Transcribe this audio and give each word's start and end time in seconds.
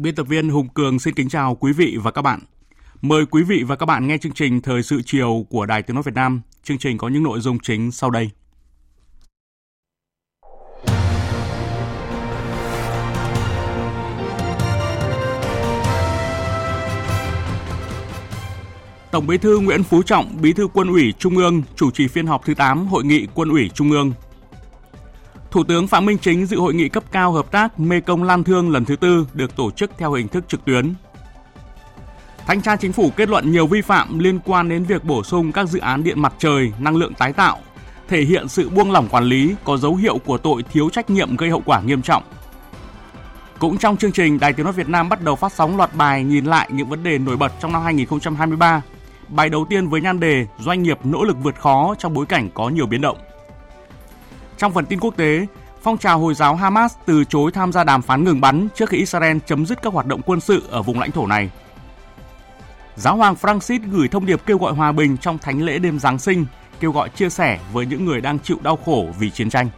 Biên 0.00 0.14
tập 0.14 0.26
viên 0.28 0.48
Hùng 0.48 0.68
Cường 0.68 0.98
xin 0.98 1.14
kính 1.14 1.28
chào 1.28 1.54
quý 1.54 1.72
vị 1.72 1.96
và 2.02 2.10
các 2.10 2.22
bạn. 2.22 2.40
Mời 3.02 3.26
quý 3.26 3.42
vị 3.42 3.62
và 3.62 3.76
các 3.76 3.86
bạn 3.86 4.06
nghe 4.06 4.18
chương 4.18 4.32
trình 4.32 4.60
Thời 4.60 4.82
sự 4.82 5.02
chiều 5.06 5.46
của 5.50 5.66
Đài 5.66 5.82
Tiếng 5.82 5.94
Nói 5.94 6.02
Việt 6.02 6.14
Nam. 6.14 6.40
Chương 6.62 6.78
trình 6.78 6.98
có 6.98 7.08
những 7.08 7.22
nội 7.22 7.40
dung 7.40 7.58
chính 7.58 7.90
sau 7.90 8.10
đây. 8.10 8.30
Tổng 19.10 19.26
Bí 19.26 19.38
thư 19.38 19.58
Nguyễn 19.58 19.82
Phú 19.82 20.02
Trọng, 20.02 20.36
Bí 20.42 20.52
thư 20.52 20.68
Quân 20.74 20.88
ủy 20.88 21.12
Trung 21.18 21.36
ương 21.36 21.62
chủ 21.76 21.90
trì 21.90 22.08
phiên 22.08 22.26
họp 22.26 22.44
thứ 22.44 22.54
8 22.54 22.86
Hội 22.86 23.04
nghị 23.04 23.26
Quân 23.34 23.48
ủy 23.48 23.70
Trung 23.74 23.90
ương 23.90 24.12
Thủ 25.50 25.64
tướng 25.64 25.86
Phạm 25.86 26.06
Minh 26.06 26.18
Chính 26.18 26.46
dự 26.46 26.60
hội 26.60 26.74
nghị 26.74 26.88
cấp 26.88 27.04
cao 27.12 27.32
hợp 27.32 27.50
tác 27.50 27.80
Mekong 27.80 28.22
Lan 28.22 28.44
Thương 28.44 28.70
lần 28.70 28.84
thứ 28.84 28.96
tư 28.96 29.26
được 29.34 29.56
tổ 29.56 29.70
chức 29.70 29.90
theo 29.98 30.12
hình 30.12 30.28
thức 30.28 30.44
trực 30.48 30.64
tuyến. 30.64 30.94
Thanh 32.46 32.62
tra 32.62 32.76
Chính 32.76 32.92
phủ 32.92 33.10
kết 33.16 33.28
luận 33.28 33.52
nhiều 33.52 33.66
vi 33.66 33.80
phạm 33.80 34.18
liên 34.18 34.38
quan 34.44 34.68
đến 34.68 34.84
việc 34.84 35.04
bổ 35.04 35.22
sung 35.22 35.52
các 35.52 35.68
dự 35.68 35.78
án 35.78 36.04
điện 36.04 36.22
mặt 36.22 36.34
trời, 36.38 36.72
năng 36.78 36.96
lượng 36.96 37.14
tái 37.14 37.32
tạo, 37.32 37.58
thể 38.08 38.22
hiện 38.22 38.48
sự 38.48 38.68
buông 38.68 38.92
lỏng 38.92 39.08
quản 39.08 39.24
lý 39.24 39.54
có 39.64 39.76
dấu 39.76 39.94
hiệu 39.94 40.18
của 40.18 40.38
tội 40.38 40.62
thiếu 40.62 40.90
trách 40.92 41.10
nhiệm 41.10 41.36
gây 41.36 41.50
hậu 41.50 41.62
quả 41.64 41.80
nghiêm 41.80 42.02
trọng. 42.02 42.22
Cũng 43.58 43.78
trong 43.78 43.96
chương 43.96 44.12
trình, 44.12 44.40
Đài 44.40 44.52
Tiếng 44.52 44.64
nói 44.64 44.72
Việt 44.72 44.88
Nam 44.88 45.08
bắt 45.08 45.22
đầu 45.22 45.36
phát 45.36 45.52
sóng 45.52 45.76
loạt 45.76 45.94
bài 45.94 46.24
nhìn 46.24 46.44
lại 46.44 46.68
những 46.72 46.88
vấn 46.88 47.02
đề 47.02 47.18
nổi 47.18 47.36
bật 47.36 47.52
trong 47.60 47.72
năm 47.72 47.82
2023. 47.82 48.82
Bài 49.28 49.48
đầu 49.48 49.66
tiên 49.70 49.88
với 49.88 50.00
nhan 50.00 50.20
đề 50.20 50.46
Doanh 50.58 50.82
nghiệp 50.82 50.98
nỗ 51.04 51.24
lực 51.24 51.36
vượt 51.42 51.60
khó 51.60 51.94
trong 51.98 52.14
bối 52.14 52.26
cảnh 52.26 52.50
có 52.54 52.68
nhiều 52.68 52.86
biến 52.86 53.00
động. 53.00 53.18
Trong 54.58 54.72
phần 54.72 54.86
tin 54.86 55.00
quốc 55.00 55.16
tế, 55.16 55.46
phong 55.82 55.98
trào 55.98 56.18
Hồi 56.18 56.34
giáo 56.34 56.56
Hamas 56.56 56.94
từ 57.06 57.24
chối 57.24 57.52
tham 57.52 57.72
gia 57.72 57.84
đàm 57.84 58.02
phán 58.02 58.24
ngừng 58.24 58.40
bắn 58.40 58.68
trước 58.74 58.88
khi 58.88 58.98
Israel 58.98 59.38
chấm 59.46 59.66
dứt 59.66 59.82
các 59.82 59.92
hoạt 59.92 60.06
động 60.06 60.20
quân 60.26 60.40
sự 60.40 60.62
ở 60.70 60.82
vùng 60.82 61.00
lãnh 61.00 61.10
thổ 61.10 61.26
này. 61.26 61.50
Giáo 62.96 63.16
hoàng 63.16 63.34
Francis 63.40 63.80
gửi 63.90 64.08
thông 64.08 64.26
điệp 64.26 64.40
kêu 64.46 64.58
gọi 64.58 64.72
hòa 64.72 64.92
bình 64.92 65.16
trong 65.16 65.38
thánh 65.38 65.62
lễ 65.62 65.78
đêm 65.78 65.98
Giáng 65.98 66.18
sinh, 66.18 66.46
kêu 66.80 66.92
gọi 66.92 67.08
chia 67.08 67.28
sẻ 67.28 67.60
với 67.72 67.86
những 67.86 68.04
người 68.04 68.20
đang 68.20 68.38
chịu 68.38 68.58
đau 68.62 68.76
khổ 68.76 69.06
vì 69.18 69.30
chiến 69.30 69.50
tranh. 69.50 69.68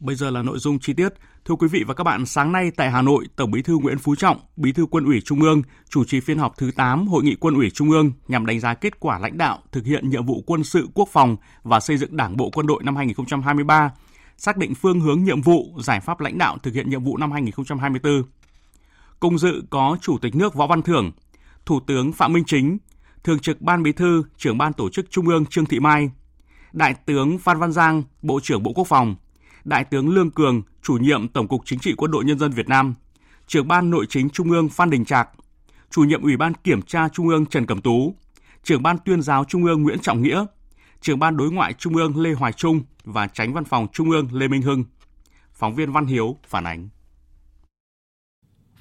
Bây 0.00 0.14
giờ 0.16 0.30
là 0.30 0.42
nội 0.42 0.58
dung 0.58 0.78
chi 0.78 0.92
tiết. 0.92 1.08
Thưa 1.46 1.54
quý 1.54 1.68
vị 1.68 1.84
và 1.86 1.94
các 1.94 2.04
bạn, 2.04 2.26
sáng 2.26 2.52
nay 2.52 2.70
tại 2.76 2.90
Hà 2.90 3.02
Nội, 3.02 3.26
Tổng 3.36 3.50
Bí 3.50 3.62
thư 3.62 3.78
Nguyễn 3.78 3.98
Phú 3.98 4.14
Trọng, 4.14 4.40
Bí 4.56 4.72
thư 4.72 4.86
Quân 4.86 5.04
ủy 5.04 5.20
Trung 5.20 5.42
ương 5.42 5.62
chủ 5.88 6.04
trì 6.04 6.20
phiên 6.20 6.38
họp 6.38 6.56
thứ 6.56 6.70
8 6.76 7.08
Hội 7.08 7.24
nghị 7.24 7.34
Quân 7.34 7.54
ủy 7.54 7.70
Trung 7.70 7.90
ương 7.90 8.12
nhằm 8.28 8.46
đánh 8.46 8.60
giá 8.60 8.74
kết 8.74 9.00
quả 9.00 9.18
lãnh 9.18 9.38
đạo 9.38 9.58
thực 9.72 9.84
hiện 9.84 10.10
nhiệm 10.10 10.26
vụ 10.26 10.42
quân 10.46 10.64
sự 10.64 10.88
quốc 10.94 11.08
phòng 11.12 11.36
và 11.62 11.80
xây 11.80 11.96
dựng 11.96 12.16
Đảng 12.16 12.36
bộ 12.36 12.50
quân 12.54 12.66
đội 12.66 12.82
năm 12.82 12.96
2023, 12.96 13.90
xác 14.36 14.56
định 14.56 14.74
phương 14.74 15.00
hướng 15.00 15.24
nhiệm 15.24 15.42
vụ, 15.42 15.74
giải 15.78 16.00
pháp 16.00 16.20
lãnh 16.20 16.38
đạo 16.38 16.58
thực 16.62 16.74
hiện 16.74 16.90
nhiệm 16.90 17.04
vụ 17.04 17.16
năm 17.16 17.32
2024. 17.32 18.22
Cùng 19.20 19.38
dự 19.38 19.62
có 19.70 19.96
Chủ 20.00 20.18
tịch 20.18 20.34
nước 20.34 20.54
Võ 20.54 20.66
Văn 20.66 20.82
Thưởng, 20.82 21.12
Thủ 21.66 21.80
tướng 21.86 22.12
Phạm 22.12 22.32
Minh 22.32 22.44
Chính, 22.46 22.78
Thường 23.24 23.38
trực 23.38 23.60
Ban 23.60 23.82
Bí 23.82 23.92
thư, 23.92 24.22
Trưởng 24.36 24.58
ban 24.58 24.72
Tổ 24.72 24.88
chức 24.88 25.10
Trung 25.10 25.28
ương 25.28 25.46
Trương 25.46 25.66
Thị 25.66 25.80
Mai, 25.80 26.10
Đại 26.72 26.94
tướng 26.94 27.38
Phan 27.38 27.58
Văn 27.58 27.72
Giang, 27.72 28.02
Bộ 28.22 28.40
trưởng 28.42 28.62
Bộ 28.62 28.72
Quốc 28.72 28.86
phòng, 28.86 29.16
Đại 29.66 29.84
tướng 29.84 30.08
Lương 30.08 30.30
Cường, 30.30 30.62
chủ 30.82 30.96
nhiệm 31.00 31.28
Tổng 31.28 31.48
cục 31.48 31.62
Chính 31.64 31.78
trị 31.78 31.94
Quân 31.96 32.10
đội 32.10 32.24
Nhân 32.24 32.38
dân 32.38 32.50
Việt 32.50 32.68
Nam, 32.68 32.94
trưởng 33.46 33.68
ban 33.68 33.90
Nội 33.90 34.06
chính 34.08 34.30
Trung 34.30 34.50
ương 34.50 34.68
Phan 34.68 34.90
Đình 34.90 35.04
Trạc, 35.04 35.28
chủ 35.90 36.02
nhiệm 36.02 36.22
Ủy 36.22 36.36
ban 36.36 36.54
Kiểm 36.54 36.82
tra 36.82 37.08
Trung 37.08 37.28
ương 37.28 37.46
Trần 37.46 37.66
Cẩm 37.66 37.80
Tú, 37.80 38.14
trưởng 38.62 38.82
ban 38.82 38.98
Tuyên 39.04 39.22
giáo 39.22 39.44
Trung 39.44 39.64
ương 39.64 39.82
Nguyễn 39.82 39.98
Trọng 39.98 40.22
Nghĩa, 40.22 40.46
trưởng 41.00 41.18
ban 41.18 41.36
Đối 41.36 41.50
ngoại 41.50 41.72
Trung 41.72 41.96
ương 41.96 42.16
Lê 42.22 42.32
Hoài 42.32 42.52
Trung 42.52 42.80
và 43.04 43.26
tránh 43.26 43.54
văn 43.54 43.64
phòng 43.64 43.86
Trung 43.92 44.10
ương 44.10 44.28
Lê 44.32 44.48
Minh 44.48 44.62
Hưng. 44.62 44.84
Phóng 45.52 45.74
viên 45.74 45.92
Văn 45.92 46.06
Hiếu 46.06 46.36
phản 46.46 46.64
ánh. 46.64 46.88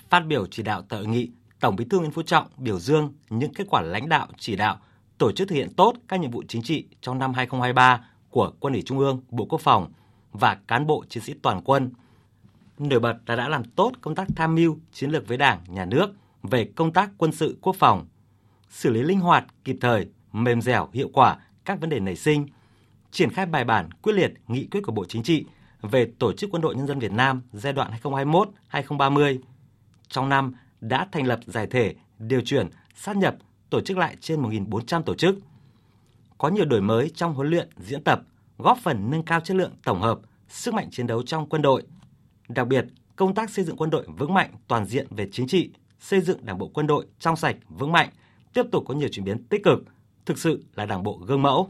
Phát 0.09 0.19
biểu 0.19 0.45
chỉ 0.51 0.63
đạo 0.63 0.81
tại 0.89 0.99
hội 0.99 1.07
nghị, 1.07 1.31
Tổng 1.59 1.75
Bí 1.75 1.85
thư 1.89 1.99
Nguyễn 1.99 2.11
Phú 2.11 2.21
Trọng 2.21 2.47
biểu 2.57 2.79
dương 2.79 3.13
những 3.29 3.53
kết 3.53 3.67
quả 3.69 3.81
lãnh 3.81 4.09
đạo 4.09 4.27
chỉ 4.37 4.55
đạo 4.55 4.79
tổ 5.17 5.31
chức 5.31 5.47
thực 5.47 5.55
hiện 5.55 5.73
tốt 5.73 5.93
các 6.07 6.19
nhiệm 6.19 6.31
vụ 6.31 6.43
chính 6.47 6.63
trị 6.63 6.87
trong 7.01 7.19
năm 7.19 7.33
2023 7.33 8.05
của 8.29 8.53
Quân 8.59 8.73
ủy 8.73 8.81
Trung 8.81 8.99
ương, 8.99 9.21
Bộ 9.29 9.45
Quốc 9.45 9.61
phòng– 9.61 9.91
và 10.39 10.55
cán 10.67 10.87
bộ 10.87 11.03
chiến 11.09 11.23
sĩ 11.23 11.33
toàn 11.41 11.61
quân. 11.65 11.91
Nổi 12.79 12.99
bật 12.99 13.17
là 13.25 13.35
đã 13.35 13.49
làm 13.49 13.63
tốt 13.63 13.91
công 14.01 14.15
tác 14.15 14.27
tham 14.35 14.55
mưu 14.55 14.77
chiến 14.91 15.09
lược 15.09 15.27
với 15.27 15.37
Đảng, 15.37 15.63
Nhà 15.67 15.85
nước 15.85 16.13
về 16.43 16.71
công 16.75 16.93
tác 16.93 17.09
quân 17.17 17.31
sự 17.31 17.57
quốc 17.61 17.75
phòng, 17.75 18.07
xử 18.69 18.89
lý 18.89 19.01
linh 19.01 19.19
hoạt, 19.19 19.45
kịp 19.63 19.77
thời, 19.81 20.07
mềm 20.31 20.61
dẻo, 20.61 20.89
hiệu 20.93 21.09
quả 21.13 21.37
các 21.65 21.81
vấn 21.81 21.89
đề 21.89 21.99
nảy 21.99 22.15
sinh, 22.15 22.47
triển 23.11 23.29
khai 23.29 23.45
bài 23.45 23.63
bản, 23.63 23.89
quyết 24.01 24.13
liệt 24.13 24.33
nghị 24.47 24.67
quyết 24.71 24.81
của 24.81 24.91
Bộ 24.91 25.05
Chính 25.05 25.23
trị 25.23 25.45
về 25.81 26.11
tổ 26.19 26.33
chức 26.33 26.49
quân 26.51 26.61
đội 26.61 26.75
nhân 26.75 26.87
dân 26.87 26.99
Việt 26.99 27.11
Nam 27.11 27.41
giai 27.53 27.73
đoạn 27.73 27.91
2021-2030. 28.03 29.39
Trong 30.07 30.29
năm 30.29 30.53
đã 30.81 31.07
thành 31.11 31.27
lập 31.27 31.39
giải 31.45 31.67
thể, 31.67 31.95
điều 32.19 32.41
chuyển, 32.41 32.69
sát 32.95 33.17
nhập, 33.17 33.35
tổ 33.69 33.81
chức 33.81 33.97
lại 33.97 34.15
trên 34.21 34.41
1.400 34.41 35.01
tổ 35.01 35.15
chức. 35.15 35.35
Có 36.37 36.49
nhiều 36.49 36.65
đổi 36.65 36.81
mới 36.81 37.11
trong 37.15 37.33
huấn 37.33 37.47
luyện, 37.49 37.69
diễn 37.77 38.03
tập, 38.03 38.21
góp 38.57 38.77
phần 38.77 39.09
nâng 39.09 39.23
cao 39.23 39.39
chất 39.39 39.57
lượng 39.57 39.71
tổng 39.83 40.01
hợp, 40.01 40.19
sức 40.47 40.73
mạnh 40.73 40.87
chiến 40.91 41.07
đấu 41.07 41.23
trong 41.23 41.49
quân 41.49 41.61
đội. 41.61 41.83
Đặc 42.49 42.67
biệt, 42.67 42.85
công 43.15 43.35
tác 43.35 43.49
xây 43.49 43.65
dựng 43.65 43.77
quân 43.77 43.89
đội 43.89 44.07
vững 44.17 44.33
mạnh 44.33 44.51
toàn 44.67 44.85
diện 44.85 45.07
về 45.09 45.29
chính 45.31 45.47
trị, 45.47 45.69
xây 45.99 46.21
dựng 46.21 46.45
Đảng 46.45 46.57
bộ 46.57 46.67
quân 46.73 46.87
đội 46.87 47.05
trong 47.19 47.35
sạch, 47.35 47.55
vững 47.69 47.91
mạnh, 47.91 48.09
tiếp 48.53 48.63
tục 48.71 48.83
có 48.87 48.93
nhiều 48.93 49.09
chuyển 49.11 49.25
biến 49.25 49.43
tích 49.43 49.63
cực, 49.63 49.79
thực 50.25 50.37
sự 50.37 50.63
là 50.75 50.85
Đảng 50.85 51.03
bộ 51.03 51.19
gương 51.27 51.41
mẫu. 51.41 51.69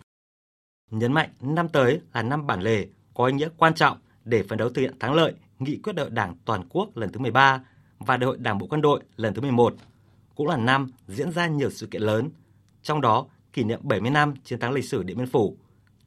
Nhấn 0.92 1.14
mạnh 1.14 1.30
năm 1.42 1.70
tới 1.70 2.02
là 2.14 2.24
năm 2.24 2.48
bản 2.48 2.62
lề 2.62 2.88
có 3.14 3.26
ý 3.26 3.34
nghĩa 3.34 3.50
quan 3.58 3.74
trọng 3.74 3.98
để 4.24 4.44
phấn 4.44 4.58
đấu 4.58 4.70
thực 4.70 4.82
hiện 4.82 5.00
thắng 5.00 5.14
lợi 5.14 5.34
nghị 5.60 5.78
quyết 5.84 5.94
đại 5.94 6.04
hội 6.04 6.12
Đảng 6.12 6.36
toàn 6.46 6.64
quốc 6.70 6.98
lần 6.98 7.12
thứ 7.12 7.20
13 7.20 7.64
và 8.00 8.18
đại 8.18 8.26
hội 8.26 8.38
Đảng 8.38 8.58
bộ 8.58 8.68
quân 8.68 8.82
đội 8.82 9.02
lần 9.16 9.34
thứ 9.34 9.42
11. 9.42 9.76
Cũng 10.36 10.48
là 10.48 10.58
năm 10.58 10.92
diễn 11.08 11.32
ra 11.32 11.48
nhiều 11.48 11.70
sự 11.70 11.88
kiện 11.88 12.02
lớn, 12.02 12.30
trong 12.84 13.02
đó 13.02 13.26
kỷ 13.54 13.64
niệm 13.64 13.80
70 13.84 14.12
năm 14.12 14.34
chiến 14.44 14.60
thắng 14.60 14.72
lịch 14.72 14.86
sử 14.86 15.04
Điện 15.04 15.18
Biên 15.18 15.28
Phủ, 15.28 15.58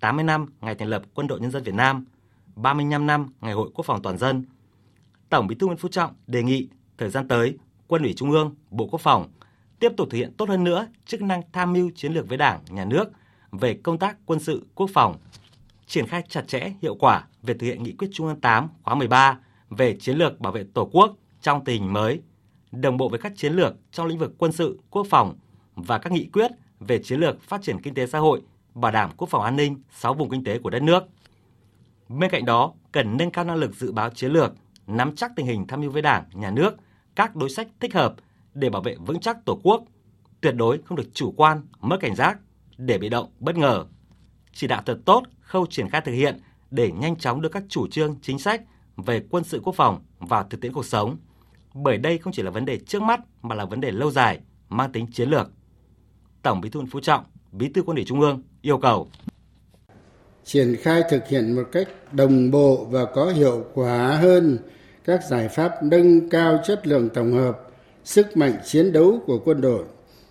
80 0.01 0.25
năm 0.25 0.47
ngày 0.61 0.75
thành 0.75 0.89
lập 0.89 1.03
Quân 1.15 1.27
đội 1.27 1.41
Nhân 1.41 1.51
dân 1.51 1.63
Việt 1.63 1.75
Nam, 1.75 2.05
35 2.57 3.07
năm 3.07 3.33
Ngày 3.41 3.53
hội 3.53 3.71
Quốc 3.75 3.87
phòng 3.87 4.03
toàn 4.03 4.19
dân. 4.19 4.45
Tổng 5.29 5.47
Bí 5.47 5.55
thư 5.55 5.67
Nguyễn 5.67 5.79
Phú 5.79 5.89
Trọng 5.89 6.15
đề 6.27 6.43
nghị 6.43 6.69
thời 6.99 7.11
gian 7.11 7.29
tới, 7.29 7.59
Quân 7.87 8.03
ủy 8.03 8.13
Trung 8.13 8.31
ương, 8.31 8.55
Bộ 8.71 8.87
Quốc 8.87 9.01
phòng 9.01 9.31
tiếp 9.79 9.93
tục 9.97 10.09
thực 10.11 10.19
hiện 10.19 10.33
tốt 10.37 10.49
hơn 10.49 10.65
nữa 10.65 10.87
chức 11.07 11.23
năng 11.23 11.43
tham 11.53 11.73
mưu 11.73 11.91
chiến 11.95 12.13
lược 12.13 12.29
với 12.29 12.39
Đảng, 12.39 12.61
Nhà 12.71 12.85
nước 12.85 13.09
về 13.53 13.75
công 13.75 13.99
tác 13.99 14.17
quân 14.27 14.41
sự 14.41 14.67
quốc 14.75 14.91
phòng, 14.95 15.17
triển 15.87 16.07
khai 16.07 16.23
chặt 16.29 16.49
chẽ, 16.49 16.73
hiệu 16.83 16.95
quả 16.95 17.27
về 17.43 17.55
thực 17.55 17.67
hiện 17.67 17.83
nghị 17.83 17.93
quyết 17.93 18.09
Trung 18.13 18.27
ương 18.27 18.41
8 18.41 18.69
khóa 18.83 18.95
13 18.95 19.39
về 19.71 19.97
chiến 20.01 20.17
lược 20.17 20.41
bảo 20.41 20.53
vệ 20.53 20.65
Tổ 20.75 20.91
quốc 20.93 21.17
trong 21.41 21.65
tình 21.65 21.83
hình 21.83 21.93
mới, 21.93 22.21
đồng 22.73 22.97
bộ 22.97 23.09
với 23.09 23.19
các 23.19 23.33
chiến 23.37 23.53
lược 23.53 23.75
trong 23.93 24.07
lĩnh 24.07 24.19
vực 24.19 24.35
quân 24.39 24.53
sự, 24.53 24.81
quốc 24.91 25.07
phòng 25.11 25.37
và 25.77 25.99
các 25.99 26.13
nghị 26.13 26.29
quyết 26.33 26.51
về 26.81 27.03
chiến 27.03 27.21
lược 27.21 27.43
phát 27.43 27.63
triển 27.63 27.83
kinh 27.83 27.95
tế 27.95 28.07
xã 28.07 28.19
hội 28.19 28.43
bảo 28.75 28.93
đảm 28.93 29.11
quốc 29.17 29.29
phòng 29.31 29.43
an 29.43 29.57
ninh 29.57 29.83
6 29.91 30.15
vùng 30.15 30.31
kinh 30.31 30.45
tế 30.45 30.59
của 30.59 30.71
đất 30.71 30.83
nước. 30.83 31.03
Bên 32.09 32.31
cạnh 32.31 32.45
đó, 32.45 32.73
cần 32.93 33.17
nâng 33.17 33.31
cao 33.31 33.45
năng 33.45 33.57
lực 33.57 33.75
dự 33.75 33.93
báo 33.93 34.11
chiến 34.11 34.33
lược, 34.33 34.55
nắm 34.87 35.17
chắc 35.17 35.33
tình 35.37 35.47
hình 35.47 35.67
tham 35.67 35.81
mưu 35.81 35.91
với 35.91 36.03
Đảng, 36.03 36.25
Nhà 36.33 36.51
nước, 36.51 36.77
các 37.17 37.37
đối 37.37 37.51
sách 37.51 37.69
thích 37.81 37.95
hợp 37.95 38.15
để 38.55 38.71
bảo 38.71 38.83
vệ 38.83 38.97
vững 39.07 39.21
chắc 39.21 39.45
Tổ 39.45 39.61
quốc, 39.63 39.85
tuyệt 40.41 40.55
đối 40.55 40.79
không 40.79 40.97
được 40.97 41.15
chủ 41.15 41.35
quan, 41.37 41.63
mất 41.81 41.97
cảnh 42.01 42.15
giác, 42.15 42.39
để 42.79 42.99
bị 42.99 43.09
động, 43.09 43.31
bất 43.41 43.57
ngờ. 43.57 43.85
Chỉ 44.53 44.67
đạo 44.67 44.83
thật 44.87 44.99
tốt 45.05 45.23
khâu 45.41 45.67
triển 45.67 45.89
khai 45.89 46.01
thực 46.01 46.13
hiện 46.13 46.41
để 46.71 46.93
nhanh 46.93 47.17
chóng 47.17 47.41
đưa 47.41 47.49
các 47.49 47.63
chủ 47.69 47.87
trương, 47.89 48.17
chính 48.23 48.39
sách 48.39 48.63
về 48.97 49.23
quân 49.31 49.45
sự 49.45 49.61
quốc 49.65 49.75
phòng 49.75 50.03
vào 50.19 50.45
thực 50.45 50.61
tiễn 50.61 50.73
cuộc 50.73 50.87
sống. 50.87 51.17
Bởi 51.75 51.99
đây 51.99 52.19
không 52.19 52.33
chỉ 52.33 52.43
là 52.43 52.51
vấn 52.51 52.65
đề 52.65 52.79
trước 52.79 53.03
mắt 53.03 53.21
mà 53.43 53.55
là 53.55 53.65
vấn 53.65 53.81
đề 53.81 53.91
lâu 53.91 54.11
dài, 54.11 54.41
mang 54.69 54.93
tính 54.93 55.07
chiến 55.13 55.31
lược. 55.31 55.51
Tổng 56.43 56.61
Bí 56.61 56.71
thư 56.71 56.81
Phú 56.91 57.01
Trọng 57.01 57.25
Bí 57.53 57.69
thư 57.69 57.83
Quân 57.83 57.97
ủy 57.97 58.05
Trung 58.05 58.21
ương 58.21 58.43
yêu 58.63 58.79
cầu. 58.79 59.09
Triển 60.45 60.77
khai 60.77 61.03
thực 61.11 61.29
hiện 61.29 61.57
một 61.57 61.69
cách 61.73 61.89
đồng 62.13 62.51
bộ 62.51 62.87
và 62.91 63.05
có 63.05 63.33
hiệu 63.33 63.65
quả 63.75 64.19
hơn 64.23 64.59
các 65.05 65.21
giải 65.29 65.49
pháp 65.49 65.73
nâng 65.83 66.31
cao 66.31 66.61
chất 66.65 66.87
lượng 66.87 67.09
tổng 67.15 67.33
hợp, 67.33 67.59
sức 68.05 68.37
mạnh 68.37 68.53
chiến 68.65 68.93
đấu 68.93 69.21
của 69.27 69.39
quân 69.45 69.61
đội, 69.61 69.85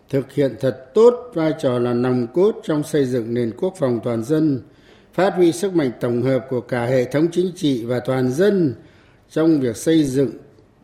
thực 0.09 0.31
hiện 0.33 0.56
thật 0.59 0.94
tốt 0.94 1.31
vai 1.33 1.53
trò 1.59 1.79
là 1.79 1.94
nòng 1.94 2.27
cốt 2.33 2.56
trong 2.63 2.83
xây 2.83 3.06
dựng 3.06 3.33
nền 3.33 3.51
quốc 3.57 3.74
phòng 3.79 4.00
toàn 4.03 4.24
dân, 4.24 4.62
phát 5.13 5.33
huy 5.35 5.51
sức 5.51 5.75
mạnh 5.75 5.91
tổng 6.00 6.21
hợp 6.21 6.45
của 6.50 6.62
cả 6.62 6.85
hệ 6.85 7.06
thống 7.06 7.27
chính 7.31 7.51
trị 7.56 7.85
và 7.85 8.00
toàn 8.00 8.31
dân 8.31 8.75
trong 9.29 9.59
việc 9.59 9.77
xây 9.77 10.03
dựng 10.03 10.31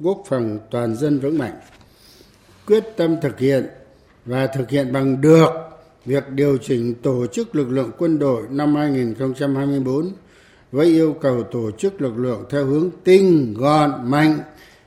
quốc 0.03 0.23
phòng 0.27 0.59
toàn 0.71 0.95
dân 0.95 1.19
vững 1.19 1.37
mạnh, 1.37 1.59
quyết 2.67 2.83
tâm 2.97 3.21
thực 3.21 3.39
hiện 3.39 3.67
và 4.25 4.47
thực 4.47 4.69
hiện 4.69 4.93
bằng 4.93 5.21
được 5.21 5.72
việc 6.05 6.29
điều 6.29 6.57
chỉnh 6.57 6.93
tổ 7.01 7.27
chức 7.27 7.55
lực 7.55 7.69
lượng 7.69 7.91
quân 7.97 8.19
đội 8.19 8.43
năm 8.49 8.75
2024 8.75 10.11
với 10.71 10.85
yêu 10.85 11.15
cầu 11.21 11.43
tổ 11.43 11.71
chức 11.71 12.01
lực 12.01 12.17
lượng 12.17 12.43
theo 12.49 12.65
hướng 12.65 12.89
tinh, 13.03 13.53
gọn, 13.57 13.91
mạnh 14.11 14.39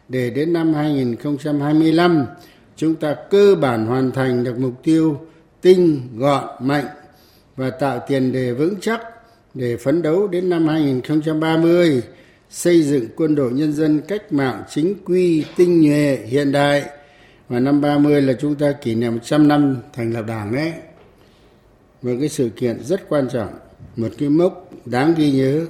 để 0.09 0.31
đến 0.31 0.53
năm 0.53 0.75
2025 0.75 2.27
chúng 2.77 2.95
ta 2.95 3.17
cơ 3.31 3.55
bản 3.61 3.87
hoàn 3.87 4.13
thành 4.13 4.45
được 4.45 4.59
mục 4.59 4.83
tiêu 4.83 5.21
tinh, 5.61 6.01
gọn, 6.17 6.45
mạnh 6.61 6.87
và 7.57 7.71
tạo 7.71 8.01
tiền 8.09 8.33
đề 8.33 8.53
vững 8.53 8.75
chắc 8.81 9.01
để 9.55 9.77
phấn 9.77 10.03
đấu 10.03 10.29
đến 10.29 10.51
năm 10.51 10.69
2030 10.69 12.03
xây 12.51 12.83
dựng 12.83 13.05
quân 13.17 13.35
đội 13.35 13.53
nhân 13.53 13.73
dân 13.73 14.01
cách 14.09 14.33
mạng 14.33 14.63
chính 14.71 14.95
quy, 15.05 15.45
tinh 15.57 15.81
nhuệ, 15.81 16.19
hiện 16.27 16.53
đại 16.53 16.83
và 17.49 17.61
năm 17.61 17.81
30 17.81 18.23
là 18.23 18.33
chúng 18.41 18.55
ta 18.55 18.73
kỷ 18.73 18.95
niệm 18.95 19.13
100 19.13 19.49
năm 19.49 19.77
thành 19.93 20.13
lập 20.13 20.25
Đảng 20.27 20.53
đấy. 20.53 20.73
Một 22.07 22.13
cái 22.21 22.29
sự 22.29 22.51
kiện 22.57 22.85
rất 22.85 23.09
quan 23.09 23.29
trọng, 23.33 23.55
một 23.97 24.09
cái 24.19 24.29
mốc 24.29 24.71
đáng 24.85 25.15
ghi 25.17 25.33
nhớ. 25.33 25.67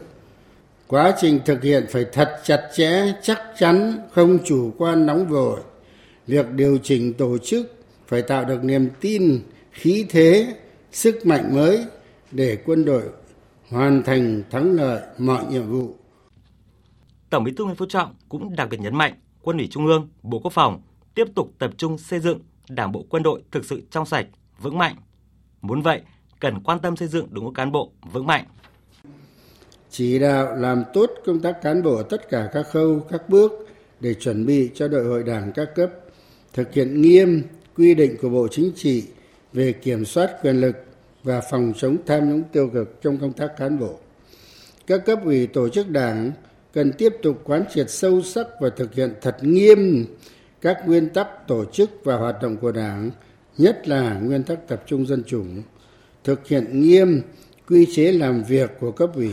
Quá 0.87 1.15
trình 1.21 1.41
thực 1.44 1.62
hiện 1.62 1.87
phải 1.91 2.05
thật 2.12 2.41
chặt 2.44 2.71
chẽ, 2.77 3.15
chắc 3.23 3.43
chắn, 3.59 3.99
không 4.12 4.38
chủ 4.44 4.73
quan 4.79 5.06
nóng 5.06 5.27
vội. 5.27 5.61
Việc 6.27 6.50
điều 6.53 6.79
chỉnh 6.79 7.15
tổ 7.15 7.38
chức 7.38 7.85
phải 8.06 8.23
tạo 8.23 8.44
được 8.44 8.65
niềm 8.65 8.88
tin, 9.00 9.41
khí 9.73 10.06
thế, 10.09 10.55
sức 10.93 11.27
mạnh 11.27 11.55
mới 11.55 11.85
để 12.31 12.59
quân 12.65 12.85
đội 12.85 13.03
hoàn 13.69 14.03
thành 14.03 14.43
thắng 14.50 14.73
lợi 14.73 15.03
mọi 15.19 15.44
nhiệm 15.50 15.71
vụ. 15.71 15.94
Tổng 17.31 17.44
Bí 17.44 17.53
thư 17.56 17.65
Nguyễn 17.65 17.77
Phú 17.77 17.87
Trọng 17.88 18.15
cũng 18.29 18.56
đặc 18.56 18.69
biệt 18.71 18.81
nhấn 18.81 18.94
mạnh 18.94 19.15
Quân 19.43 19.59
ủy 19.59 19.69
Trung 19.71 19.87
ương, 19.87 20.09
Bộ 20.23 20.38
Quốc 20.38 20.53
phòng 20.53 20.81
tiếp 21.15 21.25
tục 21.35 21.53
tập 21.59 21.71
trung 21.77 21.99
xây 21.99 22.21
dựng 22.21 22.41
Đảng 22.69 22.93
bộ 22.93 23.05
quân 23.09 23.23
đội 23.23 23.43
thực 23.50 23.65
sự 23.65 23.83
trong 23.91 24.06
sạch, 24.06 24.27
vững 24.59 24.79
mạnh. 24.79 24.97
Muốn 25.62 25.83
vậy, 25.83 26.03
cần 26.41 26.62
quan 26.65 26.79
tâm 26.79 26.97
xây 26.97 27.09
dựng 27.09 27.27
đội 27.31 27.44
ngũ 27.44 27.50
cán 27.50 27.73
bộ 27.73 27.91
vững 28.12 28.27
mạnh. 28.27 28.44
Chỉ 29.91 30.19
đạo 30.19 30.56
làm 30.56 30.85
tốt 30.94 31.11
công 31.27 31.41
tác 31.41 31.62
cán 31.62 31.83
bộ 31.83 31.97
ở 31.97 32.03
tất 32.03 32.29
cả 32.31 32.49
các 32.53 32.67
khâu, 32.73 33.00
các 33.11 33.29
bước 33.29 33.53
để 34.00 34.15
chuẩn 34.15 34.47
bị 34.47 34.71
cho 34.75 34.88
đại 34.88 35.03
hội 35.03 35.23
đảng 35.23 35.53
các 35.53 35.69
cấp, 35.75 35.91
thực 36.53 36.75
hiện 36.75 37.03
nghiêm 37.03 37.43
quy 37.77 37.94
định 37.94 38.17
của 38.23 38.29
Bộ 38.29 38.49
Chính 38.50 38.73
trị 38.77 39.05
về 39.53 39.73
kiểm 39.73 40.05
soát 40.05 40.31
quyền 40.43 40.61
lực 40.61 40.77
và 41.23 41.41
phòng 41.50 41.73
chống 41.77 41.97
tham 42.06 42.31
nhũng 42.31 42.43
tiêu 42.53 42.71
cực 42.75 43.03
trong 43.03 43.19
công 43.19 43.33
tác 43.33 43.56
cán 43.56 43.79
bộ. 43.79 43.99
Các 44.87 45.06
cấp 45.06 45.19
ủy 45.25 45.47
tổ 45.47 45.69
chức 45.69 45.91
đảng 45.91 46.33
cần 46.73 46.93
tiếp 46.93 47.12
tục 47.23 47.43
quán 47.44 47.65
triệt 47.75 47.91
sâu 47.91 48.23
sắc 48.23 48.47
và 48.61 48.69
thực 48.77 48.94
hiện 48.94 49.15
thật 49.21 49.37
nghiêm 49.41 50.06
các 50.61 50.83
nguyên 50.87 51.09
tắc 51.09 51.49
tổ 51.49 51.65
chức 51.65 51.91
và 52.05 52.17
hoạt 52.17 52.43
động 52.43 52.56
của 52.56 52.73
đảng, 52.73 53.11
nhất 53.59 53.88
là 53.88 54.15
nguyên 54.15 54.43
tắc 54.43 54.69
tập 54.69 54.83
trung 54.87 55.06
dân 55.06 55.23
chủ, 55.27 55.44
thực 56.26 56.46
hiện 56.46 56.82
nghiêm 56.82 57.23
quy 57.69 57.87
chế 57.94 58.12
làm 58.12 58.43
việc 58.43 58.70
của 58.81 58.93
cấp 58.93 59.11
ủy. 59.14 59.32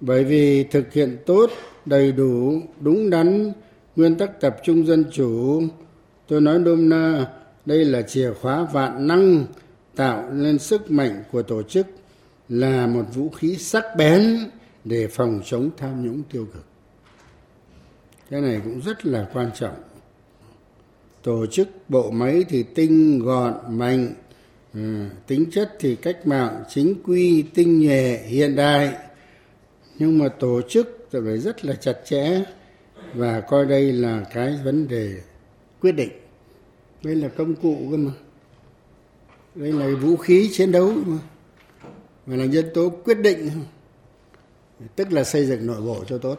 Bởi 0.00 0.24
vì 0.24 0.64
thực 0.64 0.92
hiện 0.92 1.16
tốt, 1.26 1.50
đầy 1.86 2.12
đủ, 2.12 2.60
đúng 2.80 3.10
đắn 3.10 3.52
nguyên 3.96 4.14
tắc 4.14 4.40
tập 4.40 4.56
trung 4.64 4.86
dân 4.86 5.04
chủ, 5.12 5.62
tôi 6.28 6.40
nói 6.40 6.58
nôm 6.58 6.88
na, 6.88 7.26
đây 7.66 7.84
là 7.84 8.02
chìa 8.02 8.32
khóa 8.32 8.66
vạn 8.72 9.06
năng 9.06 9.46
tạo 9.94 10.30
nên 10.32 10.58
sức 10.58 10.90
mạnh 10.90 11.22
của 11.32 11.42
tổ 11.42 11.62
chức 11.62 11.86
là 12.48 12.86
một 12.86 13.04
vũ 13.14 13.28
khí 13.28 13.56
sắc 13.56 13.84
bén 13.96 14.38
để 14.84 15.08
phòng 15.08 15.40
chống 15.44 15.70
tham 15.76 16.04
nhũng 16.06 16.22
tiêu 16.32 16.46
cực 16.54 16.64
cái 18.30 18.40
này 18.40 18.60
cũng 18.64 18.80
rất 18.80 19.06
là 19.06 19.28
quan 19.32 19.50
trọng 19.54 19.74
tổ 21.22 21.46
chức 21.46 21.68
bộ 21.88 22.10
máy 22.10 22.44
thì 22.48 22.62
tinh 22.62 23.18
gọn 23.18 23.54
mạnh 23.68 24.14
Ừ, 24.76 25.08
tính 25.26 25.50
chất 25.52 25.76
thì 25.80 25.96
cách 25.96 26.26
mạng 26.26 26.64
chính 26.68 26.94
quy 27.04 27.42
tinh 27.42 27.80
nhuệ 27.80 28.22
hiện 28.26 28.56
đại. 28.56 28.94
Nhưng 29.98 30.18
mà 30.18 30.28
tổ 30.28 30.60
chức 30.68 31.08
thì 31.12 31.18
phải 31.24 31.38
rất 31.38 31.64
là 31.64 31.74
chặt 31.74 31.96
chẽ 32.04 32.42
và 33.14 33.40
coi 33.40 33.66
đây 33.66 33.92
là 33.92 34.24
cái 34.34 34.58
vấn 34.64 34.88
đề 34.88 35.20
quyết 35.80 35.92
định. 35.92 36.10
Đây 37.02 37.14
là 37.14 37.28
công 37.28 37.54
cụ 37.54 37.78
cơ 37.90 37.96
mà. 37.96 38.12
Đây 39.54 39.72
là 39.72 39.96
vũ 40.00 40.16
khí 40.16 40.50
chiến 40.52 40.72
đấu 40.72 40.92
mà. 41.06 41.18
Và 42.26 42.36
là 42.36 42.44
nhân 42.44 42.64
tố 42.74 42.88
quyết 43.04 43.18
định. 43.18 43.50
Tức 44.96 45.12
là 45.12 45.24
xây 45.24 45.46
dựng 45.46 45.66
nội 45.66 45.80
bộ 45.80 46.04
cho 46.06 46.18
tốt. 46.18 46.38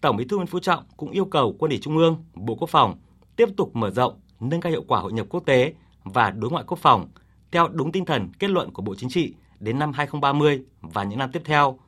Tổng 0.00 0.16
Bí 0.16 0.24
thư 0.24 0.36
Nguyễn 0.36 0.46
Phú 0.46 0.60
Trọng 0.60 0.84
cũng 0.96 1.10
yêu 1.10 1.24
cầu 1.24 1.56
Quân 1.58 1.70
ủy 1.70 1.78
Trung 1.82 1.98
ương, 1.98 2.24
Bộ 2.34 2.54
Quốc 2.54 2.70
phòng 2.70 2.98
tiếp 3.36 3.48
tục 3.56 3.76
mở 3.76 3.90
rộng, 3.90 4.20
nâng 4.40 4.60
cao 4.60 4.70
hiệu 4.70 4.84
quả 4.88 5.00
hội 5.00 5.12
nhập 5.12 5.26
quốc 5.30 5.46
tế 5.46 5.72
và 6.04 6.30
đối 6.30 6.50
ngoại 6.50 6.64
quốc 6.66 6.78
phòng 6.78 7.08
theo 7.52 7.68
đúng 7.68 7.92
tinh 7.92 8.04
thần 8.04 8.28
kết 8.38 8.50
luận 8.50 8.72
của 8.72 8.82
Bộ 8.82 8.94
Chính 8.94 9.08
trị 9.08 9.34
đến 9.60 9.78
năm 9.78 9.92
2030 9.92 10.62
và 10.80 11.04
những 11.04 11.18
năm 11.18 11.32
tiếp 11.32 11.42
theo, 11.44 11.78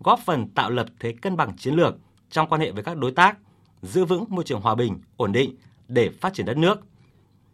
góp 0.00 0.20
phần 0.24 0.48
tạo 0.48 0.70
lập 0.70 0.86
thế 1.00 1.12
cân 1.12 1.36
bằng 1.36 1.56
chiến 1.56 1.74
lược 1.74 1.94
trong 2.30 2.48
quan 2.48 2.60
hệ 2.60 2.70
với 2.72 2.82
các 2.82 2.96
đối 2.96 3.12
tác, 3.12 3.38
giữ 3.82 4.04
vững 4.04 4.24
môi 4.28 4.44
trường 4.44 4.60
hòa 4.60 4.74
bình, 4.74 5.00
ổn 5.16 5.32
định 5.32 5.56
để 5.88 6.10
phát 6.10 6.34
triển 6.34 6.46
đất 6.46 6.56
nước, 6.56 6.80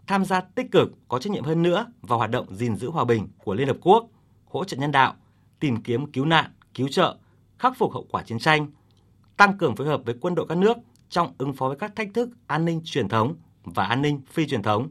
tham 0.06 0.24
gia 0.24 0.40
tích 0.40 0.70
cực 0.70 0.92
có 1.08 1.18
trách 1.18 1.32
nhiệm 1.32 1.44
hơn 1.44 1.62
nữa 1.62 1.86
vào 2.02 2.18
hoạt 2.18 2.30
động 2.30 2.54
gìn 2.54 2.76
giữ 2.76 2.90
hòa 2.90 3.04
bình 3.04 3.28
của 3.44 3.54
Liên 3.54 3.68
Hợp 3.68 3.76
Quốc, 3.80 4.06
hỗ 4.46 4.64
trợ 4.64 4.76
nhân 4.76 4.92
đạo, 4.92 5.14
tìm 5.60 5.82
kiếm 5.82 6.12
cứu 6.12 6.24
nạn, 6.24 6.50
cứu 6.74 6.88
trợ, 6.88 7.16
khắc 7.58 7.78
phục 7.78 7.92
hậu 7.92 8.06
quả 8.10 8.22
chiến 8.22 8.38
tranh, 8.38 8.66
tăng 9.36 9.58
cường 9.58 9.76
phối 9.76 9.86
hợp 9.86 10.00
với 10.04 10.14
quân 10.20 10.34
đội 10.34 10.46
các 10.48 10.58
nước 10.58 10.76
trong 11.08 11.32
ứng 11.38 11.52
phó 11.52 11.68
với 11.68 11.76
các 11.76 11.96
thách 11.96 12.08
thức 12.14 12.30
an 12.46 12.64
ninh 12.64 12.80
truyền 12.84 13.08
thống 13.08 13.34
và 13.64 13.84
an 13.84 14.02
ninh 14.02 14.20
phi 14.30 14.46
truyền 14.46 14.62
thống. 14.62 14.88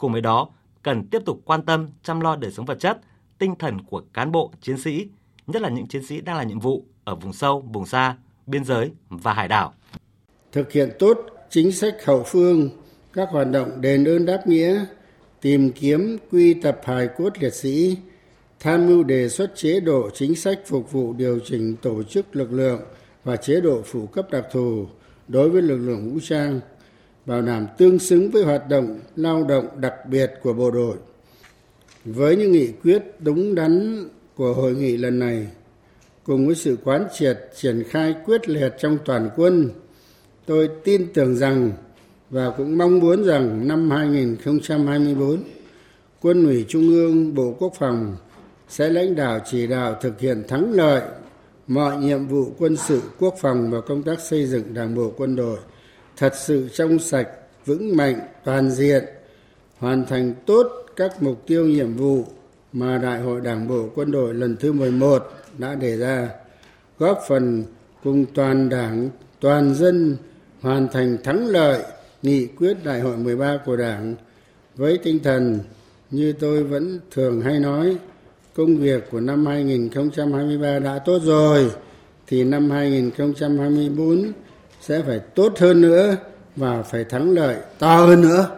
Cùng 0.00 0.12
với 0.12 0.20
đó, 0.20 0.48
cần 0.82 1.06
tiếp 1.06 1.22
tục 1.26 1.40
quan 1.44 1.62
tâm 1.62 1.88
chăm 2.02 2.20
lo 2.20 2.36
đời 2.36 2.50
sống 2.50 2.66
vật 2.66 2.80
chất, 2.80 2.98
tinh 3.38 3.54
thần 3.58 3.80
của 3.80 4.02
cán 4.12 4.32
bộ, 4.32 4.52
chiến 4.60 4.78
sĩ, 4.78 5.08
nhất 5.46 5.62
là 5.62 5.68
những 5.68 5.86
chiến 5.86 6.06
sĩ 6.06 6.20
đang 6.20 6.36
làm 6.36 6.48
nhiệm 6.48 6.60
vụ 6.60 6.84
ở 7.04 7.14
vùng 7.14 7.32
sâu, 7.32 7.60
vùng 7.72 7.86
xa, 7.86 8.16
biên 8.46 8.64
giới 8.64 8.90
và 9.08 9.32
hải 9.32 9.48
đảo. 9.48 9.74
Thực 10.52 10.72
hiện 10.72 10.90
tốt 10.98 11.18
chính 11.50 11.72
sách 11.72 11.94
hậu 12.04 12.22
phương, 12.22 12.70
các 13.12 13.28
hoạt 13.30 13.50
động 13.50 13.80
đền 13.80 14.04
ơn 14.04 14.26
đáp 14.26 14.46
nghĩa, 14.46 14.84
tìm 15.40 15.72
kiếm 15.72 16.18
quy 16.30 16.54
tập 16.54 16.80
hài 16.84 17.08
cốt 17.18 17.38
liệt 17.38 17.54
sĩ, 17.54 17.96
tham 18.60 18.86
mưu 18.86 19.02
đề 19.02 19.28
xuất 19.28 19.56
chế 19.56 19.80
độ 19.80 20.10
chính 20.14 20.36
sách 20.36 20.60
phục 20.66 20.92
vụ 20.92 21.12
điều 21.12 21.38
chỉnh 21.44 21.76
tổ 21.76 22.02
chức 22.02 22.36
lực 22.36 22.52
lượng 22.52 22.80
và 23.24 23.36
chế 23.36 23.60
độ 23.60 23.82
phụ 23.84 24.06
cấp 24.06 24.30
đặc 24.30 24.44
thù 24.52 24.86
đối 25.28 25.50
với 25.50 25.62
lực 25.62 25.78
lượng 25.78 26.10
vũ 26.10 26.20
trang 26.22 26.60
bảo 27.26 27.42
đảm 27.42 27.66
tương 27.78 27.98
xứng 27.98 28.30
với 28.30 28.44
hoạt 28.44 28.68
động 28.68 28.98
lao 29.16 29.44
động 29.44 29.66
đặc 29.80 29.94
biệt 30.10 30.32
của 30.42 30.52
bộ 30.52 30.70
đội. 30.70 30.96
Với 32.04 32.36
những 32.36 32.52
nghị 32.52 32.72
quyết 32.82 33.02
đúng 33.18 33.54
đắn 33.54 34.04
của 34.36 34.54
hội 34.54 34.74
nghị 34.74 34.96
lần 34.96 35.18
này, 35.18 35.46
cùng 36.24 36.46
với 36.46 36.54
sự 36.54 36.78
quán 36.84 37.06
triệt 37.18 37.38
triển 37.56 37.84
khai 37.88 38.14
quyết 38.24 38.48
liệt 38.48 38.74
trong 38.78 38.98
toàn 39.04 39.30
quân, 39.36 39.70
tôi 40.46 40.68
tin 40.84 41.12
tưởng 41.14 41.36
rằng 41.36 41.72
và 42.30 42.50
cũng 42.56 42.78
mong 42.78 42.98
muốn 42.98 43.24
rằng 43.24 43.68
năm 43.68 43.90
2024 43.90 45.42
quân 46.20 46.44
ủy 46.44 46.64
trung 46.68 46.88
ương, 46.88 47.34
bộ 47.34 47.56
quốc 47.58 47.72
phòng 47.78 48.16
sẽ 48.68 48.90
lãnh 48.90 49.14
đạo 49.14 49.40
chỉ 49.50 49.66
đạo 49.66 49.96
thực 50.00 50.20
hiện 50.20 50.42
thắng 50.48 50.72
lợi 50.72 51.02
mọi 51.66 51.96
nhiệm 51.96 52.26
vụ 52.26 52.52
quân 52.58 52.76
sự 52.76 53.02
quốc 53.18 53.34
phòng 53.40 53.70
và 53.70 53.80
công 53.80 54.02
tác 54.02 54.20
xây 54.20 54.46
dựng 54.46 54.74
đảng 54.74 54.94
bộ 54.94 55.12
quân 55.16 55.36
đội 55.36 55.58
thật 56.20 56.34
sự 56.36 56.68
trong 56.74 56.98
sạch, 56.98 57.28
vững 57.66 57.96
mạnh, 57.96 58.20
toàn 58.44 58.70
diện, 58.70 59.04
hoàn 59.78 60.06
thành 60.06 60.34
tốt 60.46 60.66
các 60.96 61.22
mục 61.22 61.46
tiêu 61.46 61.66
nhiệm 61.66 61.96
vụ 61.96 62.24
mà 62.72 62.98
đại 62.98 63.20
hội 63.20 63.40
đảng 63.40 63.68
bộ 63.68 63.88
quân 63.94 64.10
đội 64.10 64.34
lần 64.34 64.56
thứ 64.56 64.72
11 64.72 65.32
đã 65.58 65.74
đề 65.74 65.96
ra, 65.96 66.28
góp 66.98 67.20
phần 67.28 67.64
cùng 68.04 68.26
toàn 68.34 68.68
đảng, 68.68 69.10
toàn 69.40 69.74
dân 69.74 70.16
hoàn 70.60 70.88
thành 70.88 71.16
thắng 71.24 71.46
lợi 71.46 71.82
nghị 72.22 72.46
quyết 72.46 72.76
đại 72.84 73.00
hội 73.00 73.16
13 73.16 73.58
của 73.66 73.76
đảng. 73.76 74.14
Với 74.76 74.98
tinh 74.98 75.18
thần, 75.18 75.58
như 76.10 76.32
tôi 76.32 76.64
vẫn 76.64 77.00
thường 77.10 77.40
hay 77.40 77.60
nói, 77.60 77.96
công 78.54 78.76
việc 78.76 79.10
của 79.10 79.20
năm 79.20 79.46
2023 79.46 80.78
đã 80.78 80.98
tốt 80.98 81.18
rồi, 81.24 81.70
thì 82.26 82.44
năm 82.44 82.70
2024 82.70 84.32
sẽ 84.80 85.02
phải 85.06 85.20
tốt 85.34 85.52
hơn 85.58 85.80
nữa 85.80 86.16
và 86.56 86.82
phải 86.82 87.04
thắng 87.04 87.30
lợi 87.30 87.56
to 87.78 87.96
hơn 87.96 88.20
nữa 88.20 88.56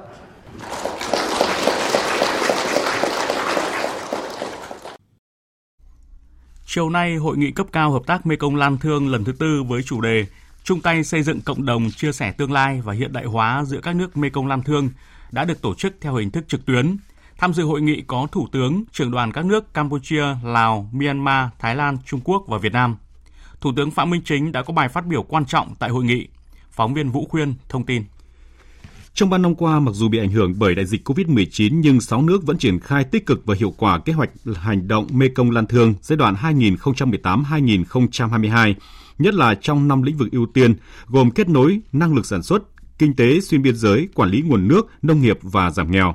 Chiều 6.66 6.90
nay, 6.90 7.16
Hội 7.16 7.36
nghị 7.36 7.50
cấp 7.50 7.66
cao 7.72 7.90
Hợp 7.90 8.02
tác 8.06 8.26
Mekong 8.26 8.56
Lan 8.56 8.78
Thương 8.78 9.08
lần 9.08 9.24
thứ 9.24 9.32
tư 9.32 9.62
với 9.68 9.82
chủ 9.82 10.00
đề 10.00 10.26
Chung 10.64 10.80
tay 10.80 11.04
xây 11.04 11.22
dựng 11.22 11.40
cộng 11.40 11.66
đồng 11.66 11.90
chia 11.90 12.12
sẻ 12.12 12.32
tương 12.32 12.52
lai 12.52 12.80
và 12.84 12.92
hiện 12.92 13.12
đại 13.12 13.24
hóa 13.24 13.64
giữa 13.64 13.80
các 13.80 13.96
nước 13.96 14.16
Mekong 14.16 14.46
Lan 14.46 14.62
Thương 14.62 14.90
đã 15.32 15.44
được 15.44 15.62
tổ 15.62 15.74
chức 15.74 15.94
theo 16.00 16.14
hình 16.14 16.30
thức 16.30 16.44
trực 16.48 16.66
tuyến. 16.66 16.96
Tham 17.38 17.54
dự 17.54 17.64
hội 17.64 17.80
nghị 17.82 18.02
có 18.06 18.26
Thủ 18.32 18.48
tướng, 18.52 18.84
trưởng 18.92 19.10
đoàn 19.10 19.32
các 19.32 19.44
nước 19.44 19.74
Campuchia, 19.74 20.24
Lào, 20.44 20.88
Myanmar, 20.92 21.48
Thái 21.58 21.76
Lan, 21.76 21.98
Trung 22.06 22.20
Quốc 22.24 22.44
và 22.46 22.58
Việt 22.58 22.72
Nam. 22.72 22.96
Thủ 23.62 23.72
tướng 23.76 23.90
Phạm 23.90 24.10
Minh 24.10 24.22
Chính 24.24 24.52
đã 24.52 24.62
có 24.62 24.72
bài 24.72 24.88
phát 24.88 25.06
biểu 25.06 25.22
quan 25.22 25.44
trọng 25.44 25.74
tại 25.78 25.90
hội 25.90 26.04
nghị. 26.04 26.28
Phóng 26.70 26.94
viên 26.94 27.10
Vũ 27.10 27.26
Khuyên 27.30 27.54
thông 27.68 27.86
tin. 27.86 28.02
Trong 29.14 29.30
3 29.30 29.38
năm 29.38 29.54
qua, 29.54 29.80
mặc 29.80 29.92
dù 29.94 30.08
bị 30.08 30.18
ảnh 30.18 30.30
hưởng 30.30 30.54
bởi 30.58 30.74
đại 30.74 30.86
dịch 30.86 31.08
COVID-19 31.08 31.80
nhưng 31.80 32.00
6 32.00 32.22
nước 32.22 32.46
vẫn 32.46 32.58
triển 32.58 32.80
khai 32.80 33.04
tích 33.04 33.26
cực 33.26 33.46
và 33.46 33.54
hiệu 33.58 33.74
quả 33.78 33.98
kế 33.98 34.12
hoạch 34.12 34.30
hành 34.54 34.88
động 34.88 35.06
Mekong 35.12 35.50
Lan 35.50 35.66
Thương 35.66 35.94
giai 36.02 36.16
đoạn 36.16 36.34
2018-2022, 36.34 38.74
nhất 39.18 39.34
là 39.34 39.54
trong 39.54 39.88
5 39.88 40.02
lĩnh 40.02 40.16
vực 40.16 40.28
ưu 40.32 40.46
tiên 40.46 40.74
gồm 41.06 41.30
kết 41.30 41.48
nối, 41.48 41.80
năng 41.92 42.14
lực 42.14 42.26
sản 42.26 42.42
xuất, 42.42 42.62
kinh 42.98 43.16
tế 43.16 43.40
xuyên 43.40 43.62
biên 43.62 43.76
giới, 43.76 44.08
quản 44.14 44.30
lý 44.30 44.42
nguồn 44.42 44.68
nước, 44.68 44.90
nông 45.02 45.20
nghiệp 45.20 45.38
và 45.42 45.70
giảm 45.70 45.90
nghèo. 45.90 46.14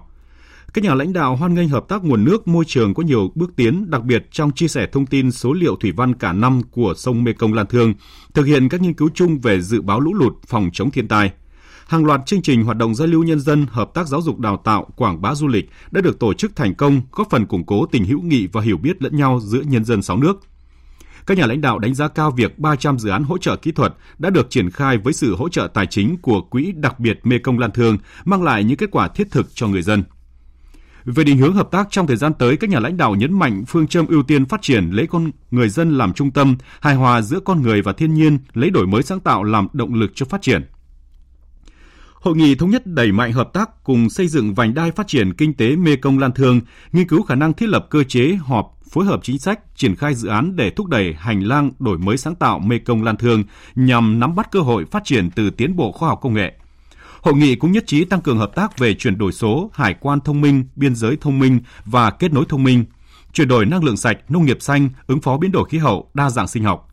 Các 0.74 0.83
nhà 0.83 0.95
lãnh 0.95 1.13
đạo 1.13 1.36
hoan 1.36 1.53
nghênh 1.53 1.69
hợp 1.69 1.86
tác 1.88 2.03
nguồn 2.03 2.25
nước 2.25 2.47
môi 2.47 2.65
trường 2.67 2.93
có 2.93 3.03
nhiều 3.03 3.31
bước 3.36 3.55
tiến, 3.55 3.89
đặc 3.89 4.03
biệt 4.03 4.27
trong 4.31 4.51
chia 4.51 4.67
sẻ 4.67 4.88
thông 4.91 5.05
tin 5.05 5.31
số 5.31 5.53
liệu 5.53 5.75
thủy 5.75 5.91
văn 5.91 6.13
cả 6.13 6.33
năm 6.33 6.62
của 6.71 6.93
sông 6.97 7.24
Mekong 7.24 7.53
Lan 7.53 7.65
Thương, 7.67 7.93
thực 8.33 8.43
hiện 8.43 8.69
các 8.69 8.81
nghiên 8.81 8.93
cứu 8.93 9.09
chung 9.13 9.39
về 9.39 9.62
dự 9.62 9.81
báo 9.81 10.00
lũ 10.00 10.13
lụt, 10.13 10.33
phòng 10.47 10.69
chống 10.74 10.91
thiên 10.91 11.07
tai– 11.07 11.31
hàng 11.88 12.05
loạt 12.05 12.25
chương 12.25 12.41
trình 12.41 12.63
hoạt 12.63 12.77
động 12.77 12.95
giao 12.95 13.07
lưu 13.07 13.24
nhân 13.24 13.39
dân, 13.39 13.65
hợp 13.69 13.93
tác 13.93 14.07
giáo 14.07 14.21
dục 14.21 14.39
đào 14.39 14.57
tạo, 14.57 14.88
quảng 14.95 15.21
bá 15.21 15.36
du 15.36 15.47
lịch 15.47 15.69
đã 15.91 16.01
được 16.01 16.19
tổ 16.19 16.33
chức 16.33 16.55
thành 16.55 16.75
công, 16.75 17.01
góp 17.12 17.29
phần 17.29 17.45
củng 17.45 17.65
cố 17.65 17.86
tình 17.86 18.05
hữu 18.05 18.21
nghị 18.21 18.47
và 18.47 18.62
hiểu 18.62 18.77
biết 18.77 19.01
lẫn 19.01 19.17
nhau 19.17 19.39
giữa 19.43 19.62
nhân 19.62 19.86
dân 19.86 20.01
sáu 20.01 20.17
nước. 20.17 20.39
Các 21.25 21.38
nhà 21.38 21.45
lãnh 21.45 21.62
đạo 21.62 21.79
đánh 21.79 21.95
giá 21.95 22.07
cao 22.07 22.31
việc 22.31 22.59
300 22.59 23.00
dự 23.00 23.09
án 23.09 23.24
hỗ 23.24 23.38
trợ 23.38 23.55
kỹ 23.55 23.71
thuật 23.71 23.93
đã 24.17 24.29
được 24.29 24.50
triển 24.50 24.69
khai 24.69 24.97
với 24.97 25.13
sự 25.13 25.36
hỗ 25.36 25.50
trợ 25.50 25.67
tài 25.74 25.86
chính 25.86 26.17
của 26.17 26.41
Quỹ 26.41 26.71
đặc 26.71 27.00
biệt 27.00 27.19
Mekong 27.24 27.59
Lan 27.59 27.71
Thương, 27.71 27.97
mang 28.25 28.43
lại 28.43 28.63
những 28.63 28.77
kết 28.77 28.91
quả 28.91 29.07
thiết 29.07 29.31
thực 29.31 29.55
cho 29.55 29.67
người 29.67 29.81
dân. 29.81 30.03
Về 31.08 31.24
định 31.24 31.38
hướng 31.38 31.54
hợp 31.54 31.72
tác 31.72 31.88
trong 31.92 32.08
thời 32.08 32.18
gian 32.18 32.34
tới, 32.34 32.58
các 32.58 32.70
nhà 32.70 32.80
lãnh 32.80 32.98
đạo 32.98 33.16
nhấn 33.16 33.40
mạnh 33.40 33.64
phương 33.68 33.88
châm 33.88 34.08
ưu 34.08 34.24
tiên 34.24 34.46
phát 34.46 34.62
triển 34.62 34.90
lấy 34.92 35.08
con 35.08 35.32
người 35.52 35.70
dân 35.70 35.98
làm 35.98 36.14
trung 36.14 36.32
tâm, 36.32 36.58
hài 36.80 36.96
hòa 36.96 37.22
giữa 37.22 37.40
con 37.40 37.62
người 37.62 37.82
và 37.82 37.94
thiên 37.94 38.14
nhiên, 38.14 38.40
lấy 38.54 38.70
đổi 38.70 38.88
mới 38.88 39.04
sáng 39.04 39.20
tạo 39.20 39.44
làm 39.44 39.68
động 39.74 39.94
lực 39.94 40.12
cho 40.16 40.26
phát 40.26 40.42
triển. 40.42 40.66
Hội 42.14 42.36
nghị 42.36 42.56
thống 42.56 42.70
nhất 42.70 42.88
đẩy 42.88 43.12
mạnh 43.12 43.32
hợp 43.32 43.54
tác 43.54 43.84
cùng 43.84 44.10
xây 44.10 44.28
dựng 44.28 44.54
vành 44.54 44.74
đai 44.74 44.92
phát 44.92 45.08
triển 45.08 45.34
kinh 45.34 45.54
tế 45.54 45.76
Mekong 45.76 46.20
Lan 46.20 46.32
Thương, 46.32 46.62
nghiên 46.92 47.08
cứu 47.08 47.22
khả 47.22 47.36
năng 47.36 47.54
thiết 47.54 47.70
lập 47.70 47.88
cơ 47.90 48.04
chế 48.04 48.38
họp 48.42 48.74
phối 48.92 49.06
hợp 49.06 49.20
chính 49.24 49.40
sách, 49.40 49.60
triển 49.76 49.96
khai 49.96 50.14
dự 50.16 50.30
án 50.30 50.56
để 50.56 50.70
thúc 50.70 50.88
đẩy 50.88 51.14
hành 51.14 51.44
lang 51.44 51.72
đổi 51.80 51.98
mới 51.98 52.18
sáng 52.18 52.36
tạo 52.36 52.60
Mekong 52.60 53.04
Lan 53.04 53.18
Thương 53.18 53.44
nhằm 53.76 54.20
nắm 54.20 54.36
bắt 54.36 54.52
cơ 54.52 54.60
hội 54.60 54.86
phát 54.86 55.06
triển 55.06 55.30
từ 55.32 55.50
tiến 55.50 55.76
bộ 55.76 55.92
khoa 55.92 56.10
học 56.10 56.20
công 56.22 56.34
nghệ. 56.34 56.54
Hội 57.21 57.33
nghị 57.33 57.55
cũng 57.55 57.71
nhất 57.71 57.83
trí 57.88 58.05
tăng 58.05 58.21
cường 58.21 58.38
hợp 58.38 58.51
tác 58.55 58.77
về 58.77 58.93
chuyển 58.93 59.17
đổi 59.17 59.31
số, 59.31 59.71
hải 59.74 59.93
quan 60.00 60.19
thông 60.21 60.41
minh, 60.41 60.65
biên 60.75 60.95
giới 60.95 61.17
thông 61.21 61.39
minh 61.39 61.59
và 61.86 62.12
kết 62.12 62.33
nối 62.33 62.45
thông 62.50 62.63
minh, 62.63 62.86
chuyển 63.33 63.47
đổi 63.47 63.65
năng 63.65 63.83
lượng 63.83 63.97
sạch, 63.97 64.17
nông 64.29 64.45
nghiệp 64.45 64.57
xanh, 64.59 64.89
ứng 65.07 65.21
phó 65.21 65.38
biến 65.38 65.51
đổi 65.51 65.69
khí 65.69 65.77
hậu, 65.77 66.09
đa 66.13 66.29
dạng 66.29 66.47
sinh 66.47 66.63
học. 66.63 66.89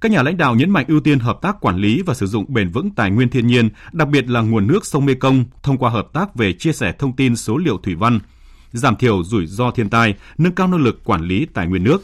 Các 0.00 0.12
nhà 0.12 0.22
lãnh 0.22 0.36
đạo 0.36 0.54
nhấn 0.54 0.70
mạnh 0.70 0.84
ưu 0.88 1.00
tiên 1.00 1.18
hợp 1.18 1.38
tác 1.42 1.60
quản 1.60 1.76
lý 1.76 2.02
và 2.06 2.14
sử 2.14 2.26
dụng 2.26 2.44
bền 2.48 2.70
vững 2.70 2.90
tài 2.90 3.10
nguyên 3.10 3.28
thiên 3.28 3.46
nhiên, 3.46 3.68
đặc 3.92 4.08
biệt 4.08 4.30
là 4.30 4.40
nguồn 4.40 4.66
nước 4.66 4.86
sông 4.86 5.06
Mekong 5.06 5.44
thông 5.62 5.78
qua 5.78 5.90
hợp 5.90 6.08
tác 6.12 6.34
về 6.34 6.52
chia 6.52 6.72
sẻ 6.72 6.92
thông 6.98 7.16
tin 7.16 7.36
số 7.36 7.56
liệu 7.56 7.78
thủy 7.78 7.94
văn, 7.94 8.18
giảm 8.72 8.96
thiểu 8.96 9.24
rủi 9.24 9.46
ro 9.46 9.70
thiên 9.70 9.90
tai, 9.90 10.14
nâng 10.38 10.54
cao 10.54 10.68
năng 10.68 10.80
lực 10.80 11.04
quản 11.04 11.22
lý 11.22 11.46
tài 11.54 11.66
nguyên 11.66 11.84
nước. 11.84 12.02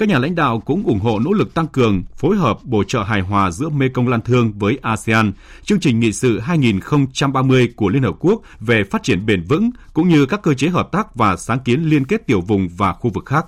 Các 0.00 0.08
nhà 0.08 0.18
lãnh 0.18 0.34
đạo 0.34 0.60
cũng 0.60 0.86
ủng 0.86 1.00
hộ 1.00 1.18
nỗ 1.18 1.32
lực 1.32 1.54
tăng 1.54 1.66
cường, 1.66 2.02
phối 2.16 2.36
hợp 2.36 2.58
bổ 2.64 2.84
trợ 2.84 3.02
hài 3.02 3.20
hòa 3.20 3.50
giữa 3.50 3.68
Mekong 3.68 4.08
Lan 4.08 4.20
Thương 4.20 4.52
với 4.52 4.78
ASEAN, 4.82 5.32
chương 5.64 5.80
trình 5.80 6.00
nghị 6.00 6.12
sự 6.12 6.38
2030 6.38 7.72
của 7.76 7.88
Liên 7.88 8.02
Hợp 8.02 8.14
Quốc 8.20 8.42
về 8.60 8.84
phát 8.84 9.02
triển 9.02 9.26
bền 9.26 9.42
vững, 9.42 9.70
cũng 9.94 10.08
như 10.08 10.26
các 10.26 10.42
cơ 10.42 10.54
chế 10.54 10.68
hợp 10.68 10.92
tác 10.92 11.14
và 11.14 11.36
sáng 11.36 11.58
kiến 11.58 11.82
liên 11.82 12.04
kết 12.04 12.26
tiểu 12.26 12.40
vùng 12.40 12.68
và 12.76 12.92
khu 12.92 13.10
vực 13.10 13.26
khác. 13.26 13.46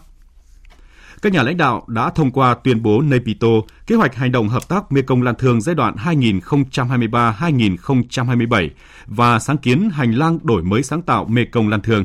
Các 1.22 1.32
nhà 1.32 1.42
lãnh 1.42 1.56
đạo 1.56 1.84
đã 1.88 2.10
thông 2.10 2.30
qua 2.30 2.56
tuyên 2.64 2.82
bố 2.82 3.00
Nepito, 3.00 3.48
kế 3.86 3.96
hoạch 3.96 4.14
hành 4.14 4.32
động 4.32 4.48
hợp 4.48 4.68
tác 4.68 4.92
Mekong 4.92 5.22
Lan 5.22 5.34
Thương 5.38 5.60
giai 5.60 5.74
đoạn 5.74 5.94
2023-2027 5.96 8.68
và 9.06 9.38
sáng 9.38 9.58
kiến 9.58 9.90
hành 9.92 10.12
lang 10.12 10.38
đổi 10.42 10.62
mới 10.62 10.82
sáng 10.82 11.02
tạo 11.02 11.24
Mekong 11.24 11.68
Lan 11.68 11.80
Thương. 11.80 12.04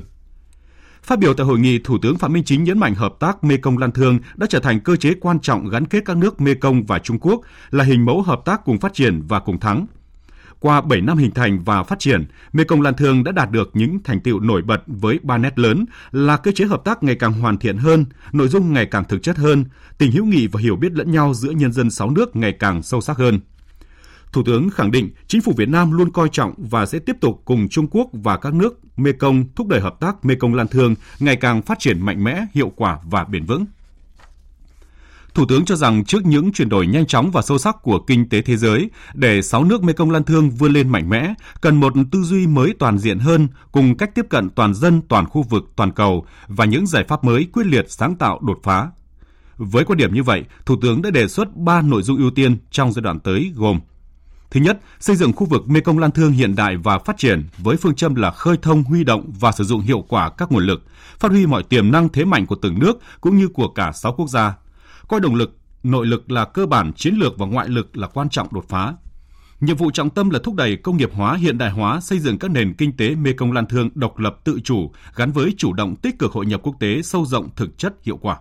Phát 1.08 1.20
biểu 1.20 1.34
tại 1.34 1.46
hội 1.46 1.60
nghị, 1.60 1.80
Thủ 1.80 1.98
tướng 2.02 2.18
Phạm 2.18 2.34
Minh 2.34 2.44
Chính 2.44 2.64
nhấn 2.64 2.80
mạnh 2.80 2.96
hợp 2.96 3.14
tác 3.20 3.44
Mekong 3.44 3.78
Lan 3.78 3.92
Thương 3.92 4.20
đã 4.36 4.48
trở 4.50 4.60
thành 4.60 4.80
cơ 4.80 4.96
chế 4.96 5.14
quan 5.22 5.40
trọng 5.40 5.70
gắn 5.70 5.86
kết 5.86 6.04
các 6.06 6.18
nước 6.18 6.42
Mekong 6.42 6.86
và 6.86 7.00
Trung 7.00 7.20
Quốc, 7.20 7.42
là 7.70 7.84
hình 7.84 8.06
mẫu 8.06 8.22
hợp 8.22 8.42
tác 8.46 8.66
cùng 8.66 8.80
phát 8.80 8.94
triển 8.94 9.22
và 9.28 9.40
cùng 9.40 9.60
thắng. 9.60 9.86
Qua 10.60 10.82
7 10.82 11.02
năm 11.02 11.18
hình 11.18 11.32
thành 11.32 11.64
và 11.64 11.84
phát 11.84 12.00
triển, 12.00 12.26
Mekong 12.54 12.82
Lan 12.82 12.94
Thương 12.94 13.24
đã 13.24 13.32
đạt 13.32 13.52
được 13.52 13.70
những 13.74 14.00
thành 14.04 14.20
tựu 14.20 14.40
nổi 14.40 14.62
bật 14.62 14.82
với 14.88 15.20
ba 15.24 15.38
nét 15.38 15.60
lớn 15.60 15.86
là 16.12 16.38
cơ 16.38 16.52
chế 16.52 16.66
hợp 16.66 16.82
tác 16.86 17.04
ngày 17.04 17.16
càng 17.16 17.34
hoàn 17.34 17.58
thiện 17.58 17.78
hơn, 17.78 18.06
nội 18.32 18.48
dung 18.48 18.74
ngày 18.74 18.86
càng 18.86 19.04
thực 19.04 19.24
chất 19.24 19.38
hơn, 19.38 19.66
tình 19.98 20.12
hữu 20.12 20.26
nghị 20.26 20.48
và 20.48 20.60
hiểu 20.62 20.76
biết 20.76 20.92
lẫn 20.94 21.12
nhau 21.12 21.34
giữa 21.34 21.52
nhân 21.52 21.72
dân 21.72 21.92
sáu 21.92 22.10
nước 22.10 22.36
ngày 22.36 22.52
càng 22.52 22.84
sâu 22.84 23.02
sắc 23.02 23.18
hơn. 23.18 23.40
Thủ 24.32 24.44
tướng 24.44 24.70
khẳng 24.70 24.92
định 24.92 25.10
chính 25.28 25.42
phủ 25.42 25.54
Việt 25.58 25.70
Nam 25.70 25.92
luôn 25.92 26.12
coi 26.12 26.30
trọng 26.32 26.54
và 26.58 26.86
sẽ 26.86 27.00
tiếp 27.00 27.16
tục 27.22 27.42
cùng 27.46 27.70
Trung 27.70 27.88
Quốc 27.92 28.08
và 28.14 28.38
các 28.38 28.54
nước 28.54 28.80
Mekong 28.98 29.46
thúc 29.56 29.68
đẩy 29.68 29.82
hợp 29.82 30.00
tác 30.00 30.26
Mekong 30.26 30.54
Lan 30.54 30.68
Thương 30.68 30.96
ngày 31.20 31.36
càng 31.36 31.62
phát 31.62 31.80
triển 31.80 32.02
mạnh 32.02 32.24
mẽ, 32.24 32.46
hiệu 32.54 32.72
quả 32.76 33.00
và 33.04 33.24
bền 33.24 33.46
vững. 33.46 33.66
Thủ 35.34 35.46
tướng 35.50 35.66
cho 35.66 35.76
rằng 35.76 36.06
trước 36.06 36.26
những 36.26 36.52
chuyển 36.52 36.70
đổi 36.70 36.88
nhanh 36.88 37.06
chóng 37.06 37.32
và 37.32 37.42
sâu 37.42 37.58
sắc 37.58 37.76
của 37.82 38.00
kinh 38.00 38.30
tế 38.30 38.42
thế 38.42 38.58
giới, 38.58 38.90
để 39.14 39.42
sáu 39.42 39.64
nước 39.64 39.84
Mekong 39.84 40.12
Lan 40.12 40.24
Thương 40.24 40.50
vươn 40.50 40.74
lên 40.74 40.90
mạnh 40.90 41.10
mẽ, 41.10 41.34
cần 41.62 41.76
một 41.76 41.94
tư 42.12 42.22
duy 42.22 42.48
mới 42.48 42.74
toàn 42.80 42.98
diện 42.98 43.20
hơn 43.20 43.48
cùng 43.72 43.98
cách 43.98 44.16
tiếp 44.16 44.26
cận 44.30 44.50
toàn 44.50 44.74
dân, 44.74 45.02
toàn 45.02 45.26
khu 45.26 45.44
vực, 45.44 45.72
toàn 45.76 45.92
cầu 45.92 46.26
và 46.48 46.66
những 46.66 46.88
giải 46.88 47.04
pháp 47.08 47.24
mới 47.24 47.48
quyết 47.54 47.66
liệt 47.66 47.86
sáng 47.92 48.16
tạo 48.16 48.40
đột 48.42 48.60
phá. 48.64 48.92
Với 49.58 49.86
quan 49.86 49.98
điểm 49.98 50.14
như 50.14 50.24
vậy, 50.24 50.44
Thủ 50.66 50.76
tướng 50.82 51.02
đã 51.02 51.10
đề 51.10 51.28
xuất 51.28 51.56
3 51.56 51.82
nội 51.82 52.04
dung 52.04 52.18
ưu 52.18 52.32
tiên 52.32 52.58
trong 52.72 52.92
giai 52.92 53.02
đoạn 53.02 53.20
tới 53.20 53.52
gồm 53.56 53.80
Thứ 54.52 54.60
nhất, 54.60 54.80
xây 55.00 55.16
dựng 55.16 55.34
khu 55.34 55.46
vực 55.46 55.70
Mekong 55.70 56.00
Lan 56.00 56.12
Thương 56.12 56.32
hiện 56.32 56.56
đại 56.56 56.78
và 56.78 57.00
phát 57.00 57.18
triển 57.18 57.44
với 57.58 57.78
phương 57.78 57.96
châm 57.96 58.16
là 58.16 58.32
khơi 58.32 58.58
thông, 58.62 58.84
huy 58.84 59.04
động 59.04 59.32
và 59.40 59.52
sử 59.52 59.64
dụng 59.64 59.82
hiệu 59.82 60.06
quả 60.10 60.30
các 60.30 60.52
nguồn 60.52 60.66
lực, 60.66 60.84
phát 61.20 61.32
huy 61.32 61.46
mọi 61.46 61.64
tiềm 61.64 61.92
năng 61.92 62.10
thế 62.10 62.26
mạnh 62.26 62.46
của 62.46 62.56
từng 62.62 62.80
nước 62.80 63.00
cũng 63.22 63.38
như 63.38 63.48
của 63.48 63.68
cả 63.68 63.92
6 63.92 64.14
quốc 64.14 64.30
gia, 64.30 64.58
coi 65.08 65.20
động 65.20 65.36
lực, 65.36 65.58
nội 65.84 66.08
lực 66.08 66.32
là 66.32 66.46
cơ 66.46 66.66
bản, 66.66 66.94
chiến 66.94 67.16
lược 67.16 67.38
và 67.38 67.46
ngoại 67.46 67.70
lực 67.70 67.98
là 67.98 68.08
quan 68.08 68.30
trọng 68.30 68.48
đột 68.54 68.66
phá. 68.70 68.94
Nhiệm 69.60 69.78
vụ 69.78 69.92
trọng 69.92 70.10
tâm 70.10 70.30
là 70.30 70.40
thúc 70.44 70.56
đẩy 70.56 70.76
công 70.76 70.98
nghiệp 70.98 71.10
hóa, 71.14 71.36
hiện 71.36 71.58
đại 71.58 71.72
hóa, 71.72 72.00
xây 72.02 72.20
dựng 72.20 72.40
các 72.40 72.52
nền 72.52 72.74
kinh 72.74 72.98
tế 72.98 73.16
Mekong 73.16 73.52
Lan 73.52 73.66
Thương 73.66 73.90
độc 73.96 74.20
lập 74.20 74.36
tự 74.44 74.60
chủ, 74.64 74.92
gắn 75.16 75.32
với 75.32 75.54
chủ 75.58 75.74
động 75.74 75.96
tích 75.96 76.20
cực 76.20 76.32
hội 76.32 76.46
nhập 76.46 76.62
quốc 76.64 76.76
tế 76.80 77.02
sâu 77.02 77.26
rộng 77.26 77.50
thực 77.56 77.78
chất 77.78 77.94
hiệu 78.04 78.18
quả. 78.18 78.38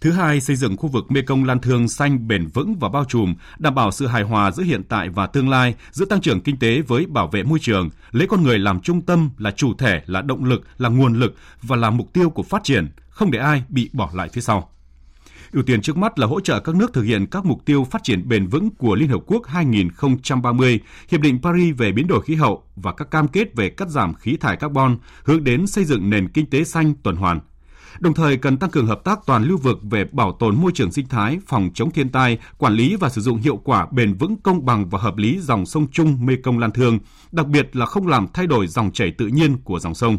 Thứ 0.00 0.12
hai, 0.12 0.40
xây 0.40 0.56
dựng 0.56 0.76
khu 0.76 0.88
vực 0.88 1.10
Mekong 1.10 1.44
Lan 1.44 1.60
Thương 1.60 1.88
xanh 1.88 2.28
bền 2.28 2.46
vững 2.46 2.76
và 2.78 2.88
bao 2.88 3.04
trùm, 3.04 3.34
đảm 3.58 3.74
bảo 3.74 3.90
sự 3.90 4.06
hài 4.06 4.22
hòa 4.22 4.50
giữa 4.50 4.62
hiện 4.62 4.82
tại 4.88 5.08
và 5.08 5.26
tương 5.26 5.48
lai, 5.48 5.74
giữa 5.90 6.04
tăng 6.04 6.20
trưởng 6.20 6.40
kinh 6.40 6.58
tế 6.58 6.80
với 6.80 7.06
bảo 7.06 7.26
vệ 7.26 7.42
môi 7.42 7.58
trường, 7.58 7.90
lấy 8.10 8.26
con 8.26 8.42
người 8.42 8.58
làm 8.58 8.80
trung 8.80 9.02
tâm, 9.02 9.30
là 9.38 9.50
chủ 9.50 9.74
thể, 9.74 10.02
là 10.06 10.22
động 10.22 10.44
lực, 10.44 10.62
là 10.78 10.88
nguồn 10.88 11.14
lực 11.14 11.34
và 11.62 11.76
là 11.76 11.90
mục 11.90 12.12
tiêu 12.12 12.30
của 12.30 12.42
phát 12.42 12.64
triển, 12.64 12.88
không 13.08 13.30
để 13.30 13.38
ai 13.38 13.62
bị 13.68 13.90
bỏ 13.92 14.10
lại 14.14 14.28
phía 14.28 14.40
sau. 14.40 14.70
Ưu 15.52 15.62
tiên 15.62 15.82
trước 15.82 15.96
mắt 15.96 16.18
là 16.18 16.26
hỗ 16.26 16.40
trợ 16.40 16.60
các 16.60 16.74
nước 16.74 16.92
thực 16.92 17.02
hiện 17.02 17.26
các 17.26 17.44
mục 17.44 17.64
tiêu 17.64 17.86
phát 17.90 18.02
triển 18.04 18.28
bền 18.28 18.46
vững 18.46 18.70
của 18.70 18.94
Liên 18.94 19.08
Hợp 19.08 19.20
Quốc 19.26 19.46
2030, 19.46 20.80
Hiệp 21.08 21.20
định 21.20 21.38
Paris 21.42 21.76
về 21.76 21.92
biến 21.92 22.06
đổi 22.06 22.22
khí 22.22 22.34
hậu 22.34 22.64
và 22.76 22.92
các 22.92 23.10
cam 23.10 23.28
kết 23.28 23.54
về 23.54 23.70
cắt 23.70 23.88
giảm 23.88 24.14
khí 24.14 24.36
thải 24.36 24.56
carbon, 24.56 24.98
hướng 25.24 25.44
đến 25.44 25.66
xây 25.66 25.84
dựng 25.84 26.10
nền 26.10 26.28
kinh 26.28 26.46
tế 26.46 26.64
xanh 26.64 26.94
tuần 27.02 27.16
hoàn. 27.16 27.40
Đồng 27.98 28.14
thời 28.14 28.36
cần 28.36 28.56
tăng 28.56 28.70
cường 28.70 28.86
hợp 28.86 29.04
tác 29.04 29.20
toàn 29.26 29.44
lưu 29.44 29.58
vực 29.58 29.78
về 29.82 30.04
bảo 30.12 30.32
tồn 30.32 30.56
môi 30.56 30.72
trường 30.74 30.92
sinh 30.92 31.08
thái, 31.08 31.38
phòng 31.46 31.70
chống 31.74 31.90
thiên 31.90 32.08
tai, 32.08 32.38
quản 32.58 32.74
lý 32.74 32.96
và 32.96 33.08
sử 33.08 33.20
dụng 33.20 33.38
hiệu 33.38 33.56
quả 33.56 33.86
bền 33.92 34.14
vững 34.14 34.36
công 34.36 34.64
bằng 34.64 34.88
và 34.88 34.98
hợp 34.98 35.16
lý 35.16 35.38
dòng 35.40 35.66
sông 35.66 35.86
Trung 35.92 36.26
Công 36.42 36.58
Lan 36.58 36.70
Thương, 36.72 36.98
đặc 37.32 37.46
biệt 37.46 37.76
là 37.76 37.86
không 37.86 38.06
làm 38.06 38.26
thay 38.32 38.46
đổi 38.46 38.66
dòng 38.66 38.92
chảy 38.92 39.10
tự 39.10 39.26
nhiên 39.26 39.56
của 39.64 39.80
dòng 39.80 39.94
sông. 39.94 40.18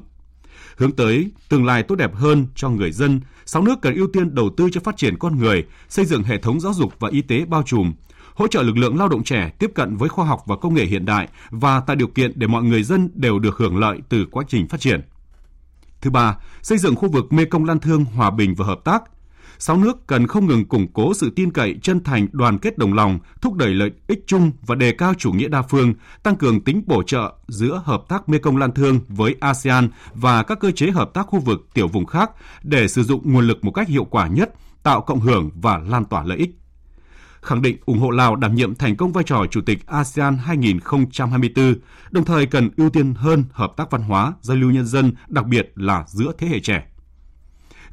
Hướng 0.77 0.91
tới 0.91 1.31
tương 1.49 1.65
lai 1.65 1.83
tốt 1.83 1.95
đẹp 1.95 2.15
hơn 2.15 2.47
cho 2.55 2.69
người 2.69 2.91
dân, 2.91 3.21
sáu 3.45 3.61
nước 3.61 3.81
cần 3.81 3.95
ưu 3.95 4.07
tiên 4.13 4.35
đầu 4.35 4.49
tư 4.57 4.69
cho 4.71 4.81
phát 4.83 4.97
triển 4.97 5.17
con 5.17 5.39
người, 5.39 5.65
xây 5.89 6.05
dựng 6.05 6.23
hệ 6.23 6.37
thống 6.37 6.59
giáo 6.59 6.73
dục 6.73 6.93
và 6.99 7.09
y 7.11 7.21
tế 7.21 7.45
bao 7.45 7.63
trùm, 7.63 7.93
hỗ 8.33 8.47
trợ 8.47 8.61
lực 8.61 8.77
lượng 8.77 8.97
lao 8.97 9.07
động 9.07 9.23
trẻ 9.23 9.51
tiếp 9.59 9.71
cận 9.75 9.97
với 9.97 10.09
khoa 10.09 10.25
học 10.25 10.43
và 10.45 10.55
công 10.55 10.73
nghệ 10.73 10.85
hiện 10.85 11.05
đại 11.05 11.27
và 11.49 11.79
tạo 11.79 11.95
điều 11.95 12.07
kiện 12.07 12.31
để 12.35 12.47
mọi 12.47 12.63
người 12.63 12.83
dân 12.83 13.09
đều 13.13 13.39
được 13.39 13.57
hưởng 13.57 13.77
lợi 13.77 13.99
từ 14.09 14.25
quá 14.31 14.43
trình 14.47 14.67
phát 14.67 14.79
triển. 14.79 15.01
Thứ 16.01 16.09
ba, 16.09 16.37
xây 16.61 16.77
dựng 16.77 16.95
khu 16.95 17.09
vực 17.09 17.33
Mekong 17.33 17.65
Lan 17.65 17.79
Thương 17.79 18.05
hòa 18.05 18.31
bình 18.31 18.55
và 18.55 18.65
hợp 18.65 18.79
tác, 18.83 19.03
sáu 19.59 19.77
nước 19.77 20.07
cần 20.07 20.27
không 20.27 20.47
ngừng 20.47 20.65
củng 20.65 20.87
cố 20.93 21.13
sự 21.13 21.29
tin 21.35 21.51
cậy, 21.51 21.75
chân 21.81 22.03
thành, 22.03 22.27
đoàn 22.31 22.57
kết 22.57 22.77
đồng 22.77 22.93
lòng, 22.93 23.19
thúc 23.41 23.53
đẩy 23.53 23.69
lợi 23.69 23.91
ích 24.07 24.23
chung 24.27 24.51
và 24.65 24.75
đề 24.75 24.91
cao 24.91 25.13
chủ 25.17 25.31
nghĩa 25.31 25.47
đa 25.47 25.61
phương, 25.61 25.93
tăng 26.23 26.35
cường 26.35 26.61
tính 26.61 26.83
bổ 26.85 27.03
trợ 27.03 27.33
giữa 27.47 27.81
hợp 27.85 28.03
tác 28.09 28.29
Mekong 28.29 28.57
Lan 28.57 28.71
Thương 28.71 28.99
với 29.07 29.35
ASEAN 29.39 29.89
và 30.13 30.43
các 30.43 30.59
cơ 30.59 30.71
chế 30.71 30.91
hợp 30.91 31.13
tác 31.13 31.27
khu 31.27 31.39
vực 31.39 31.67
tiểu 31.73 31.87
vùng 31.87 32.05
khác 32.05 32.31
để 32.63 32.87
sử 32.87 33.03
dụng 33.03 33.33
nguồn 33.33 33.47
lực 33.47 33.65
một 33.65 33.71
cách 33.71 33.87
hiệu 33.87 34.05
quả 34.05 34.27
nhất, 34.27 34.53
tạo 34.83 35.01
cộng 35.01 35.19
hưởng 35.19 35.49
và 35.55 35.77
lan 35.77 36.05
tỏa 36.05 36.23
lợi 36.23 36.37
ích. 36.37 36.60
Khẳng 37.41 37.61
định 37.61 37.77
ủng 37.85 37.99
hộ 37.99 38.09
Lào 38.09 38.35
đảm 38.35 38.55
nhiệm 38.55 38.75
thành 38.75 38.95
công 38.95 39.11
vai 39.11 39.23
trò 39.23 39.45
Chủ 39.51 39.61
tịch 39.61 39.87
ASEAN 39.87 40.37
2024, 40.37 41.75
đồng 42.11 42.25
thời 42.25 42.45
cần 42.45 42.69
ưu 42.77 42.89
tiên 42.89 43.13
hơn 43.13 43.43
hợp 43.51 43.73
tác 43.77 43.91
văn 43.91 44.01
hóa, 44.01 44.33
giao 44.41 44.57
lưu 44.57 44.71
nhân 44.71 44.85
dân, 44.85 45.13
đặc 45.27 45.45
biệt 45.45 45.71
là 45.75 46.03
giữa 46.07 46.31
thế 46.37 46.47
hệ 46.47 46.59
trẻ. 46.59 46.87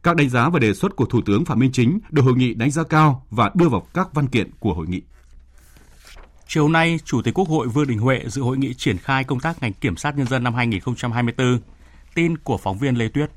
Các 0.03 0.17
đánh 0.17 0.29
giá 0.29 0.49
và 0.49 0.59
đề 0.59 0.75
xuất 0.75 0.97
của 0.97 1.05
Thủ 1.05 1.21
tướng 1.27 1.45
Phạm 1.45 1.59
Minh 1.59 1.73
Chính 1.73 1.99
được 2.11 2.23
hội 2.23 2.35
nghị 2.37 2.55
đánh 2.55 2.71
giá 2.71 2.83
cao 2.83 3.27
và 3.31 3.51
đưa 3.55 3.69
vào 3.69 3.87
các 3.95 4.15
văn 4.15 4.27
kiện 4.27 4.51
của 4.59 4.75
hội 4.75 4.87
nghị. 4.87 5.03
Chiều 6.47 6.69
nay, 6.69 6.99
Chủ 7.05 7.23
tịch 7.23 7.35
Quốc 7.35 7.49
hội 7.49 7.69
Vương 7.69 7.89
Đình 7.89 7.99
Huệ 7.99 8.23
dự 8.27 8.43
hội 8.43 8.59
nghị 8.59 8.75
triển 8.75 8.99
khai 8.99 9.25
công 9.25 9.41
tác 9.41 9.63
ngành 9.63 9.73
kiểm 9.73 9.97
sát 9.97 10.17
nhân 10.17 10.27
dân 10.27 10.45
năm 10.45 10.55
2024. 10.55 11.61
Tin 12.15 12.39
của 12.39 12.57
phóng 12.57 12.79
viên 12.79 12.95
Lê 12.95 13.09
Tuyết. 13.09 13.31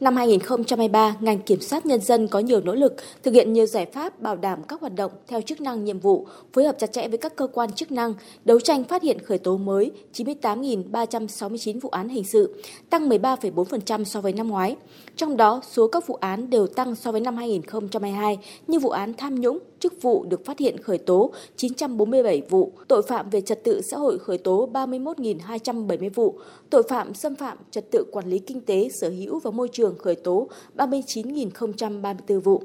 Năm 0.00 0.16
2023, 0.16 1.16
ngành 1.20 1.38
kiểm 1.38 1.60
sát 1.60 1.86
nhân 1.86 2.00
dân 2.00 2.28
có 2.28 2.38
nhiều 2.38 2.60
nỗ 2.60 2.74
lực 2.74 2.94
thực 3.22 3.34
hiện 3.34 3.52
nhiều 3.52 3.66
giải 3.66 3.86
pháp 3.86 4.20
bảo 4.20 4.36
đảm 4.36 4.62
các 4.68 4.80
hoạt 4.80 4.94
động 4.94 5.12
theo 5.28 5.40
chức 5.40 5.60
năng 5.60 5.84
nhiệm 5.84 5.98
vụ, 5.98 6.26
phối 6.52 6.64
hợp 6.64 6.76
chặt 6.78 6.92
chẽ 6.92 7.08
với 7.08 7.18
các 7.18 7.36
cơ 7.36 7.46
quan 7.46 7.72
chức 7.72 7.92
năng, 7.92 8.14
đấu 8.44 8.60
tranh 8.60 8.84
phát 8.84 9.02
hiện 9.02 9.18
khởi 9.18 9.38
tố 9.38 9.56
mới 9.56 9.92
98.369 10.14 11.80
vụ 11.80 11.88
án 11.88 12.08
hình 12.08 12.24
sự, 12.24 12.62
tăng 12.90 13.08
13,4% 13.08 14.04
so 14.04 14.20
với 14.20 14.32
năm 14.32 14.48
ngoái. 14.48 14.76
Trong 15.16 15.36
đó, 15.36 15.60
số 15.70 15.88
các 15.88 16.06
vụ 16.06 16.14
án 16.14 16.50
đều 16.50 16.66
tăng 16.66 16.94
so 16.94 17.12
với 17.12 17.20
năm 17.20 17.36
2022 17.36 18.38
như 18.66 18.78
vụ 18.78 18.90
án 18.90 19.14
tham 19.14 19.40
nhũng, 19.40 19.58
chức 19.80 20.02
vụ 20.02 20.24
được 20.24 20.44
phát 20.44 20.58
hiện 20.58 20.78
khởi 20.78 20.98
tố 20.98 21.32
947 21.56 22.42
vụ, 22.48 22.72
tội 22.88 23.02
phạm 23.02 23.30
về 23.30 23.40
trật 23.40 23.64
tự 23.64 23.80
xã 23.82 23.96
hội 23.96 24.18
khởi 24.18 24.38
tố 24.38 24.68
31.270 24.72 26.10
vụ, 26.14 26.38
tội 26.70 26.82
phạm 26.88 27.14
xâm 27.14 27.34
phạm 27.34 27.58
trật 27.70 27.90
tự 27.90 28.04
quản 28.12 28.26
lý 28.26 28.38
kinh 28.38 28.60
tế, 28.60 28.88
sở 28.88 29.08
hữu 29.08 29.38
và 29.38 29.50
môi 29.50 29.68
trường 29.68 29.98
khởi 29.98 30.14
tố 30.14 30.48
39.034 30.76 32.40
vụ 32.40 32.62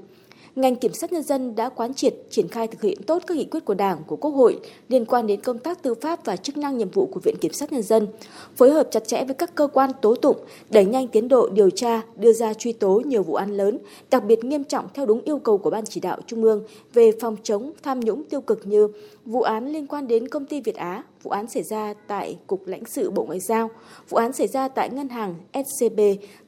ngành 0.55 0.75
kiểm 0.75 0.93
sát 0.93 1.13
nhân 1.13 1.24
dân 1.24 1.55
đã 1.55 1.69
quán 1.69 1.93
triệt 1.93 2.15
triển 2.29 2.47
khai 2.47 2.67
thực 2.67 2.81
hiện 2.81 3.03
tốt 3.03 3.24
các 3.27 3.38
nghị 3.38 3.45
quyết 3.45 3.65
của 3.65 3.74
Đảng, 3.74 4.03
của 4.07 4.15
Quốc 4.15 4.31
hội 4.31 4.59
liên 4.89 5.05
quan 5.05 5.27
đến 5.27 5.41
công 5.41 5.59
tác 5.59 5.83
tư 5.83 5.93
pháp 5.93 6.25
và 6.25 6.35
chức 6.35 6.57
năng 6.57 6.77
nhiệm 6.77 6.89
vụ 6.89 7.05
của 7.05 7.19
Viện 7.19 7.35
Kiểm 7.41 7.53
sát 7.53 7.71
nhân 7.74 7.83
dân, 7.83 8.07
phối 8.55 8.71
hợp 8.71 8.88
chặt 8.91 9.07
chẽ 9.07 9.24
với 9.25 9.33
các 9.33 9.55
cơ 9.55 9.67
quan 9.67 9.91
tố 10.01 10.15
tụng, 10.15 10.38
đẩy 10.69 10.85
nhanh 10.85 11.07
tiến 11.07 11.27
độ 11.27 11.50
điều 11.50 11.69
tra, 11.69 12.01
đưa 12.15 12.33
ra 12.33 12.53
truy 12.53 12.74
tố 12.74 13.01
nhiều 13.05 13.24
vụ 13.24 13.35
án 13.35 13.57
lớn, 13.57 13.77
đặc 14.12 14.24
biệt 14.25 14.43
nghiêm 14.43 14.63
trọng 14.63 14.88
theo 14.93 15.05
đúng 15.05 15.21
yêu 15.21 15.39
cầu 15.39 15.57
của 15.57 15.69
Ban 15.69 15.85
chỉ 15.85 16.00
đạo 16.00 16.19
Trung 16.27 16.43
ương 16.43 16.63
về 16.93 17.12
phòng 17.21 17.35
chống 17.43 17.71
tham 17.83 18.00
nhũng 18.00 18.24
tiêu 18.24 18.41
cực 18.41 18.67
như 18.67 18.88
vụ 19.25 19.41
án 19.41 19.67
liên 19.67 19.88
quan 19.88 20.07
đến 20.07 20.27
công 20.27 20.45
ty 20.45 20.62
Việt 20.62 20.75
Á, 20.75 21.03
vụ 21.24 21.31
án 21.31 21.47
xảy 21.47 21.63
ra 21.63 21.93
tại 22.07 22.38
Cục 22.47 22.67
lãnh 22.67 22.85
sự 22.85 23.12
Bộ 23.12 23.25
Ngoại 23.25 23.39
giao, 23.39 23.69
vụ 24.09 24.17
án 24.17 24.33
xảy 24.33 24.47
ra 24.47 24.67
tại 24.67 24.89
ngân 24.89 25.09
hàng 25.09 25.35
SCB, 25.53 26.00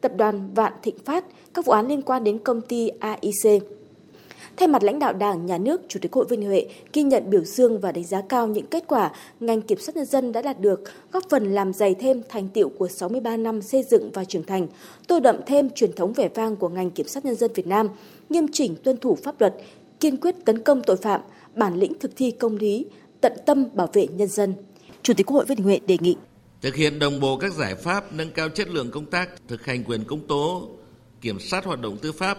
tập 0.02 0.12
đoàn 0.18 0.50
Vạn 0.56 0.74
Thịnh 0.82 0.98
Phát, 1.06 1.26
các 1.54 1.66
vụ 1.66 1.74
án 1.74 1.88
liên 1.88 2.02
quan 2.02 2.24
đến 2.24 2.38
công 2.38 2.62
ty 2.62 2.90
AIC. 3.00 3.77
Thay 4.58 4.68
mặt 4.68 4.84
lãnh 4.84 5.00
đạo 5.00 5.14
Đảng, 5.14 5.46
Nhà 5.46 5.58
nước, 5.58 5.82
Chủ 5.88 6.00
tịch 6.02 6.14
Hội 6.14 6.26
vinh 6.30 6.46
Huệ 6.46 6.68
ghi 6.94 7.04
nhận 7.04 7.30
biểu 7.30 7.44
dương 7.44 7.80
và 7.80 7.92
đánh 7.92 8.04
giá 8.04 8.22
cao 8.30 8.48
những 8.48 8.66
kết 8.66 8.84
quả 8.88 9.12
ngành 9.40 9.62
kiểm 9.62 9.80
sát 9.80 9.96
nhân 9.96 10.06
dân 10.06 10.32
đã 10.32 10.42
đạt 10.42 10.60
được, 10.60 10.84
góp 11.12 11.24
phần 11.30 11.54
làm 11.54 11.74
dày 11.74 11.96
thêm 11.96 12.22
thành 12.30 12.48
tiệu 12.50 12.70
của 12.70 12.88
63 12.88 13.38
năm 13.38 13.62
xây 13.62 13.84
dựng 13.84 14.12
và 14.14 14.24
trưởng 14.24 14.44
thành, 14.44 14.68
tô 15.08 15.20
đậm 15.20 15.36
thêm 15.46 15.70
truyền 15.70 15.94
thống 15.94 16.14
vẻ 16.14 16.30
vang 16.36 16.56
của 16.56 16.70
ngành 16.70 16.92
kiểm 16.92 17.08
sát 17.08 17.26
nhân 17.26 17.36
dân 17.36 17.52
Việt 17.56 17.68
Nam, 17.68 17.88
nghiêm 18.30 18.46
chỉnh 18.52 18.76
tuân 18.84 18.98
thủ 18.98 19.18
pháp 19.24 19.42
luật, 19.42 19.56
kiên 20.00 20.18
quyết 20.18 20.36
tấn 20.46 20.64
công 20.64 20.82
tội 20.82 20.98
phạm, 20.98 21.22
bản 21.56 21.76
lĩnh 21.76 22.00
thực 22.00 22.12
thi 22.16 22.32
công 22.32 22.56
lý, 22.56 22.86
tận 23.22 23.34
tâm 23.46 23.66
bảo 23.74 23.90
vệ 23.94 24.08
nhân 24.08 24.28
dân. 24.28 24.54
Chủ 25.04 25.14
tịch 25.14 25.26
Quốc 25.26 25.36
hội 25.36 25.46
Vương 25.46 25.58
Huệ 25.58 25.80
đề 25.88 25.98
nghị 26.00 26.16
thực 26.62 26.76
hiện 26.76 27.00
đồng 27.00 27.20
bộ 27.20 27.38
các 27.38 27.54
giải 27.54 27.76
pháp 27.76 28.14
nâng 28.14 28.32
cao 28.32 28.50
chất 28.50 28.70
lượng 28.70 28.92
công 28.92 29.06
tác 29.06 29.30
thực 29.48 29.66
hành 29.66 29.84
quyền 29.84 30.04
công 30.04 30.28
tố, 30.28 30.68
kiểm 31.22 31.40
soát 31.40 31.66
hoạt 31.66 31.82
động 31.82 31.98
tư 31.98 32.12
pháp, 32.12 32.38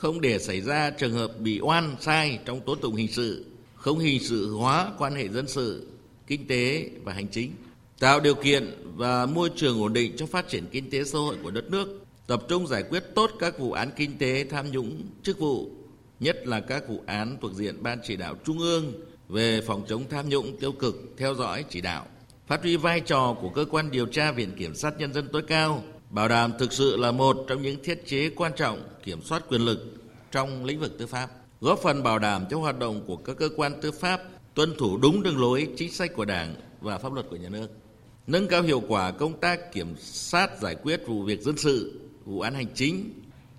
không 0.00 0.20
để 0.20 0.38
xảy 0.38 0.60
ra 0.60 0.90
trường 0.90 1.12
hợp 1.12 1.40
bị 1.40 1.60
oan 1.60 1.96
sai 2.00 2.38
trong 2.44 2.60
tố 2.60 2.74
tụng 2.74 2.94
hình 2.94 3.12
sự, 3.12 3.44
không 3.74 3.98
hình 3.98 4.20
sự 4.20 4.54
hóa 4.54 4.92
quan 4.98 5.14
hệ 5.14 5.28
dân 5.28 5.48
sự, 5.48 5.86
kinh 6.26 6.46
tế 6.46 6.90
và 7.04 7.12
hành 7.12 7.28
chính, 7.28 7.52
tạo 7.98 8.20
điều 8.20 8.34
kiện 8.34 8.74
và 8.96 9.26
môi 9.26 9.50
trường 9.56 9.82
ổn 9.82 9.92
định 9.92 10.16
cho 10.16 10.26
phát 10.26 10.48
triển 10.48 10.64
kinh 10.72 10.90
tế 10.90 11.04
xã 11.04 11.18
hội 11.18 11.36
của 11.42 11.50
đất 11.50 11.70
nước, 11.70 12.04
tập 12.26 12.42
trung 12.48 12.66
giải 12.66 12.82
quyết 12.82 13.02
tốt 13.14 13.30
các 13.38 13.58
vụ 13.58 13.72
án 13.72 13.90
kinh 13.96 14.18
tế 14.18 14.44
tham 14.50 14.70
nhũng 14.70 15.02
chức 15.22 15.38
vụ, 15.38 15.70
nhất 16.20 16.46
là 16.46 16.60
các 16.60 16.88
vụ 16.88 17.02
án 17.06 17.36
thuộc 17.40 17.52
diện 17.52 17.82
Ban 17.82 17.98
chỉ 18.04 18.16
đạo 18.16 18.34
Trung 18.44 18.58
ương 18.58 18.92
về 19.28 19.60
phòng 19.66 19.84
chống 19.88 20.04
tham 20.10 20.28
nhũng 20.28 20.56
tiêu 20.60 20.72
cực 20.72 21.14
theo 21.16 21.34
dõi 21.34 21.64
chỉ 21.70 21.80
đạo, 21.80 22.06
phát 22.46 22.62
huy 22.62 22.76
vai 22.76 23.00
trò 23.00 23.36
của 23.40 23.48
cơ 23.48 23.64
quan 23.70 23.90
điều 23.90 24.06
tra 24.06 24.32
Viện 24.32 24.50
Kiểm 24.58 24.74
sát 24.74 24.98
Nhân 24.98 25.12
dân 25.12 25.28
tối 25.32 25.42
cao 25.42 25.82
bảo 26.10 26.28
đảm 26.28 26.52
thực 26.58 26.72
sự 26.72 26.96
là 26.96 27.12
một 27.12 27.44
trong 27.48 27.62
những 27.62 27.82
thiết 27.82 28.06
chế 28.06 28.30
quan 28.30 28.52
trọng 28.56 28.82
kiểm 29.04 29.22
soát 29.22 29.42
quyền 29.48 29.60
lực 29.60 29.94
trong 30.30 30.64
lĩnh 30.64 30.80
vực 30.80 30.98
tư 30.98 31.06
pháp, 31.06 31.30
góp 31.60 31.78
phần 31.82 32.02
bảo 32.02 32.18
đảm 32.18 32.44
cho 32.50 32.58
hoạt 32.58 32.78
động 32.78 33.02
của 33.06 33.16
các 33.16 33.36
cơ 33.36 33.48
quan 33.56 33.80
tư 33.80 33.90
pháp 33.90 34.22
tuân 34.54 34.74
thủ 34.78 34.96
đúng 34.96 35.22
đường 35.22 35.40
lối 35.40 35.68
chính 35.76 35.92
sách 35.92 36.10
của 36.16 36.24
Đảng 36.24 36.54
và 36.80 36.98
pháp 36.98 37.12
luật 37.12 37.26
của 37.30 37.36
nhà 37.36 37.48
nước, 37.48 37.68
nâng 38.26 38.48
cao 38.48 38.62
hiệu 38.62 38.82
quả 38.88 39.10
công 39.10 39.40
tác 39.40 39.72
kiểm 39.72 39.94
sát 39.98 40.50
giải 40.60 40.74
quyết 40.82 41.06
vụ 41.06 41.22
việc 41.22 41.42
dân 41.42 41.56
sự, 41.56 42.00
vụ 42.24 42.40
án 42.40 42.54
hành 42.54 42.74
chính, 42.74 43.10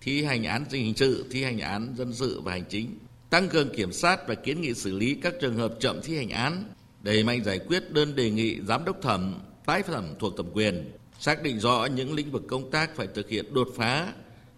thi 0.02 0.24
hành 0.24 0.44
án 0.44 0.66
hình 0.70 0.94
sự, 0.96 1.26
thi 1.32 1.44
hành 1.44 1.60
án 1.60 1.94
dân 1.98 2.14
sự 2.14 2.42
và 2.42 2.52
hành 2.52 2.66
chính, 2.70 2.98
tăng 3.30 3.50
cường 3.50 3.76
kiểm 3.76 3.92
sát 3.92 4.28
và 4.28 4.36
kiến 4.36 4.62
nghị 4.62 4.74
xử 4.74 4.98
lý 4.98 5.16
các 5.16 5.34
trường 5.42 5.56
hợp 5.56 5.74
chậm 5.80 6.02
thi 6.04 6.18
hành 6.18 6.30
án, 6.30 6.64
đẩy 7.02 7.24
mạnh 7.24 7.44
giải 7.44 7.60
quyết 7.60 7.92
đơn 7.92 8.16
đề 8.16 8.32
nghị 8.32 8.62
giám 8.68 8.86
đốc 8.86 9.02
thẩm, 9.02 9.40
tái 9.66 9.84
thẩm 9.84 10.06
thuộc 10.20 10.38
thẩm 10.38 10.52
quyền, 10.54 10.92
xác 11.22 11.44
định 11.44 11.60
rõ 11.60 11.88
những 11.96 12.14
lĩnh 12.14 12.32
vực 12.32 12.44
công 12.48 12.72
tác 12.72 12.96
phải 12.96 13.08
thực 13.08 13.30
hiện 13.30 13.54
đột 13.54 13.68
phá 13.76 14.14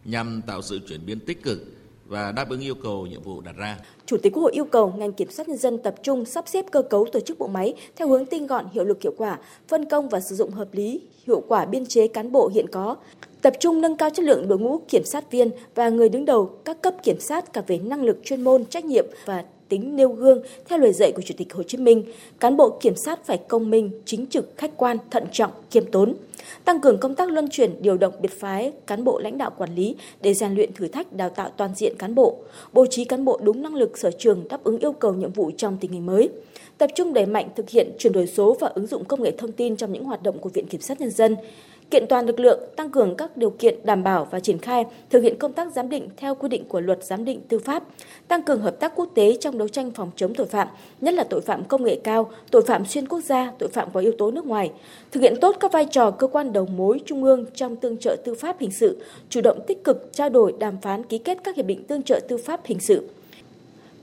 nhằm 0.06 0.42
tạo 0.48 0.62
sự 0.62 0.80
chuyển 0.88 1.06
biến 1.06 1.20
tích 1.20 1.44
cực 1.44 1.60
và 2.06 2.32
đáp 2.32 2.50
ứng 2.50 2.62
yêu 2.62 2.76
cầu 2.76 3.08
nhiệm 3.08 3.22
vụ 3.22 3.42
đặt 3.42 3.56
ra. 3.58 3.78
Chủ 4.06 4.18
tịch 4.18 4.34
Quốc 4.34 4.44
hội 4.44 4.52
yêu 4.52 4.66
cầu 4.66 4.94
ngành 4.98 5.14
kiểm 5.14 5.32
sát 5.32 5.50
nhân 5.50 5.58
dân 5.58 5.78
tập 5.84 5.96
trung 6.04 6.26
sắp 6.26 6.48
xếp 6.48 6.66
cơ 6.72 6.82
cấu 6.82 7.06
tổ 7.14 7.20
chức 7.20 7.40
bộ 7.40 7.48
máy 7.48 7.74
theo 7.96 8.08
hướng 8.08 8.26
tinh 8.26 8.48
gọn, 8.48 8.66
hiệu 8.74 8.84
lực 8.84 9.02
hiệu 9.02 9.14
quả, 9.18 9.40
phân 9.68 9.90
công 9.90 10.10
và 10.10 10.20
sử 10.20 10.36
dụng 10.36 10.52
hợp 10.52 10.68
lý, 10.72 11.02
hiệu 11.28 11.44
quả 11.48 11.66
biên 11.66 11.86
chế 11.86 12.08
cán 12.08 12.32
bộ 12.32 12.52
hiện 12.54 12.66
có, 12.72 12.96
tập 13.42 13.54
trung 13.60 13.82
nâng 13.82 13.98
cao 13.98 14.10
chất 14.10 14.26
lượng 14.26 14.48
đội 14.48 14.60
ngũ 14.60 14.82
kiểm 14.88 15.04
sát 15.06 15.32
viên 15.32 15.50
và 15.76 15.90
người 15.90 16.10
đứng 16.10 16.26
đầu 16.26 16.60
các 16.66 16.82
cấp 16.82 16.94
kiểm 17.04 17.20
sát 17.20 17.54
cả 17.54 17.62
về 17.68 17.78
năng 17.78 18.04
lực 18.04 18.18
chuyên 18.24 18.42
môn, 18.42 18.66
trách 18.66 18.86
nhiệm 18.86 19.06
và 19.26 19.44
tính 19.74 19.96
nêu 19.96 20.10
gương 20.10 20.42
theo 20.66 20.80
lời 20.80 20.94
dạy 20.94 21.12
của 21.12 21.22
Chủ 21.22 21.34
tịch 21.38 21.54
Hồ 21.54 21.64
Chí 21.64 21.78
Minh, 21.78 22.04
cán 22.40 22.58
bộ 22.58 22.78
kiểm 22.82 22.94
sát 23.06 23.26
phải 23.26 23.38
công 23.38 23.70
minh, 23.70 23.92
chính 24.06 24.28
trực, 24.28 24.58
khách 24.58 24.78
quan, 24.78 24.98
thận 25.12 25.26
trọng, 25.32 25.52
kiêm 25.72 25.86
tốn. 25.86 26.14
Tăng 26.66 26.82
cường 26.82 26.98
công 26.98 27.16
tác 27.16 27.32
luân 27.32 27.50
chuyển, 27.50 27.82
điều 27.82 27.98
động 27.98 28.14
biệt 28.22 28.40
phái 28.40 28.72
cán 28.88 29.04
bộ 29.04 29.20
lãnh 29.20 29.38
đạo 29.38 29.52
quản 29.58 29.76
lý 29.76 29.96
để 30.22 30.34
rèn 30.34 30.56
luyện 30.56 30.74
thử 30.74 30.88
thách 30.88 31.14
đào 31.14 31.30
tạo 31.30 31.50
toàn 31.58 31.76
diện 31.76 31.96
cán 31.98 32.16
bộ, 32.16 32.38
bố 32.74 32.86
trí 32.86 33.06
cán 33.06 33.26
bộ 33.26 33.40
đúng 33.44 33.62
năng 33.62 33.76
lực 33.76 33.98
sở 33.98 34.12
trường 34.12 34.48
đáp 34.50 34.64
ứng 34.64 34.80
yêu 34.80 34.92
cầu 34.92 35.14
nhiệm 35.14 35.32
vụ 35.32 35.52
trong 35.58 35.78
tình 35.82 35.92
hình 35.92 36.06
mới 36.06 36.30
tập 36.78 36.90
trung 36.96 37.14
đẩy 37.14 37.26
mạnh 37.26 37.50
thực 37.56 37.70
hiện 37.70 37.92
chuyển 37.98 38.14
đổi 38.14 38.28
số 38.28 38.58
và 38.60 38.68
ứng 38.68 38.88
dụng 38.88 39.06
công 39.06 39.24
nghệ 39.24 39.32
thông 39.32 39.52
tin 39.52 39.76
trong 39.76 39.94
những 39.94 40.04
hoạt 40.04 40.24
động 40.24 40.40
của 40.40 40.50
Viện 40.50 40.68
Kiểm 40.68 40.82
sát 40.82 41.02
Nhân 41.02 41.10
dân, 41.10 41.36
kiện 41.94 42.08
toàn 42.08 42.26
lực 42.26 42.40
lượng, 42.40 42.60
tăng 42.76 42.90
cường 42.90 43.16
các 43.16 43.38
điều 43.38 43.50
kiện 43.50 43.76
đảm 43.84 44.04
bảo 44.04 44.28
và 44.32 44.40
triển 44.40 44.58
khai 44.58 44.86
thực 45.10 45.24
hiện 45.24 45.38
công 45.40 45.54
tác 45.54 45.72
giám 45.72 45.90
định 45.90 46.10
theo 46.18 46.36
quy 46.36 46.50
định 46.50 46.66
của 46.68 46.82
luật 46.82 47.04
giám 47.04 47.26
định 47.26 47.42
tư 47.48 47.60
pháp, 47.60 47.84
tăng 48.28 48.44
cường 48.44 48.62
hợp 48.62 48.80
tác 48.80 48.94
quốc 48.96 49.10
tế 49.16 49.38
trong 49.40 49.58
đấu 49.58 49.68
tranh 49.68 49.92
phòng 49.92 50.12
chống 50.16 50.34
tội 50.34 50.48
phạm, 50.48 50.68
nhất 51.02 51.14
là 51.14 51.24
tội 51.24 51.42
phạm 51.42 51.64
công 51.64 51.84
nghệ 51.84 52.00
cao, 52.04 52.32
tội 52.52 52.62
phạm 52.62 52.86
xuyên 52.86 53.08
quốc 53.08 53.20
gia, 53.20 53.52
tội 53.60 53.70
phạm 53.70 53.90
có 53.94 54.00
yếu 54.00 54.12
tố 54.18 54.32
nước 54.32 54.46
ngoài, 54.46 54.72
thực 55.12 55.22
hiện 55.22 55.36
tốt 55.42 55.56
các 55.60 55.72
vai 55.72 55.86
trò 55.92 56.12
cơ 56.12 56.28
quan 56.28 56.54
đầu 56.54 56.66
mối 56.66 57.00
trung 57.06 57.24
ương 57.24 57.46
trong 57.56 57.76
tương 57.76 57.98
trợ 57.98 58.16
tư 58.26 58.36
pháp 58.36 58.60
hình 58.60 58.72
sự, 58.72 59.02
chủ 59.30 59.42
động 59.42 59.60
tích 59.68 59.84
cực 59.84 60.10
trao 60.14 60.30
đổi 60.30 60.54
đàm 60.60 60.78
phán 60.82 61.04
ký 61.04 61.18
kết 61.18 61.38
các 61.44 61.56
hiệp 61.56 61.66
định 61.66 61.84
tương 61.84 62.04
trợ 62.04 62.20
tư 62.28 62.38
pháp 62.38 62.62
hình 62.66 62.80
sự. 62.80 63.10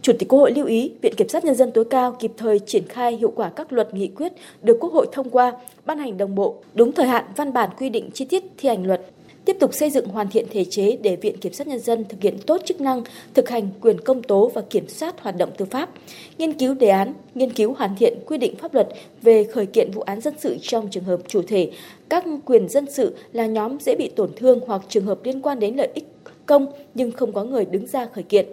Chủ 0.02 0.12
tịch 0.18 0.28
Quốc 0.28 0.38
hội 0.38 0.52
lưu 0.52 0.66
ý 0.66 0.92
Viện 1.02 1.14
Kiểm 1.14 1.28
sát 1.28 1.44
Nhân 1.44 1.54
dân 1.54 1.70
tối 1.72 1.84
cao 1.84 2.16
kịp 2.20 2.32
thời 2.36 2.58
triển 2.58 2.88
khai 2.88 3.16
hiệu 3.16 3.32
quả 3.36 3.50
các 3.56 3.72
luật 3.72 3.94
nghị 3.94 4.08
quyết 4.08 4.32
được 4.62 4.76
Quốc 4.80 4.92
hội 4.92 5.06
thông 5.12 5.30
qua, 5.30 5.52
ban 5.86 5.98
hành 5.98 6.18
đồng 6.18 6.34
bộ, 6.34 6.54
đúng 6.74 6.92
thời 6.92 7.06
hạn 7.06 7.24
văn 7.36 7.52
bản 7.52 7.70
quy 7.78 7.88
định 7.88 8.10
chi 8.14 8.24
tiết 8.24 8.44
thi 8.58 8.68
hành 8.68 8.86
luật, 8.86 9.00
tiếp 9.44 9.56
tục 9.60 9.74
xây 9.74 9.90
dựng 9.90 10.08
hoàn 10.08 10.30
thiện 10.30 10.46
thể 10.50 10.64
chế 10.64 10.96
để 11.02 11.16
Viện 11.16 11.38
Kiểm 11.38 11.52
sát 11.52 11.66
Nhân 11.66 11.78
dân 11.78 12.04
thực 12.04 12.22
hiện 12.22 12.38
tốt 12.46 12.60
chức 12.64 12.80
năng 12.80 13.02
thực 13.34 13.48
hành 13.48 13.68
quyền 13.80 14.00
công 14.00 14.22
tố 14.22 14.50
và 14.54 14.62
kiểm 14.70 14.88
soát 14.88 15.20
hoạt 15.20 15.36
động 15.36 15.50
tư 15.56 15.64
pháp, 15.64 15.90
nghiên 16.38 16.52
cứu 16.52 16.74
đề 16.74 16.88
án, 16.88 17.14
nghiên 17.34 17.52
cứu 17.52 17.74
hoàn 17.74 17.96
thiện 17.96 18.18
quy 18.26 18.38
định 18.38 18.56
pháp 18.56 18.74
luật 18.74 18.88
về 19.22 19.44
khởi 19.44 19.66
kiện 19.66 19.90
vụ 19.90 20.02
án 20.02 20.20
dân 20.20 20.34
sự 20.38 20.56
trong 20.62 20.88
trường 20.90 21.04
hợp 21.04 21.20
chủ 21.28 21.42
thể, 21.42 21.70
các 22.08 22.24
quyền 22.44 22.68
dân 22.68 22.86
sự 22.90 23.16
là 23.32 23.46
nhóm 23.46 23.78
dễ 23.80 23.96
bị 23.96 24.10
tổn 24.16 24.30
thương 24.36 24.60
hoặc 24.66 24.82
trường 24.88 25.06
hợp 25.06 25.18
liên 25.24 25.42
quan 25.42 25.58
đến 25.58 25.76
lợi 25.76 25.88
ích 25.94 26.06
công 26.46 26.66
nhưng 26.94 27.12
không 27.12 27.32
có 27.32 27.44
người 27.44 27.64
đứng 27.64 27.86
ra 27.86 28.06
khởi 28.06 28.24
kiện. 28.24 28.46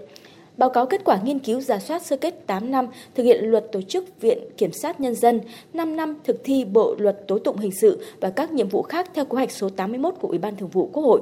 Báo 0.57 0.69
cáo 0.69 0.85
kết 0.85 1.01
quả 1.05 1.17
nghiên 1.23 1.39
cứu 1.39 1.61
giả 1.61 1.79
soát 1.79 2.05
sơ 2.05 2.17
kết 2.17 2.47
8 2.47 2.71
năm 2.71 2.85
thực 3.15 3.23
hiện 3.23 3.45
luật 3.45 3.65
tổ 3.71 3.81
chức 3.81 4.21
Viện 4.21 4.37
Kiểm 4.57 4.71
sát 4.71 4.99
Nhân 4.99 5.15
dân, 5.15 5.41
5 5.73 5.95
năm 5.95 6.13
thực 6.23 6.41
thi 6.43 6.65
Bộ 6.65 6.95
Luật 6.99 7.17
Tố 7.27 7.39
tụng 7.39 7.57
Hình 7.57 7.71
sự 7.71 8.05
và 8.21 8.29
các 8.29 8.51
nhiệm 8.51 8.69
vụ 8.69 8.83
khác 8.83 9.09
theo 9.15 9.25
kế 9.25 9.31
hoạch 9.31 9.51
số 9.51 9.69
81 9.69 10.13
của 10.19 10.27
Ủy 10.27 10.37
ban 10.37 10.55
Thường 10.55 10.69
vụ 10.69 10.89
Quốc 10.93 11.03
hội. 11.03 11.21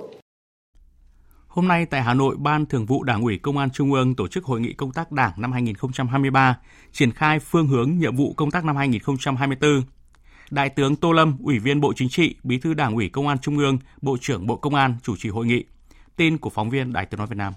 Hôm 1.48 1.68
nay 1.68 1.86
tại 1.86 2.02
Hà 2.02 2.14
Nội, 2.14 2.36
Ban 2.40 2.66
Thường 2.66 2.86
vụ 2.86 3.04
Đảng 3.04 3.22
ủy 3.22 3.38
Công 3.38 3.58
an 3.58 3.70
Trung 3.70 3.94
ương 3.94 4.16
tổ 4.16 4.28
chức 4.28 4.46
hội 4.46 4.62
nghị 4.62 4.74
công 4.74 4.92
tác 4.92 5.12
Đảng 5.12 5.32
năm 5.38 5.52
2023, 5.52 6.60
triển 6.92 7.12
khai 7.12 7.40
phương 7.40 7.68
hướng 7.68 7.98
nhiệm 7.98 8.16
vụ 8.16 8.34
công 8.34 8.52
tác 8.52 8.66
năm 8.66 8.76
2024. 8.76 9.82
Đại 10.52 10.70
tướng 10.70 10.96
Tô 10.96 11.12
Lâm, 11.12 11.38
Ủy 11.44 11.60
viên 11.60 11.82
Bộ 11.82 11.94
Chính 11.96 12.10
trị, 12.10 12.36
Bí 12.44 12.58
thư 12.58 12.74
Đảng 12.74 12.96
ủy 12.96 13.10
Công 13.10 13.28
an 13.28 13.38
Trung 13.40 13.58
ương, 13.58 13.78
Bộ 14.02 14.18
trưởng 14.22 14.48
Bộ 14.48 14.56
Công 14.56 14.76
an 14.76 14.96
chủ 15.04 15.16
trì 15.18 15.30
hội 15.30 15.46
nghị. 15.46 15.64
Tin 16.16 16.38
của 16.38 16.50
phóng 16.50 16.70
viên 16.70 16.94
Đài 16.94 17.06
Tiếng 17.06 17.18
nói 17.18 17.28
Việt 17.28 17.38
Nam. 17.38 17.54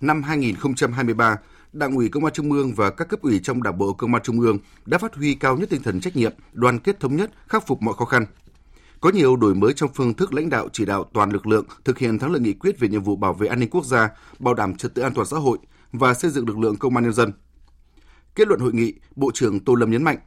Năm 0.00 0.22
2023, 0.22 1.36
Đảng 1.72 1.94
ủy 1.94 2.08
Công 2.08 2.24
an 2.24 2.32
Trung 2.32 2.52
ương 2.52 2.72
và 2.74 2.90
các 2.90 3.08
cấp 3.08 3.20
ủy 3.22 3.40
trong 3.42 3.62
Đảng 3.62 3.78
bộ 3.78 3.92
Công 3.92 4.14
an 4.14 4.22
Trung 4.22 4.40
ương 4.40 4.58
đã 4.86 4.98
phát 4.98 5.14
huy 5.14 5.34
cao 5.34 5.56
nhất 5.56 5.70
tinh 5.70 5.82
thần 5.82 6.00
trách 6.00 6.16
nhiệm, 6.16 6.32
đoàn 6.52 6.78
kết 6.78 7.00
thống 7.00 7.16
nhất, 7.16 7.30
khắc 7.48 7.66
phục 7.66 7.82
mọi 7.82 7.94
khó 7.94 8.04
khăn. 8.04 8.26
Có 9.00 9.10
nhiều 9.10 9.36
đổi 9.36 9.54
mới 9.54 9.72
trong 9.72 9.90
phương 9.94 10.14
thức 10.14 10.34
lãnh 10.34 10.50
đạo 10.50 10.68
chỉ 10.72 10.84
đạo 10.84 11.04
toàn 11.12 11.30
lực 11.30 11.46
lượng 11.46 11.64
thực 11.84 11.98
hiện 11.98 12.18
thắng 12.18 12.32
lợi 12.32 12.40
nghị 12.40 12.52
quyết 12.52 12.78
về 12.78 12.88
nhiệm 12.88 13.02
vụ 13.02 13.16
bảo 13.16 13.34
vệ 13.34 13.48
an 13.48 13.60
ninh 13.60 13.70
quốc 13.70 13.84
gia, 13.84 14.10
bảo 14.38 14.54
đảm 14.54 14.76
trật 14.76 14.94
tự 14.94 15.02
an 15.02 15.14
toàn 15.14 15.26
xã 15.26 15.36
hội 15.36 15.58
và 15.92 16.14
xây 16.14 16.30
dựng 16.30 16.48
lực 16.48 16.58
lượng 16.58 16.76
công 16.76 16.96
an 16.96 17.04
nhân 17.04 17.12
dân. 17.12 17.32
Kết 18.34 18.48
luận 18.48 18.60
hội 18.60 18.72
nghị, 18.72 18.94
Bộ 19.16 19.30
trưởng 19.34 19.60
Tô 19.60 19.74
Lâm 19.74 19.90
nhấn 19.90 20.02
mạnh, 20.02 20.18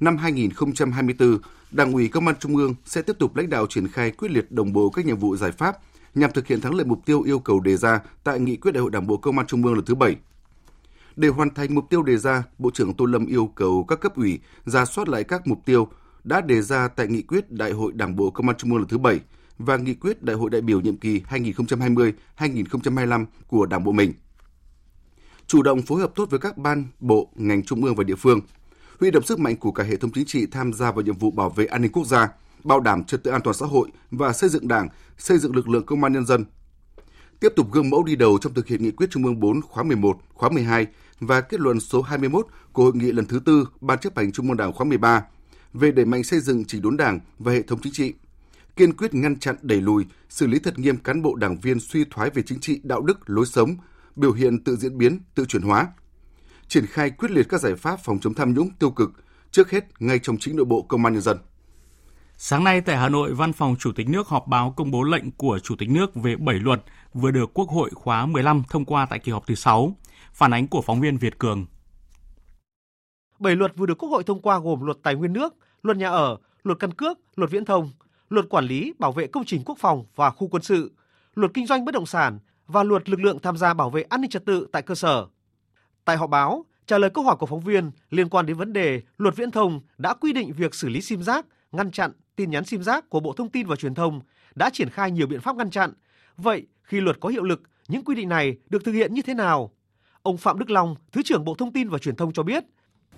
năm 0.00 0.16
2024, 0.16 1.38
Đảng 1.70 1.92
ủy 1.92 2.08
Công 2.08 2.26
an 2.26 2.36
Trung 2.40 2.56
ương 2.56 2.74
sẽ 2.84 3.02
tiếp 3.02 3.16
tục 3.18 3.36
lãnh 3.36 3.50
đạo 3.50 3.66
triển 3.66 3.88
khai 3.88 4.10
quyết 4.10 4.30
liệt 4.30 4.52
đồng 4.52 4.72
bộ 4.72 4.90
các 4.90 5.06
nhiệm 5.06 5.16
vụ 5.16 5.36
giải 5.36 5.52
pháp 5.52 5.76
nhằm 6.14 6.32
thực 6.32 6.46
hiện 6.46 6.60
thắng 6.60 6.74
lợi 6.74 6.86
mục 6.86 7.06
tiêu 7.06 7.22
yêu 7.22 7.38
cầu 7.38 7.60
đề 7.60 7.76
ra 7.76 8.00
tại 8.24 8.40
nghị 8.40 8.56
quyết 8.56 8.72
Đại 8.72 8.80
hội 8.80 8.90
Đảng 8.90 9.06
bộ 9.06 9.16
Công 9.16 9.38
an 9.38 9.46
Trung 9.46 9.64
ương 9.64 9.74
lần 9.74 9.84
thứ 9.84 9.94
7. 9.94 10.16
Để 11.16 11.28
hoàn 11.28 11.54
thành 11.54 11.74
mục 11.74 11.84
tiêu 11.90 12.02
đề 12.02 12.16
ra, 12.16 12.42
Bộ 12.58 12.70
trưởng 12.74 12.94
Tô 12.94 13.04
Lâm 13.04 13.26
yêu 13.26 13.46
cầu 13.46 13.84
các 13.88 14.00
cấp 14.00 14.16
ủy 14.16 14.38
ra 14.64 14.84
soát 14.84 15.08
lại 15.08 15.24
các 15.24 15.46
mục 15.46 15.58
tiêu 15.64 15.88
đã 16.24 16.40
đề 16.40 16.62
ra 16.62 16.88
tại 16.88 17.06
nghị 17.06 17.22
quyết 17.22 17.50
Đại 17.50 17.72
hội 17.72 17.92
Đảng 17.92 18.16
bộ 18.16 18.30
Công 18.30 18.48
an 18.48 18.56
Trung 18.56 18.70
ương 18.70 18.78
lần 18.78 18.88
thứ 18.88 18.98
7 18.98 19.20
và 19.58 19.76
nghị 19.76 19.94
quyết 19.94 20.22
Đại 20.22 20.36
hội 20.36 20.50
đại 20.50 20.60
biểu 20.60 20.80
nhiệm 20.80 20.96
kỳ 20.96 21.22
2020-2025 22.38 23.26
của 23.46 23.66
Đảng 23.66 23.84
bộ 23.84 23.92
mình. 23.92 24.12
Chủ 25.46 25.62
động 25.62 25.82
phối 25.82 26.00
hợp 26.00 26.12
tốt 26.14 26.30
với 26.30 26.40
các 26.40 26.58
ban, 26.58 26.84
bộ, 27.00 27.30
ngành 27.34 27.62
trung 27.62 27.84
ương 27.84 27.94
và 27.94 28.04
địa 28.04 28.14
phương, 28.14 28.40
huy 29.00 29.10
động 29.10 29.22
sức 29.22 29.38
mạnh 29.38 29.56
của 29.56 29.72
cả 29.72 29.84
hệ 29.84 29.96
thống 29.96 30.10
chính 30.14 30.26
trị 30.26 30.46
tham 30.46 30.72
gia 30.72 30.92
vào 30.92 31.02
nhiệm 31.02 31.18
vụ 31.18 31.30
bảo 31.30 31.50
vệ 31.50 31.66
an 31.66 31.82
ninh 31.82 31.92
quốc 31.92 32.06
gia, 32.06 32.28
bảo 32.64 32.80
đảm 32.80 33.04
trật 33.04 33.24
tự 33.24 33.30
an 33.30 33.40
toàn 33.44 33.54
xã 33.54 33.66
hội 33.66 33.88
và 34.10 34.32
xây 34.32 34.50
dựng 34.50 34.68
Đảng, 34.68 34.88
xây 35.18 35.38
dựng 35.38 35.56
lực 35.56 35.68
lượng 35.68 35.86
công 35.86 36.04
an 36.04 36.12
nhân 36.12 36.26
dân. 36.26 36.44
Tiếp 37.40 37.52
tục 37.56 37.72
gương 37.72 37.90
mẫu 37.90 38.04
đi 38.04 38.16
đầu 38.16 38.38
trong 38.40 38.54
thực 38.54 38.66
hiện 38.66 38.82
nghị 38.82 38.90
quyết 38.90 39.10
Trung 39.10 39.24
ương 39.24 39.40
4 39.40 39.60
khóa 39.62 39.82
11, 39.82 40.18
khóa 40.34 40.50
12 40.50 40.86
và 41.20 41.40
kết 41.40 41.60
luận 41.60 41.80
số 41.80 42.02
21 42.02 42.46
của 42.72 42.84
hội 42.84 42.92
nghị 42.94 43.12
lần 43.12 43.26
thứ 43.26 43.40
tư 43.44 43.68
Ban 43.80 43.98
chấp 43.98 44.16
hành 44.16 44.32
Trung 44.32 44.48
ương 44.48 44.56
Đảng 44.56 44.72
khóa 44.72 44.84
13 44.84 45.22
về 45.72 45.90
đẩy 45.92 46.04
mạnh 46.04 46.24
xây 46.24 46.40
dựng 46.40 46.64
chỉnh 46.64 46.82
đốn 46.82 46.96
Đảng 46.96 47.20
và 47.38 47.52
hệ 47.52 47.62
thống 47.62 47.78
chính 47.82 47.92
trị, 47.92 48.14
kiên 48.76 48.96
quyết 48.96 49.14
ngăn 49.14 49.38
chặn 49.38 49.56
đẩy 49.62 49.80
lùi, 49.80 50.04
xử 50.28 50.46
lý 50.46 50.58
thật 50.58 50.78
nghiêm 50.78 50.96
cán 50.96 51.22
bộ 51.22 51.34
đảng 51.34 51.60
viên 51.60 51.80
suy 51.80 52.04
thoái 52.10 52.30
về 52.30 52.42
chính 52.42 52.60
trị, 52.60 52.80
đạo 52.82 53.00
đức, 53.00 53.30
lối 53.30 53.46
sống, 53.46 53.76
biểu 54.16 54.32
hiện 54.32 54.64
tự 54.64 54.76
diễn 54.76 54.98
biến, 54.98 55.18
tự 55.34 55.44
chuyển 55.44 55.62
hóa. 55.62 55.88
Triển 56.68 56.86
khai 56.86 57.10
quyết 57.10 57.30
liệt 57.30 57.48
các 57.48 57.60
giải 57.60 57.74
pháp 57.74 58.00
phòng 58.04 58.18
chống 58.20 58.34
tham 58.34 58.54
nhũng 58.54 58.70
tiêu 58.78 58.90
cực, 58.90 59.10
trước 59.50 59.70
hết 59.70 60.02
ngay 60.02 60.18
trong 60.18 60.38
chính 60.38 60.56
nội 60.56 60.64
bộ 60.64 60.82
công 60.82 61.04
an 61.04 61.12
nhân 61.12 61.22
dân. 61.22 61.38
Sáng 62.42 62.64
nay 62.64 62.80
tại 62.80 62.96
Hà 62.96 63.08
Nội, 63.08 63.34
Văn 63.34 63.52
phòng 63.52 63.76
Chủ 63.78 63.92
tịch 63.92 64.08
nước 64.08 64.28
họp 64.28 64.46
báo 64.46 64.74
công 64.76 64.90
bố 64.90 65.02
lệnh 65.02 65.30
của 65.30 65.58
Chủ 65.58 65.76
tịch 65.78 65.90
nước 65.90 66.14
về 66.14 66.36
7 66.36 66.56
luật 66.58 66.82
vừa 67.14 67.30
được 67.30 67.54
Quốc 67.54 67.68
hội 67.68 67.90
khóa 67.94 68.26
15 68.26 68.62
thông 68.68 68.84
qua 68.84 69.06
tại 69.10 69.18
kỳ 69.18 69.32
họp 69.32 69.46
thứ 69.46 69.54
6. 69.54 69.96
Phản 70.32 70.54
ánh 70.54 70.68
của 70.68 70.82
phóng 70.82 71.00
viên 71.00 71.16
Việt 71.16 71.38
Cường. 71.38 71.66
7 73.38 73.56
luật 73.56 73.76
vừa 73.76 73.86
được 73.86 73.98
Quốc 73.98 74.08
hội 74.08 74.24
thông 74.24 74.42
qua 74.42 74.58
gồm 74.58 74.80
luật 74.80 74.96
tài 75.02 75.14
nguyên 75.14 75.32
nước, 75.32 75.54
luật 75.82 75.96
nhà 75.96 76.10
ở, 76.10 76.36
luật 76.62 76.78
căn 76.78 76.92
cước, 76.92 77.18
luật 77.36 77.50
viễn 77.50 77.64
thông, 77.64 77.90
luật 78.28 78.48
quản 78.48 78.64
lý 78.64 78.92
bảo 78.98 79.12
vệ 79.12 79.26
công 79.26 79.44
trình 79.44 79.62
quốc 79.64 79.78
phòng 79.78 80.04
và 80.16 80.30
khu 80.30 80.48
quân 80.48 80.62
sự, 80.62 80.92
luật 81.34 81.50
kinh 81.54 81.66
doanh 81.66 81.84
bất 81.84 81.94
động 81.94 82.06
sản 82.06 82.38
và 82.66 82.82
luật 82.82 83.08
lực 83.08 83.20
lượng 83.20 83.38
tham 83.38 83.56
gia 83.56 83.74
bảo 83.74 83.90
vệ 83.90 84.02
an 84.02 84.20
ninh 84.20 84.30
trật 84.30 84.44
tự 84.44 84.66
tại 84.72 84.82
cơ 84.82 84.94
sở. 84.94 85.26
Tại 86.04 86.16
họp 86.16 86.30
báo, 86.30 86.64
trả 86.86 86.98
lời 86.98 87.10
câu 87.10 87.24
hỏi 87.24 87.36
của 87.36 87.46
phóng 87.46 87.60
viên 87.60 87.90
liên 88.10 88.28
quan 88.28 88.46
đến 88.46 88.56
vấn 88.56 88.72
đề 88.72 89.02
luật 89.16 89.36
viễn 89.36 89.50
thông 89.50 89.80
đã 89.98 90.14
quy 90.14 90.32
định 90.32 90.52
việc 90.52 90.74
xử 90.74 90.88
lý 90.88 91.00
sim 91.00 91.22
giác, 91.22 91.46
ngăn 91.72 91.90
chặn 91.90 92.12
tin 92.40 92.50
nhắn 92.50 92.64
sim 92.64 92.82
giác 92.82 93.10
của 93.10 93.20
Bộ 93.20 93.32
Thông 93.32 93.50
tin 93.50 93.66
và 93.66 93.76
Truyền 93.76 93.94
thông 93.94 94.20
đã 94.54 94.70
triển 94.72 94.90
khai 94.90 95.10
nhiều 95.10 95.26
biện 95.26 95.40
pháp 95.40 95.56
ngăn 95.56 95.70
chặn. 95.70 95.92
Vậy, 96.36 96.66
khi 96.82 97.00
luật 97.00 97.20
có 97.20 97.28
hiệu 97.28 97.42
lực, 97.42 97.62
những 97.88 98.04
quy 98.04 98.14
định 98.14 98.28
này 98.28 98.56
được 98.70 98.84
thực 98.84 98.92
hiện 98.92 99.14
như 99.14 99.22
thế 99.22 99.34
nào? 99.34 99.70
Ông 100.22 100.36
Phạm 100.36 100.58
Đức 100.58 100.70
Long, 100.70 100.94
Thứ 101.12 101.22
trưởng 101.24 101.44
Bộ 101.44 101.54
Thông 101.54 101.72
tin 101.72 101.88
và 101.88 101.98
Truyền 101.98 102.16
thông 102.16 102.32
cho 102.32 102.42
biết. 102.42 102.64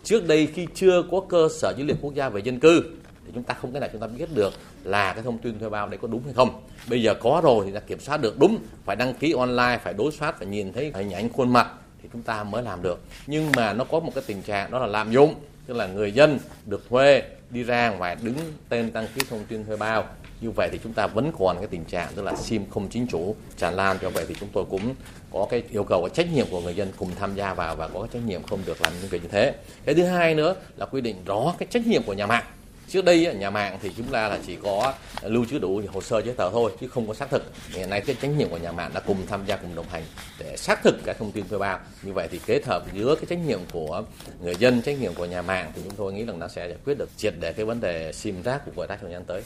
Trước 0.04 0.26
đây 0.26 0.46
khi 0.46 0.66
chưa 0.74 1.02
có 1.10 1.20
cơ 1.28 1.48
sở 1.60 1.74
dữ 1.78 1.84
liệu 1.84 1.96
quốc 2.00 2.14
gia 2.14 2.28
về 2.28 2.40
dân 2.44 2.60
cư 2.60 2.82
thì 3.26 3.32
chúng 3.34 3.42
ta 3.42 3.54
không 3.54 3.72
cái 3.72 3.80
nào 3.80 3.88
chúng 3.92 4.00
ta 4.00 4.06
biết 4.06 4.34
được 4.34 4.52
là 4.84 5.12
cái 5.12 5.22
thông 5.22 5.38
tin 5.38 5.58
thuê 5.58 5.68
bao 5.68 5.88
đấy 5.88 5.98
có 6.02 6.08
đúng 6.08 6.22
hay 6.24 6.32
không. 6.32 6.62
Bây 6.88 7.02
giờ 7.02 7.14
có 7.14 7.40
rồi 7.44 7.66
thì 7.66 7.72
ta 7.72 7.80
kiểm 7.80 8.00
soát 8.00 8.20
được 8.20 8.38
đúng, 8.38 8.58
phải 8.84 8.96
đăng 8.96 9.14
ký 9.14 9.32
online, 9.32 9.80
phải 9.84 9.94
đối 9.94 10.12
soát, 10.12 10.38
phải 10.38 10.46
nhìn 10.46 10.72
thấy 10.72 10.92
hình 10.94 11.10
ảnh 11.10 11.32
khuôn 11.32 11.52
mặt 11.52 11.68
thì 12.02 12.08
chúng 12.12 12.22
ta 12.22 12.44
mới 12.44 12.62
làm 12.62 12.82
được. 12.82 13.00
Nhưng 13.26 13.52
mà 13.56 13.72
nó 13.72 13.84
có 13.84 14.00
một 14.00 14.12
cái 14.14 14.24
tình 14.26 14.42
trạng 14.42 14.70
đó 14.70 14.78
là 14.78 14.86
lạm 14.86 15.12
dụng, 15.12 15.34
tức 15.66 15.74
là 15.74 15.86
người 15.86 16.12
dân 16.12 16.38
được 16.66 16.88
thuê 16.88 17.22
đi 17.52 17.62
ra 17.62 17.90
ngoài 17.90 18.16
đứng 18.22 18.34
tên 18.68 18.92
đăng 18.92 19.06
ký 19.14 19.22
thông 19.30 19.44
tin 19.44 19.64
thuê 19.64 19.76
bao. 19.76 20.04
Như 20.40 20.50
vậy 20.56 20.68
thì 20.72 20.78
chúng 20.82 20.92
ta 20.92 21.06
vẫn 21.06 21.32
còn 21.38 21.56
cái 21.58 21.66
tình 21.66 21.84
trạng, 21.84 22.08
tức 22.14 22.22
là 22.22 22.34
sim 22.36 22.64
không 22.70 22.88
chính 22.88 23.06
chủ, 23.06 23.36
tràn 23.56 23.74
lan. 23.74 23.98
Do 24.02 24.10
vậy 24.10 24.24
thì 24.28 24.34
chúng 24.40 24.48
tôi 24.52 24.64
cũng 24.70 24.94
có 25.32 25.46
cái 25.50 25.62
yêu 25.70 25.84
cầu 25.84 26.02
và 26.02 26.08
trách 26.08 26.32
nhiệm 26.32 26.46
của 26.50 26.60
người 26.60 26.74
dân 26.74 26.92
cùng 26.96 27.10
tham 27.18 27.34
gia 27.34 27.54
vào 27.54 27.76
và 27.76 27.88
có 27.88 28.06
trách 28.12 28.22
nhiệm 28.26 28.42
không 28.42 28.60
được 28.66 28.82
làm 28.82 28.92
những 29.00 29.10
việc 29.10 29.22
như 29.22 29.28
thế. 29.28 29.54
Cái 29.84 29.94
thứ 29.94 30.04
hai 30.04 30.34
nữa 30.34 30.54
là 30.76 30.86
quy 30.86 31.00
định 31.00 31.16
rõ 31.24 31.54
cái 31.58 31.66
trách 31.70 31.86
nhiệm 31.86 32.02
của 32.02 32.12
nhà 32.12 32.26
mạng 32.26 32.44
trước 32.88 33.04
đây 33.04 33.34
nhà 33.34 33.50
mạng 33.50 33.78
thì 33.82 33.90
chúng 33.96 34.06
ta 34.06 34.28
là 34.28 34.38
chỉ 34.46 34.56
có 34.62 34.94
lưu 35.22 35.44
trữ 35.44 35.58
đủ 35.58 35.82
hồ 35.92 36.00
sơ 36.00 36.22
giấy 36.22 36.34
tờ 36.34 36.50
thôi 36.50 36.72
chứ 36.80 36.88
không 36.88 37.08
có 37.08 37.14
xác 37.14 37.30
thực. 37.30 37.42
Hiện 37.68 37.90
nay 37.90 38.00
cái 38.00 38.16
trách 38.20 38.28
nhiệm 38.28 38.48
của 38.48 38.58
nhà 38.58 38.72
mạng 38.72 38.90
đã 38.94 39.00
cùng 39.00 39.26
tham 39.26 39.40
gia 39.46 39.56
cùng 39.56 39.74
đồng 39.74 39.88
hành 39.88 40.02
để 40.38 40.56
xác 40.56 40.82
thực 40.82 40.94
các 41.04 41.16
thông 41.18 41.32
tin 41.32 41.48
thuê 41.48 41.58
bao. 41.58 41.80
Như 42.02 42.12
vậy 42.12 42.28
thì 42.30 42.40
kết 42.46 42.66
hợp 42.66 42.84
giữa 42.94 43.14
cái 43.14 43.24
trách 43.28 43.46
nhiệm 43.46 43.60
của 43.72 44.04
người 44.42 44.54
dân 44.56 44.82
trách 44.82 45.00
nhiệm 45.00 45.14
của 45.14 45.26
nhà 45.26 45.42
mạng 45.42 45.72
thì 45.74 45.82
chúng 45.84 45.94
tôi 45.96 46.12
nghĩ 46.12 46.24
rằng 46.24 46.38
nó 46.38 46.48
sẽ 46.48 46.68
giải 46.68 46.78
quyết 46.84 46.98
được 46.98 47.08
triệt 47.16 47.34
để 47.40 47.52
cái 47.52 47.66
vấn 47.66 47.80
đề 47.80 48.12
sim 48.12 48.42
rác 48.42 48.62
của 48.66 48.72
gọi 48.76 48.86
trong 48.86 48.98
thời 49.00 49.12
gian 49.12 49.24
tới. 49.24 49.42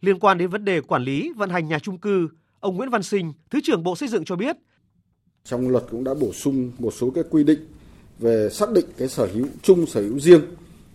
Liên 0.00 0.18
quan 0.18 0.38
đến 0.38 0.48
vấn 0.50 0.64
đề 0.64 0.80
quản 0.80 1.02
lý 1.02 1.32
vận 1.36 1.50
hành 1.50 1.68
nhà 1.68 1.78
trung 1.78 1.98
cư, 1.98 2.28
ông 2.60 2.76
Nguyễn 2.76 2.90
Văn 2.90 3.02
Sinh, 3.02 3.32
Thứ 3.50 3.60
trưởng 3.64 3.82
Bộ 3.82 3.96
Xây 3.96 4.08
dựng 4.08 4.24
cho 4.24 4.36
biết. 4.36 4.56
Trong 5.44 5.68
luật 5.68 5.84
cũng 5.90 6.04
đã 6.04 6.14
bổ 6.14 6.32
sung 6.32 6.72
một 6.78 6.94
số 7.00 7.10
cái 7.14 7.24
quy 7.30 7.44
định 7.44 7.66
về 8.18 8.48
xác 8.52 8.70
định 8.70 8.84
cái 8.98 9.08
sở 9.08 9.26
hữu 9.34 9.46
chung, 9.62 9.86
sở 9.86 10.00
hữu 10.00 10.20
riêng 10.20 10.40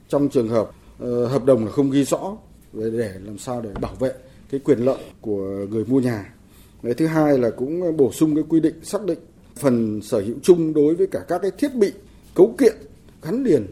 trong 0.10 0.30
trường 0.30 0.50
hợp 0.50 0.72
Ờ, 1.00 1.28
hợp 1.28 1.46
đồng 1.46 1.66
là 1.66 1.72
không 1.72 1.92
ghi 1.92 2.04
rõ 2.04 2.38
để 2.74 3.14
làm 3.26 3.38
sao 3.38 3.62
để 3.62 3.70
bảo 3.82 3.96
vệ 3.96 4.12
cái 4.52 4.60
quyền 4.60 4.80
lợi 4.80 5.04
của 5.22 5.66
người 5.70 5.86
mua 5.86 6.00
nhà. 6.00 6.34
Cái 6.84 6.94
thứ 6.94 7.08
hai 7.08 7.38
là 7.38 7.50
cũng 7.50 7.98
bổ 7.98 8.12
sung 8.12 8.36
cái 8.36 8.44
quy 8.50 8.60
định 8.60 8.76
xác 8.84 9.06
định 9.06 9.20
phần 9.56 10.02
sở 10.02 10.20
hữu 10.20 10.36
chung 10.42 10.74
đối 10.74 10.96
với 10.96 11.08
cả 11.08 11.20
các 11.28 11.42
cái 11.42 11.52
thiết 11.58 11.76
bị 11.76 11.92
cấu 12.36 12.56
kiện 12.58 12.74
gắn 13.22 13.44
liền 13.44 13.66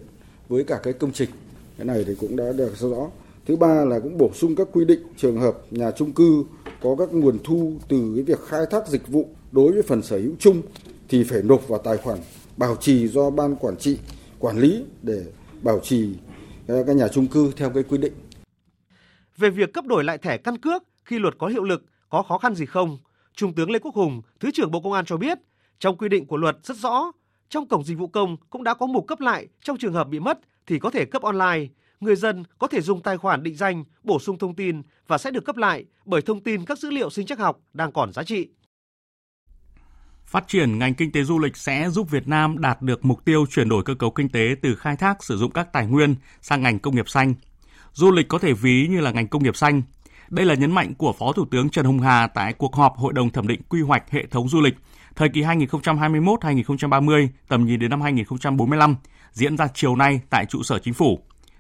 với 0.50 0.63
cả 0.63 0.80
cái 0.84 0.94
công 0.94 1.12
trình. 1.12 1.30
Cái 1.78 1.86
này 1.86 2.04
thì 2.08 2.16
cũng 2.16 2.36
đã 2.36 2.52
được 2.52 2.78
rõ. 2.80 3.10
Thứ 3.48 3.56
ba 3.56 3.86
là 3.86 4.00
cũng 4.00 4.18
bổ 4.18 4.32
sung 4.34 4.56
các 4.56 4.68
quy 4.72 4.86
định 4.86 5.00
trường 5.18 5.38
hợp 5.38 5.58
nhà 5.72 5.92
trung 5.92 6.12
cư 6.12 6.44
có 6.82 6.96
các 7.00 7.13
nguồn 7.13 7.38
thu 7.44 7.74
từ 7.90 8.12
cái 8.16 8.24
việc 8.24 8.40
khai 8.48 8.66
thác 8.72 8.88
dịch 8.88 9.08
vụ 9.08 9.30
đối 9.52 9.72
với 9.72 9.82
phần 9.82 10.02
sở 10.02 10.18
hữu 10.18 10.32
chung 10.40 10.62
thì 11.10 11.24
phải 11.24 11.42
nộp 11.42 11.68
vào 11.68 11.80
tài 11.80 11.98
khoản 11.98 12.20
bảo 12.58 12.76
trì 12.76 13.08
do 13.08 13.30
ban 13.30 13.56
quản 13.56 13.78
trị 13.78 13.98
quản 14.40 14.60
lý 14.60 14.84
để 15.04 15.24
bảo 15.62 15.80
trì 15.84 16.13
Ờ, 16.68 16.84
các 16.88 16.96
nhà 16.96 17.08
trung 17.08 17.28
cư 17.28 17.52
theo 17.58 17.70
cái 17.70 17.84
quy 17.84 17.98
định. 17.98 18.14
Về 19.38 19.50
việc 19.50 19.74
cấp 19.74 19.86
đổi 19.86 20.04
lại 20.04 20.18
thẻ 20.18 20.38
căn 20.38 20.58
cước 20.58 20.84
khi 21.06 21.20
luật 21.20 21.38
có 21.38 21.48
hiệu 21.48 21.64
lực 21.64 21.86
có 22.10 22.24
khó 22.24 22.38
khăn 22.38 22.56
gì 22.56 22.66
không? 22.66 22.98
Trung 23.34 23.54
tướng 23.54 23.72
Lê 23.72 23.80
Quốc 23.80 23.96
Hùng, 23.96 24.22
Thứ 24.40 24.52
trưởng 24.52 24.72
Bộ 24.72 24.82
Công 24.82 24.94
an 24.94 25.06
cho 25.06 25.18
biết, 25.18 25.38
trong 25.80 25.98
quy 25.98 26.10
định 26.10 26.26
của 26.26 26.38
luật 26.38 26.58
rất 26.64 26.78
rõ, 26.78 27.12
trong 27.50 27.68
cổng 27.68 27.84
dịch 27.84 27.98
vụ 27.98 28.08
công 28.08 28.38
cũng 28.50 28.64
đã 28.64 28.74
có 28.74 28.86
mục 28.86 29.08
cấp 29.08 29.20
lại 29.20 29.48
trong 29.62 29.78
trường 29.78 29.94
hợp 29.94 30.08
bị 30.08 30.20
mất 30.20 30.40
thì 30.68 30.80
có 30.80 30.90
thể 30.90 31.06
cấp 31.06 31.22
online, 31.22 31.68
người 32.00 32.16
dân 32.16 32.44
có 32.60 32.68
thể 32.68 32.82
dùng 32.82 33.02
tài 33.02 33.18
khoản 33.18 33.44
định 33.44 33.56
danh, 33.56 33.84
bổ 34.04 34.20
sung 34.20 34.38
thông 34.38 34.56
tin 34.56 34.82
và 35.08 35.18
sẽ 35.18 35.32
được 35.32 35.46
cấp 35.46 35.58
lại 35.58 35.86
bởi 36.06 36.22
thông 36.22 36.44
tin 36.44 36.66
các 36.66 36.80
dữ 36.80 36.92
liệu 36.92 37.10
sinh 37.10 37.26
chắc 37.26 37.40
học 37.40 37.60
đang 37.74 37.92
còn 37.92 38.14
giá 38.14 38.24
trị. 38.24 38.48
Phát 40.28 40.48
triển 40.48 40.80
ngành 40.80 40.94
kinh 40.94 41.12
tế 41.12 41.24
du 41.24 41.40
lịch 41.40 41.58
sẽ 41.58 41.90
giúp 41.90 42.10
Việt 42.12 42.28
Nam 42.28 42.58
đạt 42.60 42.82
được 42.82 43.06
mục 43.06 43.26
tiêu 43.26 43.46
chuyển 43.50 43.70
đổi 43.70 43.84
cơ 43.84 43.96
cấu 43.96 44.12
kinh 44.12 44.30
tế 44.30 44.56
từ 44.62 44.76
khai 44.76 44.96
thác 44.96 45.24
sử 45.24 45.38
dụng 45.38 45.52
các 45.52 45.74
tài 45.74 45.88
nguyên 45.88 46.16
sang 46.42 46.62
ngành 46.62 46.80
công 46.80 46.96
nghiệp 46.96 47.10
xanh. 47.10 47.34
Du 47.94 48.12
lịch 48.12 48.28
có 48.28 48.40
thể 48.40 48.54
ví 48.54 48.88
như 48.90 49.00
là 49.00 49.12
ngành 49.12 49.28
công 49.28 49.44
nghiệp 49.44 49.56
xanh. 49.56 49.82
Đây 50.30 50.46
là 50.46 50.54
nhấn 50.54 50.72
mạnh 50.72 50.94
của 50.94 51.13
Phó 51.13 51.32
Thủ 51.32 51.46
tướng 51.52 51.70
Trần 51.70 51.86
Hồng 51.86 52.00
Hà 52.00 52.28
tại 52.28 52.54
cuộc 52.54 52.76
họp 52.76 52.98
Hội 52.98 53.13
đồng 53.13 53.30
thẩm 53.30 53.48
định 53.48 53.62
quy 53.70 53.82
hoạch 53.82 54.12
hệ 54.12 54.26
thống 54.26 54.50
du 54.50 54.62
lịch 54.62 54.76
thời 55.16 55.30
kỳ 55.30 55.42
2021-2030 55.42 57.28
tầm 57.48 57.66
nhìn 57.66 57.80
đến 57.80 57.90
năm 57.90 58.02
2045 58.02 58.96
diễn 59.32 59.58
ra 59.58 59.68
chiều 59.74 59.96
nay 59.96 60.22
tại 60.30 60.46
trụ 60.46 60.63
sở 60.63 60.80
chính 60.80 60.94
phủ. 60.94 61.20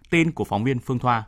Tin 0.09 0.31
của 0.31 0.43
phóng 0.43 0.63
viên 0.63 0.79
Phương 0.79 0.99
Thoa. 0.99 1.23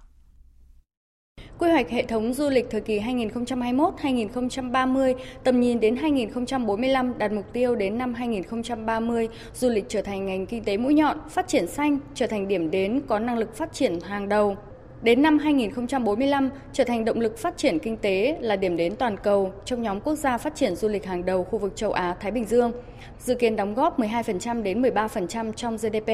Quy 1.60 1.70
hoạch 1.70 1.90
hệ 1.90 2.04
thống 2.04 2.34
du 2.34 2.50
lịch 2.50 2.70
thời 2.70 2.82
kỳ 2.82 3.00
2021-2030, 3.00 5.14
tầm 5.44 5.60
nhìn 5.60 5.80
đến 5.80 5.96
2045 5.96 7.18
đạt 7.18 7.32
mục 7.32 7.54
tiêu 7.54 7.76
đến 7.76 7.98
năm 7.98 8.14
2030, 8.14 9.28
du 9.54 9.70
lịch 9.70 9.86
trở 9.88 10.02
thành 10.02 10.26
ngành 10.26 10.46
kinh 10.46 10.64
tế 10.64 10.78
mũi 10.78 10.94
nhọn, 10.94 11.18
phát 11.30 11.48
triển 11.48 11.68
xanh, 11.68 12.00
trở 12.16 12.28
thành 12.28 12.48
điểm 12.48 12.72
đến 12.72 13.02
có 13.08 13.20
năng 13.20 13.38
lực 13.38 13.56
phát 13.56 13.74
triển 13.74 14.00
hàng 14.00 14.30
đầu. 14.30 14.56
Đến 15.02 15.22
năm 15.22 15.40
2045, 15.40 16.50
trở 16.74 16.84
thành 16.84 17.06
động 17.06 17.20
lực 17.20 17.38
phát 17.38 17.58
triển 17.58 17.80
kinh 17.80 17.98
tế 17.98 18.38
là 18.42 18.56
điểm 18.56 18.78
đến 18.78 18.96
toàn 18.96 19.18
cầu 19.18 19.52
trong 19.66 19.82
nhóm 19.82 20.02
quốc 20.02 20.16
gia 20.16 20.38
phát 20.38 20.56
triển 20.56 20.76
du 20.76 20.88
lịch 20.88 21.06
hàng 21.06 21.26
đầu 21.26 21.44
khu 21.44 21.60
vực 21.60 21.76
châu 21.76 21.92
Á-Thái 21.92 22.32
Bình 22.32 22.46
Dương, 22.46 22.72
dự 23.20 23.36
kiến 23.36 23.56
đóng 23.56 23.74
góp 23.74 24.00
12% 24.00 24.64
đến 24.64 24.82
13% 24.82 25.52
trong 25.52 25.78
GDP 25.78 26.12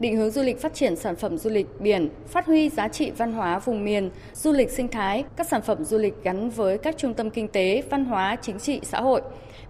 định 0.00 0.16
hướng 0.16 0.30
du 0.30 0.42
lịch 0.42 0.60
phát 0.60 0.74
triển 0.74 0.96
sản 0.96 1.16
phẩm 1.16 1.38
du 1.38 1.50
lịch 1.50 1.66
biển, 1.80 2.08
phát 2.26 2.46
huy 2.46 2.68
giá 2.68 2.88
trị 2.88 3.10
văn 3.10 3.32
hóa 3.32 3.58
vùng 3.58 3.84
miền, 3.84 4.10
du 4.34 4.52
lịch 4.52 4.70
sinh 4.70 4.88
thái, 4.88 5.24
các 5.36 5.46
sản 5.48 5.62
phẩm 5.62 5.84
du 5.84 5.98
lịch 5.98 6.14
gắn 6.22 6.50
với 6.50 6.78
các 6.78 6.96
trung 6.98 7.14
tâm 7.14 7.30
kinh 7.30 7.48
tế, 7.48 7.82
văn 7.90 8.04
hóa, 8.04 8.36
chính 8.42 8.58
trị, 8.58 8.80
xã 8.82 9.00
hội. 9.00 9.22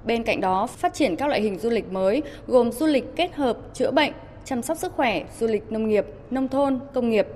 Bên 0.05 0.23
cạnh 0.23 0.41
đó, 0.41 0.67
phát 0.67 0.95
triển 0.95 1.17
các 1.17 1.29
loại 1.29 1.41
hình 1.41 1.59
du 1.59 1.71
lịch 1.71 1.93
mới 1.93 2.23
gồm 2.47 2.73
du 2.73 2.87
lịch 2.87 3.05
kết 3.17 3.35
hợp 3.35 3.59
chữa 3.75 3.91
bệnh, 3.91 4.12
chăm 4.45 4.62
sóc 4.62 4.79
sức 4.79 4.93
khỏe, 4.93 5.25
du 5.39 5.47
lịch 5.47 5.73
nông 5.73 5.89
nghiệp, 5.89 6.07
nông 6.31 6.49
thôn, 6.49 6.79
công 6.95 7.11
nghiệp. 7.11 7.27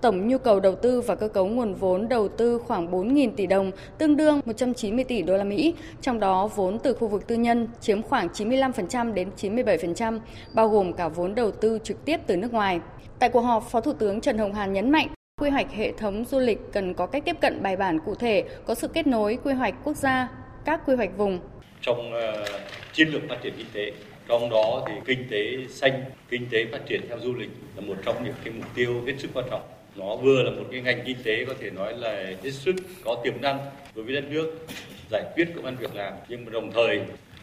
Tổng 0.00 0.28
nhu 0.28 0.38
cầu 0.38 0.60
đầu 0.60 0.74
tư 0.74 1.00
và 1.00 1.14
cơ 1.14 1.28
cấu 1.28 1.46
nguồn 1.46 1.74
vốn 1.74 2.08
đầu 2.08 2.28
tư 2.28 2.58
khoảng 2.58 2.90
4.000 2.90 3.30
tỷ 3.36 3.46
đồng, 3.46 3.70
tương 3.98 4.16
đương 4.16 4.40
190 4.44 5.04
tỷ 5.04 5.22
đô 5.22 5.36
la 5.36 5.44
Mỹ, 5.44 5.74
trong 6.00 6.20
đó 6.20 6.46
vốn 6.46 6.78
từ 6.78 6.94
khu 6.94 7.08
vực 7.08 7.26
tư 7.26 7.36
nhân 7.36 7.68
chiếm 7.80 8.02
khoảng 8.02 8.28
95% 8.28 9.14
đến 9.14 9.30
97%, 9.40 10.20
bao 10.54 10.68
gồm 10.68 10.92
cả 10.92 11.08
vốn 11.08 11.34
đầu 11.34 11.50
tư 11.50 11.78
trực 11.84 12.04
tiếp 12.04 12.20
từ 12.26 12.36
nước 12.36 12.52
ngoài. 12.52 12.80
Tại 13.18 13.28
cuộc 13.28 13.40
họp, 13.40 13.70
Phó 13.70 13.80
Thủ 13.80 13.92
tướng 13.92 14.20
Trần 14.20 14.38
Hồng 14.38 14.54
Hà 14.54 14.66
nhấn 14.66 14.90
mạnh 14.90 15.08
quy 15.40 15.50
hoạch 15.50 15.72
hệ 15.72 15.92
thống 15.92 16.24
du 16.24 16.38
lịch 16.38 16.58
cần 16.72 16.94
có 16.94 17.06
cách 17.06 17.24
tiếp 17.24 17.36
cận 17.40 17.62
bài 17.62 17.76
bản 17.76 17.98
cụ 18.06 18.14
thể, 18.14 18.44
có 18.66 18.74
sự 18.74 18.88
kết 18.88 19.06
nối 19.06 19.38
quy 19.44 19.52
hoạch 19.52 19.74
quốc 19.84 19.96
gia, 19.96 20.28
các 20.64 20.80
quy 20.86 20.94
hoạch 20.94 21.16
vùng. 21.16 21.38
Trong 21.80 22.12
uh, 22.12 22.48
chiến 22.92 23.08
lược 23.08 23.22
phát 23.28 23.36
triển 23.42 23.54
kinh 23.56 23.66
tế 23.72 23.92
trong 24.28 24.50
đó 24.50 24.82
thì 24.86 24.92
kinh 25.06 25.28
tế 25.30 25.66
xanh 25.68 26.04
kinh 26.28 26.46
tế 26.50 26.66
phát 26.72 26.78
triển 26.86 27.00
theo 27.08 27.18
du 27.22 27.34
lịch 27.34 27.50
là 27.76 27.82
một 27.82 27.94
trong 28.04 28.24
những 28.24 28.34
cái 28.44 28.54
mục 28.54 28.66
tiêu 28.74 29.02
hết 29.06 29.14
sức 29.18 29.28
quan 29.34 29.46
trọng 29.50 29.62
nó 30.00 30.16
vừa 30.16 30.42
là 30.42 30.50
một 30.50 30.64
cái 30.70 30.80
ngành 30.80 31.02
kinh 31.06 31.16
tế 31.24 31.44
có 31.44 31.54
thể 31.60 31.70
nói 31.70 31.98
là 31.98 32.32
hết 32.42 32.50
sức 32.50 32.74
có 33.04 33.20
tiềm 33.24 33.40
năng 33.40 33.58
đối 33.94 34.04
với 34.04 34.14
đất 34.14 34.24
nước 34.30 34.66
giải 35.10 35.24
quyết 35.34 35.48
công 35.54 35.64
an 35.64 35.76
việc 35.80 35.94
làm 35.94 36.12
nhưng 36.28 36.44
mà 36.44 36.50
đồng 36.52 36.72
thời 36.72 37.00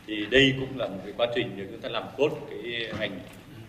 thì 0.08 0.26
đây 0.32 0.54
cũng 0.60 0.80
là 0.80 0.88
một 0.88 1.00
cái 1.04 1.14
quá 1.18 1.28
trình 1.36 1.50
để 1.58 1.64
chúng 1.72 1.82
ta 1.82 1.90
làm 1.90 2.04
tốt 2.18 2.30
cái 2.50 2.88
ngành 3.00 3.20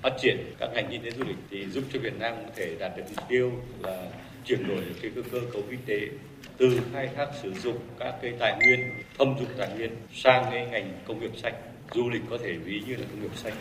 phát 0.03 0.13
triển 0.23 0.37
các 0.59 0.71
ngành 0.75 0.89
kinh 0.91 1.03
tế 1.03 1.11
du 1.11 1.25
lịch 1.25 1.37
thì 1.51 1.67
giúp 1.67 1.85
cho 1.93 2.01
Việt 2.01 2.19
Nam 2.19 2.35
có 2.47 2.51
thể 2.57 2.75
đạt 2.79 2.97
được 2.97 3.03
mục 3.17 3.29
tiêu 3.29 3.53
là 3.83 4.07
chuyển 4.45 4.69
đổi 4.69 4.83
cái 5.03 5.11
cơ, 5.15 5.23
cơ 5.33 5.39
cấu 5.53 5.63
kinh 5.71 5.81
tế 5.87 6.01
từ 6.57 6.81
khai 6.93 7.09
thác 7.17 7.29
sử 7.43 7.53
dụng 7.53 7.79
các 7.99 8.15
cái 8.23 8.33
tài 8.39 8.57
nguyên 8.57 8.81
thâm 9.19 9.35
dụng 9.39 9.49
tài 9.59 9.69
nguyên 9.77 9.91
sang 10.13 10.45
cái 10.51 10.67
ngành 10.67 10.93
công 11.07 11.21
nghiệp 11.21 11.37
xanh 11.37 11.55
du 11.95 12.09
lịch 12.09 12.23
có 12.31 12.39
thể 12.39 12.53
ví 12.53 12.83
như 12.87 12.97
là 12.97 13.05
công 13.11 13.23
nghiệp 13.23 13.37
xanh. 13.37 13.53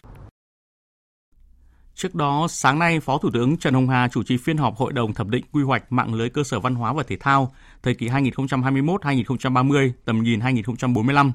Trước 1.97 2.15
đó, 2.15 2.47
sáng 2.49 2.79
nay, 2.79 2.99
Phó 2.99 3.17
Thủ 3.17 3.29
tướng 3.33 3.57
Trần 3.57 3.73
Hồng 3.73 3.89
Hà 3.89 4.07
chủ 4.07 4.23
trì 4.23 4.37
phiên 4.37 4.57
họp 4.57 4.75
Hội 4.77 4.93
đồng 4.93 5.13
thẩm 5.13 5.31
định 5.31 5.45
quy 5.51 5.63
hoạch 5.63 5.91
mạng 5.91 6.13
lưới 6.13 6.29
cơ 6.29 6.43
sở 6.43 6.59
văn 6.59 6.75
hóa 6.75 6.93
và 6.93 7.03
thể 7.03 7.17
thao 7.19 7.53
thời 7.83 7.93
kỳ 7.93 8.07
2021-2030, 8.07 9.91
tầm 10.05 10.23
nhìn 10.23 10.39
2045. 10.39 11.33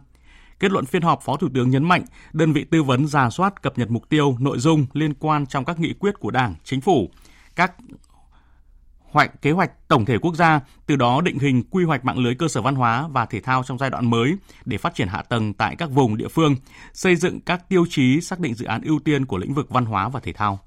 Kết 0.59 0.71
luận 0.71 0.87
phiên 0.87 1.03
họp, 1.03 1.23
Phó 1.23 1.37
Thủ 1.37 1.49
tướng 1.55 1.71
nhấn 1.71 1.85
mạnh 1.85 2.05
đơn 2.33 2.53
vị 2.53 2.65
tư 2.65 2.83
vấn 2.83 3.07
giả 3.07 3.31
soát 3.31 3.63
cập 3.63 3.79
nhật 3.79 3.91
mục 3.91 4.09
tiêu, 4.09 4.37
nội 4.41 4.59
dung 4.59 4.87
liên 4.93 5.15
quan 5.15 5.47
trong 5.47 5.65
các 5.65 5.81
nghị 5.81 5.93
quyết 5.93 6.21
của 6.21 6.31
Đảng, 6.31 6.55
Chính 6.65 6.81
phủ, 6.81 7.11
các 7.57 7.73
hoạch 9.13 9.43
kế 9.43 9.51
hoạch 9.51 9.89
tổng 9.89 10.05
thể 10.05 10.19
quốc 10.19 10.35
gia, 10.35 10.61
từ 10.87 10.97
đó 10.97 11.21
định 11.21 11.39
hình 11.39 11.63
quy 11.71 11.85
hoạch 11.85 12.05
mạng 12.05 12.19
lưới 12.19 12.35
cơ 12.35 12.49
sở 12.49 12.63
văn 12.63 12.75
hóa 12.75 13.09
và 13.09 13.27
thể 13.27 13.41
thao 13.41 13.63
trong 13.63 13.79
giai 13.79 13.91
đoạn 13.91 14.11
mới 14.11 14.37
để 14.65 14.79
phát 14.79 14.95
triển 14.95 15.09
hạ 15.09 15.23
tầng 15.23 15.55
tại 15.55 15.77
các 15.77 15.91
vùng 15.91 16.17
địa 16.17 16.29
phương, 16.29 16.57
xây 16.93 17.17
dựng 17.17 17.41
các 17.41 17.69
tiêu 17.69 17.85
chí 17.91 18.21
xác 18.21 18.41
định 18.41 18.55
dự 18.55 18.67
án 18.67 18.83
ưu 18.83 18.99
tiên 18.99 19.27
của 19.27 19.39
lĩnh 19.39 19.55
vực 19.55 19.71
văn 19.71 19.85
hóa 19.85 20.09
và 20.09 20.21
thể 20.21 20.33
thao. 20.33 20.59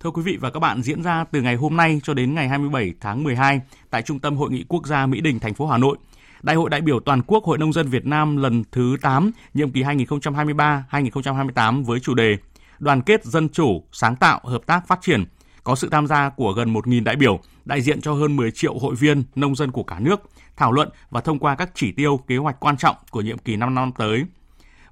Thưa 0.00 0.10
quý 0.10 0.22
vị 0.22 0.36
và 0.40 0.50
các 0.50 0.60
bạn, 0.60 0.82
diễn 0.82 1.02
ra 1.02 1.24
từ 1.24 1.42
ngày 1.42 1.56
hôm 1.56 1.76
nay 1.76 2.00
cho 2.02 2.14
đến 2.14 2.34
ngày 2.34 2.48
27 2.48 2.92
tháng 3.00 3.24
12 3.24 3.60
tại 3.90 4.02
Trung 4.02 4.18
tâm 4.18 4.36
Hội 4.36 4.50
nghị 4.50 4.64
Quốc 4.68 4.86
gia 4.86 5.06
Mỹ 5.06 5.20
Đình, 5.20 5.38
thành 5.38 5.54
phố 5.54 5.66
Hà 5.66 5.78
Nội, 5.78 5.96
Đại 6.42 6.56
hội 6.56 6.70
đại 6.70 6.80
biểu 6.80 7.00
toàn 7.00 7.22
quốc 7.22 7.44
Hội 7.44 7.58
nông 7.58 7.72
dân 7.72 7.88
Việt 7.88 8.06
Nam 8.06 8.36
lần 8.36 8.64
thứ 8.72 8.96
8, 9.02 9.30
nhiệm 9.54 9.70
kỳ 9.70 9.82
2023-2028 9.82 11.84
với 11.84 12.00
chủ 12.00 12.14
đề 12.14 12.36
Đoàn 12.78 13.02
kết 13.02 13.24
dân 13.24 13.48
chủ, 13.48 13.84
sáng 13.92 14.16
tạo, 14.16 14.40
hợp 14.44 14.66
tác 14.66 14.88
phát 14.88 14.98
triển– 15.02 15.24
có 15.64 15.74
sự 15.74 15.88
tham 15.90 16.06
gia 16.06 16.28
của 16.28 16.52
gần 16.52 16.72
1.000 16.72 17.04
đại 17.04 17.16
biểu, 17.16 17.40
đại 17.64 17.80
diện 17.80 18.00
cho 18.00 18.12
hơn 18.12 18.36
10 18.36 18.50
triệu 18.50 18.78
hội 18.78 18.94
viên 18.94 19.22
nông 19.34 19.56
dân 19.56 19.70
của 19.70 19.82
cả 19.82 19.98
nước, 19.98 20.20
thảo 20.56 20.72
luận 20.72 20.88
và 21.10 21.20
thông 21.20 21.38
qua 21.38 21.54
các 21.54 21.70
chỉ 21.74 21.92
tiêu 21.92 22.20
kế 22.26 22.36
hoạch 22.36 22.60
quan 22.60 22.76
trọng 22.76 22.96
của 23.10 23.20
nhiệm 23.20 23.38
kỳ 23.38 23.56
5 23.56 23.74
năm 23.74 23.92
tới. 23.98 24.24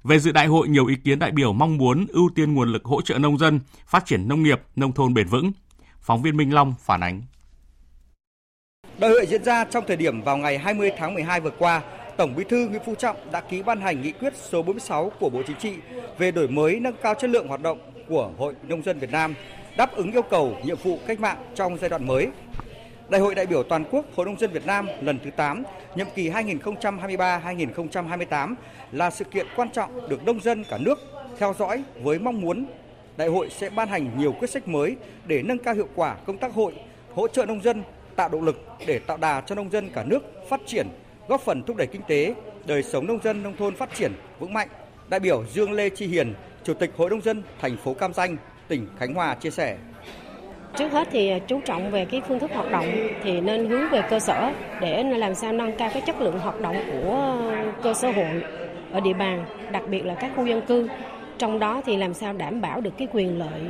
Về 0.03 0.19
dự 0.19 0.31
đại 0.31 0.47
hội, 0.47 0.67
nhiều 0.67 0.85
ý 0.85 0.95
kiến 0.95 1.19
đại 1.19 1.31
biểu 1.31 1.53
mong 1.53 1.77
muốn 1.77 2.05
ưu 2.09 2.29
tiên 2.35 2.53
nguồn 2.53 2.71
lực 2.71 2.85
hỗ 2.85 3.01
trợ 3.01 3.17
nông 3.17 3.37
dân, 3.37 3.59
phát 3.87 4.05
triển 4.05 4.27
nông 4.27 4.43
nghiệp, 4.43 4.61
nông 4.75 4.91
thôn 4.91 5.13
bền 5.13 5.27
vững. 5.27 5.51
Phóng 6.01 6.21
viên 6.21 6.37
Minh 6.37 6.53
Long 6.53 6.73
phản 6.79 7.03
ánh. 7.03 7.21
Đại 8.97 9.11
hội 9.11 9.25
diễn 9.25 9.43
ra 9.43 9.65
trong 9.65 9.83
thời 9.87 9.97
điểm 9.97 10.21
vào 10.21 10.37
ngày 10.37 10.57
20 10.57 10.91
tháng 10.97 11.13
12 11.13 11.41
vừa 11.41 11.51
qua, 11.59 11.81
Tổng 12.17 12.35
Bí 12.35 12.43
thư 12.49 12.67
Nguyễn 12.67 12.81
Phú 12.85 12.95
Trọng 12.95 13.31
đã 13.31 13.41
ký 13.41 13.63
ban 13.63 13.81
hành 13.81 14.01
nghị 14.01 14.11
quyết 14.11 14.33
số 14.49 14.63
46 14.63 15.11
của 15.19 15.29
Bộ 15.29 15.41
Chính 15.47 15.57
trị 15.57 15.73
về 16.17 16.31
đổi 16.31 16.47
mới 16.47 16.79
nâng 16.79 16.95
cao 17.03 17.13
chất 17.19 17.29
lượng 17.29 17.47
hoạt 17.47 17.61
động 17.61 17.79
của 18.07 18.31
Hội 18.37 18.53
Nông 18.67 18.83
dân 18.83 18.99
Việt 18.99 19.11
Nam 19.11 19.33
đáp 19.77 19.95
ứng 19.95 20.11
yêu 20.11 20.21
cầu 20.21 20.57
nhiệm 20.63 20.77
vụ 20.77 20.99
cách 21.07 21.19
mạng 21.19 21.37
trong 21.55 21.77
giai 21.77 21.89
đoạn 21.89 22.07
mới. 22.07 22.27
Đại 23.09 23.21
hội 23.21 23.35
đại 23.35 23.45
biểu 23.45 23.63
toàn 23.63 23.85
quốc 23.91 24.05
Hội 24.15 24.25
nông 24.25 24.39
dân 24.39 24.51
Việt 24.51 24.65
Nam 24.65 24.87
lần 25.01 25.19
thứ 25.23 25.31
8, 25.31 25.63
nhiệm 25.95 26.07
kỳ 26.15 26.29
2023-2028 26.29 28.55
là 28.91 29.09
sự 29.09 29.25
kiện 29.25 29.47
quan 29.55 29.69
trọng 29.69 30.09
được 30.09 30.25
nông 30.25 30.39
dân 30.39 30.63
cả 30.63 30.77
nước 30.77 30.99
theo 31.39 31.53
dõi 31.59 31.83
với 32.01 32.19
mong 32.19 32.41
muốn 32.41 32.65
đại 33.17 33.27
hội 33.27 33.49
sẽ 33.49 33.69
ban 33.69 33.87
hành 33.87 34.17
nhiều 34.17 34.31
quyết 34.31 34.49
sách 34.49 34.67
mới 34.67 34.95
để 35.25 35.43
nâng 35.43 35.57
cao 35.57 35.73
hiệu 35.73 35.87
quả 35.95 36.15
công 36.25 36.37
tác 36.37 36.53
hội, 36.53 36.73
hỗ 37.13 37.27
trợ 37.27 37.45
nông 37.45 37.63
dân, 37.63 37.83
tạo 38.15 38.29
động 38.29 38.43
lực 38.43 38.61
để 38.87 38.99
tạo 38.99 39.17
đà 39.17 39.41
cho 39.41 39.55
nông 39.55 39.71
dân 39.71 39.89
cả 39.89 40.03
nước 40.03 40.19
phát 40.49 40.61
triển, 40.65 40.87
góp 41.27 41.41
phần 41.41 41.63
thúc 41.63 41.77
đẩy 41.77 41.87
kinh 41.87 42.01
tế, 42.07 42.35
đời 42.65 42.83
sống 42.83 43.07
nông 43.07 43.19
dân 43.23 43.43
nông 43.43 43.57
thôn 43.57 43.75
phát 43.75 43.95
triển 43.95 44.11
vững 44.39 44.53
mạnh. 44.53 44.67
Đại 45.09 45.19
biểu 45.19 45.43
Dương 45.53 45.71
Lê 45.71 45.89
Chi 45.89 46.07
Hiền, 46.07 46.33
Chủ 46.63 46.73
tịch 46.73 46.91
Hội 46.97 47.09
nông 47.09 47.21
dân 47.21 47.43
thành 47.61 47.77
phố 47.77 47.93
Cam 47.93 48.13
Ranh 48.13 48.37
tỉnh 48.71 48.87
Khánh 48.97 49.13
Hòa 49.13 49.35
chia 49.35 49.49
sẻ. 49.49 49.77
Trước 50.75 50.91
hết 50.91 51.07
thì 51.11 51.31
chú 51.47 51.59
trọng 51.65 51.91
về 51.91 52.05
cái 52.05 52.21
phương 52.27 52.39
thức 52.39 52.51
hoạt 52.53 52.71
động 52.71 52.85
thì 53.23 53.41
nên 53.41 53.65
hướng 53.65 53.89
về 53.91 54.01
cơ 54.09 54.19
sở 54.19 54.51
để 54.81 55.03
làm 55.03 55.35
sao 55.35 55.53
nâng 55.53 55.71
cao 55.77 55.89
cái 55.93 56.01
chất 56.01 56.21
lượng 56.21 56.39
hoạt 56.39 56.61
động 56.61 56.75
của 56.91 57.41
cơ 57.83 57.93
sở 57.93 58.11
hội 58.11 58.43
ở 58.91 58.99
địa 58.99 59.13
bàn, 59.13 59.45
đặc 59.71 59.83
biệt 59.89 60.05
là 60.05 60.15
các 60.15 60.31
khu 60.35 60.45
dân 60.45 60.61
cư. 60.61 60.87
Trong 61.37 61.59
đó 61.59 61.81
thì 61.85 61.97
làm 61.97 62.13
sao 62.13 62.33
đảm 62.33 62.61
bảo 62.61 62.81
được 62.81 62.97
cái 62.97 63.07
quyền 63.13 63.39
lợi 63.39 63.61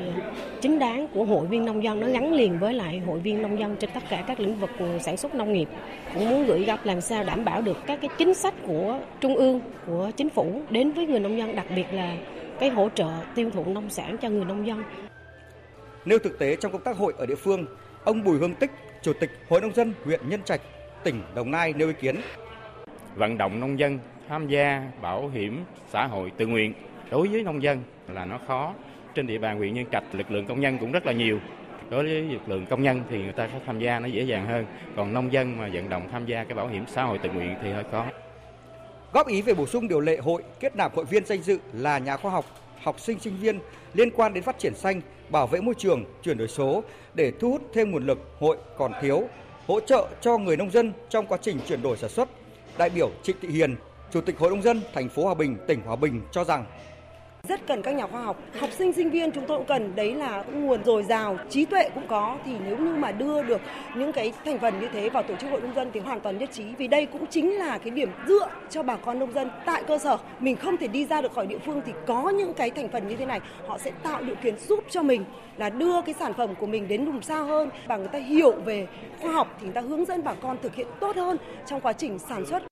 chính 0.61 0.79
đáng 0.79 1.07
của 1.13 1.25
hội 1.25 1.47
viên 1.47 1.65
nông 1.65 1.83
dân 1.83 1.99
nó 1.99 2.07
gắn 2.07 2.33
liền 2.33 2.59
với 2.59 2.73
lại 2.73 3.01
hội 3.07 3.19
viên 3.19 3.41
nông 3.41 3.59
dân 3.59 3.75
trên 3.75 3.89
tất 3.93 4.03
cả 4.09 4.23
các 4.27 4.39
lĩnh 4.39 4.55
vực 4.55 4.69
sản 4.99 5.17
xuất 5.17 5.35
nông 5.35 5.53
nghiệp. 5.53 5.67
Cũng 6.13 6.29
muốn 6.29 6.45
gửi 6.45 6.63
gắm 6.63 6.79
làm 6.83 7.01
sao 7.01 7.23
đảm 7.23 7.45
bảo 7.45 7.61
được 7.61 7.77
các 7.87 8.01
cái 8.01 8.09
chính 8.17 8.33
sách 8.33 8.53
của 8.67 8.99
trung 9.21 9.35
ương, 9.35 9.61
của 9.87 10.11
chính 10.17 10.29
phủ 10.29 10.61
đến 10.69 10.91
với 10.91 11.07
người 11.07 11.19
nông 11.19 11.37
dân, 11.37 11.55
đặc 11.55 11.65
biệt 11.75 11.85
là 11.91 12.15
cái 12.61 12.69
hỗ 12.69 12.89
trợ 12.89 13.09
tiêu 13.35 13.49
thụ 13.53 13.65
nông 13.65 13.89
sản 13.89 14.17
cho 14.21 14.29
người 14.29 14.45
nông 14.45 14.67
dân. 14.67 14.83
Nêu 16.05 16.19
thực 16.19 16.39
tế 16.39 16.55
trong 16.55 16.71
công 16.71 16.81
tác 16.81 16.97
hội 16.97 17.13
ở 17.17 17.25
địa 17.25 17.35
phương, 17.35 17.65
ông 18.03 18.23
Bùi 18.23 18.37
Hương 18.37 18.55
Tích, 18.55 18.71
Chủ 19.01 19.13
tịch 19.19 19.31
Hội 19.49 19.61
nông 19.61 19.73
dân 19.73 19.93
huyện 20.05 20.19
Nhân 20.29 20.43
Trạch, 20.43 20.61
tỉnh 21.03 21.21
Đồng 21.35 21.51
Nai 21.51 21.73
nêu 21.73 21.87
ý 21.87 21.93
kiến. 21.93 22.15
Vận 23.15 23.37
động 23.37 23.59
nông 23.59 23.79
dân 23.79 23.99
tham 24.29 24.47
gia 24.47 24.83
bảo 25.01 25.29
hiểm 25.29 25.63
xã 25.87 26.07
hội 26.07 26.31
tự 26.37 26.47
nguyện 26.47 26.73
đối 27.11 27.27
với 27.27 27.43
nông 27.43 27.63
dân 27.63 27.83
là 28.07 28.25
nó 28.25 28.39
khó. 28.47 28.73
Trên 29.15 29.27
địa 29.27 29.37
bàn 29.37 29.57
huyện 29.57 29.73
Nhân 29.73 29.85
Trạch 29.91 30.03
lực 30.13 30.31
lượng 30.31 30.45
công 30.45 30.59
nhân 30.59 30.77
cũng 30.77 30.91
rất 30.91 31.05
là 31.05 31.11
nhiều. 31.11 31.39
Đối 31.89 32.03
với 32.03 32.21
lực 32.21 32.49
lượng 32.49 32.65
công 32.65 32.83
nhân 32.83 33.01
thì 33.09 33.23
người 33.23 33.33
ta 33.33 33.47
sẽ 33.47 33.59
tham 33.65 33.79
gia 33.79 33.99
nó 33.99 34.07
dễ 34.07 34.23
dàng 34.23 34.45
hơn. 34.45 34.65
Còn 34.95 35.13
nông 35.13 35.33
dân 35.33 35.57
mà 35.57 35.69
vận 35.73 35.89
động 35.89 36.07
tham 36.11 36.25
gia 36.25 36.43
cái 36.43 36.55
bảo 36.55 36.67
hiểm 36.67 36.83
xã 36.87 37.03
hội 37.03 37.17
tự 37.17 37.29
nguyện 37.29 37.55
thì 37.63 37.71
hơi 37.71 37.83
khó 37.91 38.05
góp 39.13 39.27
ý 39.27 39.41
về 39.41 39.53
bổ 39.53 39.67
sung 39.67 39.87
điều 39.87 39.99
lệ 39.99 40.17
hội 40.17 40.43
kết 40.59 40.75
nạp 40.75 40.95
hội 40.95 41.05
viên 41.05 41.25
danh 41.25 41.41
dự 41.41 41.57
là 41.73 41.97
nhà 41.97 42.17
khoa 42.17 42.31
học, 42.31 42.45
học 42.83 42.99
sinh 42.99 43.19
sinh 43.19 43.37
viên 43.37 43.59
liên 43.93 44.11
quan 44.11 44.33
đến 44.33 44.43
phát 44.43 44.59
triển 44.59 44.75
xanh, 44.75 45.01
bảo 45.29 45.47
vệ 45.47 45.61
môi 45.61 45.75
trường, 45.77 46.05
chuyển 46.23 46.37
đổi 46.37 46.47
số 46.47 46.83
để 47.13 47.31
thu 47.39 47.51
hút 47.51 47.61
thêm 47.73 47.91
nguồn 47.91 48.05
lực 48.05 48.19
hội 48.39 48.57
còn 48.77 48.91
thiếu, 49.01 49.23
hỗ 49.67 49.79
trợ 49.79 50.07
cho 50.21 50.37
người 50.37 50.57
nông 50.57 50.71
dân 50.71 50.93
trong 51.09 51.27
quá 51.27 51.37
trình 51.41 51.59
chuyển 51.67 51.81
đổi 51.81 51.97
sản 51.97 52.09
xuất. 52.09 52.29
Đại 52.77 52.89
biểu 52.89 53.11
Trịnh 53.23 53.35
Thị 53.41 53.47
Hiền, 53.47 53.75
Chủ 54.11 54.21
tịch 54.21 54.37
Hội 54.39 54.49
nông 54.49 54.61
dân 54.61 54.81
thành 54.93 55.09
phố 55.09 55.23
Hòa 55.23 55.33
Bình, 55.33 55.57
tỉnh 55.67 55.81
Hòa 55.81 55.95
Bình 55.95 56.21
cho 56.31 56.43
rằng 56.43 56.65
rất 57.47 57.67
cần 57.67 57.81
các 57.81 57.91
nhà 57.91 58.07
khoa 58.07 58.21
học. 58.21 58.37
Học 58.59 58.69
sinh 58.71 58.93
sinh 58.93 59.09
viên 59.09 59.31
chúng 59.31 59.45
tôi 59.47 59.57
cũng 59.57 59.67
cần. 59.67 59.95
Đấy 59.95 60.15
là 60.15 60.43
nguồn 60.53 60.83
dồi 60.83 61.03
dào. 61.03 61.37
Trí 61.49 61.65
tuệ 61.65 61.89
cũng 61.89 62.07
có. 62.07 62.37
Thì 62.45 62.51
nếu 62.65 62.77
như 62.77 62.95
mà 62.95 63.11
đưa 63.11 63.43
được 63.43 63.61
những 63.95 64.11
cái 64.11 64.33
thành 64.45 64.59
phần 64.59 64.79
như 64.79 64.87
thế 64.93 65.09
vào 65.09 65.23
tổ 65.23 65.35
chức 65.35 65.49
hội 65.49 65.61
nông 65.61 65.75
dân 65.75 65.91
thì 65.93 65.99
hoàn 65.99 66.19
toàn 66.19 66.37
nhất 66.37 66.49
trí. 66.51 66.63
Vì 66.77 66.87
đây 66.87 67.05
cũng 67.05 67.25
chính 67.27 67.59
là 67.59 67.77
cái 67.77 67.89
điểm 67.89 68.09
dựa 68.27 68.47
cho 68.69 68.83
bà 68.83 68.95
con 68.95 69.19
nông 69.19 69.33
dân 69.33 69.49
tại 69.65 69.83
cơ 69.87 69.97
sở. 69.97 70.17
Mình 70.39 70.55
không 70.55 70.77
thể 70.77 70.87
đi 70.87 71.05
ra 71.05 71.21
được 71.21 71.33
khỏi 71.33 71.47
địa 71.47 71.59
phương 71.65 71.81
thì 71.85 71.91
có 72.07 72.29
những 72.29 72.53
cái 72.53 72.69
thành 72.69 72.89
phần 72.89 73.07
như 73.07 73.15
thế 73.15 73.25
này, 73.25 73.39
họ 73.67 73.77
sẽ 73.77 73.91
tạo 74.03 74.21
điều 74.21 74.35
kiện 74.35 74.57
giúp 74.57 74.83
cho 74.89 75.03
mình 75.03 75.25
là 75.57 75.69
đưa 75.69 76.01
cái 76.01 76.15
sản 76.19 76.33
phẩm 76.33 76.49
của 76.59 76.65
mình 76.67 76.87
đến 76.87 77.05
vùng 77.05 77.21
xa 77.21 77.37
hơn. 77.37 77.69
Và 77.87 77.97
người 77.97 78.07
ta 78.07 78.19
hiểu 78.19 78.51
về 78.51 78.87
khoa 79.21 79.31
học 79.31 79.57
thì 79.59 79.65
người 79.65 79.73
ta 79.73 79.81
hướng 79.81 80.05
dẫn 80.05 80.23
bà 80.23 80.33
con 80.33 80.57
thực 80.61 80.75
hiện 80.75 80.87
tốt 80.99 81.15
hơn 81.15 81.37
trong 81.65 81.81
quá 81.81 81.93
trình 81.93 82.19
sản 82.19 82.45
xuất 82.45 82.70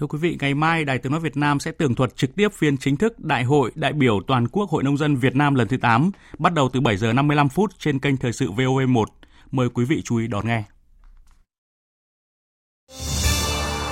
Thưa 0.00 0.06
quý 0.06 0.18
vị, 0.18 0.36
ngày 0.40 0.54
mai 0.54 0.84
Đài 0.84 0.98
Tiếng 0.98 1.12
Nói 1.12 1.20
Việt 1.20 1.36
Nam 1.36 1.60
sẽ 1.60 1.72
tường 1.72 1.94
thuật 1.94 2.16
trực 2.16 2.36
tiếp 2.36 2.48
phiên 2.52 2.78
chính 2.78 2.96
thức 2.96 3.20
Đại 3.20 3.44
hội 3.44 3.70
đại 3.74 3.92
biểu 3.92 4.20
Toàn 4.26 4.48
quốc 4.48 4.70
Hội 4.70 4.82
Nông 4.82 4.96
dân 4.96 5.16
Việt 5.16 5.36
Nam 5.36 5.54
lần 5.54 5.68
thứ 5.68 5.76
8, 5.76 6.10
bắt 6.38 6.54
đầu 6.54 6.68
từ 6.72 6.80
7 6.80 6.96
giờ 6.96 7.12
55 7.12 7.48
phút 7.48 7.78
trên 7.78 7.98
kênh 7.98 8.16
Thời 8.16 8.32
sự 8.32 8.50
VOV1. 8.50 9.04
Mời 9.50 9.68
quý 9.68 9.84
vị 9.84 10.02
chú 10.04 10.16
ý 10.16 10.26
đón 10.26 10.46
nghe. 10.46 10.62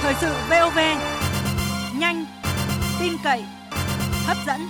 Thời 0.01 0.15
sự 0.21 0.33
VOV, 0.51 0.79
nhanh, 2.01 2.25
tin 3.01 3.13
cậy, 3.25 3.45
hấp 4.27 4.37
dẫn. 4.47 4.61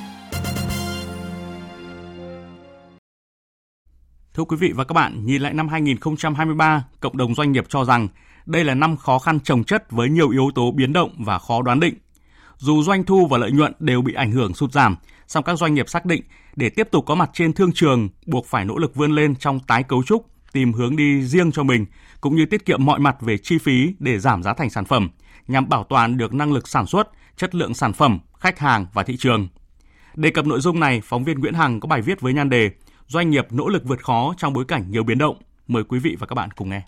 Thưa 4.34 4.44
quý 4.44 4.56
vị 4.56 4.72
và 4.74 4.84
các 4.84 4.92
bạn, 4.92 5.26
nhìn 5.26 5.42
lại 5.42 5.54
năm 5.54 5.68
2023, 5.68 6.84
cộng 7.00 7.16
đồng 7.16 7.34
doanh 7.34 7.52
nghiệp 7.52 7.64
cho 7.68 7.84
rằng 7.84 8.08
đây 8.48 8.64
là 8.64 8.74
năm 8.74 8.96
khó 8.96 9.18
khăn 9.18 9.40
trồng 9.40 9.64
chất 9.64 9.90
với 9.90 10.08
nhiều 10.08 10.30
yếu 10.30 10.50
tố 10.54 10.70
biến 10.70 10.92
động 10.92 11.10
và 11.18 11.38
khó 11.38 11.62
đoán 11.62 11.80
định. 11.80 11.94
Dù 12.56 12.82
doanh 12.82 13.04
thu 13.04 13.26
và 13.26 13.38
lợi 13.38 13.50
nhuận 13.50 13.72
đều 13.78 14.02
bị 14.02 14.14
ảnh 14.14 14.32
hưởng 14.32 14.54
sụt 14.54 14.72
giảm, 14.72 14.96
song 15.26 15.44
các 15.44 15.58
doanh 15.58 15.74
nghiệp 15.74 15.88
xác 15.88 16.04
định 16.04 16.22
để 16.56 16.70
tiếp 16.70 16.88
tục 16.90 17.04
có 17.06 17.14
mặt 17.14 17.30
trên 17.32 17.52
thương 17.52 17.72
trường, 17.72 18.08
buộc 18.26 18.46
phải 18.46 18.64
nỗ 18.64 18.78
lực 18.78 18.94
vươn 18.94 19.12
lên 19.12 19.36
trong 19.36 19.60
tái 19.60 19.82
cấu 19.82 20.02
trúc, 20.02 20.26
tìm 20.52 20.72
hướng 20.72 20.96
đi 20.96 21.22
riêng 21.22 21.52
cho 21.52 21.62
mình, 21.62 21.86
cũng 22.20 22.36
như 22.36 22.46
tiết 22.46 22.64
kiệm 22.64 22.84
mọi 22.84 22.98
mặt 22.98 23.16
về 23.20 23.38
chi 23.38 23.58
phí 23.58 23.94
để 23.98 24.18
giảm 24.18 24.42
giá 24.42 24.54
thành 24.54 24.70
sản 24.70 24.84
phẩm, 24.84 25.10
nhằm 25.48 25.68
bảo 25.68 25.84
toàn 25.84 26.16
được 26.16 26.34
năng 26.34 26.52
lực 26.52 26.68
sản 26.68 26.86
xuất, 26.86 27.08
chất 27.36 27.54
lượng 27.54 27.74
sản 27.74 27.92
phẩm, 27.92 28.18
khách 28.40 28.58
hàng 28.58 28.86
và 28.92 29.02
thị 29.02 29.16
trường. 29.16 29.48
Đề 30.14 30.30
cập 30.30 30.46
nội 30.46 30.60
dung 30.60 30.80
này, 30.80 31.00
phóng 31.04 31.24
viên 31.24 31.40
Nguyễn 31.40 31.54
Hằng 31.54 31.80
có 31.80 31.86
bài 31.86 32.02
viết 32.02 32.20
với 32.20 32.32
nhan 32.32 32.50
đề 32.50 32.70
Doanh 33.06 33.30
nghiệp 33.30 33.46
nỗ 33.50 33.68
lực 33.68 33.84
vượt 33.84 34.04
khó 34.04 34.34
trong 34.36 34.52
bối 34.52 34.64
cảnh 34.68 34.90
nhiều 34.90 35.04
biến 35.04 35.18
động. 35.18 35.36
Mời 35.68 35.84
quý 35.84 35.98
vị 35.98 36.16
và 36.18 36.26
các 36.26 36.34
bạn 36.34 36.50
cùng 36.50 36.68
nghe. 36.68 36.82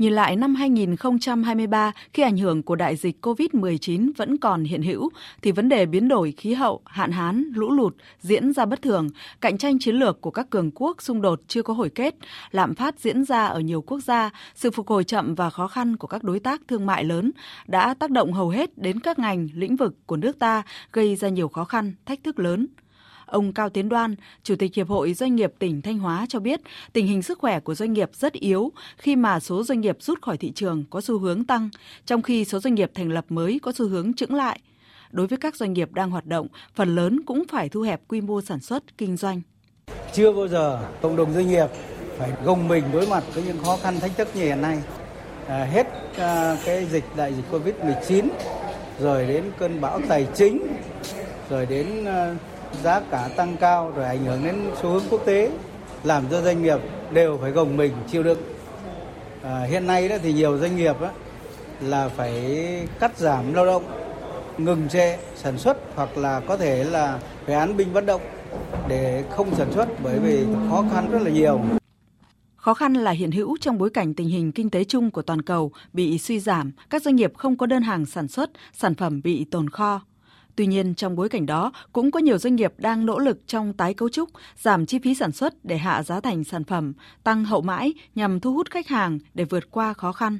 Nhìn 0.00 0.12
lại 0.12 0.36
năm 0.36 0.54
2023, 0.54 1.92
khi 2.12 2.22
ảnh 2.22 2.36
hưởng 2.36 2.62
của 2.62 2.76
đại 2.76 2.96
dịch 2.96 3.26
COVID-19 3.26 4.10
vẫn 4.16 4.36
còn 4.38 4.64
hiện 4.64 4.82
hữu, 4.82 5.10
thì 5.42 5.52
vấn 5.52 5.68
đề 5.68 5.86
biến 5.86 6.08
đổi 6.08 6.32
khí 6.32 6.54
hậu, 6.54 6.80
hạn 6.84 7.10
hán, 7.10 7.52
lũ 7.54 7.70
lụt 7.70 7.94
diễn 8.20 8.52
ra 8.52 8.64
bất 8.64 8.82
thường, 8.82 9.08
cạnh 9.40 9.58
tranh 9.58 9.78
chiến 9.78 9.94
lược 9.94 10.20
của 10.20 10.30
các 10.30 10.50
cường 10.50 10.70
quốc 10.74 11.02
xung 11.02 11.22
đột 11.22 11.40
chưa 11.46 11.62
có 11.62 11.74
hồi 11.74 11.90
kết, 11.90 12.14
lạm 12.50 12.74
phát 12.74 13.00
diễn 13.00 13.24
ra 13.24 13.46
ở 13.46 13.60
nhiều 13.60 13.82
quốc 13.82 14.00
gia, 14.00 14.30
sự 14.54 14.70
phục 14.70 14.88
hồi 14.88 15.04
chậm 15.04 15.34
và 15.34 15.50
khó 15.50 15.68
khăn 15.68 15.96
của 15.96 16.06
các 16.06 16.24
đối 16.24 16.40
tác 16.40 16.60
thương 16.68 16.86
mại 16.86 17.04
lớn 17.04 17.30
đã 17.66 17.94
tác 17.94 18.10
động 18.10 18.32
hầu 18.32 18.48
hết 18.48 18.78
đến 18.78 19.00
các 19.00 19.18
ngành, 19.18 19.48
lĩnh 19.54 19.76
vực 19.76 19.94
của 20.06 20.16
nước 20.16 20.38
ta, 20.38 20.62
gây 20.92 21.16
ra 21.16 21.28
nhiều 21.28 21.48
khó 21.48 21.64
khăn, 21.64 21.94
thách 22.06 22.24
thức 22.24 22.38
lớn. 22.38 22.66
Ông 23.30 23.52
Cao 23.52 23.68
Tiến 23.68 23.88
Đoan, 23.88 24.14
Chủ 24.42 24.56
tịch 24.56 24.74
Hiệp 24.74 24.88
hội 24.88 25.14
Doanh 25.14 25.36
nghiệp 25.36 25.52
tỉnh 25.58 25.82
Thanh 25.82 25.98
Hóa 25.98 26.26
cho 26.28 26.40
biết, 26.40 26.60
tình 26.92 27.06
hình 27.06 27.22
sức 27.22 27.38
khỏe 27.38 27.60
của 27.60 27.74
doanh 27.74 27.92
nghiệp 27.92 28.10
rất 28.14 28.32
yếu 28.32 28.72
khi 28.96 29.16
mà 29.16 29.40
số 29.40 29.62
doanh 29.62 29.80
nghiệp 29.80 29.96
rút 30.00 30.22
khỏi 30.22 30.36
thị 30.36 30.52
trường 30.54 30.84
có 30.90 31.00
xu 31.00 31.18
hướng 31.18 31.44
tăng, 31.44 31.68
trong 32.06 32.22
khi 32.22 32.44
số 32.44 32.58
doanh 32.58 32.74
nghiệp 32.74 32.90
thành 32.94 33.08
lập 33.08 33.24
mới 33.28 33.60
có 33.62 33.72
xu 33.72 33.88
hướng 33.88 34.14
chững 34.14 34.34
lại. 34.34 34.60
Đối 35.10 35.26
với 35.26 35.38
các 35.38 35.56
doanh 35.56 35.72
nghiệp 35.72 35.92
đang 35.92 36.10
hoạt 36.10 36.26
động, 36.26 36.46
phần 36.74 36.94
lớn 36.94 37.20
cũng 37.26 37.42
phải 37.48 37.68
thu 37.68 37.82
hẹp 37.82 38.00
quy 38.08 38.20
mô 38.20 38.40
sản 38.40 38.60
xuất, 38.60 38.98
kinh 38.98 39.16
doanh. 39.16 39.40
Chưa 40.12 40.32
bao 40.32 40.48
giờ 40.48 40.88
cộng 41.02 41.16
đồng 41.16 41.32
doanh 41.32 41.48
nghiệp 41.48 41.66
phải 42.18 42.32
gồng 42.44 42.68
mình 42.68 42.84
đối 42.92 43.06
mặt 43.06 43.24
với 43.34 43.44
những 43.44 43.64
khó 43.64 43.76
khăn 43.76 44.00
thách 44.00 44.16
thức 44.16 44.28
như 44.34 44.42
hiện 44.42 44.62
nay. 44.62 44.82
À, 45.48 45.64
hết 45.64 45.86
à, 46.18 46.56
cái 46.64 46.84
dịch 46.84 47.04
đại 47.16 47.34
dịch 47.34 47.44
Covid-19 47.52 48.28
rồi 49.00 49.26
đến 49.26 49.44
cơn 49.58 49.80
bão 49.80 50.00
tài 50.08 50.26
chính 50.34 50.66
rồi 51.50 51.66
đến 51.66 52.04
à, 52.04 52.34
giá 52.82 53.00
cả 53.10 53.28
tăng 53.36 53.56
cao 53.56 53.92
rồi 53.96 54.04
ảnh 54.04 54.24
hưởng 54.24 54.44
đến 54.44 54.70
xu 54.82 54.88
hướng 54.88 55.02
quốc 55.10 55.22
tế 55.26 55.50
làm 56.04 56.24
cho 56.30 56.42
doanh 56.42 56.62
nghiệp 56.62 56.78
đều 57.12 57.38
phải 57.42 57.50
gồng 57.50 57.76
mình 57.76 57.92
chịu 58.10 58.22
đựng 58.22 58.38
à, 59.42 59.62
hiện 59.62 59.86
nay 59.86 60.08
đó 60.08 60.16
thì 60.22 60.32
nhiều 60.32 60.58
doanh 60.58 60.76
nghiệp 60.76 61.00
đó, 61.00 61.10
là 61.80 62.08
phải 62.08 62.56
cắt 63.00 63.18
giảm 63.18 63.54
lao 63.54 63.66
động 63.66 63.84
ngừng 64.58 64.88
trệ 64.88 65.18
sản 65.36 65.58
xuất 65.58 65.76
hoặc 65.94 66.18
là 66.18 66.40
có 66.40 66.56
thể 66.56 66.84
là 66.84 67.20
phải 67.46 67.54
án 67.54 67.76
binh 67.76 67.92
bất 67.92 68.06
động 68.06 68.20
để 68.88 69.24
không 69.30 69.54
sản 69.54 69.72
xuất 69.72 69.88
bởi 70.02 70.18
vì 70.18 70.44
khó 70.68 70.84
khăn 70.92 71.10
rất 71.10 71.22
là 71.22 71.30
nhiều. 71.30 71.60
Khó 72.56 72.74
khăn 72.74 72.94
là 72.94 73.10
hiện 73.10 73.30
hữu 73.30 73.56
trong 73.60 73.78
bối 73.78 73.90
cảnh 73.90 74.14
tình 74.14 74.28
hình 74.28 74.52
kinh 74.52 74.70
tế 74.70 74.84
chung 74.84 75.10
của 75.10 75.22
toàn 75.22 75.42
cầu 75.42 75.72
bị 75.92 76.18
suy 76.18 76.40
giảm, 76.40 76.72
các 76.90 77.02
doanh 77.02 77.16
nghiệp 77.16 77.32
không 77.36 77.56
có 77.56 77.66
đơn 77.66 77.82
hàng 77.82 78.06
sản 78.06 78.28
xuất, 78.28 78.50
sản 78.72 78.94
phẩm 78.94 79.20
bị 79.24 79.44
tồn 79.44 79.70
kho. 79.70 80.00
Tuy 80.60 80.66
nhiên, 80.66 80.94
trong 80.94 81.16
bối 81.16 81.28
cảnh 81.28 81.46
đó, 81.46 81.72
cũng 81.92 82.10
có 82.10 82.20
nhiều 82.20 82.38
doanh 82.38 82.56
nghiệp 82.56 82.72
đang 82.78 83.06
nỗ 83.06 83.18
lực 83.18 83.46
trong 83.46 83.72
tái 83.72 83.94
cấu 83.94 84.08
trúc, 84.08 84.28
giảm 84.56 84.86
chi 84.86 84.98
phí 84.98 85.14
sản 85.14 85.32
xuất 85.32 85.64
để 85.64 85.78
hạ 85.78 86.02
giá 86.02 86.20
thành 86.20 86.44
sản 86.44 86.64
phẩm, 86.64 86.92
tăng 87.24 87.44
hậu 87.44 87.60
mãi 87.60 87.92
nhằm 88.14 88.40
thu 88.40 88.52
hút 88.52 88.70
khách 88.70 88.88
hàng 88.88 89.18
để 89.34 89.44
vượt 89.44 89.70
qua 89.70 89.92
khó 89.92 90.12
khăn. 90.12 90.38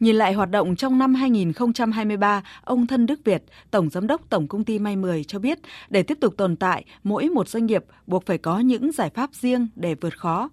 Nhìn 0.00 0.16
lại 0.16 0.32
hoạt 0.32 0.50
động 0.50 0.76
trong 0.76 0.98
năm 0.98 1.14
2023, 1.14 2.42
ông 2.64 2.86
Thân 2.86 3.06
Đức 3.06 3.20
Việt, 3.24 3.42
Tổng 3.70 3.90
Giám 3.90 4.06
đốc 4.06 4.30
Tổng 4.30 4.48
Công 4.48 4.64
ty 4.64 4.78
May 4.78 4.96
10 4.96 5.24
cho 5.24 5.38
biết, 5.38 5.58
để 5.90 6.02
tiếp 6.02 6.18
tục 6.20 6.34
tồn 6.36 6.56
tại, 6.56 6.84
mỗi 7.02 7.28
một 7.28 7.48
doanh 7.48 7.66
nghiệp 7.66 7.84
buộc 8.06 8.26
phải 8.26 8.38
có 8.38 8.58
những 8.58 8.92
giải 8.92 9.10
pháp 9.10 9.30
riêng 9.32 9.68
để 9.76 9.94
vượt 9.94 10.18
khó. 10.18 10.50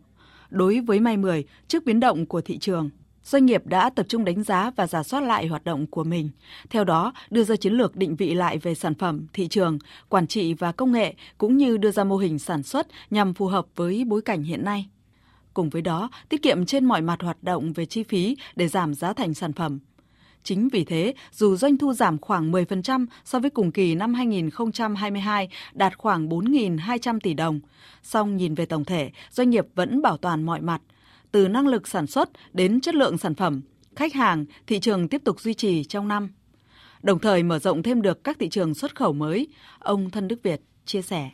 Đối 0.49 0.79
với 0.79 0.99
May 0.99 1.17
10, 1.17 1.45
trước 1.67 1.85
biến 1.85 1.99
động 1.99 2.25
của 2.25 2.41
thị 2.41 2.57
trường, 2.57 2.89
doanh 3.25 3.45
nghiệp 3.45 3.67
đã 3.67 3.89
tập 3.89 4.05
trung 4.09 4.25
đánh 4.25 4.43
giá 4.43 4.71
và 4.75 4.87
giả 4.87 5.03
soát 5.03 5.21
lại 5.21 5.47
hoạt 5.47 5.63
động 5.63 5.87
của 5.87 6.03
mình. 6.03 6.29
Theo 6.69 6.83
đó, 6.83 7.13
đưa 7.29 7.43
ra 7.43 7.55
chiến 7.55 7.73
lược 7.73 7.95
định 7.95 8.15
vị 8.15 8.33
lại 8.33 8.57
về 8.57 8.75
sản 8.75 8.95
phẩm, 8.95 9.27
thị 9.33 9.47
trường, 9.47 9.79
quản 10.09 10.27
trị 10.27 10.53
và 10.53 10.71
công 10.71 10.91
nghệ 10.91 11.13
cũng 11.37 11.57
như 11.57 11.77
đưa 11.77 11.91
ra 11.91 12.03
mô 12.03 12.17
hình 12.17 12.39
sản 12.39 12.63
xuất 12.63 12.87
nhằm 13.09 13.33
phù 13.33 13.47
hợp 13.47 13.65
với 13.75 14.03
bối 14.07 14.21
cảnh 14.21 14.43
hiện 14.43 14.63
nay. 14.63 14.89
Cùng 15.53 15.69
với 15.69 15.81
đó, 15.81 16.09
tiết 16.29 16.41
kiệm 16.41 16.65
trên 16.65 16.85
mọi 16.85 17.01
mặt 17.01 17.21
hoạt 17.21 17.43
động 17.43 17.73
về 17.73 17.85
chi 17.85 18.03
phí 18.03 18.37
để 18.55 18.67
giảm 18.67 18.93
giá 18.93 19.13
thành 19.13 19.33
sản 19.33 19.53
phẩm. 19.53 19.79
Chính 20.43 20.69
vì 20.69 20.83
thế, 20.85 21.13
dù 21.31 21.55
doanh 21.55 21.77
thu 21.77 21.93
giảm 21.93 22.17
khoảng 22.17 22.51
10% 22.51 23.05
so 23.25 23.39
với 23.39 23.49
cùng 23.49 23.71
kỳ 23.71 23.95
năm 23.95 24.13
2022 24.13 25.49
đạt 25.73 25.97
khoảng 25.97 26.29
4.200 26.29 27.19
tỷ 27.19 27.33
đồng, 27.33 27.59
song 28.03 28.37
nhìn 28.37 28.55
về 28.55 28.65
tổng 28.65 28.85
thể, 28.85 29.11
doanh 29.31 29.49
nghiệp 29.49 29.65
vẫn 29.75 30.01
bảo 30.01 30.17
toàn 30.17 30.43
mọi 30.43 30.61
mặt– 30.61 30.81
từ 31.35 31.47
năng 31.47 31.67
lực 31.67 31.87
sản 31.87 32.07
xuất 32.07 32.29
đến 32.53 32.81
chất 32.81 32.95
lượng 32.95 33.17
sản 33.17 33.35
phẩm, 33.35 33.61
khách 33.95 34.13
hàng, 34.13 34.45
thị 34.67 34.79
trường 34.79 35.07
tiếp 35.07 35.21
tục 35.23 35.39
duy 35.39 35.53
trì 35.53 35.83
trong 35.83 36.07
năm. 36.07 36.29
Đồng 37.03 37.19
thời 37.19 37.43
mở 37.43 37.59
rộng 37.59 37.83
thêm 37.83 38.01
được 38.01 38.23
các 38.23 38.37
thị 38.39 38.49
trường 38.49 38.73
xuất 38.73 38.95
khẩu 38.95 39.13
mới, 39.13 39.47
ông 39.79 40.09
Thân 40.09 40.27
Đức 40.27 40.39
Việt 40.43 40.61
chia 40.85 41.01
sẻ. 41.01 41.29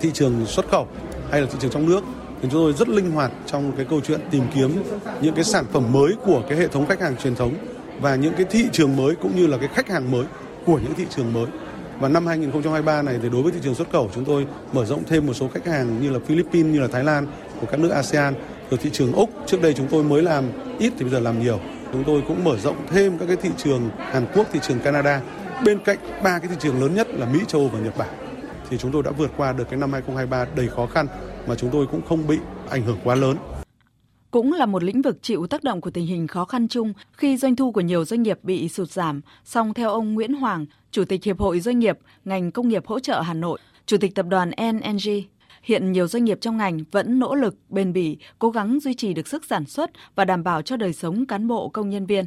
Thị 0.00 0.10
trường 0.14 0.46
xuất 0.46 0.68
khẩu 0.68 0.88
hay 1.30 1.40
là 1.40 1.46
thị 1.46 1.58
trường 1.60 1.70
trong 1.70 1.86
nước 1.86 2.04
thì 2.42 2.48
chúng 2.50 2.50
tôi 2.50 2.72
rất 2.72 2.88
linh 2.88 3.10
hoạt 3.10 3.32
trong 3.46 3.72
cái 3.76 3.86
câu 3.90 4.00
chuyện 4.00 4.20
tìm 4.30 4.42
kiếm 4.54 4.82
những 5.20 5.34
cái 5.34 5.44
sản 5.44 5.64
phẩm 5.72 5.92
mới 5.92 6.14
của 6.24 6.42
cái 6.48 6.58
hệ 6.58 6.68
thống 6.68 6.86
khách 6.86 7.00
hàng 7.00 7.16
truyền 7.16 7.34
thống 7.34 7.54
và 8.00 8.16
những 8.16 8.34
cái 8.36 8.46
thị 8.50 8.64
trường 8.72 8.96
mới 8.96 9.14
cũng 9.14 9.36
như 9.36 9.46
là 9.46 9.58
cái 9.58 9.68
khách 9.68 9.88
hàng 9.88 10.10
mới 10.10 10.24
của 10.66 10.78
những 10.78 10.94
thị 10.94 11.06
trường 11.10 11.32
mới. 11.32 11.46
Và 11.98 12.08
năm 12.08 12.26
2023 12.26 13.02
này 13.02 13.18
thì 13.22 13.28
đối 13.28 13.42
với 13.42 13.52
thị 13.52 13.58
trường 13.62 13.74
xuất 13.74 13.90
khẩu 13.90 14.10
chúng 14.14 14.24
tôi 14.24 14.46
mở 14.72 14.84
rộng 14.84 15.02
thêm 15.06 15.26
một 15.26 15.34
số 15.34 15.48
khách 15.48 15.66
hàng 15.66 16.02
như 16.02 16.10
là 16.10 16.18
Philippines, 16.18 16.74
như 16.74 16.80
là 16.80 16.88
Thái 16.88 17.04
Lan 17.04 17.26
của 17.60 17.66
các 17.66 17.80
nước 17.80 17.90
ASEAN 17.90 18.34
rồi 18.70 18.78
thị 18.82 18.90
trường 18.92 19.12
Úc, 19.12 19.30
trước 19.46 19.62
đây 19.62 19.74
chúng 19.74 19.88
tôi 19.90 20.04
mới 20.04 20.22
làm 20.22 20.44
ít 20.78 20.92
thì 20.98 21.04
bây 21.04 21.10
giờ 21.10 21.20
làm 21.20 21.42
nhiều. 21.42 21.60
Chúng 21.92 22.04
tôi 22.04 22.22
cũng 22.28 22.44
mở 22.44 22.56
rộng 22.56 22.76
thêm 22.88 23.18
các 23.18 23.26
cái 23.26 23.36
thị 23.36 23.50
trường 23.56 23.90
Hàn 23.98 24.26
Quốc, 24.34 24.46
thị 24.52 24.60
trường 24.62 24.80
Canada. 24.80 25.20
Bên 25.64 25.78
cạnh 25.84 25.98
ba 26.22 26.38
cái 26.38 26.48
thị 26.48 26.56
trường 26.60 26.80
lớn 26.80 26.94
nhất 26.94 27.08
là 27.10 27.26
Mỹ, 27.26 27.38
châu 27.48 27.60
Âu 27.60 27.70
và 27.72 27.80
Nhật 27.80 27.98
Bản. 27.98 28.08
Thì 28.70 28.78
chúng 28.78 28.92
tôi 28.92 29.02
đã 29.02 29.10
vượt 29.10 29.30
qua 29.36 29.52
được 29.52 29.64
cái 29.70 29.78
năm 29.78 29.92
2023 29.92 30.46
đầy 30.56 30.68
khó 30.68 30.86
khăn 30.86 31.06
mà 31.46 31.54
chúng 31.54 31.70
tôi 31.70 31.86
cũng 31.86 32.00
không 32.08 32.26
bị 32.26 32.38
ảnh 32.70 32.82
hưởng 32.82 32.98
quá 33.04 33.14
lớn 33.14 33.36
cũng 34.30 34.52
là 34.52 34.66
một 34.66 34.82
lĩnh 34.82 35.02
vực 35.02 35.22
chịu 35.22 35.46
tác 35.46 35.64
động 35.64 35.80
của 35.80 35.90
tình 35.90 36.06
hình 36.06 36.26
khó 36.26 36.44
khăn 36.44 36.68
chung 36.68 36.92
khi 37.12 37.36
doanh 37.36 37.56
thu 37.56 37.72
của 37.72 37.80
nhiều 37.80 38.04
doanh 38.04 38.22
nghiệp 38.22 38.38
bị 38.42 38.68
sụt 38.68 38.90
giảm. 38.90 39.20
Song 39.44 39.74
theo 39.74 39.90
ông 39.90 40.14
Nguyễn 40.14 40.34
Hoàng, 40.34 40.66
Chủ 40.90 41.04
tịch 41.04 41.24
Hiệp 41.24 41.40
hội 41.40 41.60
Doanh 41.60 41.78
nghiệp 41.78 41.98
ngành 42.24 42.50
công 42.50 42.68
nghiệp 42.68 42.86
hỗ 42.86 43.00
trợ 43.00 43.20
Hà 43.20 43.34
Nội, 43.34 43.58
Chủ 43.86 43.96
tịch 43.96 44.14
tập 44.14 44.26
đoàn 44.28 44.50
NNG, 44.50 45.22
Hiện 45.62 45.92
nhiều 45.92 46.08
doanh 46.08 46.24
nghiệp 46.24 46.38
trong 46.40 46.56
ngành 46.56 46.80
vẫn 46.90 47.18
nỗ 47.18 47.34
lực, 47.34 47.56
bền 47.68 47.92
bỉ, 47.92 48.18
cố 48.38 48.50
gắng 48.50 48.80
duy 48.80 48.94
trì 48.94 49.14
được 49.14 49.28
sức 49.28 49.44
sản 49.44 49.66
xuất 49.66 49.90
và 50.14 50.24
đảm 50.24 50.44
bảo 50.44 50.62
cho 50.62 50.76
đời 50.76 50.92
sống 50.92 51.26
cán 51.26 51.48
bộ 51.48 51.68
công 51.68 51.90
nhân 51.90 52.06
viên. 52.06 52.24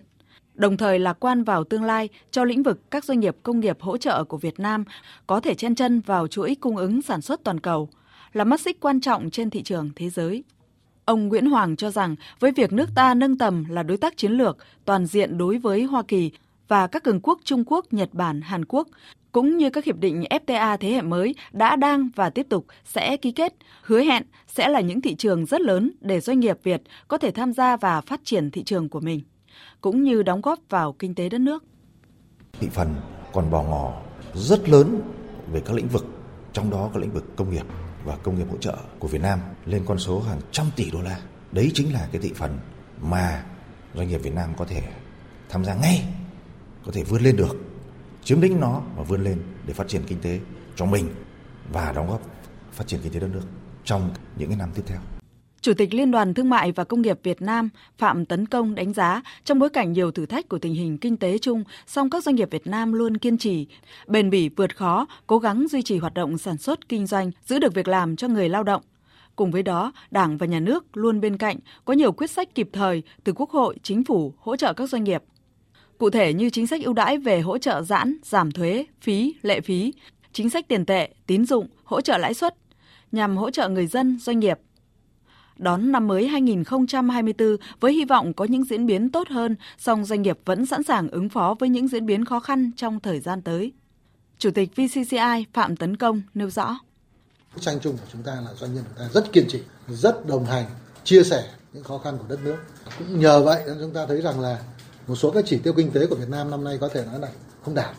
Đồng 0.53 0.77
thời 0.77 0.99
lạc 0.99 1.13
quan 1.19 1.43
vào 1.43 1.63
tương 1.63 1.83
lai 1.83 2.09
cho 2.31 2.43
lĩnh 2.43 2.63
vực 2.63 2.91
các 2.91 3.03
doanh 3.05 3.19
nghiệp 3.19 3.37
công 3.43 3.59
nghiệp 3.59 3.77
hỗ 3.81 3.97
trợ 3.97 4.23
của 4.23 4.37
Việt 4.37 4.59
Nam 4.59 4.83
có 5.27 5.39
thể 5.39 5.55
chen 5.55 5.75
chân 5.75 5.99
vào 5.99 6.27
chuỗi 6.27 6.55
cung 6.55 6.77
ứng 6.77 7.01
sản 7.01 7.21
xuất 7.21 7.43
toàn 7.43 7.59
cầu, 7.59 7.89
là 8.33 8.43
mắt 8.43 8.61
xích 8.61 8.79
quan 8.79 9.01
trọng 9.01 9.29
trên 9.29 9.49
thị 9.49 9.63
trường 9.63 9.89
thế 9.95 10.09
giới. 10.09 10.43
Ông 11.05 11.27
Nguyễn 11.27 11.45
Hoàng 11.45 11.75
cho 11.75 11.91
rằng 11.91 12.15
với 12.39 12.51
việc 12.51 12.73
nước 12.73 12.89
ta 12.95 13.13
nâng 13.13 13.37
tầm 13.37 13.65
là 13.69 13.83
đối 13.83 13.97
tác 13.97 14.17
chiến 14.17 14.31
lược 14.31 14.57
toàn 14.85 15.05
diện 15.05 15.37
đối 15.37 15.57
với 15.57 15.83
Hoa 15.83 16.03
Kỳ 16.07 16.31
và 16.67 16.87
các 16.87 17.03
cường 17.03 17.19
quốc 17.23 17.39
Trung 17.43 17.63
Quốc, 17.67 17.93
Nhật 17.93 18.09
Bản, 18.13 18.41
Hàn 18.41 18.65
Quốc, 18.65 18.87
cũng 19.33 19.57
như 19.57 19.69
các 19.69 19.85
hiệp 19.85 19.97
định 19.97 20.23
FTA 20.29 20.77
thế 20.77 20.89
hệ 20.89 21.01
mới 21.01 21.35
đã 21.51 21.75
đang 21.75 22.09
và 22.15 22.29
tiếp 22.29 22.45
tục 22.49 22.65
sẽ 22.85 23.17
ký 23.17 23.31
kết, 23.31 23.53
hứa 23.83 24.01
hẹn 24.01 24.23
sẽ 24.47 24.67
là 24.67 24.79
những 24.79 25.01
thị 25.01 25.15
trường 25.15 25.45
rất 25.45 25.61
lớn 25.61 25.91
để 26.01 26.19
doanh 26.19 26.39
nghiệp 26.39 26.57
Việt 26.63 26.81
có 27.07 27.17
thể 27.17 27.31
tham 27.31 27.53
gia 27.53 27.77
và 27.77 28.01
phát 28.01 28.21
triển 28.23 28.51
thị 28.51 28.63
trường 28.63 28.89
của 28.89 28.99
mình, 28.99 29.21
cũng 29.81 30.03
như 30.03 30.23
đóng 30.23 30.41
góp 30.41 30.59
vào 30.69 30.93
kinh 30.93 31.15
tế 31.15 31.29
đất 31.29 31.37
nước. 31.37 31.63
Thị 32.59 32.67
phần 32.71 32.95
còn 33.33 33.51
bỏ 33.51 33.63
ngỏ 33.63 34.01
rất 34.33 34.69
lớn 34.69 35.01
về 35.51 35.61
các 35.65 35.73
lĩnh 35.73 35.87
vực, 35.87 36.05
trong 36.53 36.69
đó 36.69 36.89
có 36.93 36.99
lĩnh 36.99 37.11
vực 37.11 37.35
công 37.35 37.51
nghiệp 37.51 37.65
và 38.05 38.15
công 38.15 38.39
nghiệp 38.39 38.47
hỗ 38.51 38.57
trợ 38.57 38.77
của 38.99 39.07
Việt 39.07 39.21
Nam 39.21 39.39
lên 39.65 39.83
con 39.85 39.97
số 39.97 40.19
hàng 40.19 40.39
trăm 40.51 40.65
tỷ 40.75 40.91
đô 40.91 41.01
la. 41.01 41.19
Đấy 41.51 41.71
chính 41.73 41.93
là 41.93 42.07
cái 42.11 42.21
thị 42.21 42.31
phần 42.35 42.57
mà 43.01 43.43
doanh 43.95 44.07
nghiệp 44.07 44.17
Việt 44.17 44.33
Nam 44.35 44.49
có 44.57 44.65
thể 44.65 44.81
tham 45.49 45.65
gia 45.65 45.75
ngay, 45.75 46.05
có 46.85 46.91
thể 46.91 47.03
vươn 47.03 47.21
lên 47.21 47.35
được 47.35 47.72
chiếm 48.23 48.41
lĩnh 48.41 48.59
nó 48.59 48.81
và 48.97 49.03
vươn 49.03 49.23
lên 49.23 49.37
để 49.67 49.73
phát 49.73 49.87
triển 49.87 50.01
kinh 50.07 50.19
tế 50.21 50.39
cho 50.75 50.85
mình 50.85 51.09
và 51.73 51.91
đóng 51.95 52.07
góp 52.09 52.21
phát 52.71 52.87
triển 52.87 52.99
kinh 53.03 53.13
tế 53.13 53.19
đất 53.19 53.29
nước 53.33 53.43
trong 53.85 54.09
những 54.37 54.49
cái 54.49 54.57
năm 54.57 54.69
tiếp 54.75 54.83
theo. 54.85 54.99
Chủ 55.61 55.73
tịch 55.73 55.93
Liên 55.93 56.11
đoàn 56.11 56.33
Thương 56.33 56.49
mại 56.49 56.71
và 56.71 56.83
Công 56.83 57.01
nghiệp 57.01 57.19
Việt 57.23 57.41
Nam 57.41 57.69
Phạm 57.97 58.25
Tấn 58.25 58.45
Công 58.45 58.75
đánh 58.75 58.93
giá 58.93 59.21
trong 59.43 59.59
bối 59.59 59.69
cảnh 59.69 59.93
nhiều 59.93 60.11
thử 60.11 60.25
thách 60.25 60.49
của 60.49 60.59
tình 60.59 60.73
hình 60.73 60.97
kinh 60.97 61.17
tế 61.17 61.37
chung, 61.37 61.63
song 61.87 62.09
các 62.09 62.23
doanh 62.23 62.35
nghiệp 62.35 62.51
Việt 62.51 62.67
Nam 62.67 62.93
luôn 62.93 63.17
kiên 63.17 63.37
trì, 63.37 63.67
bền 64.07 64.29
bỉ 64.29 64.49
vượt 64.49 64.77
khó, 64.77 65.07
cố 65.27 65.39
gắng 65.39 65.67
duy 65.67 65.81
trì 65.81 65.97
hoạt 65.97 66.13
động 66.13 66.37
sản 66.37 66.57
xuất 66.57 66.89
kinh 66.89 67.05
doanh, 67.05 67.31
giữ 67.45 67.59
được 67.59 67.73
việc 67.73 67.87
làm 67.87 68.15
cho 68.15 68.27
người 68.27 68.49
lao 68.49 68.63
động. 68.63 68.81
Cùng 69.35 69.51
với 69.51 69.63
đó, 69.63 69.91
Đảng 70.11 70.37
và 70.37 70.45
Nhà 70.45 70.59
nước 70.59 70.97
luôn 70.97 71.21
bên 71.21 71.37
cạnh, 71.37 71.57
có 71.85 71.93
nhiều 71.93 72.11
quyết 72.11 72.31
sách 72.31 72.55
kịp 72.55 72.69
thời 72.73 73.03
từ 73.23 73.33
Quốc 73.33 73.49
hội, 73.49 73.77
Chính 73.83 74.03
phủ 74.03 74.33
hỗ 74.39 74.55
trợ 74.55 74.73
các 74.73 74.89
doanh 74.89 75.03
nghiệp. 75.03 75.23
Cụ 76.03 76.09
thể 76.09 76.33
như 76.33 76.49
chính 76.49 76.67
sách 76.67 76.81
ưu 76.83 76.93
đãi 76.93 77.17
về 77.17 77.41
hỗ 77.41 77.57
trợ 77.57 77.81
giãn, 77.81 78.17
giảm 78.23 78.51
thuế, 78.51 78.85
phí, 79.01 79.35
lệ 79.41 79.61
phí, 79.61 79.93
chính 80.33 80.49
sách 80.49 80.67
tiền 80.67 80.85
tệ, 80.85 81.09
tín 81.27 81.45
dụng, 81.45 81.67
hỗ 81.83 82.01
trợ 82.01 82.17
lãi 82.17 82.33
suất 82.33 82.55
nhằm 83.11 83.37
hỗ 83.37 83.51
trợ 83.51 83.69
người 83.69 83.87
dân, 83.87 84.19
doanh 84.19 84.39
nghiệp. 84.39 84.59
Đón 85.57 85.91
năm 85.91 86.07
mới 86.07 86.27
2024 86.27 87.57
với 87.79 87.93
hy 87.93 88.05
vọng 88.05 88.33
có 88.33 88.45
những 88.45 88.63
diễn 88.63 88.85
biến 88.85 89.09
tốt 89.09 89.27
hơn, 89.27 89.55
song 89.77 90.05
doanh 90.05 90.21
nghiệp 90.21 90.39
vẫn 90.45 90.65
sẵn 90.65 90.83
sàng 90.83 91.09
ứng 91.09 91.29
phó 91.29 91.55
với 91.59 91.69
những 91.69 91.87
diễn 91.87 92.05
biến 92.05 92.25
khó 92.25 92.39
khăn 92.39 92.71
trong 92.77 92.99
thời 92.99 93.19
gian 93.19 93.41
tới. 93.41 93.71
Chủ 94.37 94.51
tịch 94.51 94.69
VCCI 94.75 95.45
Phạm 95.53 95.75
Tấn 95.75 95.97
Công 95.97 96.21
nêu 96.33 96.49
rõ. 96.49 96.79
Bức 97.55 97.61
tranh 97.61 97.79
chung 97.81 97.97
của 97.97 98.07
chúng 98.13 98.23
ta 98.23 98.33
là 98.45 98.53
doanh 98.53 98.73
nghiệp 98.73 98.81
chúng 98.87 98.97
ta 98.97 99.09
rất 99.13 99.31
kiên 99.33 99.45
trì, 99.49 99.59
rất 99.87 100.27
đồng 100.27 100.45
hành, 100.45 100.65
chia 101.03 101.23
sẻ 101.23 101.49
những 101.73 101.83
khó 101.83 101.97
khăn 101.97 102.17
của 102.17 102.25
đất 102.29 102.39
nước. 102.43 102.57
Cũng 102.97 103.19
nhờ 103.19 103.41
vậy 103.41 103.63
nên 103.67 103.77
chúng 103.79 103.93
ta 103.93 104.05
thấy 104.05 104.21
rằng 104.21 104.39
là 104.39 104.59
một 105.07 105.15
số 105.15 105.31
các 105.31 105.43
chỉ 105.47 105.57
tiêu 105.57 105.73
kinh 105.73 105.91
tế 105.91 106.07
của 106.07 106.15
Việt 106.15 106.29
Nam 106.29 106.51
năm 106.51 106.63
nay 106.63 106.77
có 106.81 106.89
thể 106.89 107.05
nói 107.05 107.19
là 107.19 107.29
không 107.65 107.75
đạt, 107.75 107.95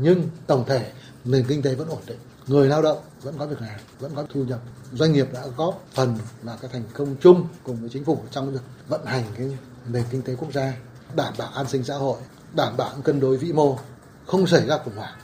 nhưng 0.00 0.22
tổng 0.46 0.64
thể 0.66 0.92
nền 1.24 1.44
kinh 1.48 1.62
tế 1.62 1.74
vẫn 1.74 1.88
ổn 1.88 2.02
định, 2.06 2.18
người 2.46 2.68
lao 2.68 2.82
động 2.82 2.98
vẫn 3.22 3.34
có 3.38 3.46
việc 3.46 3.60
làm, 3.60 3.80
vẫn 3.98 4.12
có 4.14 4.26
thu 4.32 4.44
nhập. 4.44 4.60
Doanh 4.92 5.12
nghiệp 5.12 5.26
đã 5.32 5.42
góp 5.56 5.84
phần 5.92 6.16
là 6.42 6.56
cái 6.60 6.70
thành 6.72 6.82
công 6.92 7.16
chung 7.20 7.48
cùng 7.64 7.76
với 7.80 7.88
chính 7.88 8.04
phủ 8.04 8.18
trong 8.30 8.52
việc 8.52 8.60
vận 8.88 9.04
hành 9.04 9.24
cái 9.36 9.46
nền 9.92 10.04
kinh 10.10 10.22
tế 10.22 10.34
quốc 10.34 10.52
gia, 10.52 10.72
đảm 11.16 11.34
bảo 11.38 11.48
an 11.54 11.68
sinh 11.68 11.84
xã 11.84 11.94
hội, 11.94 12.18
đảm 12.56 12.76
bảo 12.76 12.90
cân 13.04 13.20
đối 13.20 13.36
vĩ 13.36 13.52
mô, 13.52 13.78
không 14.26 14.46
xảy 14.46 14.66
ra 14.66 14.78
khủng 14.84 14.96
hoảng. 14.96 15.18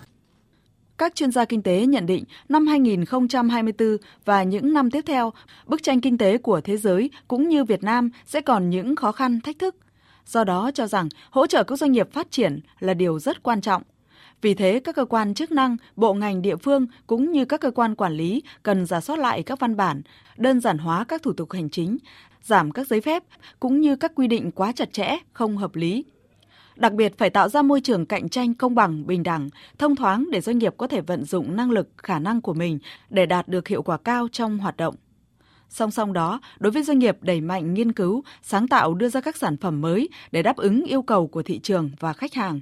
Các 0.98 1.14
chuyên 1.14 1.30
gia 1.30 1.44
kinh 1.44 1.62
tế 1.62 1.86
nhận 1.86 2.06
định 2.06 2.24
năm 2.48 2.66
2024 2.66 3.96
và 4.24 4.42
những 4.42 4.72
năm 4.72 4.90
tiếp 4.90 5.04
theo, 5.06 5.32
bức 5.66 5.82
tranh 5.82 6.00
kinh 6.00 6.18
tế 6.18 6.38
của 6.38 6.60
thế 6.60 6.76
giới 6.76 7.10
cũng 7.28 7.48
như 7.48 7.64
Việt 7.64 7.82
Nam 7.82 8.10
sẽ 8.26 8.40
còn 8.40 8.70
những 8.70 8.96
khó 8.96 9.12
khăn, 9.12 9.40
thách 9.40 9.58
thức. 9.58 9.76
Do 10.26 10.44
đó 10.44 10.70
cho 10.74 10.86
rằng 10.86 11.08
hỗ 11.30 11.46
trợ 11.46 11.64
các 11.64 11.78
doanh 11.78 11.92
nghiệp 11.92 12.12
phát 12.12 12.30
triển 12.30 12.60
là 12.80 12.94
điều 12.94 13.18
rất 13.18 13.42
quan 13.42 13.60
trọng. 13.60 13.82
Vì 14.40 14.54
thế, 14.54 14.80
các 14.84 14.96
cơ 14.96 15.04
quan 15.04 15.34
chức 15.34 15.52
năng, 15.52 15.76
bộ 15.96 16.14
ngành 16.14 16.42
địa 16.42 16.56
phương 16.56 16.86
cũng 17.06 17.32
như 17.32 17.44
các 17.44 17.60
cơ 17.60 17.70
quan 17.70 17.94
quản 17.94 18.12
lý 18.12 18.42
cần 18.62 18.86
giả 18.86 19.00
soát 19.00 19.18
lại 19.18 19.42
các 19.42 19.60
văn 19.60 19.76
bản, 19.76 20.02
đơn 20.36 20.60
giản 20.60 20.78
hóa 20.78 21.04
các 21.04 21.22
thủ 21.22 21.32
tục 21.32 21.52
hành 21.52 21.70
chính, 21.70 21.98
giảm 22.42 22.72
các 22.72 22.86
giấy 22.86 23.00
phép 23.00 23.22
cũng 23.60 23.80
như 23.80 23.96
các 23.96 24.12
quy 24.14 24.28
định 24.28 24.50
quá 24.50 24.72
chặt 24.72 24.92
chẽ, 24.92 25.18
không 25.32 25.56
hợp 25.56 25.76
lý, 25.76 26.04
Đặc 26.76 26.92
biệt 26.92 27.18
phải 27.18 27.30
tạo 27.30 27.48
ra 27.48 27.62
môi 27.62 27.80
trường 27.80 28.06
cạnh 28.06 28.28
tranh 28.28 28.54
công 28.54 28.74
bằng, 28.74 29.06
bình 29.06 29.22
đẳng, 29.22 29.48
thông 29.78 29.96
thoáng 29.96 30.26
để 30.30 30.40
doanh 30.40 30.58
nghiệp 30.58 30.74
có 30.76 30.86
thể 30.86 31.00
vận 31.00 31.24
dụng 31.24 31.56
năng 31.56 31.70
lực, 31.70 31.88
khả 31.96 32.18
năng 32.18 32.40
của 32.40 32.54
mình 32.54 32.78
để 33.10 33.26
đạt 33.26 33.48
được 33.48 33.68
hiệu 33.68 33.82
quả 33.82 33.96
cao 33.96 34.28
trong 34.32 34.58
hoạt 34.58 34.76
động. 34.76 34.94
Song 35.68 35.90
song 35.90 36.12
đó, 36.12 36.40
đối 36.58 36.72
với 36.72 36.82
doanh 36.82 36.98
nghiệp 36.98 37.16
đẩy 37.20 37.40
mạnh 37.40 37.74
nghiên 37.74 37.92
cứu, 37.92 38.24
sáng 38.42 38.68
tạo 38.68 38.94
đưa 38.94 39.08
ra 39.08 39.20
các 39.20 39.36
sản 39.36 39.56
phẩm 39.56 39.80
mới 39.80 40.08
để 40.32 40.42
đáp 40.42 40.56
ứng 40.56 40.84
yêu 40.84 41.02
cầu 41.02 41.26
của 41.26 41.42
thị 41.42 41.58
trường 41.58 41.90
và 42.00 42.12
khách 42.12 42.34
hàng. 42.34 42.60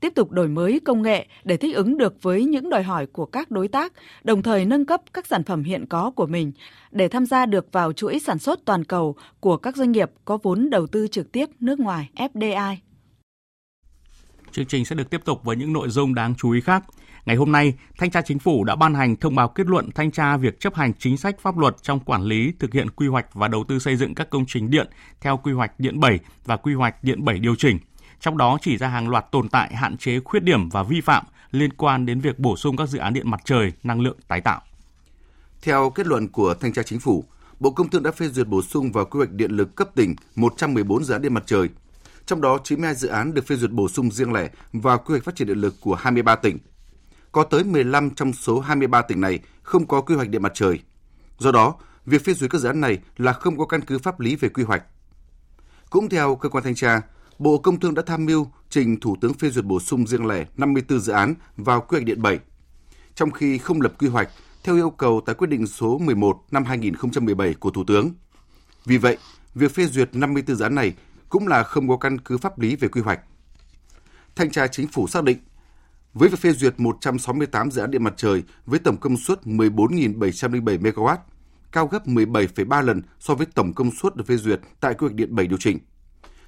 Tiếp 0.00 0.12
tục 0.14 0.30
đổi 0.30 0.48
mới 0.48 0.80
công 0.84 1.02
nghệ 1.02 1.26
để 1.44 1.56
thích 1.56 1.74
ứng 1.76 1.98
được 1.98 2.22
với 2.22 2.44
những 2.44 2.70
đòi 2.70 2.82
hỏi 2.82 3.06
của 3.06 3.26
các 3.26 3.50
đối 3.50 3.68
tác, 3.68 3.92
đồng 4.24 4.42
thời 4.42 4.64
nâng 4.64 4.86
cấp 4.86 5.02
các 5.12 5.26
sản 5.26 5.44
phẩm 5.44 5.62
hiện 5.62 5.86
có 5.86 6.10
của 6.10 6.26
mình 6.26 6.52
để 6.90 7.08
tham 7.08 7.26
gia 7.26 7.46
được 7.46 7.72
vào 7.72 7.92
chuỗi 7.92 8.18
sản 8.18 8.38
xuất 8.38 8.64
toàn 8.64 8.84
cầu 8.84 9.16
của 9.40 9.56
các 9.56 9.76
doanh 9.76 9.92
nghiệp 9.92 10.10
có 10.24 10.38
vốn 10.42 10.70
đầu 10.70 10.86
tư 10.86 11.06
trực 11.08 11.32
tiếp 11.32 11.46
nước 11.60 11.80
ngoài 11.80 12.10
FDI. 12.16 12.76
Chương 14.52 14.66
trình 14.66 14.84
sẽ 14.84 14.96
được 14.96 15.10
tiếp 15.10 15.20
tục 15.24 15.44
với 15.44 15.56
những 15.56 15.72
nội 15.72 15.88
dung 15.88 16.14
đáng 16.14 16.34
chú 16.38 16.50
ý 16.50 16.60
khác. 16.60 16.84
Ngày 17.24 17.36
hôm 17.36 17.52
nay, 17.52 17.74
Thanh 17.98 18.10
tra 18.10 18.22
Chính 18.22 18.38
phủ 18.38 18.64
đã 18.64 18.76
ban 18.76 18.94
hành 18.94 19.16
thông 19.16 19.34
báo 19.34 19.48
kết 19.48 19.66
luận 19.66 19.90
thanh 19.94 20.10
tra 20.10 20.36
việc 20.36 20.60
chấp 20.60 20.74
hành 20.74 20.92
chính 20.98 21.16
sách 21.16 21.40
pháp 21.40 21.58
luật 21.58 21.76
trong 21.82 22.00
quản 22.00 22.22
lý, 22.22 22.52
thực 22.58 22.72
hiện 22.72 22.90
quy 22.90 23.06
hoạch 23.06 23.34
và 23.34 23.48
đầu 23.48 23.64
tư 23.68 23.78
xây 23.78 23.96
dựng 23.96 24.14
các 24.14 24.30
công 24.30 24.44
trình 24.46 24.70
điện 24.70 24.88
theo 25.20 25.36
quy 25.36 25.52
hoạch 25.52 25.80
điện 25.80 26.00
7 26.00 26.18
và 26.44 26.56
quy 26.56 26.74
hoạch 26.74 27.04
điện 27.04 27.24
7 27.24 27.38
điều 27.38 27.54
chỉnh. 27.54 27.78
Trong 28.20 28.38
đó 28.38 28.58
chỉ 28.62 28.76
ra 28.76 28.88
hàng 28.88 29.08
loạt 29.08 29.26
tồn 29.32 29.48
tại, 29.48 29.74
hạn 29.74 29.96
chế, 29.96 30.20
khuyết 30.20 30.42
điểm 30.42 30.68
và 30.68 30.82
vi 30.82 31.00
phạm 31.00 31.24
liên 31.50 31.72
quan 31.72 32.06
đến 32.06 32.20
việc 32.20 32.38
bổ 32.38 32.56
sung 32.56 32.76
các 32.76 32.88
dự 32.88 32.98
án 32.98 33.14
điện 33.14 33.30
mặt 33.30 33.40
trời, 33.44 33.72
năng 33.82 34.00
lượng 34.00 34.16
tái 34.28 34.40
tạo. 34.40 34.60
Theo 35.62 35.90
kết 35.90 36.06
luận 36.06 36.28
của 36.28 36.54
Thanh 36.54 36.72
tra 36.72 36.82
Chính 36.82 37.00
phủ, 37.00 37.24
Bộ 37.60 37.70
Công 37.70 37.88
Thương 37.88 38.02
đã 38.02 38.10
phê 38.10 38.28
duyệt 38.28 38.46
bổ 38.46 38.62
sung 38.62 38.92
vào 38.92 39.04
quy 39.04 39.18
hoạch 39.18 39.32
điện 39.32 39.50
lực 39.50 39.76
cấp 39.76 39.88
tỉnh 39.94 40.14
114 40.36 41.04
dự 41.04 41.12
án 41.12 41.22
điện 41.22 41.34
mặt 41.34 41.42
trời, 41.46 41.68
trong 42.26 42.40
đó 42.40 42.58
92 42.64 42.94
dự 42.94 43.08
án 43.08 43.34
được 43.34 43.46
phê 43.46 43.56
duyệt 43.56 43.70
bổ 43.70 43.88
sung 43.88 44.10
riêng 44.10 44.32
lẻ 44.32 44.50
vào 44.72 44.98
quy 44.98 45.12
hoạch 45.12 45.24
phát 45.24 45.36
triển 45.36 45.48
điện 45.48 45.58
lực 45.58 45.74
của 45.80 45.94
23 45.94 46.36
tỉnh. 46.36 46.58
Có 47.32 47.44
tới 47.44 47.64
15 47.64 48.10
trong 48.10 48.32
số 48.32 48.60
23 48.60 49.02
tỉnh 49.02 49.20
này 49.20 49.38
không 49.62 49.86
có 49.86 50.00
quy 50.00 50.14
hoạch 50.14 50.28
điện 50.28 50.42
mặt 50.42 50.52
trời. 50.54 50.80
Do 51.38 51.52
đó, 51.52 51.74
việc 52.06 52.24
phê 52.24 52.34
duyệt 52.34 52.50
các 52.50 52.58
dự 52.58 52.68
án 52.68 52.80
này 52.80 52.98
là 53.16 53.32
không 53.32 53.58
có 53.58 53.66
căn 53.66 53.80
cứ 53.80 53.98
pháp 53.98 54.20
lý 54.20 54.36
về 54.36 54.48
quy 54.48 54.62
hoạch. 54.62 54.82
Cũng 55.90 56.08
theo 56.08 56.36
cơ 56.36 56.48
quan 56.48 56.64
thanh 56.64 56.74
tra, 56.74 57.00
Bộ 57.38 57.58
Công 57.58 57.80
Thương 57.80 57.94
đã 57.94 58.02
tham 58.06 58.26
mưu 58.26 58.46
trình 58.68 59.00
Thủ 59.00 59.16
tướng 59.20 59.34
phê 59.34 59.50
duyệt 59.50 59.64
bổ 59.64 59.80
sung 59.80 60.06
riêng 60.06 60.26
lẻ 60.26 60.46
54 60.56 61.00
dự 61.00 61.12
án 61.12 61.34
vào 61.56 61.80
quy 61.80 61.96
hoạch 61.96 62.04
điện 62.04 62.22
7, 62.22 62.38
trong 63.14 63.30
khi 63.30 63.58
không 63.58 63.80
lập 63.80 63.92
quy 63.98 64.08
hoạch 64.08 64.28
theo 64.64 64.74
yêu 64.74 64.90
cầu 64.90 65.20
tại 65.26 65.34
quyết 65.34 65.46
định 65.46 65.66
số 65.66 65.98
11 65.98 66.42
năm 66.50 66.64
2017 66.64 67.54
của 67.54 67.70
Thủ 67.70 67.84
tướng. 67.86 68.10
Vì 68.84 68.96
vậy, 68.96 69.18
việc 69.54 69.74
phê 69.74 69.86
duyệt 69.86 70.08
54 70.12 70.56
dự 70.56 70.62
án 70.62 70.74
này 70.74 70.94
cũng 71.28 71.48
là 71.48 71.62
không 71.62 71.88
có 71.88 71.96
căn 71.96 72.18
cứ 72.18 72.38
pháp 72.38 72.58
lý 72.58 72.76
về 72.76 72.88
quy 72.88 73.00
hoạch. 73.00 73.20
Thanh 74.36 74.50
tra 74.50 74.66
chính 74.66 74.88
phủ 74.88 75.06
xác 75.06 75.24
định, 75.24 75.38
với 76.14 76.28
việc 76.28 76.38
phê 76.38 76.52
duyệt 76.52 76.74
168 76.80 77.70
dự 77.70 77.80
án 77.80 77.90
điện 77.90 78.04
mặt 78.04 78.14
trời 78.16 78.42
với 78.66 78.78
tổng 78.78 78.96
công 78.96 79.16
suất 79.16 79.42
14.707 79.42 80.62
MW, 80.62 81.16
cao 81.72 81.86
gấp 81.86 82.06
17,3 82.06 82.82
lần 82.82 83.02
so 83.18 83.34
với 83.34 83.46
tổng 83.54 83.72
công 83.74 83.90
suất 83.90 84.16
được 84.16 84.26
phê 84.26 84.36
duyệt 84.36 84.60
tại 84.80 84.94
quy 84.94 85.06
hoạch 85.06 85.14
điện 85.14 85.34
7 85.34 85.46
điều 85.46 85.58
chỉnh. 85.58 85.78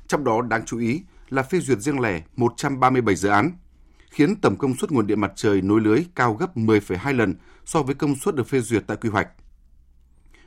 Trong 0.09 0.25
đó 0.25 0.43
đáng 0.43 0.65
chú 0.67 0.79
ý 0.79 1.03
là 1.29 1.43
phê 1.43 1.61
duyệt 1.61 1.79
riêng 1.79 2.01
lẻ 2.01 2.23
137 2.37 3.17
dự 3.17 3.29
án, 3.29 3.51
khiến 4.11 4.37
tổng 4.37 4.57
công 4.57 4.77
suất 4.77 4.93
nguồn 4.93 5.07
điện 5.07 5.21
mặt 5.21 5.33
trời 5.37 5.63
nối 5.63 5.81
lưới 5.81 6.05
cao 6.15 6.35
gấp 6.35 6.57
10,2 6.57 7.17
lần 7.17 7.35
so 7.65 7.83
với 7.83 7.95
công 7.95 8.17
suất 8.17 8.35
được 8.35 8.49
phê 8.49 8.61
duyệt 8.61 8.85
tại 8.87 8.97
quy 8.97 9.09
hoạch. 9.09 9.29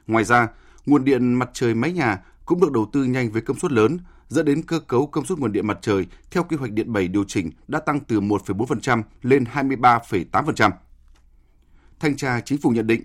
Ngoài 0.07 0.23
ra, 0.23 0.47
nguồn 0.85 1.05
điện 1.05 1.33
mặt 1.33 1.49
trời 1.53 1.73
mái 1.75 1.91
nhà 1.91 2.21
cũng 2.45 2.61
được 2.61 2.71
đầu 2.71 2.89
tư 2.93 3.03
nhanh 3.03 3.31
với 3.31 3.41
công 3.41 3.59
suất 3.59 3.71
lớn 3.71 3.97
dẫn 4.27 4.45
đến 4.45 4.61
cơ 4.61 4.79
cấu 4.79 5.07
công 5.07 5.25
suất 5.25 5.39
nguồn 5.39 5.51
điện 5.51 5.67
mặt 5.67 5.77
trời 5.81 6.05
theo 6.31 6.43
quy 6.43 6.57
hoạch 6.57 6.71
điện 6.71 6.93
7 6.93 7.07
điều 7.07 7.23
chỉnh 7.23 7.51
đã 7.67 7.79
tăng 7.79 7.99
từ 7.99 8.21
1,4% 8.21 9.03
lên 9.21 9.43
23,8%. 9.53 10.71
Thanh 11.99 12.15
tra 12.15 12.41
chính 12.41 12.57
phủ 12.57 12.69
nhận 12.69 12.87
định, 12.87 13.03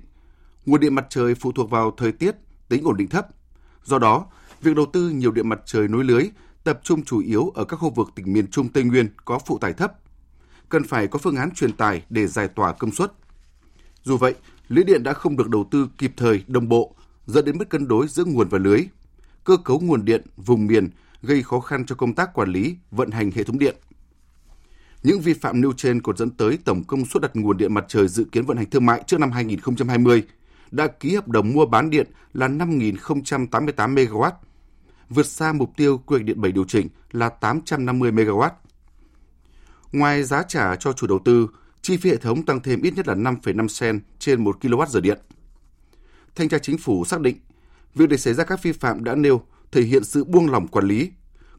nguồn 0.66 0.81
điện 0.81 0.95
mặt 0.95 1.07
trời 1.11 1.35
phụ 1.35 1.53
thuộc 1.53 1.71
vào 1.71 1.91
thời 1.97 2.12
tiết, 2.12 2.37
tính 2.68 2.85
ổn 2.85 2.97
định 2.97 3.09
thấp. 3.09 3.27
Do 3.85 3.99
đó, 3.99 4.27
việc 4.62 4.77
đầu 4.77 4.87
tư 4.93 5.11
nhiều 5.11 5.33
điện 5.33 5.49
mặt 5.49 5.61
trời 5.64 5.89
nối 5.89 6.05
lưới 6.05 6.25
tập 6.64 6.81
trung 6.83 7.05
chủ 7.05 7.18
yếu 7.18 7.53
ở 7.55 7.64
các 7.64 7.77
khu 7.77 7.91
vực 7.91 8.09
tỉnh 8.14 8.33
miền 8.33 8.47
Trung 8.51 8.68
Tây 8.68 8.85
Nguyên 8.85 9.09
có 9.25 9.39
phụ 9.47 9.59
tải 9.59 9.73
thấp. 9.73 9.93
Cần 10.68 10.85
phải 10.85 11.07
có 11.07 11.18
phương 11.18 11.37
án 11.37 11.51
truyền 11.55 11.73
tải 11.73 12.03
để 12.11 12.27
giải 12.27 12.49
tỏa 12.49 12.73
công 12.73 12.91
suất. 12.91 13.12
Dù 14.03 14.16
vậy, 14.16 14.35
lưới 14.68 14.85
điện 14.85 15.03
đã 15.03 15.12
không 15.12 15.37
được 15.37 15.49
đầu 15.49 15.68
tư 15.71 15.89
kịp 15.99 16.12
thời, 16.16 16.45
đồng 16.47 16.68
bộ, 16.68 16.95
dẫn 17.27 17.45
đến 17.45 17.59
mất 17.59 17.71
cân 17.71 17.89
đối 17.89 18.09
giữa 18.09 18.25
nguồn 18.25 18.49
và 18.49 18.59
lưới. 18.59 18.81
Cơ 19.45 19.57
cấu 19.64 19.81
nguồn 19.81 20.05
điện 20.05 20.23
vùng 20.37 20.66
miền 20.66 20.89
gây 21.23 21.43
khó 21.43 21.61
khăn 21.61 21.87
cho 21.87 21.95
công 21.95 22.14
tác 22.14 22.35
quản 22.35 22.53
lý, 22.53 22.77
vận 22.91 23.11
hành 23.11 23.31
hệ 23.31 23.45
thống 23.45 23.59
điện. 23.59 23.77
Những 25.03 25.21
vi 25.21 25.35
phạm 25.35 25.61
nêu 25.61 25.73
trên 25.73 26.03
còn 26.03 26.16
dẫn 26.16 26.31
tới 26.31 26.59
tổng 26.64 26.85
công 26.85 27.07
suất 27.07 27.23
đặt 27.23 27.31
nguồn 27.35 27.57
điện 27.57 27.75
mặt 27.75 27.85
trời 27.89 28.09
dự 28.09 28.25
kiến 28.33 28.45
vận 28.45 28.57
hành 28.57 28.71
thương 28.71 28.87
mại 28.87 29.03
trước 29.07 29.21
năm 29.21 29.31
2020 29.31 30.23
đã 30.71 30.87
ký 30.87 31.14
hợp 31.14 31.29
đồng 31.29 31.53
mua 31.53 31.66
bán 31.66 31.91
điện 31.91 32.07
là 32.33 32.49
5.088 32.49 33.95
MW, 33.95 34.31
vượt 35.09 35.27
xa 35.27 35.53
mục 35.53 35.71
tiêu 35.77 35.99
quy 35.99 36.16
hoạch 36.16 36.25
điện 36.25 36.41
7 36.41 36.53
điều 36.53 36.64
chỉnh 36.64 36.89
là 37.12 37.29
850 37.29 38.12
MW. 38.12 38.51
Ngoài 39.93 40.25
giá 40.25 40.43
trả 40.43 40.77
cho 40.77 40.93
chủ 40.93 41.07
đầu 41.07 41.18
tư, 41.25 41.49
chi 41.83 41.97
phí 41.97 42.11
hệ 42.11 42.16
thống 42.16 42.45
tăng 42.45 42.61
thêm 42.61 42.83
ít 42.83 42.95
nhất 42.97 43.09
là 43.09 43.14
5,5 43.14 43.68
sen 43.68 44.01
trên 44.18 44.45
1 44.45 44.57
kWh 44.61 45.01
điện. 45.01 45.18
Thanh 46.35 46.49
tra 46.49 46.59
chính 46.59 46.79
phủ 46.79 47.05
xác 47.05 47.21
định, 47.21 47.37
việc 47.95 48.09
để 48.09 48.16
xảy 48.16 48.35
ra 48.35 48.45
các 48.45 48.62
vi 48.62 48.73
phạm 48.73 49.05
đã 49.05 49.14
nêu 49.14 49.43
thể 49.73 49.83
hiện 49.83 50.05
sự 50.05 50.25
buông 50.25 50.51
lỏng 50.51 50.68
quản 50.68 50.85
lý, 50.85 51.11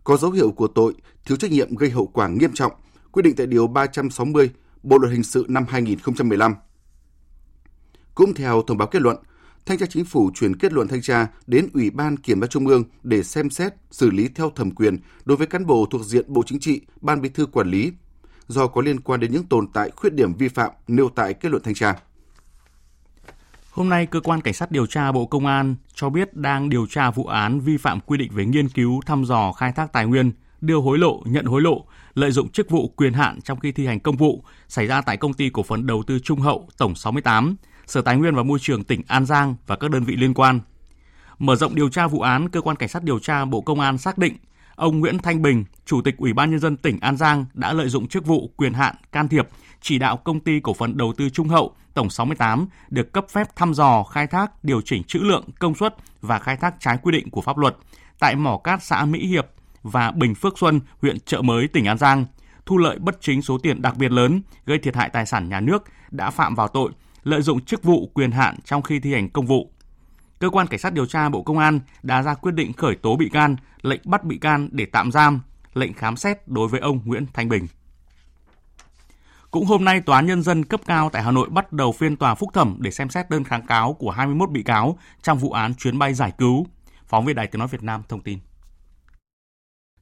có 0.03 0.17
dấu 0.17 0.31
hiệu 0.31 0.51
của 0.51 0.67
tội 0.67 0.93
thiếu 1.25 1.37
trách 1.37 1.51
nhiệm 1.51 1.75
gây 1.75 1.89
hậu 1.89 2.07
quả 2.07 2.27
nghiêm 2.27 2.51
trọng, 2.53 2.71
quy 3.11 3.21
định 3.21 3.35
tại 3.35 3.47
Điều 3.47 3.67
360 3.67 4.51
Bộ 4.83 4.97
Luật 4.97 5.13
Hình 5.13 5.23
sự 5.23 5.45
năm 5.47 5.65
2015. 5.69 6.55
Cũng 8.15 8.33
theo 8.33 8.61
thông 8.67 8.77
báo 8.77 8.87
kết 8.87 9.01
luận, 9.01 9.17
Thanh 9.65 9.77
tra 9.77 9.85
Chính 9.89 10.05
phủ 10.05 10.31
chuyển 10.35 10.55
kết 10.55 10.73
luận 10.73 10.87
thanh 10.87 11.01
tra 11.01 11.27
đến 11.47 11.67
Ủy 11.73 11.89
ban 11.89 12.17
Kiểm 12.17 12.41
tra 12.41 12.47
Trung 12.47 12.67
ương 12.67 12.83
để 13.03 13.23
xem 13.23 13.49
xét, 13.49 13.73
xử 13.91 14.09
lý 14.09 14.27
theo 14.27 14.49
thẩm 14.55 14.71
quyền 14.71 14.97
đối 15.25 15.37
với 15.37 15.47
cán 15.47 15.65
bộ 15.65 15.85
thuộc 15.91 16.05
diện 16.05 16.25
Bộ 16.27 16.43
Chính 16.45 16.59
trị, 16.59 16.81
Ban 17.01 17.21
Bí 17.21 17.29
thư 17.29 17.45
quản 17.45 17.67
lý, 17.67 17.91
do 18.47 18.67
có 18.67 18.81
liên 18.81 18.99
quan 18.99 19.19
đến 19.19 19.31
những 19.31 19.43
tồn 19.43 19.67
tại 19.73 19.91
khuyết 19.95 20.13
điểm 20.13 20.33
vi 20.33 20.47
phạm 20.47 20.71
nêu 20.87 21.09
tại 21.09 21.33
kết 21.33 21.49
luận 21.49 21.63
thanh 21.63 21.73
tra. 21.73 21.95
Hôm 23.71 23.89
nay, 23.89 24.05
Cơ 24.05 24.19
quan 24.19 24.41
Cảnh 24.41 24.53
sát 24.53 24.71
điều 24.71 24.85
tra 24.85 25.11
Bộ 25.11 25.25
Công 25.25 25.45
an 25.45 25.75
cho 25.93 26.09
biết 26.09 26.35
đang 26.35 26.69
điều 26.69 26.85
tra 26.85 27.11
vụ 27.11 27.25
án 27.25 27.59
vi 27.59 27.77
phạm 27.77 27.99
quy 27.99 28.17
định 28.17 28.31
về 28.33 28.45
nghiên 28.45 28.69
cứu, 28.69 29.01
thăm 29.05 29.25
dò, 29.25 29.51
khai 29.51 29.71
thác 29.71 29.93
tài 29.93 30.05
nguyên, 30.05 30.31
đưa 30.61 30.77
hối 30.77 30.97
lộ, 30.97 31.21
nhận 31.25 31.45
hối 31.45 31.61
lộ, 31.61 31.85
lợi 32.13 32.31
dụng 32.31 32.49
chức 32.49 32.69
vụ 32.69 32.87
quyền 32.87 33.13
hạn 33.13 33.41
trong 33.41 33.59
khi 33.59 33.71
thi 33.71 33.85
hành 33.87 33.99
công 33.99 34.17
vụ 34.17 34.43
xảy 34.67 34.87
ra 34.87 35.01
tại 35.01 35.17
công 35.17 35.33
ty 35.33 35.49
cổ 35.49 35.63
phần 35.63 35.87
đầu 35.87 36.03
tư 36.07 36.19
Trung 36.19 36.39
Hậu 36.39 36.67
Tổng 36.77 36.95
68, 36.95 37.55
Sở 37.87 38.01
Tài 38.01 38.17
nguyên 38.17 38.35
và 38.35 38.43
Môi 38.43 38.59
trường 38.61 38.83
tỉnh 38.83 39.01
An 39.07 39.25
Giang 39.25 39.55
và 39.67 39.75
các 39.75 39.91
đơn 39.91 40.03
vị 40.03 40.15
liên 40.15 40.33
quan– 40.33 40.59
Mở 41.41 41.55
rộng 41.55 41.75
điều 41.75 41.89
tra 41.89 42.07
vụ 42.07 42.21
án, 42.21 42.49
cơ 42.49 42.61
quan 42.61 42.75
cảnh 42.75 42.89
sát 42.89 43.03
điều 43.03 43.19
tra 43.19 43.45
Bộ 43.45 43.61
Công 43.61 43.79
an 43.79 43.97
xác 43.97 44.17
định 44.17 44.37
ông 44.75 44.99
Nguyễn 44.99 45.17
Thanh 45.17 45.41
Bình, 45.41 45.65
Chủ 45.85 46.01
tịch 46.01 46.17
Ủy 46.17 46.33
ban 46.33 46.51
nhân 46.51 46.59
dân 46.59 46.77
tỉnh 46.77 46.99
An 46.99 47.17
Giang 47.17 47.45
đã 47.53 47.73
lợi 47.73 47.89
dụng 47.89 48.07
chức 48.07 48.25
vụ, 48.25 48.49
quyền 48.57 48.73
hạn, 48.73 48.95
can 49.11 49.27
thiệp, 49.27 49.47
chỉ 49.81 49.99
đạo 49.99 50.17
công 50.17 50.39
ty 50.39 50.59
cổ 50.59 50.73
phần 50.73 50.97
đầu 50.97 51.13
tư 51.17 51.29
Trung 51.29 51.47
Hậu 51.47 51.75
tổng 51.93 52.09
68 52.09 52.67
được 52.89 53.13
cấp 53.13 53.25
phép 53.29 53.55
thăm 53.55 53.73
dò, 53.73 54.03
khai 54.03 54.27
thác, 54.27 54.63
điều 54.63 54.81
chỉnh 54.81 55.03
trữ 55.03 55.19
lượng, 55.19 55.43
công 55.59 55.75
suất 55.75 55.95
và 56.21 56.39
khai 56.39 56.57
thác 56.57 56.75
trái 56.79 56.97
quy 57.01 57.11
định 57.11 57.29
của 57.29 57.41
pháp 57.41 57.57
luật 57.57 57.75
tại 58.19 58.35
mỏ 58.35 58.57
cát 58.57 58.83
xã 58.83 59.05
Mỹ 59.05 59.27
Hiệp 59.27 59.47
và 59.83 60.11
Bình 60.11 60.35
Phước 60.35 60.59
Xuân, 60.59 60.79
huyện 61.01 61.19
trợ 61.19 61.41
Mới, 61.41 61.67
tỉnh 61.67 61.85
An 61.85 61.97
Giang, 61.97 62.25
thu 62.65 62.77
lợi 62.77 62.99
bất 62.99 63.17
chính 63.21 63.41
số 63.41 63.57
tiền 63.57 63.81
đặc 63.81 63.97
biệt 63.97 64.11
lớn, 64.11 64.41
gây 64.65 64.77
thiệt 64.77 64.95
hại 64.95 65.09
tài 65.09 65.25
sản 65.25 65.49
nhà 65.49 65.59
nước 65.59 65.83
đã 66.11 66.29
phạm 66.29 66.55
vào 66.55 66.67
tội 66.67 66.91
lợi 67.23 67.41
dụng 67.41 67.65
chức 67.65 67.83
vụ 67.83 68.11
quyền 68.13 68.31
hạn 68.31 68.55
trong 68.65 68.81
khi 68.81 68.99
thi 68.99 69.13
hành 69.13 69.29
công 69.29 69.45
vụ. 69.45 69.71
Cơ 70.39 70.49
quan 70.49 70.67
Cảnh 70.67 70.79
sát 70.79 70.93
điều 70.93 71.05
tra 71.05 71.29
Bộ 71.29 71.43
Công 71.43 71.57
an 71.57 71.79
đã 72.03 72.21
ra 72.21 72.33
quyết 72.33 72.51
định 72.51 72.73
khởi 72.73 72.95
tố 72.95 73.15
bị 73.15 73.29
can, 73.29 73.55
lệnh 73.81 74.01
bắt 74.05 74.23
bị 74.23 74.37
can 74.37 74.69
để 74.71 74.85
tạm 74.85 75.11
giam, 75.11 75.41
lệnh 75.73 75.93
khám 75.93 76.15
xét 76.15 76.47
đối 76.47 76.67
với 76.67 76.79
ông 76.79 76.99
Nguyễn 77.05 77.25
Thanh 77.33 77.49
Bình. 77.49 77.67
Cũng 79.51 79.65
hôm 79.65 79.85
nay, 79.85 80.01
Tòa 80.01 80.15
án 80.15 80.25
Nhân 80.25 80.43
dân 80.43 80.65
cấp 80.65 80.81
cao 80.85 81.09
tại 81.09 81.23
Hà 81.23 81.31
Nội 81.31 81.49
bắt 81.49 81.73
đầu 81.73 81.91
phiên 81.91 82.17
tòa 82.17 82.35
phúc 82.35 82.49
thẩm 82.53 82.77
để 82.79 82.91
xem 82.91 83.09
xét 83.09 83.29
đơn 83.29 83.43
kháng 83.43 83.67
cáo 83.67 83.93
của 83.93 84.11
21 84.11 84.49
bị 84.49 84.63
cáo 84.63 84.97
trong 85.21 85.37
vụ 85.37 85.51
án 85.51 85.75
chuyến 85.75 85.99
bay 85.99 86.13
giải 86.13 86.31
cứu. 86.37 86.67
Phóng 87.07 87.25
viên 87.25 87.35
Đài 87.35 87.47
Tiếng 87.47 87.59
Nói 87.59 87.67
Việt 87.67 87.83
Nam 87.83 88.03
thông 88.09 88.21
tin. 88.21 88.39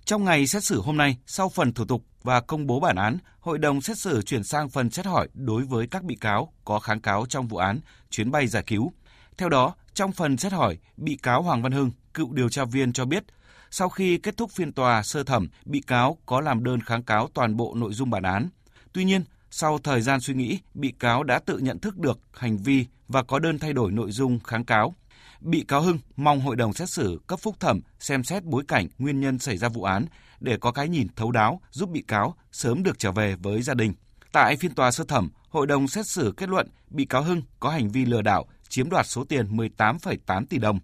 Trong 0.06 0.24
ngày 0.24 0.48
xét 0.48 0.64
xử 0.64 0.82
hôm 0.82 0.98
nay, 0.98 1.18
sau 1.26 1.50
phần 1.50 1.74
thủ 1.74 1.86
tục 1.86 2.06
và 2.24 2.42
công 2.42 2.68
bố 2.68 2.80
bản 2.80 2.96
án, 2.96 3.18
hội 3.40 3.58
đồng 3.58 3.82
xét 3.82 3.98
xử 3.98 4.22
chuyển 4.22 4.44
sang 4.44 4.70
phần 4.70 4.90
xét 4.90 5.06
hỏi 5.06 5.28
đối 5.34 5.64
với 5.64 5.88
các 5.88 6.04
bị 6.04 6.16
cáo 6.16 6.54
có 6.66 6.80
kháng 6.80 7.02
cáo 7.02 7.26
trong 7.26 7.48
vụ 7.48 7.58
án 7.58 7.80
chuyến 8.10 8.32
bay 8.32 8.48
giải 8.48 8.64
cứu. 8.68 8.92
Theo 9.38 9.50
đó, 9.50 9.76
trong 9.94 10.12
phần 10.12 10.38
xét 10.38 10.54
hỏi, 10.54 10.78
bị 10.98 11.16
cáo 11.24 11.42
Hoàng 11.42 11.62
Văn 11.62 11.72
Hưng, 11.72 11.92
cựu 12.14 12.34
điều 12.34 12.50
tra 12.50 12.66
viên 12.66 12.94
cho 12.94 13.06
biết, 13.06 13.24
sau 13.72 13.90
khi 13.90 14.18
kết 14.18 14.38
thúc 14.38 14.52
phiên 14.52 14.72
tòa 14.72 15.04
sơ 15.04 15.24
thẩm, 15.24 15.48
bị 15.66 15.82
cáo 15.82 16.18
có 16.26 16.42
làm 16.42 16.64
đơn 16.64 16.82
kháng 16.82 17.04
cáo 17.04 17.30
toàn 17.34 17.58
bộ 17.58 17.74
nội 17.76 17.94
dung 17.94 18.10
bản 18.10 18.24
án. 18.24 18.50
Tuy 18.94 19.04
nhiên, 19.04 19.24
sau 19.52 19.78
thời 19.78 20.02
gian 20.02 20.20
suy 20.20 20.34
nghĩ, 20.34 20.60
bị 20.74 20.94
cáo 21.00 21.24
đã 21.24 21.40
tự 21.40 21.58
nhận 21.58 21.80
thức 21.80 21.98
được 21.98 22.20
hành 22.34 22.58
vi 22.58 22.86
và 23.08 23.24
có 23.24 23.40
đơn 23.40 23.60
thay 23.60 23.74
đổi 23.74 23.92
nội 23.92 24.12
dung 24.12 24.40
kháng 24.40 24.66
cáo. 24.66 24.96
Bị 25.42 25.66
cáo 25.68 25.82
Hưng 25.82 26.00
mong 26.16 26.42
hội 26.42 26.56
đồng 26.56 26.74
xét 26.74 26.90
xử 26.90 27.22
cấp 27.28 27.40
phúc 27.40 27.56
thẩm 27.60 27.82
xem 28.00 28.24
xét 28.24 28.44
bối 28.44 28.64
cảnh 28.68 28.88
nguyên 28.98 29.20
nhân 29.20 29.40
xảy 29.40 29.58
ra 29.58 29.70
vụ 29.70 29.84
án 29.84 30.06
để 30.40 30.58
có 30.58 30.72
cái 30.72 30.90
nhìn 30.90 31.08
thấu 31.16 31.32
đáo 31.32 31.62
giúp 31.72 31.90
bị 31.90 32.04
cáo 32.08 32.36
sớm 32.52 32.84
được 32.84 33.00
trở 33.00 33.12
về 33.12 33.36
với 33.36 33.62
gia 33.62 33.74
đình. 33.74 33.94
Tại 34.32 34.56
phiên 34.56 34.74
tòa 34.74 34.92
sơ 34.92 35.04
thẩm, 35.04 35.30
hội 35.50 35.68
đồng 35.68 35.88
xét 35.88 36.08
xử 36.08 36.34
kết 36.38 36.50
luận 36.50 36.68
bị 36.90 37.06
cáo 37.06 37.24
Hưng 37.24 37.42
có 37.60 37.70
hành 37.70 37.90
vi 37.90 38.06
lừa 38.06 38.22
đảo, 38.22 38.46
chiếm 38.70 38.90
đoạt 38.90 39.08
số 39.08 39.24
tiền 39.24 39.58
18,8 39.58 40.46
tỷ 40.46 40.58
đồng. 40.58 40.80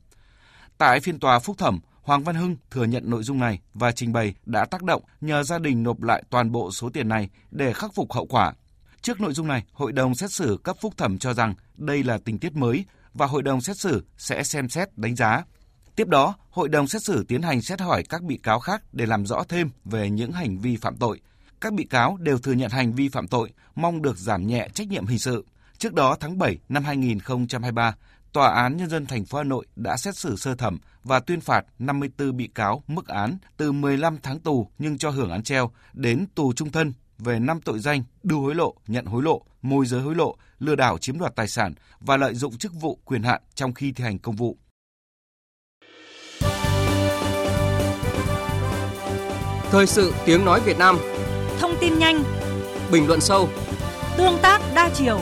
Tại 0.77 0.99
phiên 0.99 1.19
tòa 1.19 1.39
phúc 1.39 1.57
thẩm, 1.57 1.79
Hoàng 2.05 2.23
Văn 2.23 2.35
Hưng 2.35 2.55
thừa 2.71 2.83
nhận 2.83 3.09
nội 3.09 3.23
dung 3.23 3.39
này 3.39 3.59
và 3.73 3.91
trình 3.91 4.13
bày 4.13 4.35
đã 4.45 4.65
tác 4.65 4.83
động 4.83 5.03
nhờ 5.21 5.43
gia 5.43 5.59
đình 5.59 5.83
nộp 5.83 6.01
lại 6.01 6.23
toàn 6.29 6.51
bộ 6.51 6.71
số 6.71 6.89
tiền 6.89 7.07
này 7.07 7.29
để 7.51 7.73
khắc 7.73 7.93
phục 7.93 8.13
hậu 8.13 8.25
quả. 8.25 8.53
Trước 9.01 9.21
nội 9.21 9.33
dung 9.33 9.47
này, 9.47 9.63
hội 9.73 9.91
đồng 9.91 10.15
xét 10.15 10.31
xử 10.31 10.59
cấp 10.63 10.77
phúc 10.81 10.93
thẩm 10.97 11.17
cho 11.17 11.33
rằng 11.33 11.53
đây 11.77 12.03
là 12.03 12.17
tình 12.25 12.39
tiết 12.39 12.55
mới 12.55 12.85
và 13.13 13.25
hội 13.25 13.43
đồng 13.43 13.61
xét 13.61 13.77
xử 13.77 14.03
sẽ 14.17 14.43
xem 14.43 14.69
xét 14.69 14.97
đánh 14.97 15.15
giá. 15.15 15.43
Tiếp 15.95 16.07
đó, 16.07 16.35
hội 16.49 16.69
đồng 16.69 16.87
xét 16.87 17.03
xử 17.03 17.25
tiến 17.27 17.41
hành 17.41 17.61
xét 17.61 17.81
hỏi 17.81 18.03
các 18.09 18.23
bị 18.23 18.37
cáo 18.43 18.59
khác 18.59 18.83
để 18.91 19.05
làm 19.05 19.25
rõ 19.25 19.43
thêm 19.49 19.69
về 19.85 20.09
những 20.09 20.31
hành 20.31 20.59
vi 20.59 20.77
phạm 20.77 20.97
tội. 20.97 21.19
Các 21.61 21.73
bị 21.73 21.83
cáo 21.83 22.17
đều 22.19 22.37
thừa 22.37 22.53
nhận 22.53 22.71
hành 22.71 22.93
vi 22.93 23.09
phạm 23.09 23.27
tội, 23.27 23.51
mong 23.75 24.01
được 24.01 24.17
giảm 24.17 24.47
nhẹ 24.47 24.67
trách 24.73 24.87
nhiệm 24.87 25.05
hình 25.05 25.19
sự. 25.19 25.45
Trước 25.77 25.93
đó 25.93 26.17
tháng 26.19 26.37
7 26.37 26.57
năm 26.69 26.83
2023, 26.83 27.95
Tòa 28.35 28.49
án 28.49 28.77
Nhân 28.77 28.89
dân 28.89 29.05
thành 29.05 29.25
phố 29.25 29.37
Hà 29.37 29.43
Nội 29.43 29.65
đã 29.75 29.97
xét 29.97 30.17
xử 30.17 30.35
sơ 30.35 30.55
thẩm 30.55 30.77
và 31.03 31.19
tuyên 31.19 31.41
phạt 31.41 31.65
54 31.79 32.37
bị 32.37 32.47
cáo 32.55 32.83
mức 32.87 33.07
án 33.07 33.37
từ 33.57 33.71
15 33.71 34.17
tháng 34.23 34.39
tù 34.39 34.67
nhưng 34.77 34.97
cho 34.97 35.09
hưởng 35.09 35.31
án 35.31 35.43
treo 35.43 35.71
đến 35.93 36.25
tù 36.35 36.53
trung 36.53 36.71
thân 36.71 36.93
về 37.17 37.39
5 37.39 37.61
tội 37.61 37.79
danh 37.79 38.03
đưa 38.23 38.35
hối 38.35 38.55
lộ, 38.55 38.73
nhận 38.87 39.05
hối 39.05 39.23
lộ, 39.23 39.41
môi 39.61 39.85
giới 39.85 40.01
hối 40.01 40.15
lộ, 40.15 40.35
lừa 40.59 40.75
đảo 40.75 40.97
chiếm 40.97 41.19
đoạt 41.19 41.35
tài 41.35 41.47
sản 41.47 41.73
và 41.99 42.17
lợi 42.17 42.35
dụng 42.35 42.57
chức 42.57 42.73
vụ 42.73 42.99
quyền 43.05 43.23
hạn 43.23 43.41
trong 43.53 43.73
khi 43.73 43.91
thi 43.91 44.03
hành 44.03 44.19
công 44.19 44.35
vụ. 44.35 44.57
Thời 49.71 49.87
sự 49.87 50.13
tiếng 50.25 50.45
nói 50.45 50.61
Việt 50.65 50.77
Nam 50.77 50.97
Thông 51.59 51.75
tin 51.81 51.99
nhanh 51.99 52.23
Bình 52.91 53.07
luận 53.07 53.21
sâu 53.21 53.49
Tương 54.17 54.39
tác 54.41 54.61
đa 54.75 54.89
chiều 54.93 55.21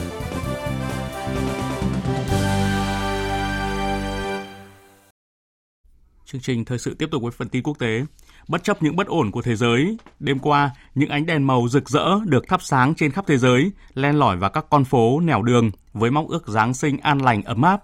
Chương 6.34 6.42
trình 6.42 6.64
thời 6.64 6.78
sự 6.78 6.94
tiếp 6.94 7.08
tục 7.10 7.22
với 7.22 7.30
phần 7.30 7.48
tin 7.48 7.62
quốc 7.62 7.78
tế. 7.78 8.04
Bất 8.48 8.64
chấp 8.64 8.82
những 8.82 8.96
bất 8.96 9.06
ổn 9.06 9.30
của 9.30 9.42
thế 9.42 9.56
giới, 9.56 9.96
đêm 10.20 10.38
qua, 10.38 10.70
những 10.94 11.08
ánh 11.08 11.26
đèn 11.26 11.46
màu 11.46 11.68
rực 11.68 11.90
rỡ 11.90 12.04
được 12.24 12.48
thắp 12.48 12.62
sáng 12.62 12.94
trên 12.94 13.10
khắp 13.10 13.24
thế 13.28 13.38
giới, 13.38 13.72
len 13.94 14.18
lỏi 14.18 14.36
vào 14.36 14.50
các 14.50 14.66
con 14.70 14.84
phố, 14.84 15.20
nẻo 15.20 15.42
đường 15.42 15.70
với 15.92 16.10
mong 16.10 16.28
ước 16.28 16.48
Giáng 16.48 16.74
sinh 16.74 16.98
an 16.98 17.18
lành 17.18 17.42
ấm 17.42 17.62
áp. 17.62 17.82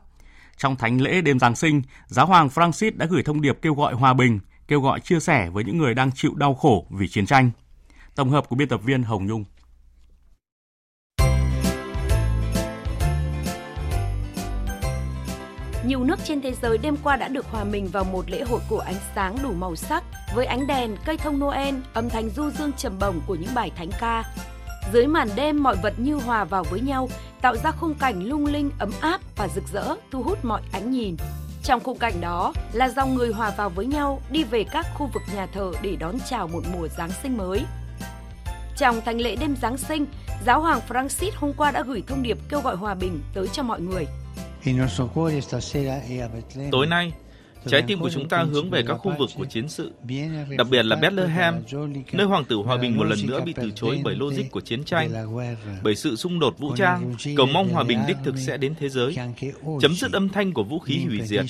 Trong 0.56 0.76
thánh 0.76 1.00
lễ 1.00 1.20
đêm 1.20 1.38
Giáng 1.38 1.54
sinh, 1.54 1.82
Giáo 2.06 2.26
hoàng 2.26 2.48
Francis 2.48 2.92
đã 2.96 3.06
gửi 3.06 3.22
thông 3.22 3.40
điệp 3.40 3.58
kêu 3.62 3.74
gọi 3.74 3.94
hòa 3.94 4.14
bình, 4.14 4.38
kêu 4.68 4.80
gọi 4.80 5.00
chia 5.00 5.20
sẻ 5.20 5.50
với 5.50 5.64
những 5.64 5.78
người 5.78 5.94
đang 5.94 6.10
chịu 6.14 6.34
đau 6.34 6.54
khổ 6.54 6.86
vì 6.90 7.08
chiến 7.08 7.26
tranh. 7.26 7.50
Tổng 8.14 8.30
hợp 8.30 8.48
của 8.48 8.56
biên 8.56 8.68
tập 8.68 8.80
viên 8.84 9.02
Hồng 9.02 9.26
Nhung. 9.26 9.44
Nhiều 15.86 16.04
nước 16.04 16.18
trên 16.24 16.40
thế 16.40 16.54
giới 16.62 16.78
đêm 16.78 16.96
qua 17.02 17.16
đã 17.16 17.28
được 17.28 17.46
hòa 17.50 17.64
mình 17.64 17.88
vào 17.88 18.04
một 18.04 18.30
lễ 18.30 18.42
hội 18.42 18.60
của 18.68 18.78
ánh 18.78 18.94
sáng 19.14 19.36
đủ 19.42 19.52
màu 19.52 19.76
sắc 19.76 20.04
với 20.34 20.46
ánh 20.46 20.66
đèn, 20.66 20.96
cây 21.04 21.16
thông 21.16 21.40
Noel, 21.40 21.74
âm 21.92 22.08
thanh 22.10 22.30
du 22.30 22.50
dương 22.50 22.72
trầm 22.72 22.98
bổng 23.00 23.20
của 23.26 23.34
những 23.34 23.54
bài 23.54 23.70
thánh 23.76 23.90
ca. 24.00 24.24
Dưới 24.92 25.06
màn 25.06 25.28
đêm 25.36 25.62
mọi 25.62 25.76
vật 25.82 25.94
như 25.96 26.14
hòa 26.14 26.44
vào 26.44 26.64
với 26.64 26.80
nhau, 26.80 27.08
tạo 27.40 27.56
ra 27.56 27.70
khung 27.70 27.94
cảnh 27.94 28.22
lung 28.22 28.46
linh, 28.46 28.70
ấm 28.78 28.90
áp 29.00 29.20
và 29.36 29.48
rực 29.48 29.64
rỡ, 29.72 29.94
thu 30.10 30.22
hút 30.22 30.44
mọi 30.44 30.62
ánh 30.72 30.90
nhìn. 30.90 31.16
Trong 31.64 31.80
khung 31.80 31.98
cảnh 31.98 32.20
đó 32.20 32.52
là 32.72 32.88
dòng 32.88 33.14
người 33.14 33.32
hòa 33.32 33.52
vào 33.56 33.70
với 33.70 33.86
nhau 33.86 34.22
đi 34.30 34.44
về 34.44 34.64
các 34.64 34.86
khu 34.94 35.10
vực 35.14 35.22
nhà 35.34 35.46
thờ 35.46 35.72
để 35.82 35.96
đón 35.96 36.14
chào 36.30 36.48
một 36.48 36.62
mùa 36.72 36.88
Giáng 36.98 37.10
sinh 37.22 37.36
mới. 37.36 37.64
Trong 38.76 39.00
thánh 39.00 39.20
lễ 39.20 39.36
đêm 39.36 39.56
Giáng 39.62 39.76
sinh, 39.76 40.06
Giáo 40.46 40.60
hoàng 40.60 40.80
Francis 40.88 41.30
hôm 41.36 41.52
qua 41.52 41.70
đã 41.70 41.82
gửi 41.82 42.02
thông 42.06 42.22
điệp 42.22 42.38
kêu 42.48 42.60
gọi 42.60 42.76
hòa 42.76 42.94
bình 42.94 43.20
tới 43.34 43.48
cho 43.48 43.62
mọi 43.62 43.80
người. 43.80 44.06
Tối 46.70 46.86
nay, 46.86 47.12
trái 47.66 47.82
tim 47.86 48.00
của 48.00 48.10
chúng 48.10 48.28
ta 48.28 48.42
hướng 48.42 48.70
về 48.70 48.82
các 48.86 48.94
khu 48.94 49.12
vực 49.18 49.30
của 49.36 49.44
chiến 49.44 49.68
sự, 49.68 49.92
đặc 50.58 50.66
biệt 50.70 50.82
là 50.82 50.96
Bethlehem, 50.96 51.54
nơi 52.12 52.26
hoàng 52.26 52.44
tử 52.44 52.56
hòa 52.56 52.76
bình 52.76 52.96
một 52.96 53.04
lần 53.04 53.18
nữa 53.26 53.40
bị 53.44 53.52
từ 53.52 53.70
chối 53.74 54.00
bởi 54.04 54.14
logic 54.14 54.50
của 54.50 54.60
chiến 54.60 54.84
tranh, 54.84 55.10
bởi 55.82 55.94
sự 55.94 56.16
xung 56.16 56.38
đột 56.38 56.58
vũ 56.58 56.76
trang, 56.76 57.14
cầu 57.36 57.46
mong 57.46 57.68
hòa 57.68 57.84
bình 57.84 57.98
đích 58.08 58.16
thực 58.24 58.34
sẽ 58.38 58.56
đến 58.56 58.74
thế 58.80 58.88
giới, 58.88 59.16
chấm 59.80 59.94
dứt 59.94 60.12
âm 60.12 60.28
thanh 60.28 60.52
của 60.52 60.62
vũ 60.62 60.78
khí 60.78 61.04
hủy 61.06 61.20
diệt, 61.22 61.44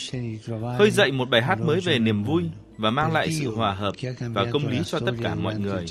khơi 0.78 0.90
dậy 0.90 1.12
một 1.12 1.30
bài 1.30 1.42
hát 1.42 1.60
mới 1.60 1.80
về 1.80 1.98
niềm 1.98 2.24
vui 2.24 2.42
và 2.76 2.90
mang 2.90 3.12
lại 3.12 3.32
sự 3.32 3.54
hòa 3.54 3.72
hợp 3.72 3.94
và 4.18 4.46
công 4.52 4.66
lý 4.66 4.78
cho 4.84 5.00
tất 5.00 5.12
cả 5.22 5.34
mọi 5.34 5.58
người. 5.58 5.86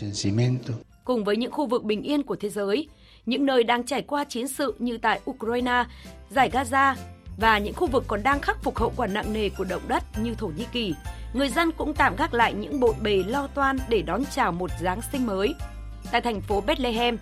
Cùng 1.03 1.23
với 1.23 1.37
những 1.37 1.51
khu 1.51 1.67
vực 1.67 1.83
bình 1.83 2.01
yên 2.01 2.23
của 2.23 2.35
thế 2.35 2.49
giới, 2.49 2.87
những 3.25 3.45
nơi 3.45 3.63
đang 3.63 3.85
trải 3.85 4.01
qua 4.01 4.23
chiến 4.23 4.47
sự 4.47 4.75
như 4.79 4.97
tại 4.97 5.19
Ukraine, 5.29 5.83
giải 6.29 6.49
Gaza 6.49 6.95
và 7.37 7.57
những 7.57 7.73
khu 7.73 7.87
vực 7.87 8.03
còn 8.07 8.23
đang 8.23 8.39
khắc 8.39 8.63
phục 8.63 8.77
hậu 8.77 8.93
quả 8.95 9.07
nặng 9.07 9.33
nề 9.33 9.49
của 9.49 9.63
động 9.63 9.81
đất 9.87 10.03
như 10.19 10.35
Thổ 10.35 10.47
Nhĩ 10.47 10.65
Kỳ, 10.71 10.95
người 11.33 11.49
dân 11.49 11.71
cũng 11.71 11.93
tạm 11.93 12.15
gác 12.15 12.33
lại 12.33 12.53
những 12.53 12.79
bộn 12.79 12.95
bề 13.01 13.23
lo 13.27 13.47
toan 13.47 13.77
để 13.89 14.01
đón 14.01 14.23
chào 14.31 14.51
một 14.51 14.71
Giáng 14.81 14.99
sinh 15.11 15.25
mới. 15.25 15.55
Tại 16.11 16.21
thành 16.21 16.41
phố 16.41 16.61
Bethlehem, 16.61 17.17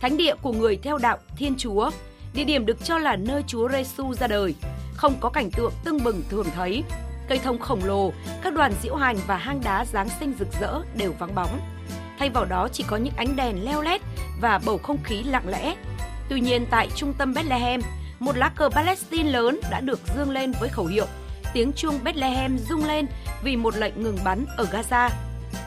thánh 0.00 0.16
địa 0.16 0.34
của 0.42 0.52
người 0.52 0.76
theo 0.76 0.98
đạo 0.98 1.18
Thiên 1.36 1.54
Chúa, 1.58 1.90
địa 2.34 2.44
điểm 2.44 2.66
được 2.66 2.84
cho 2.84 2.98
là 2.98 3.16
nơi 3.16 3.44
Chúa 3.46 3.68
Giêsu 3.68 4.14
ra 4.14 4.26
đời, 4.26 4.54
không 4.94 5.14
có 5.20 5.28
cảnh 5.28 5.50
tượng 5.50 5.72
tưng 5.84 6.04
bừng 6.04 6.22
thường 6.30 6.46
thấy. 6.54 6.84
Cây 7.28 7.38
thông 7.38 7.58
khổng 7.58 7.84
lồ, 7.84 8.12
các 8.42 8.54
đoàn 8.54 8.72
diễu 8.82 8.94
hành 8.94 9.16
và 9.26 9.36
hang 9.36 9.60
đá 9.64 9.84
Giáng 9.84 10.08
sinh 10.20 10.34
rực 10.38 10.48
rỡ 10.60 10.80
đều 10.94 11.12
vắng 11.18 11.34
bóng. 11.34 11.60
Thay 12.18 12.30
vào 12.30 12.44
đó 12.44 12.68
chỉ 12.72 12.84
có 12.86 12.96
những 12.96 13.14
ánh 13.16 13.36
đèn 13.36 13.64
leo 13.64 13.82
lét 13.82 14.00
và 14.40 14.60
bầu 14.64 14.78
không 14.78 15.02
khí 15.04 15.22
lặng 15.22 15.48
lẽ. 15.48 15.76
Tuy 16.28 16.40
nhiên 16.40 16.66
tại 16.70 16.88
trung 16.96 17.14
tâm 17.18 17.34
Bethlehem, 17.34 17.80
một 18.20 18.36
lá 18.36 18.48
cờ 18.48 18.68
Palestine 18.68 19.30
lớn 19.30 19.60
đã 19.70 19.80
được 19.80 20.00
dương 20.16 20.30
lên 20.30 20.52
với 20.60 20.68
khẩu 20.68 20.86
hiệu 20.86 21.06
tiếng 21.52 21.72
chuông 21.72 21.98
Bethlehem 22.04 22.58
rung 22.58 22.84
lên 22.84 23.06
vì 23.42 23.56
một 23.56 23.76
lệnh 23.76 24.02
ngừng 24.02 24.18
bắn 24.24 24.46
ở 24.56 24.66
Gaza. 24.72 25.10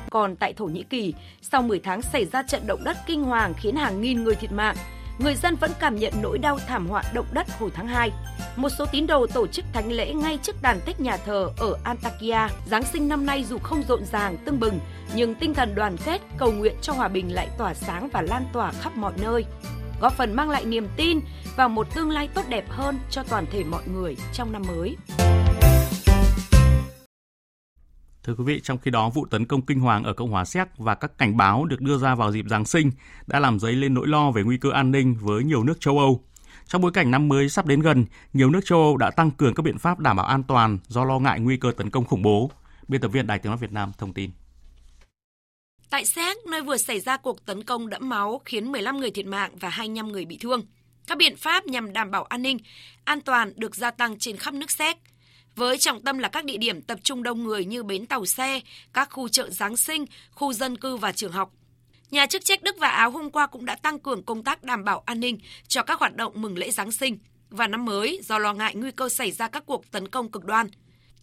Còn 0.10 0.36
tại 0.36 0.54
Thổ 0.54 0.66
Nhĩ 0.66 0.84
Kỳ, 0.84 1.14
sau 1.42 1.62
10 1.62 1.80
tháng 1.80 2.02
xảy 2.02 2.26
ra 2.26 2.44
trận 2.44 2.68
động 2.68 2.84
đất 2.84 2.98
kinh 3.06 3.24
hoàng 3.24 3.54
khiến 3.54 3.76
hàng 3.76 4.02
nghìn 4.02 4.24
người 4.24 4.36
thiệt 4.36 4.52
mạng, 4.52 4.76
người 5.20 5.36
dân 5.36 5.56
vẫn 5.56 5.72
cảm 5.80 5.96
nhận 5.96 6.14
nỗi 6.22 6.38
đau 6.38 6.60
thảm 6.68 6.88
họa 6.88 7.04
động 7.14 7.26
đất 7.34 7.48
hồi 7.60 7.70
tháng 7.74 7.88
2. 7.88 8.12
Một 8.56 8.70
số 8.70 8.86
tín 8.86 9.08
đồ 9.08 9.28
tổ 9.28 9.48
chức 9.48 9.66
thánh 9.74 9.92
lễ 9.92 10.14
ngay 10.14 10.40
trước 10.42 10.62
đàn 10.62 10.80
tích 10.86 11.00
nhà 11.00 11.18
thờ 11.18 11.50
ở 11.58 11.78
Antakya. 11.84 12.50
Giáng 12.66 12.84
sinh 12.84 13.08
năm 13.08 13.26
nay 13.26 13.44
dù 13.44 13.58
không 13.58 13.84
rộn 13.88 14.06
ràng, 14.12 14.38
tưng 14.46 14.60
bừng, 14.60 14.80
nhưng 15.16 15.36
tinh 15.36 15.54
thần 15.54 15.76
đoàn 15.76 15.96
kết, 16.06 16.22
cầu 16.38 16.52
nguyện 16.52 16.76
cho 16.82 16.94
hòa 16.94 17.08
bình 17.08 17.34
lại 17.34 17.50
tỏa 17.58 17.74
sáng 17.74 18.10
và 18.14 18.22
lan 18.22 18.46
tỏa 18.54 18.72
khắp 18.72 18.98
mọi 18.98 19.14
nơi 19.22 19.46
góp 20.04 20.14
phần 20.14 20.34
mang 20.34 20.50
lại 20.50 20.66
niềm 20.66 20.88
tin 20.98 21.20
vào 21.56 21.70
một 21.70 21.96
tương 21.96 22.10
lai 22.10 22.30
tốt 22.34 22.42
đẹp 22.50 22.66
hơn 22.70 23.00
cho 23.10 23.24
toàn 23.24 23.46
thể 23.52 23.64
mọi 23.64 23.84
người 23.88 24.18
trong 24.34 24.52
năm 24.52 24.62
mới. 24.68 24.98
Thưa 28.24 28.36
quý 28.38 28.44
vị, 28.44 28.60
trong 28.64 28.78
khi 28.78 28.92
đó 28.92 29.10
vụ 29.10 29.26
tấn 29.26 29.46
công 29.46 29.62
kinh 29.62 29.80
hoàng 29.80 30.04
ở 30.04 30.14
Cộng 30.14 30.32
hòa 30.32 30.46
Séc 30.46 30.68
và 30.78 30.96
các 30.96 31.18
cảnh 31.18 31.38
báo 31.38 31.66
được 31.66 31.82
đưa 31.82 31.98
ra 31.98 32.16
vào 32.16 32.32
dịp 32.32 32.46
Giáng 32.50 32.66
sinh 32.66 32.92
đã 33.28 33.40
làm 33.40 33.60
dấy 33.60 33.74
lên 33.74 33.94
nỗi 33.94 34.08
lo 34.08 34.32
về 34.32 34.44
nguy 34.44 34.58
cơ 34.58 34.70
an 34.72 34.92
ninh 34.92 35.16
với 35.22 35.44
nhiều 35.44 35.64
nước 35.64 35.80
châu 35.80 36.00
Âu. 36.00 36.24
Trong 36.68 36.82
bối 36.82 36.92
cảnh 36.92 37.12
năm 37.12 37.28
mới 37.28 37.50
sắp 37.50 37.66
đến 37.66 37.80
gần, 37.80 38.06
nhiều 38.34 38.50
nước 38.50 38.62
châu 38.66 38.80
Âu 38.80 38.98
đã 38.98 39.12
tăng 39.12 39.32
cường 39.32 39.54
các 39.56 39.64
biện 39.64 39.78
pháp 39.78 40.00
đảm 40.00 40.18
bảo 40.18 40.26
an 40.26 40.44
toàn 40.44 40.78
do 40.88 41.06
lo 41.06 41.20
ngại 41.20 41.40
nguy 41.40 41.58
cơ 41.58 41.72
tấn 41.78 41.90
công 41.90 42.06
khủng 42.06 42.22
bố. 42.22 42.52
Biên 42.88 43.02
tập 43.02 43.08
viên 43.08 43.28
Đài 43.28 43.40
Tiếng 43.40 43.50
nói 43.50 43.58
Việt 43.58 43.72
Nam 43.72 43.92
thông 43.98 44.14
tin. 44.14 44.32
Tại 45.94 46.06
Séc, 46.06 46.38
nơi 46.46 46.62
vừa 46.62 46.78
xảy 46.78 47.00
ra 47.00 47.18
cuộc 47.18 47.46
tấn 47.46 47.64
công 47.64 47.90
đẫm 47.90 48.10
máu 48.10 48.42
khiến 48.46 48.72
15 48.72 48.98
người 48.98 49.12
thiệt 49.12 49.26
mạng 49.26 49.52
và 49.60 49.70
25 49.70 50.08
người 50.08 50.26
bị 50.26 50.38
thương. 50.38 50.62
Các 51.08 51.18
biện 51.18 51.38
pháp 51.38 51.66
nhằm 51.66 51.94
đảm 51.94 52.12
bảo 52.12 52.24
an 52.24 52.42
ninh, 52.42 52.58
an 53.04 53.22
toàn 53.22 53.54
được 53.56 53.76
gia 53.76 53.92
tăng 53.92 54.20
trên 54.20 54.38
khắp 54.38 54.54
nước 54.54 54.72
Séc– 54.72 54.98
với 55.56 55.78
trọng 55.78 56.02
tâm 56.02 56.18
là 56.18 56.30
các 56.30 56.46
địa 56.46 56.58
điểm 56.58 56.82
tập 56.82 57.00
trung 57.04 57.24
đông 57.24 57.44
người 57.44 57.66
như 57.66 57.84
bến 57.84 58.06
tàu 58.06 58.26
xe, 58.26 58.62
các 58.94 59.10
khu 59.12 59.28
chợ 59.28 59.50
Giáng 59.50 59.78
sinh, 59.78 60.06
khu 60.32 60.54
dân 60.54 60.78
cư 60.78 60.98
và 60.98 61.12
trường 61.12 61.32
học. 61.32 61.52
Nhà 62.12 62.26
chức 62.26 62.46
trách 62.46 62.64
Đức 62.64 62.76
và 62.80 62.90
Áo 62.90 63.12
hôm 63.12 63.30
qua 63.30 63.48
cũng 63.48 63.66
đã 63.66 63.76
tăng 63.76 64.00
cường 64.00 64.24
công 64.24 64.44
tác 64.44 64.64
đảm 64.64 64.84
bảo 64.84 65.04
an 65.06 65.20
ninh 65.20 65.38
cho 65.68 65.84
các 65.84 66.00
hoạt 66.00 66.16
động 66.16 66.34
mừng 66.36 66.58
lễ 66.58 66.72
Giáng 66.72 66.92
sinh 66.92 67.18
và 67.50 67.68
năm 67.68 67.86
mới 67.86 68.20
do 68.24 68.38
lo 68.38 68.54
ngại 68.54 68.76
nguy 68.76 68.92
cơ 68.92 69.10
xảy 69.10 69.32
ra 69.32 69.48
các 69.48 69.64
cuộc 69.66 69.92
tấn 69.92 70.08
công 70.08 70.32
cực 70.32 70.46
đoan. 70.46 70.68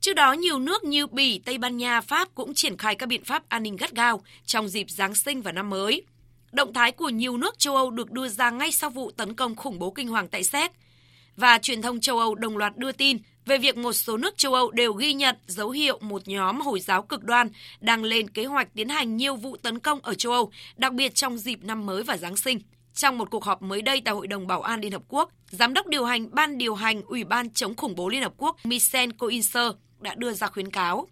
Trước 0.00 0.12
đó, 0.12 0.32
nhiều 0.32 0.58
nước 0.58 0.84
như 0.84 1.06
Bỉ, 1.06 1.38
Tây 1.38 1.58
Ban 1.58 1.76
Nha, 1.76 2.00
Pháp 2.00 2.28
cũng 2.34 2.54
triển 2.54 2.76
khai 2.76 2.94
các 2.94 3.06
biện 3.06 3.24
pháp 3.24 3.48
an 3.48 3.62
ninh 3.62 3.76
gắt 3.76 3.92
gao 3.94 4.22
trong 4.46 4.68
dịp 4.68 4.90
Giáng 4.90 5.14
sinh 5.14 5.42
và 5.42 5.52
năm 5.52 5.70
mới. 5.70 6.02
Động 6.52 6.72
thái 6.72 6.92
của 6.92 7.08
nhiều 7.08 7.36
nước 7.36 7.58
châu 7.58 7.76
Âu 7.76 7.90
được 7.90 8.10
đưa 8.10 8.28
ra 8.28 8.50
ngay 8.50 8.72
sau 8.72 8.90
vụ 8.90 9.10
tấn 9.10 9.34
công 9.34 9.56
khủng 9.56 9.78
bố 9.78 9.90
kinh 9.90 10.08
hoàng 10.08 10.28
tại 10.28 10.44
Séc. 10.44 10.72
Và 11.36 11.58
truyền 11.58 11.82
thông 11.82 12.00
châu 12.00 12.18
Âu 12.18 12.34
đồng 12.34 12.56
loạt 12.56 12.76
đưa 12.76 12.92
tin 12.92 13.18
về 13.46 13.58
việc 13.58 13.76
một 13.76 13.92
số 13.92 14.16
nước 14.16 14.38
châu 14.38 14.54
Âu 14.54 14.70
đều 14.70 14.92
ghi 14.92 15.14
nhận 15.14 15.36
dấu 15.46 15.70
hiệu 15.70 15.98
một 16.00 16.28
nhóm 16.28 16.60
Hồi 16.60 16.80
giáo 16.80 17.02
cực 17.02 17.24
đoan 17.24 17.48
đang 17.80 18.04
lên 18.04 18.30
kế 18.30 18.44
hoạch 18.44 18.74
tiến 18.74 18.88
hành 18.88 19.16
nhiều 19.16 19.36
vụ 19.36 19.56
tấn 19.56 19.78
công 19.78 20.00
ở 20.02 20.14
châu 20.14 20.32
Âu, 20.32 20.50
đặc 20.76 20.92
biệt 20.92 21.14
trong 21.14 21.38
dịp 21.38 21.64
năm 21.64 21.86
mới 21.86 22.02
và 22.02 22.16
Giáng 22.16 22.36
sinh. 22.36 22.60
Trong 22.94 23.18
một 23.18 23.30
cuộc 23.30 23.44
họp 23.44 23.62
mới 23.62 23.82
đây 23.82 24.02
tại 24.04 24.14
Hội 24.14 24.26
đồng 24.26 24.46
Bảo 24.46 24.62
an 24.62 24.80
Liên 24.80 24.92
Hợp 24.92 25.02
Quốc, 25.08 25.30
Giám 25.50 25.74
đốc 25.74 25.86
điều 25.86 26.04
hành 26.04 26.34
Ban 26.34 26.58
điều 26.58 26.74
hành 26.74 27.02
Ủy 27.02 27.24
ban 27.24 27.50
chống 27.50 27.74
khủng 27.74 27.94
bố 27.96 28.08
Liên 28.08 28.22
Hợp 28.22 28.32
Quốc 28.36 28.56
Michel 28.64 29.10
Coinser 29.18 29.72
đã 30.00 30.14
đưa 30.14 30.32
ra 30.32 30.46
khuyến 30.46 30.70
cáo. 30.70 31.06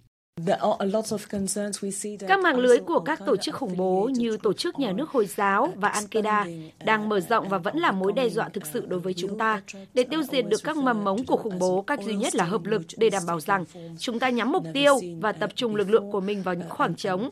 Các 2.29 2.41
mạng 2.41 2.59
lưới 2.59 2.79
của 2.79 3.01
các 3.01 3.21
tổ 3.27 3.37
chức 3.37 3.55
khủng 3.55 3.77
bố 3.77 4.11
như 4.15 4.37
Tổ 4.37 4.53
chức 4.53 4.79
Nhà 4.79 4.93
nước 4.93 5.11
Hồi 5.11 5.27
giáo 5.27 5.73
và 5.77 5.89
Al-Qaeda 5.89 6.69
đang 6.85 7.09
mở 7.09 7.21
rộng 7.21 7.49
và 7.49 7.59
vẫn 7.59 7.77
là 7.79 7.93
mối 7.93 8.13
đe 8.13 8.29
dọa 8.29 8.49
thực 8.49 8.67
sự 8.67 8.87
đối 8.87 9.01
với 9.01 9.15
chúng 9.15 9.39
ta. 9.39 9.63
Để 9.95 10.05
tiêu 10.11 10.23
diệt 10.23 10.45
được 10.49 10.61
các 10.65 10.77
mầm 10.77 11.05
mống 11.05 11.27
của 11.27 11.37
khủng 11.37 11.59
bố, 11.59 11.83
cách 11.83 12.01
duy 12.05 12.15
nhất 12.15 12.35
là 12.35 12.45
hợp 12.45 12.65
lực 12.65 12.83
để 12.97 13.11
đảm 13.11 13.23
bảo 13.27 13.41
rằng 13.41 13.65
chúng 13.99 14.19
ta 14.19 14.29
nhắm 14.29 14.53
mục 14.53 14.65
tiêu 14.75 15.01
và 15.21 15.33
tập 15.33 15.51
trung 15.55 15.77
lực 15.77 15.91
lượng 15.91 16.11
của 16.11 16.21
mình 16.21 16.43
vào 16.43 16.55
những 16.55 16.69
khoảng 16.69 16.95
trống, 16.95 17.31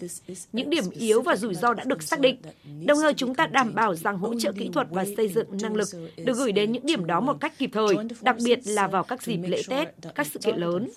những 0.53 0.71
điểm 0.71 0.85
yếu 0.91 1.23
và 1.23 1.37
rủi 1.37 1.55
ro 1.55 1.75
đã 1.75 1.85
được 1.87 2.03
xác 2.03 2.21
định. 2.21 2.37
Đồng 2.85 2.99
thời 3.01 3.15
chúng 3.15 3.35
ta 3.35 3.47
đảm 3.47 3.75
bảo 3.75 3.95
rằng 3.95 4.19
hỗ 4.19 4.41
trợ 4.41 4.53
kỹ 4.53 4.71
thuật 4.73 4.87
và 4.91 5.05
xây 5.17 5.29
dựng 5.29 5.47
năng 5.63 5.75
lực 5.75 5.89
được 6.17 6.37
gửi 6.37 6.53
đến 6.53 6.73
những 6.73 6.87
điểm 6.87 7.07
đó 7.07 7.21
một 7.21 7.37
cách 7.41 7.59
kịp 7.59 7.71
thời, 7.73 7.97
đặc 8.21 8.37
biệt 8.45 8.59
là 8.65 8.87
vào 8.89 9.05
các 9.05 9.23
dịp 9.23 9.37
lễ 9.37 9.63
Tết, 9.69 9.89
các 10.15 10.27
sự 10.33 10.39
kiện 10.39 10.57
lớn. 10.57 10.89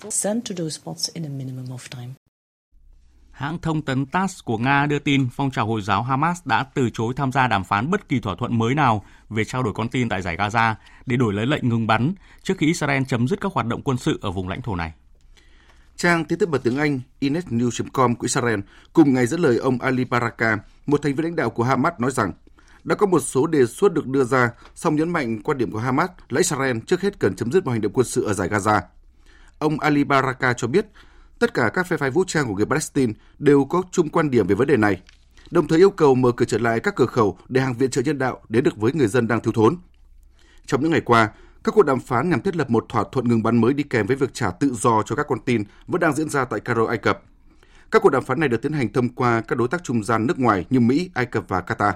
Hãng 3.40 3.60
thông 3.60 3.82
tấn 3.82 4.06
TASS 4.06 4.44
của 4.46 4.58
Nga 4.58 4.86
đưa 4.86 5.00
tin 5.00 5.30
phong 5.32 5.52
trào 5.52 5.68
Hồi 5.68 5.82
giáo 5.82 6.04
Hamas 6.04 6.40
đã 6.46 6.64
từ 6.64 6.90
chối 6.94 7.14
tham 7.16 7.32
gia 7.32 7.48
đàm 7.48 7.64
phán 7.64 7.92
bất 7.92 8.10
kỳ 8.10 8.20
thỏa 8.20 8.36
thuận 8.36 8.58
mới 8.58 8.76
nào 8.76 9.06
về 9.30 9.46
trao 9.46 9.64
đổi 9.64 9.74
con 9.74 9.90
tin 9.90 10.10
tại 10.10 10.22
giải 10.22 10.38
Gaza 10.38 10.76
để 11.06 11.18
đổi 11.18 11.34
lấy 11.34 11.46
lệnh 11.46 11.70
ngừng 11.70 11.88
bắn 11.88 12.14
trước 12.44 12.54
khi 12.58 12.68
Israel 12.68 13.04
chấm 13.08 13.28
dứt 13.28 13.42
các 13.42 13.54
hoạt 13.54 13.68
động 13.68 13.82
quân 13.82 13.98
sự 13.98 14.20
ở 14.22 14.32
vùng 14.32 14.48
lãnh 14.48 14.62
thổ 14.62 14.76
này. 14.76 14.94
Trang 15.96 16.26
tin 16.26 16.40
tức 16.40 16.50
bằng 16.50 16.62
tiếng 16.62 16.78
Anh 16.78 17.00
inetnews.com 17.22 18.16
của 18.16 18.26
Israel 18.26 18.60
cùng 18.94 19.14
ngày 19.14 19.28
dẫn 19.28 19.40
lời 19.40 19.58
ông 19.58 19.82
Ali 19.82 20.06
Baraka, 20.06 20.58
một 20.86 21.02
thành 21.04 21.16
viên 21.16 21.26
lãnh 21.26 21.36
đạo 21.36 21.50
của 21.50 21.64
Hamas 21.64 21.94
nói 21.98 22.12
rằng 22.12 22.32
đã 22.84 22.96
có 22.96 23.06
một 23.06 23.20
số 23.20 23.48
đề 23.48 23.66
xuất 23.66 23.94
được 23.94 24.08
đưa 24.08 24.24
ra, 24.24 24.50
song 24.76 24.96
nhấn 24.96 25.10
mạnh 25.10 25.42
quan 25.44 25.58
điểm 25.58 25.72
của 25.72 25.80
Hamas 25.80 26.10
là 26.30 26.38
Israel 26.38 26.78
trước 26.88 27.02
hết 27.02 27.20
cần 27.20 27.36
chấm 27.36 27.52
dứt 27.52 27.66
mọi 27.66 27.74
hành 27.74 27.82
động 27.82 27.94
quân 27.94 28.06
sự 28.06 28.24
ở 28.24 28.34
giải 28.34 28.50
Gaza. 28.50 28.82
Ông 29.60 29.80
Ali 29.80 30.04
Baraka 30.04 30.54
cho 30.54 30.68
biết 30.68 30.86
Tất 31.40 31.54
cả 31.54 31.70
các 31.74 31.88
phe 31.88 31.98
phái 31.98 32.12
vũ 32.12 32.24
trang 32.28 32.48
của 32.48 32.56
người 32.56 32.66
Palestine 32.66 33.14
đều 33.40 33.66
có 33.66 33.84
chung 33.92 34.10
quan 34.10 34.32
điểm 34.32 34.48
về 34.48 34.56
vấn 34.56 34.68
đề 34.68 34.78
này, 34.78 35.02
đồng 35.52 35.68
thời 35.68 35.78
yêu 35.80 35.90
cầu 35.90 36.16
mở 36.16 36.32
cửa 36.32 36.46
trở 36.46 36.58
lại 36.58 36.80
các 36.80 36.96
cửa 36.96 37.06
khẩu 37.06 37.38
để 37.50 37.62
hàng 37.62 37.74
viện 37.74 37.90
trợ 37.90 38.02
nhân 38.02 38.18
đạo 38.18 38.42
đến 38.50 38.64
được 38.64 38.78
với 38.78 38.94
người 38.94 39.08
dân 39.08 39.28
đang 39.28 39.42
thiếu 39.42 39.54
thốn. 39.54 39.78
Trong 40.66 40.82
những 40.82 40.92
ngày 40.92 41.02
qua, 41.02 41.30
các 41.64 41.76
cuộc 41.76 41.84
đàm 41.84 42.00
phán 42.00 42.30
nhằm 42.30 42.42
thiết 42.42 42.56
lập 42.56 42.70
một 42.70 42.86
thỏa 42.90 43.04
thuận 43.12 43.28
ngừng 43.28 43.44
bắn 43.44 43.62
mới 43.62 43.74
đi 43.74 43.84
kèm 43.84 44.08
với 44.08 44.16
việc 44.16 44.34
trả 44.34 44.52
tự 44.52 44.74
do 44.74 45.04
cho 45.06 45.16
các 45.16 45.26
con 45.30 45.40
tin 45.46 45.64
vẫn 45.88 46.02
đang 46.02 46.14
diễn 46.14 46.30
ra 46.30 46.46
tại 46.46 46.60
Cairo, 46.60 46.86
Ai 46.86 46.98
Cập. 46.98 47.24
Các 47.92 48.02
cuộc 48.02 48.10
đàm 48.10 48.24
phán 48.24 48.40
này 48.40 48.50
được 48.50 48.62
tiến 48.62 48.74
hành 48.74 48.94
thông 48.94 49.10
qua 49.10 49.42
các 49.42 49.58
đối 49.58 49.68
tác 49.68 49.84
trung 49.84 50.04
gian 50.04 50.28
nước 50.28 50.40
ngoài 50.40 50.66
như 50.70 50.80
Mỹ, 50.80 51.10
Ai 51.14 51.26
Cập 51.26 51.44
và 51.48 51.62
Qatar. 51.62 51.94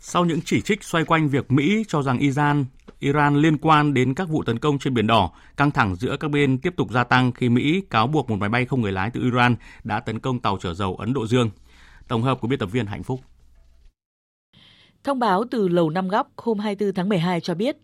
Sau 0.00 0.24
những 0.24 0.40
chỉ 0.44 0.60
trích 0.60 0.84
xoay 0.84 1.04
quanh 1.04 1.28
việc 1.28 1.52
Mỹ 1.52 1.84
cho 1.88 2.02
rằng 2.02 2.18
Iran 2.18 2.64
Iran 2.98 3.36
liên 3.36 3.58
quan 3.58 3.94
đến 3.94 4.14
các 4.14 4.28
vụ 4.28 4.42
tấn 4.42 4.58
công 4.58 4.78
trên 4.78 4.94
Biển 4.94 5.06
Đỏ, 5.06 5.30
căng 5.56 5.70
thẳng 5.70 5.96
giữa 5.96 6.16
các 6.16 6.30
bên 6.30 6.58
tiếp 6.58 6.74
tục 6.76 6.90
gia 6.90 7.04
tăng 7.04 7.32
khi 7.32 7.48
Mỹ 7.48 7.82
cáo 7.90 8.06
buộc 8.06 8.30
một 8.30 8.36
máy 8.36 8.48
bay 8.48 8.64
không 8.64 8.80
người 8.80 8.92
lái 8.92 9.10
từ 9.10 9.22
Iran 9.22 9.56
đã 9.84 10.00
tấn 10.00 10.18
công 10.18 10.40
tàu 10.40 10.58
chở 10.60 10.74
dầu 10.74 10.96
Ấn 10.96 11.12
Độ 11.12 11.26
Dương. 11.26 11.50
Tổng 12.08 12.22
hợp 12.22 12.40
của 12.40 12.48
biên 12.48 12.58
tập 12.58 12.66
viên 12.72 12.86
Hạnh 12.86 13.02
Phúc. 13.02 13.20
Thông 15.04 15.18
báo 15.18 15.44
từ 15.50 15.68
Lầu 15.68 15.90
Năm 15.90 16.08
Góc 16.08 16.28
hôm 16.36 16.58
24 16.58 16.94
tháng 16.94 17.08
12 17.08 17.40
cho 17.40 17.54
biết, 17.54 17.76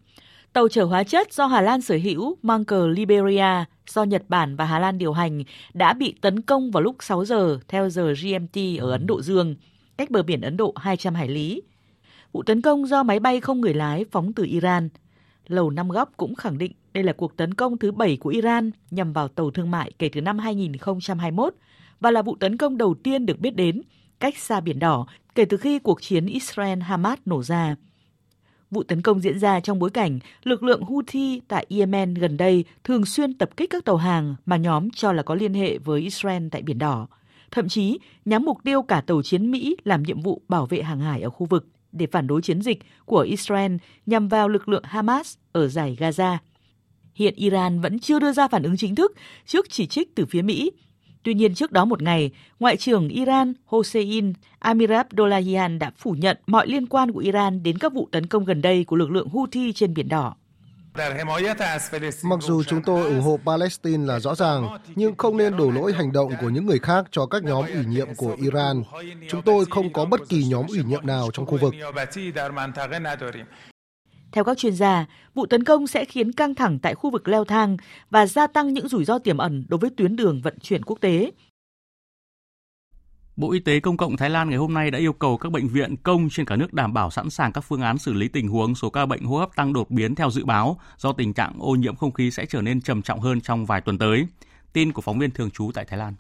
tàu 0.53 0.69
chở 0.69 0.85
hóa 0.85 1.05
chất 1.05 1.33
do 1.33 1.47
Hà 1.47 1.61
Lan 1.61 1.81
sở 1.81 1.99
hữu 2.03 2.37
mang 2.43 2.65
cờ 2.65 2.87
Liberia 2.87 3.65
do 3.87 4.05
Nhật 4.05 4.23
Bản 4.29 4.57
và 4.57 4.65
Hà 4.65 4.79
Lan 4.79 4.99
điều 4.99 5.13
hành 5.13 5.45
đã 5.75 5.93
bị 5.93 6.15
tấn 6.21 6.41
công 6.41 6.71
vào 6.71 6.83
lúc 6.83 6.97
6 7.01 7.25
giờ 7.25 7.59
theo 7.69 7.91
giờ 7.91 8.15
GMT 8.23 8.59
ở 8.79 8.91
Ấn 8.91 9.07
Độ 9.07 9.23
Dương, 9.23 9.57
cách 9.97 10.11
bờ 10.11 10.23
biển 10.23 10.41
Ấn 10.41 10.57
Độ 10.57 10.73
200 10.77 11.15
hải 11.15 11.29
lý. 11.29 11.63
Vụ 12.35 12.43
tấn 12.43 12.61
công 12.61 12.87
do 12.87 13.03
máy 13.03 13.21
bay 13.21 13.41
không 13.41 13.61
người 13.61 13.75
lái 13.75 14.05
phóng 14.11 14.33
từ 14.33 14.45
Iran 14.45 14.89
Lầu 15.47 15.71
Năm 15.71 15.89
Góc 15.89 16.11
cũng 16.17 16.35
khẳng 16.35 16.59
định 16.59 16.73
đây 16.93 17.05
là 17.05 17.13
cuộc 17.13 17.37
tấn 17.37 17.55
công 17.55 17.79
thứ 17.79 17.93
bảy 17.93 18.17
của 18.17 18.31
Iran 18.31 18.71
nhằm 18.91 19.13
vào 19.13 19.29
tàu 19.29 19.51
thương 19.51 19.71
mại 19.71 19.93
kể 19.99 20.09
từ 20.13 20.21
năm 20.21 20.39
2021 20.39 21.55
và 22.01 22.11
là 22.11 22.23
vụ 22.23 22.37
tấn 22.41 22.57
công 22.57 22.77
đầu 22.77 22.95
tiên 22.95 23.27
được 23.27 23.39
biết 23.39 23.57
đến 23.57 23.83
cách 24.21 24.39
xa 24.39 24.61
Biển 24.61 24.79
Đỏ 24.79 25.07
kể 25.35 25.45
từ 25.45 25.57
khi 25.57 25.79
cuộc 25.79 26.03
chiến 26.03 26.27
Israel-Hamas 26.27 27.17
nổ 27.25 27.43
ra. 27.43 27.77
Vụ 28.71 28.83
tấn 28.83 29.03
công 29.03 29.21
diễn 29.21 29.39
ra 29.39 29.61
trong 29.61 29.79
bối 29.79 29.91
cảnh 29.91 30.19
lực 30.45 30.63
lượng 30.63 30.83
Houthi 30.83 31.41
tại 31.49 31.67
Yemen 31.69 32.15
gần 32.15 32.37
đây 32.37 32.65
thường 32.85 33.07
xuyên 33.07 33.35
tập 33.35 33.51
kích 33.57 33.71
các 33.71 33.85
tàu 33.85 33.97
hàng 33.97 34.35
mà 34.47 34.57
nhóm 34.57 34.91
cho 34.91 35.13
là 35.13 35.23
có 35.23 35.35
liên 35.35 35.55
hệ 35.55 35.79
với 35.79 36.01
Israel 36.01 36.49
tại 36.51 36.63
Biển 36.63 36.79
Đỏ, 36.79 37.07
thậm 37.51 37.69
chí 37.69 37.99
nhắm 38.25 38.45
mục 38.45 38.59
tiêu 38.65 38.83
cả 38.83 39.01
tàu 39.01 39.23
chiến 39.23 39.51
Mỹ 39.51 39.77
làm 39.85 40.03
nhiệm 40.03 40.21
vụ 40.21 40.43
bảo 40.49 40.67
vệ 40.67 40.83
hàng 40.83 41.01
hải 41.01 41.23
ở 41.23 41.31
khu 41.31 41.47
vực 41.47 41.67
để 41.95 42.07
phản 42.07 42.27
đối 42.27 42.43
chiến 42.43 42.63
dịch 42.63 42.79
của 43.05 43.19
Israel 43.19 43.77
nhằm 44.07 44.29
vào 44.29 44.49
lực 44.49 44.69
lượng 44.69 44.85
Hamas 44.85 45.37
ở 45.53 45.69
giải 45.69 45.97
Gaza. 46.01 46.37
Hiện 47.15 47.35
Iran 47.37 47.81
vẫn 47.81 47.99
chưa 47.99 48.19
đưa 48.19 48.33
ra 48.33 48.49
phản 48.49 48.63
ứng 48.63 48.77
chính 48.77 48.95
thức 48.95 49.13
trước 49.47 49.67
chỉ 49.71 49.87
trích 49.87 50.15
từ 50.15 50.27
phía 50.27 50.43
Mỹ. 50.43 50.71
Tuy 51.23 51.35
nhiên 51.35 51.55
trước 51.55 51.73
đó 51.73 51.85
một 51.85 52.03
ngày, 52.03 52.31
Ngoại 52.61 52.77
trưởng 52.77 53.09
Iran 53.09 53.53
Hossein 53.65 54.33
Amirabdollahian 54.59 55.79
đã 55.79 55.91
phủ 55.97 56.13
nhận 56.13 56.37
mọi 56.47 56.67
liên 56.67 56.87
quan 56.87 57.13
của 57.13 57.19
Iran 57.19 57.63
đến 57.63 57.79
các 57.79 57.93
vụ 57.93 58.09
tấn 58.13 58.27
công 58.27 58.45
gần 58.45 58.63
đây 58.63 58.85
của 58.85 58.97
lực 58.97 59.11
lượng 59.11 59.29
Houthi 59.29 59.73
trên 59.73 59.95
Biển 59.95 60.09
Đỏ. 60.09 60.37
Mặc 62.23 62.41
dù 62.41 62.63
chúng 62.63 62.83
tôi 62.83 63.07
ủng 63.07 63.21
hộ 63.21 63.39
Palestine 63.47 64.07
là 64.07 64.21
rõ 64.21 64.35
ràng, 64.35 64.79
nhưng 64.95 65.17
không 65.17 65.37
nên 65.37 65.57
đổ 65.57 65.71
lỗi 65.71 65.93
hành 65.93 66.13
động 66.13 66.33
của 66.41 66.49
những 66.49 66.67
người 66.67 66.79
khác 66.79 67.05
cho 67.11 67.27
các 67.27 67.43
nhóm 67.45 67.65
ủy 67.67 67.85
nhiệm 67.87 68.15
của 68.17 68.37
Iran. 68.43 68.83
Chúng 69.29 69.43
tôi 69.43 69.65
không 69.71 69.93
có 69.93 70.05
bất 70.05 70.21
kỳ 70.29 70.45
nhóm 70.45 70.67
ủy 70.67 70.83
nhiệm 70.85 71.07
nào 71.07 71.31
trong 71.33 71.47
khu 71.47 71.59
vực. 71.59 71.75
Theo 74.33 74.45
các 74.45 74.59
chuyên 74.59 74.75
gia, 74.75 75.07
vụ 75.35 75.47
tấn 75.47 75.65
công 75.65 75.87
sẽ 75.87 76.05
khiến 76.05 76.33
căng 76.33 76.55
thẳng 76.55 76.79
tại 76.79 76.95
khu 76.95 77.11
vực 77.11 77.29
leo 77.29 77.45
thang 77.45 77.77
và 78.11 78.27
gia 78.27 78.47
tăng 78.47 78.73
những 78.73 78.89
rủi 78.89 79.05
ro 79.05 79.19
tiềm 79.19 79.39
ẩn 79.39 79.65
đối 79.69 79.79
với 79.79 79.91
tuyến 79.97 80.17
đường 80.17 80.41
vận 80.43 80.59
chuyển 80.59 80.83
quốc 80.83 81.01
tế. 81.01 81.31
Bộ 83.37 83.53
Y 83.53 83.61
tế 83.61 83.81
Công 83.81 83.97
cộng 83.97 84.17
Thái 84.17 84.31
Lan 84.31 84.49
ngày 84.49 84.59
hôm 84.59 84.75
nay 84.75 84.91
đã 84.91 84.99
yêu 84.99 85.13
cầu 85.13 85.37
các 85.37 85.53
bệnh 85.53 85.69
viện 85.69 85.97
công 85.97 86.29
trên 86.31 86.47
cả 86.47 86.57
nước 86.57 86.73
đảm 86.73 86.95
bảo 86.95 87.11
sẵn 87.11 87.31
sàng 87.31 87.53
các 87.53 87.61
phương 87.61 87.81
án 87.81 87.99
xử 87.99 88.13
lý 88.13 88.29
tình 88.29 88.49
huống 88.49 88.75
số 88.75 88.91
ca 88.91 89.07
bệnh 89.07 89.25
hô 89.25 89.37
hấp 89.37 89.57
tăng 89.57 89.73
đột 89.73 89.91
biến 89.91 90.15
theo 90.15 90.31
dự 90.31 90.45
báo 90.45 90.81
do 90.99 91.13
tình 91.13 91.35
trạng 91.35 91.53
ô 91.59 91.75
nhiễm 91.75 91.97
không 91.97 92.13
khí 92.13 92.31
sẽ 92.31 92.47
trở 92.47 92.63
nên 92.63 92.81
trầm 92.81 93.03
trọng 93.03 93.21
hơn 93.21 93.41
trong 93.41 93.67
vài 93.67 93.81
tuần 93.81 93.99
tới. 93.99 94.27
Tin 94.73 94.93
của 94.93 95.03
phóng 95.03 95.19
viên 95.19 95.31
thường 95.31 95.51
trú 95.51 95.71
tại 95.75 95.85
Thái 95.85 95.99
Lan. 95.99 96.15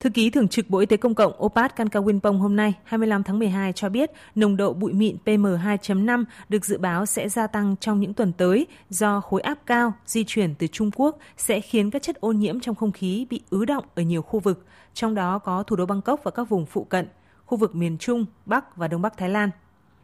Thư 0.00 0.10
ký 0.10 0.30
Thường 0.30 0.48
trực 0.48 0.70
Bộ 0.70 0.78
Y 0.78 0.86
tế 0.86 0.96
Công 0.96 1.14
cộng 1.14 1.32
Opat 1.44 1.76
Kankawinpong 1.76 2.38
hôm 2.38 2.56
nay 2.56 2.74
25 2.84 3.22
tháng 3.22 3.38
12 3.38 3.72
cho 3.72 3.88
biết 3.88 4.10
nồng 4.34 4.56
độ 4.56 4.72
bụi 4.72 4.92
mịn 4.92 5.16
PM2.5 5.24 6.24
được 6.48 6.64
dự 6.64 6.78
báo 6.78 7.06
sẽ 7.06 7.28
gia 7.28 7.46
tăng 7.46 7.76
trong 7.80 8.00
những 8.00 8.14
tuần 8.14 8.32
tới 8.32 8.66
do 8.90 9.20
khối 9.20 9.40
áp 9.40 9.58
cao 9.66 9.92
di 10.06 10.24
chuyển 10.24 10.54
từ 10.54 10.66
Trung 10.66 10.90
Quốc 10.96 11.18
sẽ 11.36 11.60
khiến 11.60 11.90
các 11.90 12.02
chất 12.02 12.20
ô 12.20 12.32
nhiễm 12.32 12.60
trong 12.60 12.74
không 12.74 12.92
khí 12.92 13.26
bị 13.30 13.40
ứ 13.50 13.64
động 13.64 13.84
ở 13.94 14.02
nhiều 14.02 14.22
khu 14.22 14.40
vực, 14.40 14.66
trong 14.94 15.14
đó 15.14 15.38
có 15.38 15.62
thủ 15.62 15.76
đô 15.76 15.86
Bangkok 15.86 16.24
và 16.24 16.30
các 16.30 16.48
vùng 16.48 16.66
phụ 16.66 16.84
cận, 16.84 17.08
khu 17.46 17.58
vực 17.58 17.74
miền 17.74 17.98
Trung, 17.98 18.26
Bắc 18.46 18.76
và 18.76 18.88
Đông 18.88 19.02
Bắc 19.02 19.16
Thái 19.16 19.28
Lan. 19.28 19.50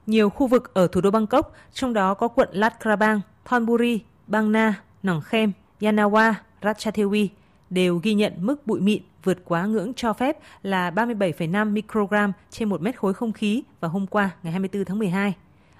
Nhiều 0.06 0.30
khu 0.30 0.46
vực 0.46 0.74
ở 0.74 0.86
thủ 0.86 1.00
đô 1.00 1.10
Bangkok, 1.10 1.52
trong 1.72 1.92
đó 1.92 2.14
có 2.14 2.28
quận 2.28 2.48
Lat 2.52 2.80
Krabang, 2.80 3.20
Thonburi, 3.44 4.00
Bang 4.26 4.52
Na, 4.52 4.74
Nong 5.02 5.20
Khem, 5.20 5.52
Yanawa, 5.80 6.34
Ratchathewi, 6.62 7.28
đều 7.70 8.00
ghi 8.02 8.14
nhận 8.14 8.32
mức 8.36 8.66
bụi 8.66 8.80
mịn 8.80 9.02
vượt 9.22 9.38
quá 9.44 9.66
ngưỡng 9.66 9.94
cho 9.94 10.12
phép 10.12 10.38
là 10.62 10.90
37,5 10.90 11.72
microgram 11.72 12.32
trên 12.50 12.68
một 12.68 12.82
mét 12.82 12.96
khối 12.96 13.14
không 13.14 13.32
khí 13.32 13.62
vào 13.80 13.90
hôm 13.90 14.06
qua 14.06 14.30
ngày 14.42 14.52
24 14.52 14.84
tháng 14.84 14.98
12. 14.98 15.34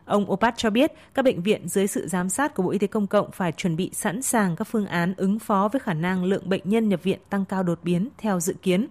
Ông 0.05 0.33
Opat 0.33 0.55
cho 0.57 0.71
biết 0.71 0.93
các 1.15 1.25
bệnh 1.25 1.43
viện 1.43 1.69
dưới 1.69 1.87
sự 1.87 2.09
giám 2.09 2.29
sát 2.29 2.55
của 2.55 2.63
Bộ 2.63 2.71
Y 2.71 2.79
tế 2.79 2.87
Công 2.87 3.07
cộng 3.07 3.31
phải 3.31 3.53
chuẩn 3.53 3.77
bị 3.77 3.91
sẵn 3.93 4.23
sàng 4.23 4.57
các 4.57 4.65
phương 4.65 4.87
án 4.87 5.15
ứng 5.17 5.39
phó 5.39 5.69
với 5.73 5.81
khả 5.81 5.95
năng 5.95 6.25
lượng 6.25 6.49
bệnh 6.49 6.63
nhân 6.65 6.89
nhập 6.89 7.03
viện 7.03 7.19
tăng 7.31 7.45
cao 7.45 7.63
đột 7.63 7.79
biến 7.83 8.09
theo 8.19 8.41
dự 8.41 8.55
kiến. 8.63 8.87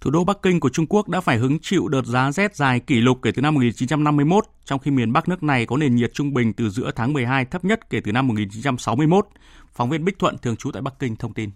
Thủ 0.00 0.10
đô 0.10 0.24
Bắc 0.24 0.42
Kinh 0.42 0.60
của 0.60 0.68
Trung 0.68 0.86
Quốc 0.88 1.08
đã 1.08 1.20
phải 1.20 1.38
hứng 1.38 1.58
chịu 1.62 1.88
đợt 1.88 2.06
giá 2.06 2.32
rét 2.32 2.56
dài 2.56 2.80
kỷ 2.80 2.94
lục 2.94 3.18
kể 3.22 3.30
từ 3.34 3.42
năm 3.42 3.54
1951, 3.54 4.44
trong 4.64 4.78
khi 4.78 4.90
miền 4.90 5.12
Bắc 5.12 5.28
nước 5.28 5.42
này 5.42 5.66
có 5.66 5.76
nền 5.76 5.96
nhiệt 5.96 6.14
trung 6.14 6.34
bình 6.34 6.52
từ 6.52 6.70
giữa 6.70 6.90
tháng 6.96 7.12
12 7.12 7.44
thấp 7.44 7.64
nhất 7.64 7.90
kể 7.90 8.00
từ 8.04 8.12
năm 8.12 8.28
1961. 8.28 9.26
Phóng 9.72 9.90
viên 9.90 10.04
Bích 10.04 10.18
Thuận 10.18 10.38
thường 10.38 10.56
trú 10.56 10.70
tại 10.72 10.82
Bắc 10.82 10.98
Kinh 10.98 11.16
thông 11.16 11.34
tin. 11.34 11.50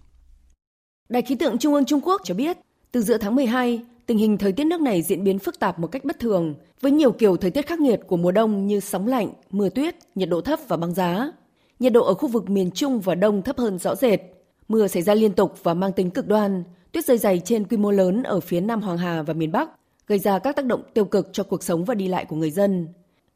Đài 1.08 1.22
khí 1.22 1.34
tượng 1.34 1.58
Trung 1.58 1.74
ương 1.74 1.84
Trung 1.84 2.00
Quốc 2.04 2.20
cho 2.24 2.34
biết, 2.34 2.56
từ 2.92 3.02
giữa 3.02 3.18
tháng 3.18 3.34
12, 3.34 3.80
tình 4.06 4.18
hình 4.18 4.38
thời 4.38 4.52
tiết 4.52 4.64
nước 4.64 4.80
này 4.80 5.02
diễn 5.02 5.24
biến 5.24 5.38
phức 5.38 5.60
tạp 5.60 5.78
một 5.78 5.86
cách 5.86 6.04
bất 6.04 6.20
thường, 6.20 6.54
với 6.80 6.92
nhiều 6.92 7.12
kiểu 7.12 7.36
thời 7.36 7.50
tiết 7.50 7.66
khắc 7.66 7.80
nghiệt 7.80 8.00
của 8.06 8.16
mùa 8.16 8.32
đông 8.32 8.66
như 8.66 8.80
sóng 8.80 9.06
lạnh, 9.06 9.32
mưa 9.50 9.68
tuyết, 9.68 9.96
nhiệt 10.14 10.28
độ 10.28 10.40
thấp 10.40 10.58
và 10.68 10.76
băng 10.76 10.94
giá. 10.94 11.32
Nhiệt 11.78 11.92
độ 11.92 12.04
ở 12.04 12.14
khu 12.14 12.28
vực 12.28 12.50
miền 12.50 12.70
Trung 12.70 13.00
và 13.00 13.14
Đông 13.14 13.42
thấp 13.42 13.58
hơn 13.58 13.78
rõ 13.78 13.94
rệt. 13.94 14.20
Mưa 14.68 14.88
xảy 14.88 15.02
ra 15.02 15.14
liên 15.14 15.32
tục 15.32 15.58
và 15.62 15.74
mang 15.74 15.92
tính 15.92 16.10
cực 16.10 16.28
đoan, 16.28 16.64
tuyết 16.94 17.04
rơi 17.04 17.18
dày 17.18 17.40
trên 17.44 17.66
quy 17.66 17.76
mô 17.76 17.90
lớn 17.90 18.22
ở 18.22 18.40
phía 18.40 18.60
Nam 18.60 18.82
Hoàng 18.82 18.98
Hà 18.98 19.22
và 19.22 19.34
miền 19.34 19.52
Bắc, 19.52 19.70
gây 20.06 20.18
ra 20.18 20.38
các 20.38 20.56
tác 20.56 20.64
động 20.64 20.82
tiêu 20.94 21.04
cực 21.04 21.28
cho 21.32 21.42
cuộc 21.42 21.62
sống 21.62 21.84
và 21.84 21.94
đi 21.94 22.08
lại 22.08 22.24
của 22.24 22.36
người 22.36 22.50
dân. 22.50 22.88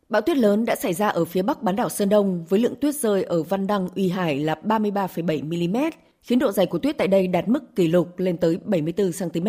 Bão 0.09 0.23
tuyết 0.23 0.37
lớn 0.37 0.65
đã 0.65 0.77
xảy 0.77 0.95
ra 0.95 1.09
ở 1.09 1.25
phía 1.25 1.43
bắc 1.43 1.63
bán 1.63 1.77
đảo 1.77 1.89
Sơn 1.89 2.09
Đông 2.09 2.45
với 2.49 2.61
lượng 2.61 2.75
tuyết 2.81 2.95
rơi 2.95 3.23
ở 3.23 3.43
Văn 3.43 3.67
Đăng, 3.67 3.89
Uy 3.95 4.09
Hải 4.09 4.39
là 4.39 4.57
33,7 4.65 5.45
mm, 5.45 5.77
khiến 6.23 6.39
độ 6.39 6.53
dày 6.53 6.67
của 6.67 6.79
tuyết 6.79 6.99
tại 6.99 7.09
đây 7.09 7.27
đạt 7.27 7.49
mức 7.49 7.77
kỷ 7.77 7.89
lục 7.89 8.19
lên 8.19 8.37
tới 8.37 8.59
74 8.65 9.11
cm. 9.13 9.49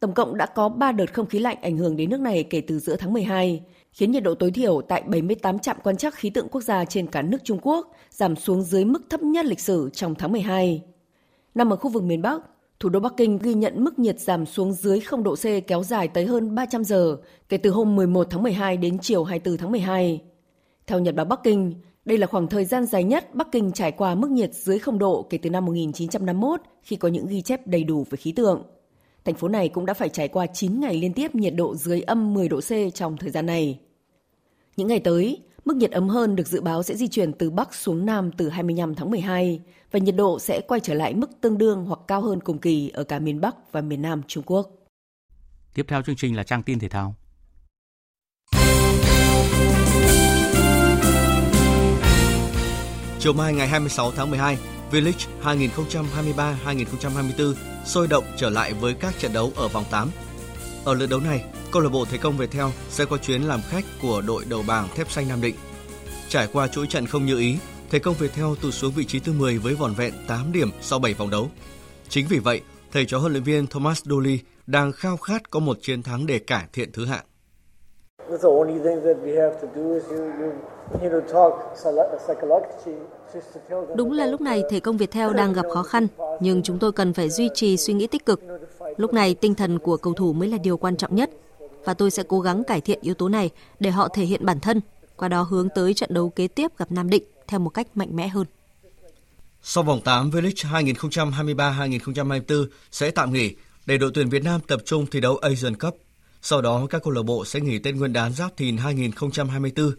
Tổng 0.00 0.14
cộng 0.14 0.36
đã 0.36 0.46
có 0.46 0.68
3 0.68 0.92
đợt 0.92 1.14
không 1.14 1.26
khí 1.26 1.38
lạnh 1.38 1.56
ảnh 1.62 1.76
hưởng 1.76 1.96
đến 1.96 2.10
nước 2.10 2.20
này 2.20 2.44
kể 2.44 2.60
từ 2.60 2.78
giữa 2.78 2.96
tháng 2.96 3.12
12, 3.12 3.62
khiến 3.92 4.10
nhiệt 4.10 4.22
độ 4.22 4.34
tối 4.34 4.50
thiểu 4.50 4.80
tại 4.88 5.02
78 5.02 5.58
trạm 5.58 5.76
quan 5.82 5.96
trắc 5.96 6.14
khí 6.14 6.30
tượng 6.30 6.48
quốc 6.48 6.60
gia 6.60 6.84
trên 6.84 7.06
cả 7.06 7.22
nước 7.22 7.38
Trung 7.44 7.58
Quốc 7.62 7.92
giảm 8.10 8.36
xuống 8.36 8.62
dưới 8.62 8.84
mức 8.84 9.02
thấp 9.10 9.22
nhất 9.22 9.46
lịch 9.46 9.60
sử 9.60 9.90
trong 9.92 10.14
tháng 10.14 10.32
12. 10.32 10.82
Nằm 11.54 11.72
ở 11.72 11.76
khu 11.76 11.90
vực 11.90 12.02
miền 12.02 12.22
Bắc, 12.22 12.42
thủ 12.80 12.88
đô 12.88 13.00
Bắc 13.00 13.12
Kinh 13.16 13.38
ghi 13.38 13.54
nhận 13.54 13.84
mức 13.84 13.98
nhiệt 13.98 14.20
giảm 14.20 14.46
xuống 14.46 14.72
dưới 14.72 15.00
0 15.00 15.22
độ 15.22 15.34
C 15.34 15.66
kéo 15.66 15.82
dài 15.82 16.08
tới 16.08 16.26
hơn 16.26 16.54
300 16.54 16.84
giờ 16.84 17.16
kể 17.48 17.56
từ 17.56 17.70
hôm 17.70 17.96
11 17.96 18.26
tháng 18.30 18.42
12 18.42 18.76
đến 18.76 18.98
chiều 18.98 19.24
24 19.24 19.58
tháng 19.58 19.70
12. 19.70 20.20
Theo 20.86 20.98
Nhật 20.98 21.14
báo 21.14 21.26
Bắc 21.26 21.40
Kinh, 21.44 21.74
đây 22.04 22.18
là 22.18 22.26
khoảng 22.26 22.46
thời 22.46 22.64
gian 22.64 22.86
dài 22.86 23.04
nhất 23.04 23.34
Bắc 23.34 23.52
Kinh 23.52 23.72
trải 23.72 23.92
qua 23.92 24.14
mức 24.14 24.30
nhiệt 24.30 24.54
dưới 24.54 24.78
0 24.78 24.98
độ 24.98 25.26
kể 25.30 25.38
từ 25.38 25.50
năm 25.50 25.64
1951 25.64 26.60
khi 26.82 26.96
có 26.96 27.08
những 27.08 27.26
ghi 27.26 27.42
chép 27.42 27.66
đầy 27.66 27.84
đủ 27.84 28.06
về 28.10 28.16
khí 28.16 28.32
tượng. 28.32 28.62
Thành 29.24 29.34
phố 29.34 29.48
này 29.48 29.68
cũng 29.68 29.86
đã 29.86 29.94
phải 29.94 30.08
trải 30.08 30.28
qua 30.28 30.46
9 30.46 30.80
ngày 30.80 30.98
liên 30.98 31.12
tiếp 31.12 31.34
nhiệt 31.34 31.54
độ 31.54 31.74
dưới 31.74 32.00
âm 32.00 32.34
10 32.34 32.48
độ 32.48 32.60
C 32.60 32.94
trong 32.94 33.16
thời 33.16 33.30
gian 33.30 33.46
này. 33.46 33.80
Những 34.76 34.88
ngày 34.88 35.00
tới, 35.00 35.38
mức 35.66 35.76
nhiệt 35.76 35.90
ấm 35.90 36.08
hơn 36.08 36.36
được 36.36 36.46
dự 36.46 36.60
báo 36.60 36.82
sẽ 36.82 36.96
di 36.96 37.08
chuyển 37.08 37.32
từ 37.32 37.50
Bắc 37.50 37.74
xuống 37.74 38.06
Nam 38.06 38.30
từ 38.32 38.48
25 38.48 38.94
tháng 38.94 39.10
12 39.10 39.60
và 39.90 39.98
nhiệt 39.98 40.16
độ 40.16 40.38
sẽ 40.38 40.60
quay 40.68 40.80
trở 40.80 40.94
lại 40.94 41.14
mức 41.14 41.30
tương 41.40 41.58
đương 41.58 41.84
hoặc 41.84 42.00
cao 42.08 42.20
hơn 42.20 42.40
cùng 42.40 42.58
kỳ 42.58 42.88
ở 42.88 43.04
cả 43.04 43.18
miền 43.18 43.40
Bắc 43.40 43.72
và 43.72 43.80
miền 43.80 44.02
Nam 44.02 44.22
Trung 44.26 44.44
Quốc. 44.46 44.70
Tiếp 45.74 45.86
theo 45.88 46.02
chương 46.02 46.16
trình 46.16 46.36
là 46.36 46.42
trang 46.42 46.62
tin 46.62 46.78
thể 46.78 46.88
thao. 46.88 47.14
Chiều 53.18 53.32
mai 53.32 53.54
ngày 53.54 53.68
26 53.68 54.10
tháng 54.10 54.30
12, 54.30 54.58
V-League 54.90 55.26
2023-2024 55.42 57.54
sôi 57.84 58.08
động 58.08 58.24
trở 58.36 58.50
lại 58.50 58.72
với 58.72 58.94
các 58.94 59.14
trận 59.18 59.32
đấu 59.32 59.52
ở 59.56 59.68
vòng 59.68 59.84
8. 59.90 60.10
Ở 60.86 60.94
lượt 60.94 61.06
đấu 61.10 61.20
này, 61.20 61.44
câu 61.72 61.82
lạc 61.82 61.88
bộ 61.92 62.04
Thế 62.10 62.18
Công 62.18 62.36
Viettel 62.36 62.64
sẽ 62.88 63.04
có 63.04 63.18
chuyến 63.18 63.42
làm 63.42 63.60
khách 63.68 63.84
của 64.02 64.22
đội 64.26 64.44
đầu 64.50 64.64
bảng 64.68 64.88
Thép 64.94 65.10
Xanh 65.10 65.28
Nam 65.28 65.40
Định. 65.40 65.54
Trải 66.28 66.48
qua 66.52 66.68
chuỗi 66.68 66.86
trận 66.86 67.06
không 67.06 67.26
như 67.26 67.38
ý, 67.38 67.58
Thế 67.90 67.98
Công 67.98 68.14
Viettel 68.14 68.44
tụt 68.62 68.74
xuống 68.74 68.92
vị 68.96 69.04
trí 69.04 69.20
thứ 69.20 69.32
10 69.32 69.58
với 69.58 69.74
vỏn 69.74 69.94
vẹn 69.94 70.12
8 70.28 70.52
điểm 70.52 70.70
sau 70.80 70.98
7 70.98 71.14
vòng 71.14 71.30
đấu. 71.30 71.50
Chính 72.08 72.26
vì 72.28 72.38
vậy, 72.38 72.60
thầy 72.92 73.04
trò 73.06 73.18
huấn 73.18 73.32
luyện 73.32 73.42
viên 73.42 73.66
Thomas 73.66 74.02
Dooley 74.04 74.38
đang 74.66 74.92
khao 74.92 75.16
khát 75.16 75.50
có 75.50 75.60
một 75.60 75.78
chiến 75.82 76.02
thắng 76.02 76.26
để 76.26 76.38
cải 76.38 76.66
thiện 76.72 76.92
thứ 76.92 77.04
hạng. 77.06 77.24
Đúng 83.96 84.12
là 84.12 84.26
lúc 84.26 84.40
này 84.40 84.62
thể 84.70 84.80
công 84.80 84.96
Việt 84.96 85.10
Theo 85.10 85.32
đang 85.32 85.52
gặp 85.52 85.66
khó 85.74 85.82
khăn, 85.82 86.06
nhưng 86.40 86.62
chúng 86.62 86.78
tôi 86.78 86.92
cần 86.92 87.12
phải 87.12 87.30
duy 87.30 87.48
trì 87.54 87.76
suy 87.76 87.94
nghĩ 87.94 88.06
tích 88.06 88.26
cực. 88.26 88.40
Lúc 88.96 89.12
này 89.12 89.34
tinh 89.34 89.54
thần 89.54 89.78
của 89.78 89.96
cầu 89.96 90.14
thủ 90.14 90.32
mới 90.32 90.48
là 90.48 90.58
điều 90.58 90.76
quan 90.76 90.96
trọng 90.96 91.16
nhất 91.16 91.30
và 91.84 91.94
tôi 91.94 92.10
sẽ 92.10 92.22
cố 92.28 92.40
gắng 92.40 92.64
cải 92.64 92.80
thiện 92.80 92.98
yếu 93.02 93.14
tố 93.14 93.28
này 93.28 93.50
để 93.80 93.90
họ 93.90 94.08
thể 94.14 94.24
hiện 94.24 94.46
bản 94.46 94.60
thân, 94.60 94.80
qua 95.16 95.28
đó 95.28 95.42
hướng 95.42 95.68
tới 95.74 95.94
trận 95.94 96.14
đấu 96.14 96.28
kế 96.28 96.48
tiếp 96.48 96.72
gặp 96.78 96.92
Nam 96.92 97.10
Định 97.10 97.22
theo 97.48 97.60
một 97.60 97.70
cách 97.70 97.96
mạnh 97.96 98.16
mẽ 98.16 98.28
hơn. 98.28 98.46
Sau 99.62 99.84
vòng 99.84 100.00
8 100.00 100.30
V-League 100.30 100.84
2023-2024 102.44 102.66
sẽ 102.90 103.10
tạm 103.10 103.32
nghỉ 103.32 103.54
để 103.86 103.98
đội 103.98 104.10
tuyển 104.14 104.28
Việt 104.28 104.44
Nam 104.44 104.60
tập 104.66 104.80
trung 104.84 105.06
thi 105.06 105.20
đấu 105.20 105.36
Asian 105.36 105.76
Cup. 105.76 105.96
Sau 106.42 106.62
đó 106.62 106.86
các 106.90 107.02
câu 107.02 107.12
lạc 107.12 107.22
bộ 107.22 107.44
sẽ 107.44 107.60
nghỉ 107.60 107.78
tết 107.78 107.94
Nguyên 107.94 108.12
đán 108.12 108.32
Giáp 108.32 108.56
Thìn 108.56 108.76
2024 108.76 109.92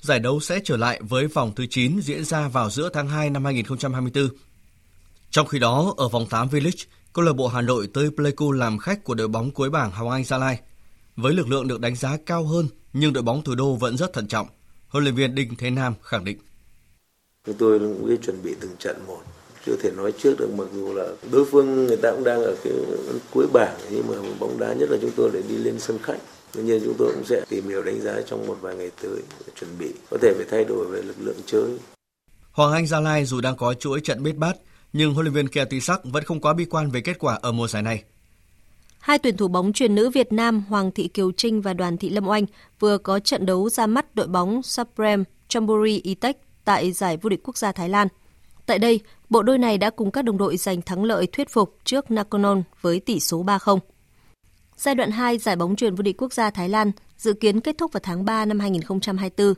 Giải 0.00 0.20
đấu 0.20 0.40
sẽ 0.40 0.60
trở 0.64 0.76
lại 0.76 1.00
với 1.02 1.26
vòng 1.26 1.52
thứ 1.56 1.66
9 1.70 2.00
diễn 2.00 2.24
ra 2.24 2.48
vào 2.48 2.70
giữa 2.70 2.90
tháng 2.92 3.08
2 3.08 3.30
năm 3.30 3.44
2024. 3.44 4.28
Trong 5.30 5.46
khi 5.46 5.58
đó, 5.58 5.94
ở 5.96 6.08
vòng 6.08 6.26
8 6.26 6.48
V-League, 6.48 6.84
câu 7.18 7.24
lạc 7.24 7.32
bộ 7.32 7.48
Hà 7.48 7.60
Nội 7.60 7.88
tới 7.94 8.10
Pleiku 8.16 8.52
làm 8.52 8.78
khách 8.78 9.04
của 9.04 9.14
đội 9.14 9.28
bóng 9.28 9.50
cuối 9.50 9.70
bảng 9.70 9.90
Hồng 9.90 10.10
Anh 10.10 10.24
Gia 10.24 10.38
Lai. 10.38 10.60
Với 11.16 11.34
lực 11.34 11.48
lượng 11.48 11.68
được 11.68 11.80
đánh 11.80 11.96
giá 11.96 12.16
cao 12.26 12.44
hơn, 12.44 12.68
nhưng 12.92 13.12
đội 13.12 13.22
bóng 13.22 13.42
thủ 13.42 13.54
đô 13.54 13.74
vẫn 13.74 13.96
rất 13.96 14.12
thận 14.12 14.28
trọng. 14.28 14.46
Huấn 14.88 15.04
luyện 15.04 15.14
viên 15.14 15.34
Đinh 15.34 15.54
Thế 15.58 15.70
Nam 15.70 15.94
khẳng 16.02 16.24
định. 16.24 16.38
Chúng 17.46 17.54
tôi 17.58 17.78
cũng 17.78 18.06
biết 18.06 18.16
chuẩn 18.22 18.42
bị 18.42 18.54
từng 18.60 18.70
trận 18.78 18.96
một 19.06 19.20
chưa 19.66 19.76
thể 19.82 19.90
nói 19.96 20.12
trước 20.12 20.34
được 20.38 20.50
mặc 20.56 20.64
dù 20.74 20.94
là 20.94 21.08
đối 21.32 21.44
phương 21.44 21.86
người 21.86 21.96
ta 21.96 22.10
cũng 22.10 22.24
đang 22.24 22.42
ở 22.42 22.56
cái 22.64 22.72
cuối 23.30 23.46
bảng 23.52 23.76
nhưng 23.90 24.08
mà 24.08 24.14
bóng 24.40 24.58
đá 24.58 24.72
nhất 24.72 24.90
là 24.90 24.98
chúng 25.00 25.12
tôi 25.16 25.30
để 25.32 25.42
đi 25.48 25.56
lên 25.56 25.80
sân 25.80 25.98
khách 26.02 26.18
Tuy 26.52 26.62
nhiên 26.62 26.80
chúng 26.84 26.94
tôi 26.98 27.12
cũng 27.14 27.24
sẽ 27.24 27.44
tìm 27.48 27.68
hiểu 27.68 27.82
đánh 27.82 28.00
giá 28.00 28.20
trong 28.26 28.46
một 28.46 28.56
vài 28.60 28.76
ngày 28.76 28.90
tới 29.02 29.22
để 29.46 29.52
chuẩn 29.60 29.78
bị, 29.78 29.92
có 30.10 30.18
thể 30.22 30.34
phải 30.36 30.46
thay 30.50 30.64
đổi 30.64 30.86
về 30.86 31.02
lực 31.02 31.16
lượng 31.18 31.36
chơi. 31.46 31.78
Hoàng 32.52 32.72
Anh 32.72 32.86
Gia 32.86 33.00
Lai 33.00 33.24
dù 33.24 33.40
đang 33.40 33.56
có 33.56 33.74
chuỗi 33.74 34.00
trận 34.00 34.22
bết 34.22 34.36
bát, 34.36 34.56
nhưng 34.92 35.14
huấn 35.14 35.26
luyện 35.26 35.48
viên 35.48 35.80
Sắc 35.80 36.00
vẫn 36.04 36.24
không 36.24 36.40
quá 36.40 36.54
bi 36.54 36.64
quan 36.64 36.90
về 36.90 37.00
kết 37.00 37.18
quả 37.18 37.38
ở 37.42 37.52
mùa 37.52 37.68
giải 37.68 37.82
này. 37.82 38.02
Hai 38.98 39.18
tuyển 39.18 39.36
thủ 39.36 39.48
bóng 39.48 39.72
truyền 39.72 39.94
nữ 39.94 40.10
Việt 40.10 40.32
Nam 40.32 40.64
Hoàng 40.68 40.90
Thị 40.90 41.08
Kiều 41.08 41.32
Trinh 41.32 41.62
và 41.62 41.74
Đoàn 41.74 41.96
Thị 41.96 42.10
Lâm 42.10 42.28
Oanh 42.28 42.44
vừa 42.80 42.98
có 42.98 43.18
trận 43.18 43.46
đấu 43.46 43.68
ra 43.68 43.86
mắt 43.86 44.14
đội 44.14 44.26
bóng 44.26 44.62
Supreme 44.62 45.24
Chambori 45.48 46.00
Itech 46.00 46.36
tại 46.64 46.92
giải 46.92 47.16
vô 47.16 47.28
địch 47.28 47.40
quốc 47.42 47.56
gia 47.56 47.72
Thái 47.72 47.88
Lan. 47.88 48.08
Tại 48.66 48.78
đây, 48.78 49.00
bộ 49.30 49.42
đôi 49.42 49.58
này 49.58 49.78
đã 49.78 49.90
cùng 49.90 50.10
các 50.10 50.22
đồng 50.22 50.38
đội 50.38 50.56
giành 50.56 50.82
thắng 50.82 51.04
lợi 51.04 51.26
thuyết 51.26 51.50
phục 51.50 51.76
trước 51.84 52.10
Nakonon 52.10 52.62
với 52.80 53.00
tỷ 53.00 53.20
số 53.20 53.44
3-0. 53.44 53.78
Giai 54.76 54.94
đoạn 54.94 55.10
2 55.10 55.38
giải 55.38 55.56
bóng 55.56 55.76
truyền 55.76 55.94
vô 55.94 56.02
địch 56.02 56.22
quốc 56.22 56.32
gia 56.32 56.50
Thái 56.50 56.68
Lan 56.68 56.92
dự 57.16 57.32
kiến 57.32 57.60
kết 57.60 57.78
thúc 57.78 57.92
vào 57.92 58.00
tháng 58.04 58.24
3 58.24 58.44
năm 58.44 58.60
2024. 58.60 59.54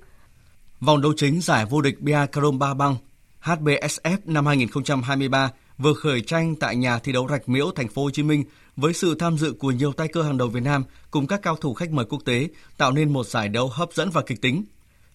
Vòng 0.81 1.03
đấu 1.03 1.13
chính 1.17 1.41
giải 1.41 1.67
vô 1.67 1.81
địch 1.81 2.01
Bia 2.01 2.27
Karom 2.33 2.59
Ba 2.59 2.75
Bang 2.75 2.97
HBSF 3.43 4.19
năm 4.25 4.47
2023 4.47 5.51
vừa 5.79 5.95
khởi 5.95 6.21
tranh 6.21 6.55
tại 6.61 6.77
nhà 6.77 6.99
thi 6.99 7.13
đấu 7.13 7.27
Rạch 7.31 7.49
Miễu, 7.49 7.71
thành 7.77 7.89
phố 7.89 8.03
Hồ 8.03 8.11
Chí 8.11 8.23
Minh 8.23 8.45
với 8.77 8.93
sự 8.93 9.15
tham 9.19 9.39
dự 9.39 9.53
của 9.53 9.71
nhiều 9.71 9.93
tay 9.93 10.09
cơ 10.09 10.23
hàng 10.23 10.39
đầu 10.39 10.49
Việt 10.49 10.63
Nam 10.63 10.85
cùng 11.11 11.27
các 11.27 11.43
cao 11.43 11.57
thủ 11.57 11.75
khách 11.75 11.91
mời 11.91 12.05
quốc 12.05 12.19
tế 12.25 12.49
tạo 12.79 12.93
nên 12.93 13.13
một 13.13 13.27
giải 13.27 13.49
đấu 13.49 13.69
hấp 13.69 13.93
dẫn 13.93 14.11
và 14.11 14.23
kịch 14.23 14.43
tính. 14.43 14.65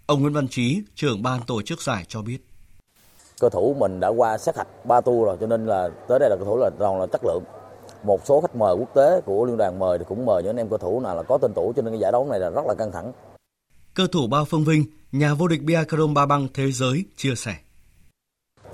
Ông 0.05 0.21
Nguyễn 0.21 0.34
Văn 0.34 0.47
Trí, 0.47 0.82
trưởng 0.95 1.23
ban 1.23 1.41
tổ 1.47 1.61
chức 1.61 1.82
giải 1.82 2.05
cho 2.07 2.21
biết. 2.21 2.38
Cơ 3.39 3.49
thủ 3.49 3.76
mình 3.80 3.99
đã 3.99 4.07
qua 4.07 4.38
sát 4.38 4.57
hạch 4.57 4.86
3 4.86 5.01
tour 5.01 5.26
rồi 5.26 5.38
cho 5.41 5.47
nên 5.47 5.65
là 5.65 5.89
tới 6.07 6.19
đây 6.19 6.30
là 6.30 6.36
cơ 6.39 6.45
thủ 6.45 6.57
là 6.57 6.69
toàn 6.80 6.99
là 6.99 7.07
chất 7.11 7.21
lượng 7.23 7.43
một 8.03 8.21
số 8.26 8.41
khách 8.41 8.55
mời 8.55 8.76
quốc 8.76 8.89
tế 8.95 9.21
của 9.26 9.45
liên 9.45 9.57
đoàn 9.57 9.80
mời 9.80 9.97
thì 9.97 10.05
cũng 10.07 10.26
mời 10.26 10.43
những 10.43 10.49
anh 10.49 10.57
em 10.57 10.69
cầu 10.69 10.78
thủ 10.78 10.99
nào 10.99 11.15
là 11.15 11.23
có 11.23 11.38
tên 11.41 11.51
tuổi 11.55 11.73
cho 11.76 11.82
nên 11.82 11.93
cái 11.93 11.99
giải 11.99 12.11
đấu 12.11 12.28
này 12.30 12.39
là 12.39 12.49
rất 12.49 12.65
là 12.67 12.73
căng 12.73 12.91
thẳng. 12.91 13.11
Cơ 13.93 14.07
thủ 14.11 14.28
Bao 14.28 14.45
Phương 14.45 14.63
Vinh, 14.63 14.86
nhà 15.11 15.34
vô 15.34 15.47
địch 15.47 15.63
bia 15.63 15.84
Carom 15.84 16.13
Ba 16.13 16.26
Băng 16.26 16.47
thế 16.53 16.71
giới 16.71 17.05
chia 17.15 17.36
sẻ. 17.36 17.55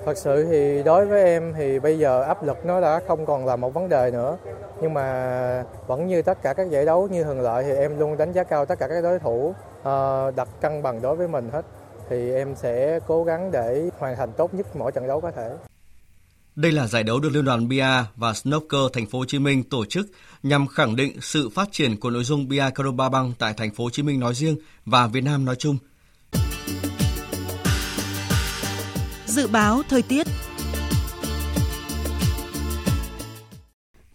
Thật 0.06 0.18
sự 0.18 0.45
thì 0.45 0.84
đối 0.84 1.06
với 1.06 1.24
em 1.24 1.54
thì 1.58 1.80
bây 1.80 1.99
giờ 1.99 2.24
áp 2.24 2.43
lực 2.43 2.66
nó 2.66 2.82
đã 2.82 3.02
không 3.08 3.26
còn 3.26 3.45
là 3.45 3.56
một 3.56 3.74
vấn 3.74 3.89
đề 3.89 4.12
nữa. 4.12 4.38
Nhưng 4.82 4.93
mà 4.93 5.64
vẫn 5.88 6.08
như 6.08 6.22
tất 6.22 6.41
cả 6.41 6.54
các 6.54 6.70
giải 6.70 6.86
đấu 6.86 7.08
như 7.08 7.24
thường 7.24 7.41
lệ 7.41 7.64
thì 7.64 7.74
em 7.74 7.99
luôn 7.99 8.18
đánh 8.18 8.32
giá 8.32 8.43
cao 8.43 8.66
tất 8.66 8.80
cả 8.80 8.88
các 8.88 9.02
đối 9.02 9.20
thủ 9.20 9.54
ờ, 9.84 10.32
đặt 10.36 10.47
cân 10.62 10.84
bằng 10.84 11.02
đối 11.02 11.16
với 11.16 11.28
mình 11.28 11.49
hết. 11.52 11.66
Thì 12.10 12.34
em 12.34 12.56
sẽ 12.56 12.99
cố 13.08 13.24
gắng 13.24 13.52
để 13.52 13.89
hoàn 13.99 14.16
thành 14.16 14.32
tốt 14.38 14.54
nhất 14.54 14.76
mỗi 14.76 14.91
trận 14.91 15.08
đấu 15.08 15.22
có 15.22 15.32
thể. 15.32 15.52
Đây 16.56 16.72
là 16.72 16.88
giải 16.88 17.04
đấu 17.04 17.20
được 17.20 17.30
Liên 17.34 17.45
đoàn 17.45 17.68
Bia 17.68 18.04
và 18.16 18.34
Snooker 18.34 18.82
Thành 18.93 19.06
phố 19.06 19.20
Hồ 19.20 19.26
Chí 19.28 19.39
Minh 19.39 19.64
tổ 19.64 19.86
chức 19.86 20.08
nhằm 20.43 20.68
khẳng 20.68 20.95
định 20.95 21.22
sự 21.22 21.49
phát 21.49 21.72
triển 21.72 21.99
của 21.99 22.10
nội 22.10 22.24
dung 22.24 22.47
Bia 22.47 22.70
Caroba 22.76 23.10
Bang 23.10 23.34
tại 23.39 23.54
Thành 23.58 23.74
phố 23.74 23.84
Hồ 23.84 23.89
Chí 23.89 24.04
Minh 24.04 24.20
nói 24.20 24.34
riêng 24.34 24.56
và 24.86 25.08
Việt 25.08 25.22
Nam 25.22 25.45
nói 25.45 25.56
chung. 25.56 25.78
Dự 29.32 29.48
báo 29.48 29.82
thời 29.90 30.02
tiết 30.02 30.28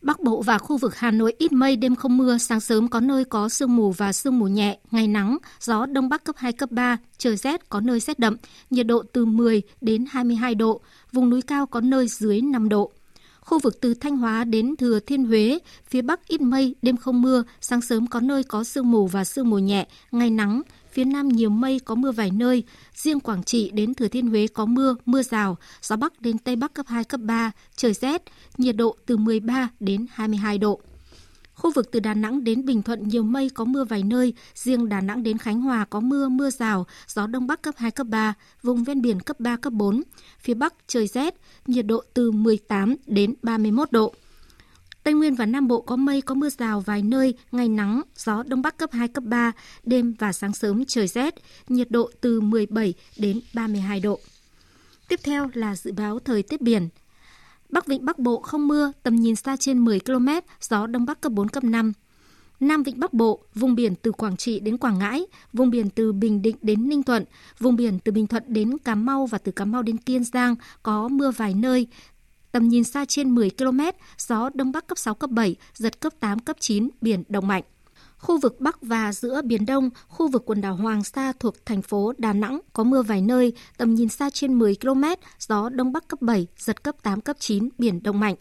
Bắc 0.02 0.20
Bộ 0.20 0.42
và 0.42 0.58
khu 0.58 0.76
vực 0.76 0.96
Hà 0.96 1.10
Nội 1.10 1.34
ít 1.38 1.52
mây, 1.52 1.76
đêm 1.76 1.96
không 1.96 2.16
mưa, 2.16 2.38
sáng 2.38 2.60
sớm 2.60 2.88
có 2.88 3.00
nơi 3.00 3.24
có 3.24 3.48
sương 3.48 3.76
mù 3.76 3.92
và 3.92 4.12
sương 4.12 4.38
mù 4.38 4.46
nhẹ, 4.46 4.78
ngày 4.90 5.08
nắng, 5.08 5.38
gió 5.60 5.86
đông 5.86 6.08
bắc 6.08 6.24
cấp 6.24 6.36
2, 6.38 6.52
cấp 6.52 6.70
3, 6.70 6.96
trời 7.18 7.36
rét, 7.36 7.68
có 7.68 7.80
nơi 7.80 8.00
rét 8.00 8.18
đậm, 8.18 8.36
nhiệt 8.70 8.86
độ 8.86 9.02
từ 9.12 9.24
10 9.24 9.62
đến 9.80 10.04
22 10.10 10.54
độ, 10.54 10.80
vùng 11.12 11.30
núi 11.30 11.42
cao 11.42 11.66
có 11.66 11.80
nơi 11.80 12.08
dưới 12.08 12.40
5 12.40 12.68
độ. 12.68 12.92
Khu 13.40 13.58
vực 13.58 13.80
từ 13.80 13.94
Thanh 13.94 14.16
Hóa 14.16 14.44
đến 14.44 14.76
Thừa 14.76 15.00
Thiên 15.00 15.24
Huế, 15.24 15.58
phía 15.88 16.02
Bắc 16.02 16.28
ít 16.28 16.40
mây, 16.40 16.74
đêm 16.82 16.96
không 16.96 17.22
mưa, 17.22 17.44
sáng 17.60 17.80
sớm 17.80 18.06
có 18.06 18.20
nơi 18.20 18.42
có 18.42 18.64
sương 18.64 18.90
mù 18.90 19.06
và 19.06 19.24
sương 19.24 19.50
mù 19.50 19.58
nhẹ, 19.58 19.86
ngày 20.12 20.30
nắng, 20.30 20.62
phía 20.96 21.04
Nam 21.04 21.28
nhiều 21.28 21.50
mây 21.50 21.80
có 21.84 21.94
mưa 21.94 22.12
vài 22.12 22.30
nơi, 22.30 22.62
riêng 22.94 23.20
Quảng 23.20 23.42
Trị 23.42 23.70
đến 23.70 23.94
Thừa 23.94 24.08
Thiên 24.08 24.26
Huế 24.26 24.46
có 24.46 24.66
mưa, 24.66 24.96
mưa 25.06 25.22
rào, 25.22 25.56
gió 25.82 25.96
Bắc 25.96 26.20
đến 26.20 26.38
Tây 26.38 26.56
Bắc 26.56 26.74
cấp 26.74 26.86
2, 26.88 27.04
cấp 27.04 27.20
3, 27.24 27.50
trời 27.76 27.92
rét, 27.92 28.22
nhiệt 28.58 28.76
độ 28.76 28.96
từ 29.06 29.16
13 29.16 29.68
đến 29.80 30.06
22 30.10 30.58
độ. 30.58 30.80
Khu 31.54 31.72
vực 31.72 31.88
từ 31.92 32.00
Đà 32.00 32.14
Nẵng 32.14 32.44
đến 32.44 32.64
Bình 32.64 32.82
Thuận 32.82 33.08
nhiều 33.08 33.22
mây 33.22 33.50
có 33.50 33.64
mưa 33.64 33.84
vài 33.84 34.02
nơi, 34.02 34.34
riêng 34.54 34.88
Đà 34.88 35.00
Nẵng 35.00 35.22
đến 35.22 35.38
Khánh 35.38 35.60
Hòa 35.60 35.84
có 35.84 36.00
mưa, 36.00 36.28
mưa 36.28 36.50
rào, 36.50 36.86
gió 37.08 37.26
Đông 37.26 37.46
Bắc 37.46 37.62
cấp 37.62 37.74
2, 37.78 37.90
cấp 37.90 38.06
3, 38.06 38.34
vùng 38.62 38.84
ven 38.84 39.02
biển 39.02 39.20
cấp 39.20 39.40
3, 39.40 39.56
cấp 39.56 39.72
4. 39.72 40.02
Phía 40.40 40.54
Bắc 40.54 40.74
trời 40.86 41.06
rét, 41.06 41.34
nhiệt 41.66 41.86
độ 41.86 42.02
từ 42.14 42.30
18 42.30 42.96
đến 43.06 43.34
31 43.42 43.92
độ. 43.92 44.14
Tây 45.06 45.14
Nguyên 45.14 45.34
và 45.34 45.46
Nam 45.46 45.68
Bộ 45.68 45.80
có 45.80 45.96
mây, 45.96 46.20
có 46.20 46.34
mưa 46.34 46.48
rào 46.48 46.80
vài 46.80 47.02
nơi, 47.02 47.34
ngày 47.52 47.68
nắng, 47.68 48.02
gió 48.16 48.42
Đông 48.42 48.62
Bắc 48.62 48.76
cấp 48.76 48.90
2, 48.92 49.08
cấp 49.08 49.24
3, 49.24 49.52
đêm 49.84 50.14
và 50.18 50.32
sáng 50.32 50.52
sớm 50.52 50.84
trời 50.84 51.06
rét, 51.08 51.34
nhiệt 51.68 51.90
độ 51.90 52.10
từ 52.20 52.40
17 52.40 52.94
đến 53.18 53.40
32 53.54 54.00
độ. 54.00 54.20
Tiếp 55.08 55.20
theo 55.22 55.50
là 55.54 55.76
dự 55.76 55.92
báo 55.92 56.18
thời 56.18 56.42
tiết 56.42 56.60
biển. 56.60 56.88
Bắc 57.68 57.86
Vịnh 57.86 58.04
Bắc 58.04 58.18
Bộ 58.18 58.40
không 58.40 58.68
mưa, 58.68 58.92
tầm 59.02 59.16
nhìn 59.16 59.36
xa 59.36 59.56
trên 59.56 59.78
10 59.78 60.00
km, 60.00 60.28
gió 60.60 60.86
Đông 60.86 61.06
Bắc 61.06 61.20
cấp 61.20 61.32
4, 61.32 61.48
cấp 61.48 61.64
5. 61.64 61.92
Nam 62.60 62.82
Vịnh 62.82 63.00
Bắc 63.00 63.12
Bộ, 63.12 63.40
vùng 63.54 63.74
biển 63.74 63.94
từ 64.02 64.12
Quảng 64.12 64.36
Trị 64.36 64.60
đến 64.60 64.78
Quảng 64.78 64.98
Ngãi, 64.98 65.26
vùng 65.52 65.70
biển 65.70 65.90
từ 65.90 66.12
Bình 66.12 66.42
Định 66.42 66.56
đến 66.62 66.88
Ninh 66.88 67.02
Thuận, 67.02 67.24
vùng 67.58 67.76
biển 67.76 67.98
từ 67.98 68.12
Bình 68.12 68.26
Thuận 68.26 68.42
đến 68.46 68.78
Cà 68.78 68.94
Mau 68.94 69.26
và 69.26 69.38
từ 69.38 69.52
Cà 69.52 69.64
Mau 69.64 69.82
đến 69.82 69.96
Kiên 69.96 70.24
Giang 70.24 70.54
có 70.82 71.08
mưa 71.08 71.30
vài 71.30 71.54
nơi, 71.54 71.86
tầm 72.56 72.68
nhìn 72.68 72.84
xa 72.84 73.04
trên 73.04 73.34
10 73.34 73.50
km, 73.50 73.80
gió 74.18 74.50
Đông 74.54 74.72
Bắc 74.72 74.86
cấp 74.86 74.98
6, 74.98 75.14
cấp 75.14 75.30
7, 75.30 75.56
giật 75.74 76.00
cấp 76.00 76.12
8, 76.20 76.38
cấp 76.38 76.56
9, 76.60 76.88
biển 77.00 77.22
động 77.28 77.48
mạnh. 77.48 77.62
Khu 78.18 78.38
vực 78.38 78.60
Bắc 78.60 78.82
và 78.82 79.12
giữa 79.12 79.42
Biển 79.42 79.66
Đông, 79.66 79.90
khu 80.08 80.28
vực 80.28 80.42
quần 80.46 80.60
đảo 80.60 80.76
Hoàng 80.76 81.04
Sa 81.04 81.32
thuộc 81.40 81.54
thành 81.66 81.82
phố 81.82 82.12
Đà 82.18 82.32
Nẵng 82.32 82.60
có 82.72 82.84
mưa 82.84 83.02
vài 83.02 83.20
nơi, 83.20 83.52
tầm 83.76 83.94
nhìn 83.94 84.08
xa 84.08 84.30
trên 84.30 84.58
10 84.58 84.76
km, 84.80 85.04
gió 85.38 85.68
Đông 85.68 85.92
Bắc 85.92 86.08
cấp 86.08 86.22
7, 86.22 86.46
giật 86.58 86.82
cấp 86.82 86.94
8, 87.02 87.20
cấp 87.20 87.36
9, 87.40 87.68
biển 87.78 88.02
động 88.02 88.20
mạnh 88.20 88.34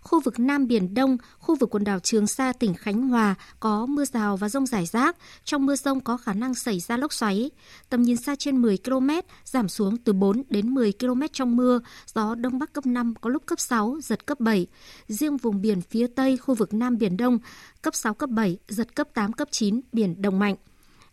khu 0.00 0.20
vực 0.20 0.40
Nam 0.40 0.66
Biển 0.66 0.94
Đông, 0.94 1.16
khu 1.38 1.54
vực 1.54 1.74
quần 1.74 1.84
đảo 1.84 2.00
Trường 2.00 2.26
Sa, 2.26 2.52
tỉnh 2.52 2.74
Khánh 2.74 3.08
Hòa 3.08 3.34
có 3.60 3.86
mưa 3.86 4.04
rào 4.04 4.36
và 4.36 4.48
rông 4.48 4.66
rải 4.66 4.86
rác. 4.86 5.16
Trong 5.44 5.66
mưa 5.66 5.76
rông 5.76 6.00
có 6.00 6.16
khả 6.16 6.32
năng 6.32 6.54
xảy 6.54 6.80
ra 6.80 6.96
lốc 6.96 7.12
xoáy. 7.12 7.50
Tầm 7.88 8.02
nhìn 8.02 8.16
xa 8.16 8.34
trên 8.38 8.62
10 8.62 8.78
km, 8.78 9.10
giảm 9.44 9.68
xuống 9.68 9.96
từ 9.96 10.12
4 10.12 10.42
đến 10.50 10.74
10 10.74 10.92
km 11.00 11.22
trong 11.32 11.56
mưa. 11.56 11.80
Gió 12.14 12.34
Đông 12.34 12.58
Bắc 12.58 12.72
cấp 12.72 12.86
5, 12.86 13.14
có 13.20 13.30
lúc 13.30 13.46
cấp 13.46 13.60
6, 13.60 13.98
giật 14.02 14.26
cấp 14.26 14.40
7. 14.40 14.66
Riêng 15.08 15.36
vùng 15.36 15.60
biển 15.60 15.80
phía 15.80 16.06
Tây, 16.06 16.36
khu 16.36 16.54
vực 16.54 16.74
Nam 16.74 16.98
Biển 16.98 17.16
Đông, 17.16 17.38
cấp 17.82 17.94
6, 17.94 18.14
cấp 18.14 18.30
7, 18.30 18.58
giật 18.68 18.94
cấp 18.94 19.08
8, 19.14 19.32
cấp 19.32 19.48
9, 19.50 19.80
biển 19.92 20.22
động 20.22 20.38
mạnh. 20.38 20.56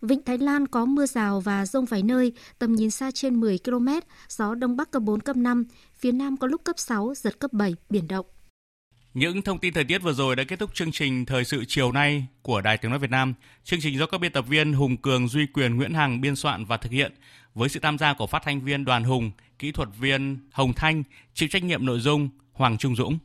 Vịnh 0.01 0.22
Thái 0.26 0.38
Lan 0.38 0.68
có 0.68 0.86
mưa 0.86 1.05
rào 1.05 1.39
và 1.39 1.66
rông 1.66 1.86
vài 1.86 2.03
nơi, 2.03 2.34
tầm 2.59 2.74
nhìn 2.74 2.91
xa 2.91 3.11
trên 3.11 3.39
10 3.39 3.59
km, 3.66 3.88
gió 4.30 4.55
Đông 4.55 4.78
Bắc 4.78 4.91
cấp 4.91 5.03
4, 5.03 5.20
cấp 5.20 5.36
5, 5.36 5.66
phía 5.95 6.11
Nam 6.11 6.38
có 6.38 6.47
lúc 6.47 6.64
cấp 6.64 6.80
6, 6.80 7.14
giật 7.16 7.39
cấp 7.39 7.53
7, 7.53 7.76
biển 7.89 8.07
động. 8.07 8.26
Những 9.14 9.41
thông 9.41 9.59
tin 9.59 9.74
thời 9.74 9.84
tiết 9.84 9.97
vừa 9.97 10.14
rồi 10.14 10.36
đã 10.36 10.43
kết 10.43 10.59
thúc 10.59 10.74
chương 10.74 10.91
trình 10.91 11.26
Thời 11.26 11.43
sự 11.43 11.66
chiều 11.68 11.91
nay 11.91 12.26
của 12.41 12.61
Đài 12.61 12.78
Tiếng 12.78 12.91
Nói 12.91 12.99
Việt 12.99 13.09
Nam. 13.09 13.34
Chương 13.64 13.80
trình 13.82 13.97
do 13.97 14.05
các 14.05 14.22
biên 14.22 14.32
tập 14.32 14.45
viên 14.47 14.74
Hùng 14.74 14.97
Cường, 14.97 15.28
Duy 15.28 15.45
Quyền, 15.45 15.76
Nguyễn 15.76 15.93
Hằng 15.93 16.22
biên 16.22 16.36
soạn 16.36 16.66
và 16.66 16.78
thực 16.78 16.91
hiện 16.91 17.14
với 17.55 17.70
sự 17.70 17.80
tham 17.80 17.97
gia 17.97 18.14
của 18.14 18.28
phát 18.28 18.41
thanh 18.45 18.61
viên 18.61 18.86
Đoàn 18.86 19.03
Hùng, 19.03 19.32
kỹ 19.59 19.72
thuật 19.72 19.89
viên 19.99 20.38
Hồng 20.51 20.74
Thanh, 20.74 21.03
chịu 21.34 21.49
trách 21.49 21.64
nhiệm 21.64 21.86
nội 21.86 21.99
dung 21.99 22.30
Hoàng 22.53 22.78
Trung 22.78 22.95
Dũng. 22.95 23.18